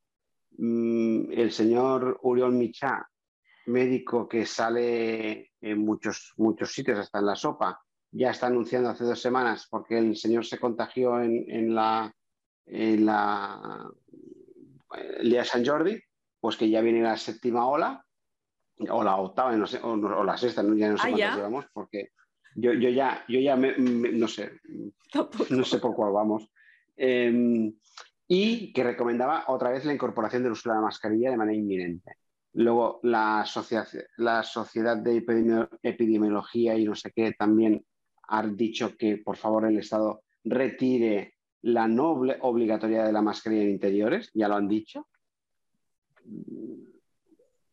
el 0.62 1.50
señor 1.50 2.18
Uriol 2.22 2.52
Michá, 2.52 3.08
médico 3.66 4.28
que 4.28 4.46
sale 4.46 5.50
en 5.60 5.78
muchos, 5.84 6.32
muchos 6.36 6.72
sitios, 6.72 6.98
hasta 6.98 7.18
en 7.18 7.26
la 7.26 7.36
sopa, 7.36 7.80
ya 8.12 8.30
está 8.30 8.46
anunciando 8.46 8.90
hace 8.90 9.04
dos 9.04 9.20
semanas 9.20 9.66
porque 9.70 9.98
el 9.98 10.16
señor 10.16 10.44
se 10.44 10.58
contagió 10.58 11.20
en, 11.20 11.74
la, 11.74 12.14
en 12.66 13.06
la 13.06 13.90
el 15.18 15.30
día 15.30 15.40
de 15.40 15.46
San 15.46 15.64
Jordi, 15.64 15.98
pues 16.40 16.56
que 16.56 16.68
ya 16.68 16.80
viene 16.80 17.02
la 17.02 17.16
séptima 17.16 17.66
ola, 17.66 18.04
o 18.90 19.02
la 19.02 19.16
octava, 19.16 19.56
no 19.56 19.66
sé, 19.66 19.80
o, 19.82 20.24
la 20.24 20.36
sexta, 20.36 20.62
ya 20.62 20.90
no 20.90 20.98
sé 20.98 21.08
ah, 21.08 21.10
cuántas 21.10 21.36
llevamos, 21.36 21.66
porque 21.72 22.10
yo, 22.54 22.72
yo 22.74 22.90
ya, 22.90 23.24
yo 23.28 23.40
ya 23.40 23.56
no 23.56 24.28
sé, 24.28 24.52
no 25.50 25.64
sé 25.64 25.78
por 25.78 25.94
cuál 25.94 26.12
vamos. 26.12 26.50
Em, 26.96 27.72
y 28.34 28.72
que 28.72 28.82
recomendaba 28.82 29.44
otra 29.48 29.68
vez 29.68 29.84
la 29.84 29.92
incorporación 29.92 30.42
del 30.42 30.52
uso 30.52 30.70
de 30.70 30.76
la 30.76 30.80
mascarilla 30.80 31.30
de 31.30 31.36
manera 31.36 31.58
inminente. 31.58 32.16
Luego, 32.54 32.98
la, 33.02 33.44
la 34.16 34.42
Sociedad 34.42 34.96
de 34.96 35.22
Epidemiología 35.82 36.74
y 36.74 36.84
no 36.86 36.94
sé 36.94 37.12
qué 37.14 37.32
también 37.32 37.84
ha 38.28 38.46
dicho 38.46 38.96
que 38.96 39.18
por 39.18 39.36
favor 39.36 39.66
el 39.66 39.78
Estado 39.78 40.22
retire 40.44 41.34
la 41.60 41.86
noble 41.86 42.38
obligatoriedad 42.40 43.04
de 43.04 43.12
la 43.12 43.20
mascarilla 43.20 43.64
en 43.64 43.70
interiores, 43.72 44.30
ya 44.32 44.48
lo 44.48 44.54
han 44.54 44.66
dicho. 44.66 45.06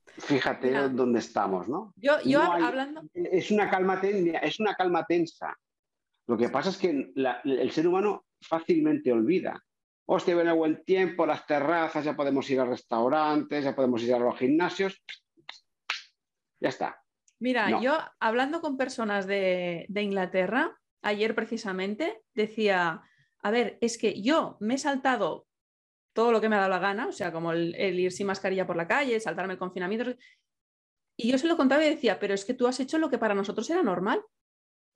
Fíjate 0.08 0.90
dónde 0.90 1.20
estamos, 1.20 1.70
¿no? 1.70 1.94
Yo, 1.96 2.20
yo 2.26 2.42
hablando. 2.42 3.04
Es 3.14 3.50
una, 3.50 3.70
calma 3.70 4.02
es 4.04 4.60
una 4.60 4.76
calma 4.76 5.06
tensa. 5.06 5.58
Lo 6.28 6.38
que 6.38 6.50
pasa 6.50 6.70
es 6.70 6.78
que 6.78 7.14
el 7.46 7.72
ser 7.72 7.88
humano 7.88 8.26
fácilmente 8.42 9.14
olvida 9.14 9.64
hostia, 10.12 10.34
viene 10.34 10.52
buen 10.52 10.84
tiempo, 10.84 11.26
las 11.28 11.46
terrazas, 11.46 12.04
ya 12.04 12.16
podemos 12.16 12.50
ir 12.50 12.60
a 12.60 12.66
restaurantes, 12.66 13.64
ya 13.64 13.76
podemos 13.76 14.02
ir 14.02 14.16
a 14.16 14.20
los 14.20 14.38
gimnasios. 14.40 15.04
Ya 16.60 16.70
está. 16.70 17.04
Mira, 17.40 17.80
yo 17.80 17.96
hablando 18.20 18.60
con 18.60 18.76
personas 18.76 19.28
de, 19.28 19.86
Inglaterra, 19.96 20.76
ayer 21.04 21.36
precisamente, 21.36 22.24
decía, 22.34 23.04
a 23.44 23.52
ver, 23.52 23.78
es 23.82 24.00
que 24.00 24.20
yo 24.20 24.58
me 24.60 24.76
he 24.76 24.78
saltado 24.80 25.46
todo 26.14 26.32
lo 26.32 26.42
que 26.42 26.50
me 26.50 26.56
ha 26.56 26.60
dado 26.60 26.72
la 26.72 26.80
gana, 26.80 27.08
o 27.08 27.12
sea, 27.12 27.32
como 27.32 27.52
el, 27.52 27.76
ir 27.78 28.12
sin 28.12 28.26
mascarilla 28.26 28.66
por 28.66 28.78
la 28.78 28.88
calle, 28.88 29.20
saltarme 29.20 29.54
el 29.54 29.60
confinamiento. 29.60 30.16
Y 31.16 31.32
yo 31.32 31.38
se 31.38 31.48
lo 31.48 31.56
contaba 31.56 31.86
y 31.86 31.90
decía, 31.90 32.20
pero 32.20 32.34
es 32.34 32.46
que 32.46 32.56
tú 32.56 32.66
has 32.66 32.80
hecho 32.80 32.98
lo 32.98 33.12
que 33.12 33.20
para 33.20 33.36
nosotros 33.36 33.70
era 33.70 33.84
normal. 33.84 34.24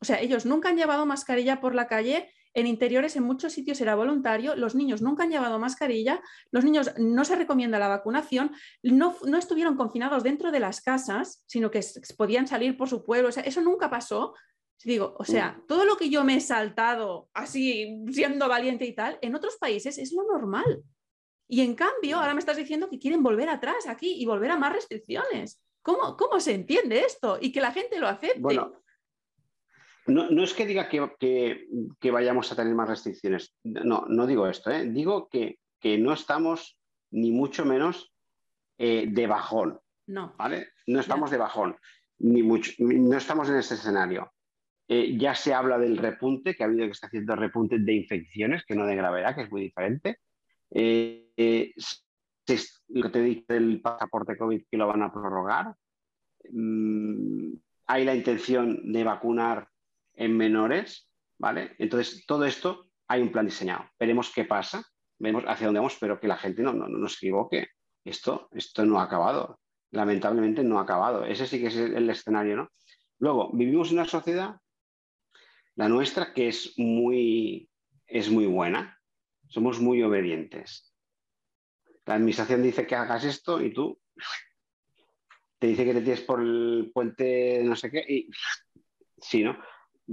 O 0.02 0.06
sea, 0.06 0.20
ellos 0.20 0.48
nunca 0.48 0.70
han 0.70 0.78
llevado 0.78 1.06
mascarilla 1.06 1.62
por 1.62 1.76
la 1.76 1.88
calle, 1.88 2.32
en 2.54 2.68
interiores 2.68 3.16
en 3.16 3.24
muchos 3.24 3.54
sitios 3.54 3.82
era 3.82 3.96
voluntario, 3.96 4.56
los 4.56 4.76
niños 4.76 5.02
nunca 5.02 5.24
han 5.24 5.32
llevado 5.32 5.60
mascarilla, 5.60 6.22
los 6.52 6.64
niños 6.64 6.92
no 6.98 7.26
se 7.26 7.36
recomienda 7.36 7.80
la 7.80 7.88
vacunación, 7.88 8.52
no, 8.84 9.16
no 9.26 9.38
estuvieron 9.38 9.76
confinados 9.76 10.24
dentro 10.24 10.52
de 10.52 10.60
las 10.60 10.82
casas, 10.82 11.44
sino 11.48 11.72
que 11.72 11.82
podían 12.18 12.48
salir 12.48 12.78
por 12.78 12.90
su 12.90 13.04
pueblo, 13.04 13.30
o 13.30 13.32
sea, 13.32 13.44
eso 13.44 13.62
nunca 13.62 13.90
pasó. 13.90 14.34
Digo, 14.84 15.16
o 15.18 15.24
sea, 15.24 15.54
mm. 15.54 15.68
todo 15.68 15.86
lo 15.86 15.96
que 15.96 16.10
yo 16.10 16.26
me 16.26 16.36
he 16.36 16.42
saltado 16.42 17.30
así, 17.34 18.04
siendo 18.12 18.50
valiente 18.50 18.86
y 18.86 18.94
tal, 18.94 19.18
en 19.22 19.34
otros 19.34 19.56
países 19.56 19.98
es 19.98 20.12
lo 20.12 20.24
normal. 20.24 20.84
Y 21.48 21.62
en 21.62 21.76
cambio, 21.76 22.18
ahora 22.18 22.34
me 22.34 22.40
estás 22.40 22.58
diciendo 22.58 22.90
que 22.90 23.00
quieren 23.00 23.24
volver 23.24 23.48
atrás 23.48 23.88
aquí 23.88 24.16
y 24.22 24.26
volver 24.26 24.52
a 24.52 24.58
más 24.58 24.74
restricciones. 24.74 25.62
¿Cómo, 25.82 26.18
cómo 26.18 26.40
se 26.40 26.54
entiende 26.54 27.00
esto? 27.00 27.38
Y 27.40 27.52
que 27.52 27.62
la 27.62 27.72
gente 27.72 28.00
lo 28.00 28.08
acepte. 28.08 28.40
Bueno, 28.40 28.83
no, 30.08 30.44
es 30.44 30.54
que 30.54 30.66
diga 30.66 30.90
que, 30.90 32.10
vayamos 32.12 32.52
a 32.52 32.56
tener 32.56 32.76
más 32.76 32.90
restricciones. 32.90 33.56
No, 33.64 34.06
no 34.08 34.28
digo 34.28 34.48
esto. 34.48 34.72
¿eh? 34.72 34.90
Digo 34.90 35.30
que, 35.30 35.60
no 36.00 36.14
estamos 36.14 36.78
ni 37.12 37.32
mucho 37.32 37.66
menos 37.66 38.14
eh, 38.78 39.06
de 39.08 39.28
bajón. 39.28 39.80
No. 40.08 40.36
¿vale? 40.38 40.70
No 40.88 41.00
estamos 41.00 41.32
de 41.32 41.38
bajón. 41.38 41.78
Ni 42.20 42.44
mucho, 42.44 42.72
no 42.80 43.18
estamos 43.18 43.50
en 43.50 43.56
ese 43.56 43.76
escenario. 43.76 44.32
Eh, 44.88 45.18
ya 45.18 45.36
se 45.36 45.54
habla 45.54 45.78
del 45.78 45.98
repunte, 45.98 46.56
que 46.56 46.64
ha 46.64 46.68
habido 46.68 46.86
que 46.86 46.92
está 46.92 47.08
haciendo 47.08 47.36
repunte 47.36 47.80
de 47.80 47.94
infecciones, 47.94 48.64
que 48.66 48.76
no 48.76 48.86
de 48.86 48.96
gravedad, 48.96 49.36
que 49.36 49.42
es 49.44 49.52
muy 49.52 49.62
diferente. 49.62 50.20
lo 50.70 50.82
que 53.04 53.10
te 53.10 53.22
dice 53.22 53.58
el 53.58 53.82
pasaporte 53.82 54.38
COVID 54.38 54.64
que 54.70 54.78
lo 54.78 54.88
van 54.88 55.04
a 55.04 55.14
prorrogar. 55.14 55.76
Mm, 56.52 57.54
hay 57.88 58.06
la 58.06 58.16
intención 58.16 58.92
de 58.92 59.04
vacunar 59.04 59.68
en 60.16 60.38
menores, 60.38 61.10
¿vale? 61.38 61.76
Entonces, 61.80 62.26
todo 62.26 62.46
esto 62.46 62.90
hay 63.08 63.22
un 63.22 63.32
plan 63.32 63.46
diseñado. 63.46 63.90
Veremos 64.00 64.32
qué 64.34 64.46
pasa, 64.46 64.84
vemos 65.20 65.44
hacia 65.48 65.68
dónde 65.68 65.80
vamos, 65.80 65.98
pero 66.00 66.20
que 66.20 66.28
la 66.28 66.38
gente 66.38 66.62
no, 66.62 66.74
no, 66.74 66.88
no 66.88 66.98
nos 66.98 67.18
equivoque. 67.18 67.68
Esto, 68.04 68.50
esto 68.52 68.86
no 68.86 69.00
ha 69.00 69.04
acabado. 69.04 69.60
Lamentablemente 69.92 70.64
no 70.64 70.80
ha 70.80 70.84
acabado. 70.84 71.26
Ese 71.26 71.48
sí 71.48 71.60
que 71.60 71.68
es 71.68 71.76
el, 71.76 72.10
escenario, 72.10 72.58
¿no? 72.58 72.70
Luego, 73.20 73.52
vivimos 73.54 73.90
en 73.90 74.00
una 74.00 74.08
sociedad, 74.08 74.58
la 75.76 75.88
nuestra, 75.88 76.34
que 76.34 76.50
es 76.50 76.74
muy, 76.78 77.70
es 78.08 78.30
muy 78.30 78.46
buena. 78.46 79.00
Somos 79.48 79.80
muy 79.80 80.02
obedientes. 80.04 80.94
La 82.06 82.16
administración 82.16 82.64
dice 82.64 82.86
que 82.86 82.96
hagas 82.96 83.24
esto 83.24 83.62
y 83.62 83.74
tú 83.74 83.98
te 85.60 85.68
dice 85.68 85.86
que 85.86 85.94
te 85.94 86.02
tienes 86.02 86.22
por 86.22 86.42
el 86.42 86.92
puente 86.94 87.64
no 87.64 87.78
sé 87.78 87.90
qué 87.90 88.04
y 88.06 88.30
sí, 89.18 89.44
¿no? 89.44 89.58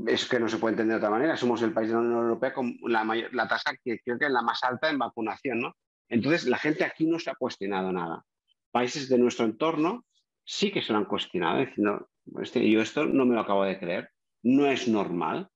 Es 0.07 0.29
que 0.29 0.41
no 0.41 0.49
se 0.49 0.59
puede 0.59 0.73
entender 0.75 0.95
de 0.95 1.05
otra 1.05 1.11
manera. 1.11 1.37
Somos 1.37 1.63
el 1.63 1.73
país 1.73 1.89
de 1.89 1.95
la 1.95 2.01
Unión 2.01 2.23
Europea 2.23 2.53
con 2.53 2.77
la, 2.83 3.05
mayor, 3.05 3.33
la 3.35 3.49
tasa 3.49 3.73
que 3.83 3.99
creo 4.01 4.19
que 4.19 4.27
es 4.27 4.31
la 4.31 4.43
más 4.43 4.63
alta 4.63 4.91
en 4.91 4.99
vacunación, 4.99 5.61
¿no? 5.61 5.77
Entonces, 6.09 6.47
la 6.47 6.59
gente 6.59 6.85
aquí 6.85 7.07
no 7.07 7.19
se 7.19 7.31
ha 7.31 7.35
cuestionado 7.35 7.93
nada. 7.93 8.25
Países 8.71 9.09
de 9.09 9.19
nuestro 9.19 9.45
entorno 9.45 10.05
sí 10.45 10.73
que 10.73 10.83
se 10.83 10.93
lo 10.93 10.99
han 10.99 11.05
cuestionado, 11.05 11.61
diciendo, 11.61 12.09
este, 12.41 12.69
yo 12.69 12.81
esto 12.81 13.07
no 13.07 13.25
me 13.25 13.35
lo 13.35 13.41
acabo 13.41 13.65
de 13.65 13.79
creer, 13.79 14.11
no 14.43 14.67
es 14.67 14.89
normal, 14.89 15.49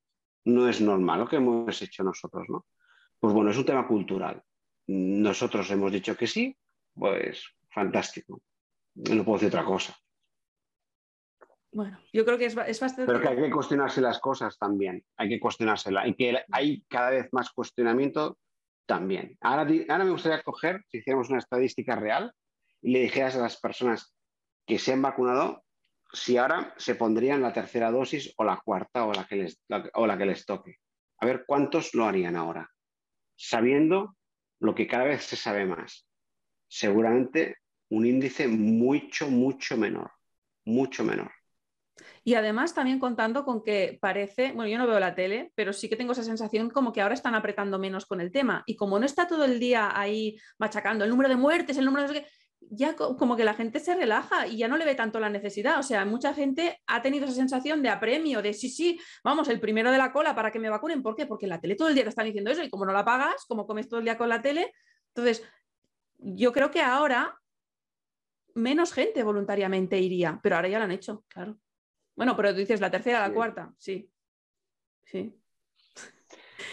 no 0.44 0.68
es 0.68 0.80
normal 0.80 1.20
lo 1.20 1.28
que 1.28 1.36
hemos 1.36 1.82
hecho 1.82 2.04
nosotros, 2.04 2.44
¿no? 2.48 2.66
Pues 3.18 3.32
bueno, 3.32 3.50
es 3.50 3.56
un 3.56 3.64
tema 3.64 3.86
cultural. 3.86 4.42
Nosotros 4.86 5.70
hemos 5.70 5.90
dicho 5.90 6.16
que 6.16 6.26
sí, 6.26 6.56
pues 6.94 7.44
fantástico. 7.70 8.40
No 8.94 9.24
puedo 9.24 9.38
decir 9.38 9.48
otra 9.48 9.64
cosa. 9.64 9.96
Bueno, 11.74 11.98
yo 12.12 12.24
creo 12.24 12.38
que 12.38 12.46
es, 12.46 12.54
bastante... 12.54 13.04
Pero 13.04 13.20
que 13.20 13.28
hay 13.28 13.36
que 13.36 13.50
cuestionarse 13.50 14.00
las 14.00 14.20
cosas 14.20 14.56
también, 14.56 15.04
hay 15.16 15.28
que 15.28 15.40
cuestionársela. 15.40 16.06
Y 16.06 16.14
que 16.14 16.38
hay 16.52 16.84
cada 16.88 17.10
vez 17.10 17.28
más 17.32 17.50
cuestionamiento 17.50 18.38
también. 18.86 19.36
Ahora, 19.40 19.66
ahora 19.88 20.04
me 20.04 20.12
gustaría 20.12 20.40
coger, 20.42 20.84
si 20.88 20.98
hiciéramos 20.98 21.30
una 21.30 21.40
estadística 21.40 21.96
real, 21.96 22.32
y 22.80 22.92
le 22.92 23.00
dijeras 23.00 23.34
a 23.34 23.40
las 23.40 23.60
personas 23.60 24.14
que 24.64 24.78
se 24.78 24.92
han 24.92 25.02
vacunado 25.02 25.64
si 26.12 26.36
ahora 26.36 26.72
se 26.76 26.94
pondrían 26.94 27.42
la 27.42 27.52
tercera 27.52 27.90
dosis 27.90 28.32
o 28.36 28.44
la 28.44 28.60
cuarta 28.64 29.04
o 29.04 29.12
la 29.12 29.24
que 29.24 29.34
les, 29.34 29.60
o 29.94 30.06
la 30.06 30.16
que 30.16 30.26
les 30.26 30.46
toque. 30.46 30.76
A 31.18 31.26
ver 31.26 31.44
cuántos 31.44 31.92
lo 31.92 32.04
harían 32.04 32.36
ahora, 32.36 32.70
sabiendo 33.34 34.16
lo 34.60 34.76
que 34.76 34.86
cada 34.86 35.04
vez 35.04 35.24
se 35.24 35.34
sabe 35.34 35.66
más. 35.66 36.06
Seguramente 36.68 37.56
un 37.88 38.06
índice 38.06 38.46
mucho, 38.46 39.28
mucho 39.28 39.76
menor, 39.76 40.12
mucho 40.64 41.02
menor. 41.02 41.32
Y 42.24 42.34
además 42.34 42.74
también 42.74 42.98
contando 42.98 43.44
con 43.44 43.62
que 43.62 43.98
parece, 44.00 44.52
bueno, 44.52 44.68
yo 44.68 44.78
no 44.78 44.86
veo 44.86 44.98
la 44.98 45.14
tele, 45.14 45.52
pero 45.54 45.72
sí 45.72 45.88
que 45.88 45.96
tengo 45.96 46.12
esa 46.12 46.24
sensación 46.24 46.70
como 46.70 46.92
que 46.92 47.00
ahora 47.00 47.14
están 47.14 47.34
apretando 47.34 47.78
menos 47.78 48.06
con 48.06 48.20
el 48.20 48.32
tema. 48.32 48.62
Y 48.66 48.76
como 48.76 48.98
no 48.98 49.06
está 49.06 49.26
todo 49.26 49.44
el 49.44 49.60
día 49.60 49.98
ahí 49.98 50.38
machacando 50.58 51.04
el 51.04 51.10
número 51.10 51.28
de 51.28 51.36
muertes, 51.36 51.76
el 51.76 51.84
número 51.84 52.08
de... 52.08 52.26
Ya 52.70 52.96
como 52.96 53.36
que 53.36 53.44
la 53.44 53.52
gente 53.52 53.78
se 53.78 53.94
relaja 53.94 54.46
y 54.46 54.56
ya 54.56 54.68
no 54.68 54.78
le 54.78 54.86
ve 54.86 54.94
tanto 54.94 55.20
la 55.20 55.28
necesidad. 55.28 55.78
O 55.78 55.82
sea, 55.82 56.06
mucha 56.06 56.32
gente 56.32 56.80
ha 56.86 57.02
tenido 57.02 57.26
esa 57.26 57.34
sensación 57.34 57.82
de 57.82 57.90
apremio, 57.90 58.40
de 58.40 58.54
sí, 58.54 58.70
sí, 58.70 58.98
vamos, 59.22 59.48
el 59.48 59.60
primero 59.60 59.90
de 59.90 59.98
la 59.98 60.10
cola 60.12 60.34
para 60.34 60.50
que 60.50 60.58
me 60.58 60.70
vacunen. 60.70 61.02
¿Por 61.02 61.14
qué? 61.14 61.26
Porque 61.26 61.46
la 61.46 61.60
tele 61.60 61.76
todo 61.76 61.88
el 61.88 61.94
día 61.94 62.04
te 62.04 62.08
están 62.08 62.24
diciendo 62.24 62.50
eso 62.50 62.62
y 62.62 62.70
como 62.70 62.86
no 62.86 62.92
la 62.92 63.04
pagas, 63.04 63.44
como 63.46 63.66
comes 63.66 63.86
todo 63.86 63.98
el 63.98 64.06
día 64.06 64.16
con 64.16 64.30
la 64.30 64.40
tele. 64.40 64.72
Entonces, 65.08 65.44
yo 66.16 66.52
creo 66.52 66.70
que 66.70 66.80
ahora 66.80 67.38
menos 68.54 68.92
gente 68.94 69.22
voluntariamente 69.22 69.98
iría, 69.98 70.40
pero 70.42 70.56
ahora 70.56 70.68
ya 70.68 70.78
lo 70.78 70.84
han 70.84 70.92
hecho, 70.92 71.22
claro. 71.28 71.58
Bueno, 72.16 72.36
pero 72.36 72.52
tú 72.52 72.58
dices 72.58 72.80
la 72.80 72.90
tercera, 72.90 73.26
la 73.26 73.34
cuarta, 73.34 73.72
sí. 73.78 74.10
Sí. 75.04 75.34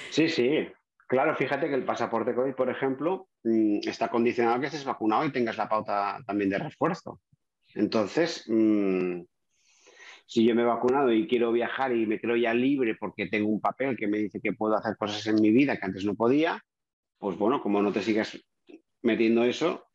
Sí, 0.09 0.29
sí. 0.29 0.67
Claro, 1.07 1.35
fíjate 1.35 1.67
que 1.67 1.75
el 1.75 1.83
pasaporte 1.83 2.33
COVID, 2.33 2.53
por 2.53 2.69
ejemplo, 2.69 3.27
mm, 3.43 3.79
está 3.87 4.09
condicionado 4.09 4.57
a 4.57 4.59
que 4.59 4.67
estés 4.67 4.85
vacunado 4.85 5.25
y 5.25 5.31
tengas 5.31 5.57
la 5.57 5.67
pauta 5.67 6.19
también 6.25 6.49
de 6.49 6.59
refuerzo. 6.59 7.19
Entonces, 7.73 8.45
mm, 8.47 9.21
si 10.25 10.45
yo 10.45 10.55
me 10.55 10.61
he 10.61 10.65
vacunado 10.65 11.11
y 11.11 11.27
quiero 11.27 11.51
viajar 11.51 11.93
y 11.93 12.05
me 12.05 12.19
creo 12.19 12.37
ya 12.37 12.53
libre 12.53 12.95
porque 12.95 13.27
tengo 13.27 13.49
un 13.49 13.59
papel 13.59 13.97
que 13.97 14.07
me 14.07 14.19
dice 14.19 14.39
que 14.39 14.53
puedo 14.53 14.75
hacer 14.75 14.95
cosas 14.95 15.25
en 15.27 15.41
mi 15.41 15.51
vida 15.51 15.77
que 15.77 15.85
antes 15.85 16.05
no 16.05 16.15
podía, 16.15 16.63
pues 17.17 17.37
bueno, 17.37 17.61
como 17.61 17.81
no 17.81 17.91
te 17.91 18.01
sigas 18.01 18.39
metiendo 19.01 19.43
eso, 19.43 19.87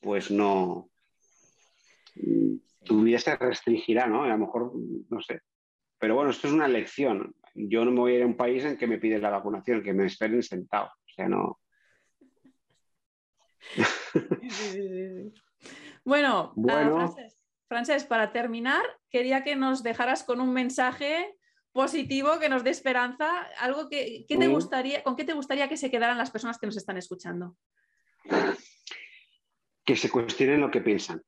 pues 0.00 0.30
no, 0.30 0.88
tu 2.84 3.02
vida 3.02 3.18
se 3.18 3.36
restringirá, 3.36 4.06
¿no? 4.06 4.22
A 4.24 4.28
lo 4.28 4.38
mejor, 4.38 4.72
no 5.08 5.20
sé. 5.20 5.40
Pero 5.98 6.14
bueno, 6.14 6.30
esto 6.30 6.46
es 6.46 6.52
una 6.52 6.66
elección. 6.66 7.34
Yo 7.54 7.84
no 7.84 7.90
me 7.90 8.00
voy 8.00 8.12
a 8.12 8.16
ir 8.16 8.22
a 8.22 8.26
un 8.26 8.36
país 8.36 8.64
en 8.64 8.76
que 8.76 8.86
me 8.86 8.98
piden 8.98 9.22
la 9.22 9.30
vacunación, 9.30 9.82
que 9.82 9.92
me 9.92 10.06
esperen 10.06 10.42
sentado. 10.42 10.86
O 10.86 11.12
sea, 11.14 11.28
no. 11.28 11.60
bueno, 16.04 16.52
bueno. 16.56 17.14
Francés, 17.66 18.04
para 18.04 18.32
terminar, 18.32 18.82
quería 19.10 19.42
que 19.42 19.56
nos 19.56 19.82
dejaras 19.82 20.22
con 20.22 20.40
un 20.40 20.52
mensaje 20.52 21.34
positivo 21.72 22.38
que 22.38 22.48
nos 22.48 22.62
dé 22.62 22.70
esperanza, 22.70 23.48
algo 23.58 23.88
que, 23.88 24.26
te 24.28 24.48
gustaría, 24.48 25.02
con 25.02 25.16
qué 25.16 25.24
te 25.24 25.32
gustaría 25.32 25.68
que 25.68 25.76
se 25.76 25.90
quedaran 25.90 26.18
las 26.18 26.30
personas 26.30 26.58
que 26.58 26.66
nos 26.66 26.76
están 26.76 26.98
escuchando. 26.98 27.56
Que 29.84 29.96
se 29.96 30.10
cuestionen 30.10 30.60
lo 30.60 30.70
que 30.70 30.82
piensan 30.82 31.22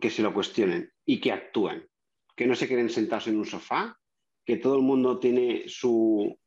que 0.00 0.10
se 0.10 0.22
lo 0.22 0.32
cuestionen 0.32 0.92
y 1.04 1.20
que 1.20 1.32
actúen, 1.32 1.88
que 2.36 2.46
no 2.46 2.54
se 2.54 2.68
queden 2.68 2.90
sentados 2.90 3.26
en 3.26 3.36
un 3.36 3.46
sofá, 3.46 3.98
que 4.44 4.56
todo 4.56 4.76
el 4.76 4.82
mundo 4.82 5.18
tiene 5.18 5.64
su, 5.66 6.38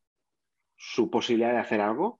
su 0.77 1.09
posibilidad 1.09 1.51
de 1.51 1.59
hacer 1.59 1.81
algo. 1.81 2.19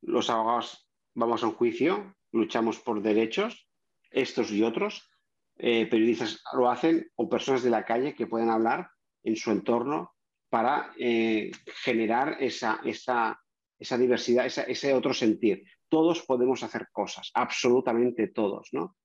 Los 0.00 0.30
abogados 0.30 0.88
vamos 1.14 1.42
a 1.42 1.48
un 1.48 1.54
juicio, 1.54 2.16
luchamos 2.32 2.78
por 2.78 3.02
derechos, 3.02 3.68
estos 4.10 4.50
y 4.52 4.62
otros. 4.62 5.10
Eh, 5.56 5.86
periodistas 5.86 6.40
lo 6.52 6.70
hacen 6.70 7.10
o 7.16 7.28
personas 7.28 7.62
de 7.62 7.70
la 7.70 7.84
calle 7.84 8.14
que 8.14 8.28
pueden 8.28 8.48
hablar 8.48 8.88
en 9.24 9.36
su 9.36 9.50
entorno 9.50 10.14
para 10.48 10.92
eh, 10.98 11.50
generar 11.82 12.36
esa, 12.40 12.80
esa, 12.84 13.38
esa 13.78 13.98
diversidad, 13.98 14.46
ese 14.46 14.94
otro 14.94 15.12
sentir. 15.12 15.64
Todos 15.88 16.22
podemos 16.22 16.62
hacer 16.62 16.88
cosas, 16.92 17.30
absolutamente 17.34 18.28
todos, 18.28 18.68
¿no? 18.72 18.96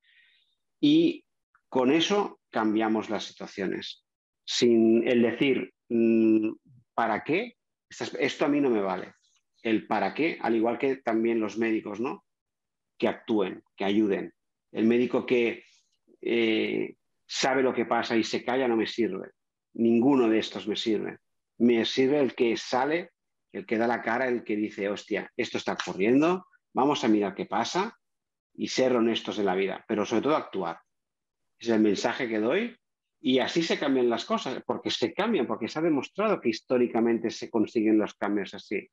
Y 0.79 1.25
con 1.73 1.91
eso 1.91 2.39
cambiamos 2.51 3.09
las 3.09 3.23
situaciones. 3.23 4.05
Sin 4.45 5.07
el 5.07 5.23
decir, 5.23 5.73
mm, 5.89 6.51
¿para 6.93 7.23
qué? 7.23 7.55
Esto 7.89 8.45
a 8.45 8.47
mí 8.47 8.61
no 8.61 8.69
me 8.69 8.81
vale. 8.81 9.15
el 9.63 9.87
para 9.87 10.13
qué, 10.13 10.37
al 10.39 10.55
igual 10.55 10.77
que 10.77 10.97
también 10.97 11.39
los 11.39 11.57
médicos, 11.57 11.99
¿no? 11.99 12.25
Que 12.99 13.07
actúen, 13.07 13.63
que 13.75 13.85
ayuden. 13.85 14.33
El 14.71 14.85
médico 14.85 15.25
que 15.25 15.63
eh, 16.21 16.95
sabe 17.25 17.63
lo 17.63 17.73
que 17.73 17.85
pasa 17.85 18.15
y 18.17 18.23
se 18.23 18.43
calla 18.43 18.67
no 18.67 18.75
me 18.75 18.85
sirve. 18.85 19.31
Ninguno 19.73 20.29
de 20.29 20.37
estos 20.37 20.67
me 20.67 20.75
sirve. 20.75 21.17
Me 21.57 21.85
sirve 21.85 22.19
el 22.19 22.35
que 22.35 22.55
sale, 22.55 23.09
el 23.51 23.65
que 23.65 23.79
da 23.79 23.87
la 23.87 24.03
cara, 24.03 24.27
el 24.27 24.43
que 24.43 24.57
dice, 24.57 24.89
hostia, 24.89 25.31
esto 25.35 25.57
está 25.57 25.73
ocurriendo, 25.73 26.45
vamos 26.71 27.03
a 27.03 27.07
mirar 27.07 27.33
qué 27.33 27.47
pasa 27.47 27.97
y 28.53 28.67
ser 28.67 28.95
honestos 28.95 29.39
en 29.39 29.45
la 29.45 29.55
vida, 29.55 29.83
pero 29.87 30.05
sobre 30.05 30.21
todo 30.21 30.35
actuar. 30.35 30.77
Es 31.63 31.69
el 31.69 31.79
mensaje 31.79 32.27
que 32.27 32.39
doy 32.39 32.77
y 33.21 33.39
así 33.39 33.63
se 33.63 33.79
cambian 33.79 34.09
las 34.09 34.25
cosas, 34.25 34.61
porque 34.65 34.91
se 34.91 35.13
cambian, 35.13 35.47
porque 35.47 35.69
se 35.69 35.79
ha 35.79 35.81
demostrado 35.81 36.41
que 36.41 36.49
históricamente 36.49 37.29
se 37.29 37.49
consiguen 37.49 37.97
los 37.97 38.15
cambios 38.15 38.53
así. 38.53 38.85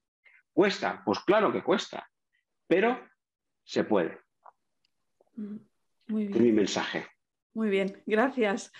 ¿Cuesta? 0.52 1.02
Pues 1.04 1.18
claro 1.20 1.52
que 1.52 1.64
cuesta, 1.64 2.08
pero 2.68 2.96
se 3.64 3.82
puede. 3.82 4.20
Mm, 5.34 5.56
muy 6.06 6.26
bien. 6.26 6.36
Es 6.36 6.40
mi 6.40 6.52
mensaje. 6.52 7.06
Muy 7.54 7.70
bien, 7.70 8.00
gracias. 8.06 8.70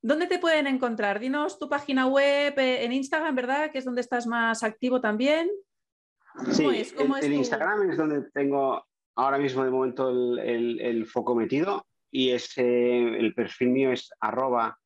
¿Dónde 0.00 0.28
te 0.28 0.38
pueden 0.38 0.68
encontrar? 0.68 1.18
Dinos 1.18 1.58
tu 1.58 1.68
página 1.68 2.06
web 2.06 2.56
eh, 2.56 2.84
en 2.84 2.92
Instagram, 2.92 3.34
¿verdad? 3.34 3.72
Que 3.72 3.78
es 3.78 3.84
donde 3.84 4.00
estás 4.00 4.28
más 4.28 4.62
activo 4.62 5.00
también. 5.00 5.50
sí, 6.52 6.64
en, 6.64 7.32
Instagram 7.32 7.90
es 7.90 7.96
donde 7.96 8.30
tengo 8.30 8.86
ahora 9.16 9.38
mismo 9.38 9.64
de 9.64 9.70
momento 9.70 10.10
el, 10.40 11.04
foco 11.06 11.34
metido 11.34 11.84
y 12.14 12.30
ese, 12.30 13.18
el 13.18 13.34
perfil 13.34 13.70
mío 13.70 13.90
es 13.90 14.08
arroba 14.20 14.78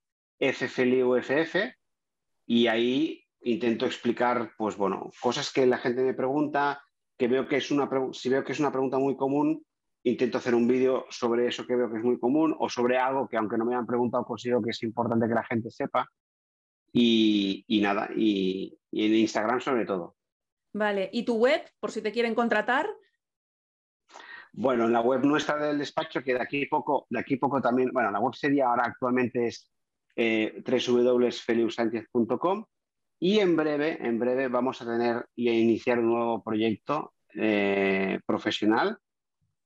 y 2.47 2.67
ahí 2.69 3.25
intento 3.43 3.85
explicar, 3.85 4.53
pues 4.57 4.79
bueno, 4.79 5.11
cosas 5.21 5.53
que 5.53 5.67
la 5.67 5.77
gente 5.77 6.03
me 6.03 6.15
pregunta, 6.15 6.83
que 7.19 7.29
veo 7.29 7.47
que 7.47 7.57
es 7.57 7.71
una 7.71 7.87
si 8.15 8.31
veo 8.31 8.43
que 8.43 8.53
es 8.53 8.61
una 8.61 8.73
pregunta 8.73 8.99
muy 8.99 9.15
común, 9.15 9.63
intento 10.05 10.39
hacer 10.39 10.55
un 10.55 10.67
vídeo 10.67 11.05
sobre 11.11 11.47
eso 11.47 11.67
que 11.67 11.77
veo 11.77 11.91
que 11.91 11.99
es 11.99 12.03
muy 12.03 12.19
común 12.19 12.57
o 12.59 12.71
sobre 12.71 12.97
algo 12.97 13.29
que 13.29 13.37
aunque 13.37 13.59
no 13.59 13.67
me 13.67 13.75
hayan 13.75 13.87
preguntado 13.87 14.25
considero 14.25 14.63
que 14.63 14.71
es 14.71 14.83
importante 14.83 15.29
que 15.29 15.35
la 15.35 15.45
gente 15.45 15.71
sepa 15.71 16.09
y, 16.95 17.67
nada, 17.83 18.09
y, 18.17 18.75
y, 18.91 19.05
en 19.05 19.15
Instagram 19.17 19.61
sobre 19.61 19.85
todo. 19.85 20.17
Vale, 20.73 21.11
¿y 21.13 21.25
tu 21.25 21.37
web, 21.37 21.63
por 21.79 21.93
si 21.93 22.01
te 22.01 22.11
quieren 22.11 22.35
contratar? 22.35 22.89
Bueno, 24.61 24.87
en 24.87 24.93
la 24.93 25.03
web 25.03 25.25
nuestra 25.25 25.57
del 25.57 25.79
despacho, 25.79 26.21
que 26.21 26.35
de 26.35 26.43
aquí 26.43 26.67
poco, 26.67 27.07
de 27.11 27.21
aquí 27.21 27.37
poco 27.37 27.61
también, 27.61 27.91
bueno, 27.93 28.11
la 28.11 28.19
web 28.19 28.35
sería 28.35 28.67
ahora 28.67 28.87
actualmente 28.87 29.47
es 29.47 29.71
eh, 30.17 30.61
y 33.21 33.39
en 33.39 33.57
breve, 33.57 34.05
en 34.05 34.19
breve 34.19 34.49
vamos 34.49 34.83
a 34.83 34.85
tener 34.85 35.27
y 35.37 35.49
a 35.49 35.53
iniciar 35.53 36.01
un 36.01 36.09
nuevo 36.09 36.43
proyecto 36.43 37.15
eh, 37.37 38.19
profesional 38.27 38.99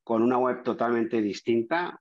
con 0.05 0.23
una 0.23 0.37
web 0.37 0.63
totalmente 0.63 1.23
distinta, 1.23 1.99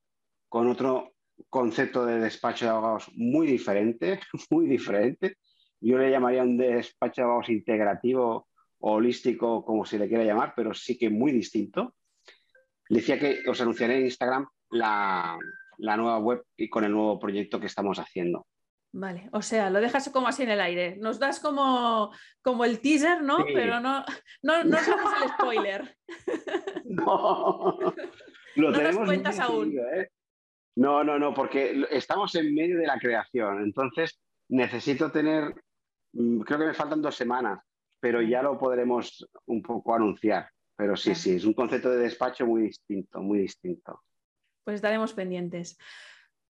con 0.50 0.68
otro 0.68 1.14
concepto 1.48 2.06
de 2.06 2.20
despacho 2.20 2.66
de 2.66 2.72
abogados 2.72 3.10
muy 3.16 3.48
diferente, 3.48 4.20
muy 4.50 4.68
diferente. 4.68 5.38
Yo 5.80 5.98
le 5.98 6.12
llamaría 6.12 6.44
un 6.44 6.58
despacho 6.58 7.22
de 7.22 7.24
abogados 7.24 7.52
integrativo 7.52 8.50
holístico, 8.80 9.64
como 9.64 9.86
se 9.86 9.98
le 9.98 10.10
quiera 10.10 10.26
llamar, 10.26 10.52
pero 10.58 10.74
sí 10.74 10.98
que 10.98 11.10
muy 11.10 11.32
distinto. 11.32 11.96
Decía 12.92 13.18
que 13.18 13.40
os 13.48 13.62
anunciaré 13.62 13.96
en 13.96 14.06
Instagram 14.06 14.46
la, 14.70 15.40
la 15.78 15.96
nueva 15.96 16.20
web 16.20 16.44
y 16.58 16.68
con 16.70 16.84
el 16.84 16.92
nuevo 16.92 17.18
proyecto 17.20 17.58
que 17.58 17.68
estamos 17.68 17.98
haciendo. 18.00 18.46
Vale, 18.92 19.30
o 19.32 19.42
sea, 19.42 19.70
lo 19.70 19.80
dejas 19.80 20.10
como 20.10 20.28
así 20.28 20.44
en 20.44 20.50
el 20.50 20.60
aire. 20.60 20.98
Nos 20.98 21.18
das 21.18 21.40
como, 21.40 22.12
como 22.42 22.66
el 22.66 22.82
teaser, 22.82 23.24
¿no? 23.24 23.46
Pero 23.54 23.80
no, 23.80 24.04
no, 24.44 24.66
no 24.66 24.78
somos 24.80 25.14
el 25.22 25.30
spoiler. 25.30 25.98
No, 26.84 27.78
lo 28.58 28.74
tenemos 28.74 29.06
cuentas 29.06 29.40
aún. 29.40 29.74
¿eh? 29.96 30.10
No, 30.76 31.06
no, 31.06 31.18
no, 31.18 31.34
porque 31.34 31.86
estamos 31.90 32.36
en 32.36 32.54
medio 32.54 32.78
de 32.78 32.86
la 32.86 33.00
creación. 33.00 33.64
Entonces, 33.64 34.20
necesito 34.50 35.10
tener, 35.10 35.56
mm, 36.12 36.42
creo 36.42 36.60
que 36.60 36.66
me 36.66 36.74
faltan 36.74 37.02
dos 37.02 37.16
semanas, 37.16 37.64
pero 38.02 38.22
ya 38.22 38.44
lo 38.44 38.58
podremos 38.58 39.26
un 39.46 39.62
poco 39.62 39.96
anunciar. 39.96 40.50
Pero 40.76 40.96
sí, 40.96 41.14
sí, 41.16 41.36
es 41.36 41.46
un 41.46 41.54
concepto 41.54 41.90
de 41.90 41.98
despacho 41.98 42.46
muy 42.46 42.64
distinto, 42.64 43.22
muy 43.22 43.40
distinto. 43.40 44.02
Pues 44.64 44.76
estaremos 44.76 45.14
pendientes. 45.14 45.78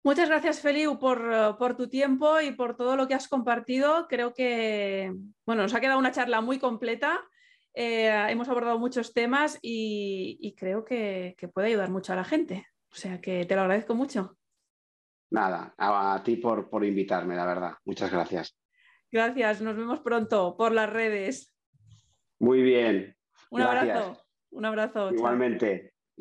Muchas 0.02 0.28
gracias, 0.28 0.60
Feliu, 0.60 0.98
por, 0.98 1.58
por, 1.58 1.76
tu 1.76 1.88
tiempo 1.88 2.40
y 2.40 2.52
por 2.52 2.76
todo 2.76 2.96
lo 2.96 3.06
que 3.06 3.14
has 3.14 3.28
compartido. 3.28 4.06
Creo 4.08 4.32
que 4.32 5.12
bueno, 5.44 5.62
nos 5.62 5.74
ha 5.74 5.80
quedado 5.80 5.98
una 5.98 6.12
charla 6.12 6.40
muy 6.40 6.58
completa. 6.58 7.20
Eh, 7.74 8.08
hemos 8.28 8.48
abordado 8.48 8.78
muchos 8.78 9.12
temas 9.12 9.58
y, 9.62 10.54
creo 10.58 10.84
que, 10.84 11.36
puede 11.52 11.68
ayudar 11.68 11.90
mucho 11.90 12.12
a 12.12 12.16
la 12.16 12.24
gente. 12.24 12.66
O 12.90 12.94
sea 12.94 13.20
que 13.20 13.44
te 13.44 13.54
lo 13.54 13.62
agradezco 13.62 13.94
mucho. 13.94 14.36
Nada, 15.30 15.74
a, 15.76 16.20
ti 16.24 16.36
por, 16.36 16.68
por, 16.68 16.84
invitarme, 16.84 17.36
la 17.36 17.46
verdad. 17.46 17.74
Muchas 17.84 18.10
gracias. 18.10 18.56
Gracias, 19.12 19.60
nos 19.60 19.76
vemos 19.76 20.00
pronto 20.00 20.56
por 20.56 20.72
las 20.72 20.90
redes. 20.90 21.54
Muy 22.38 22.62
bien. 22.62 23.16
Un 23.50 23.62
abrazo. 23.62 24.22
Un 24.50 24.64
abrazo. 24.64 25.12
Igualmente. 25.12 25.92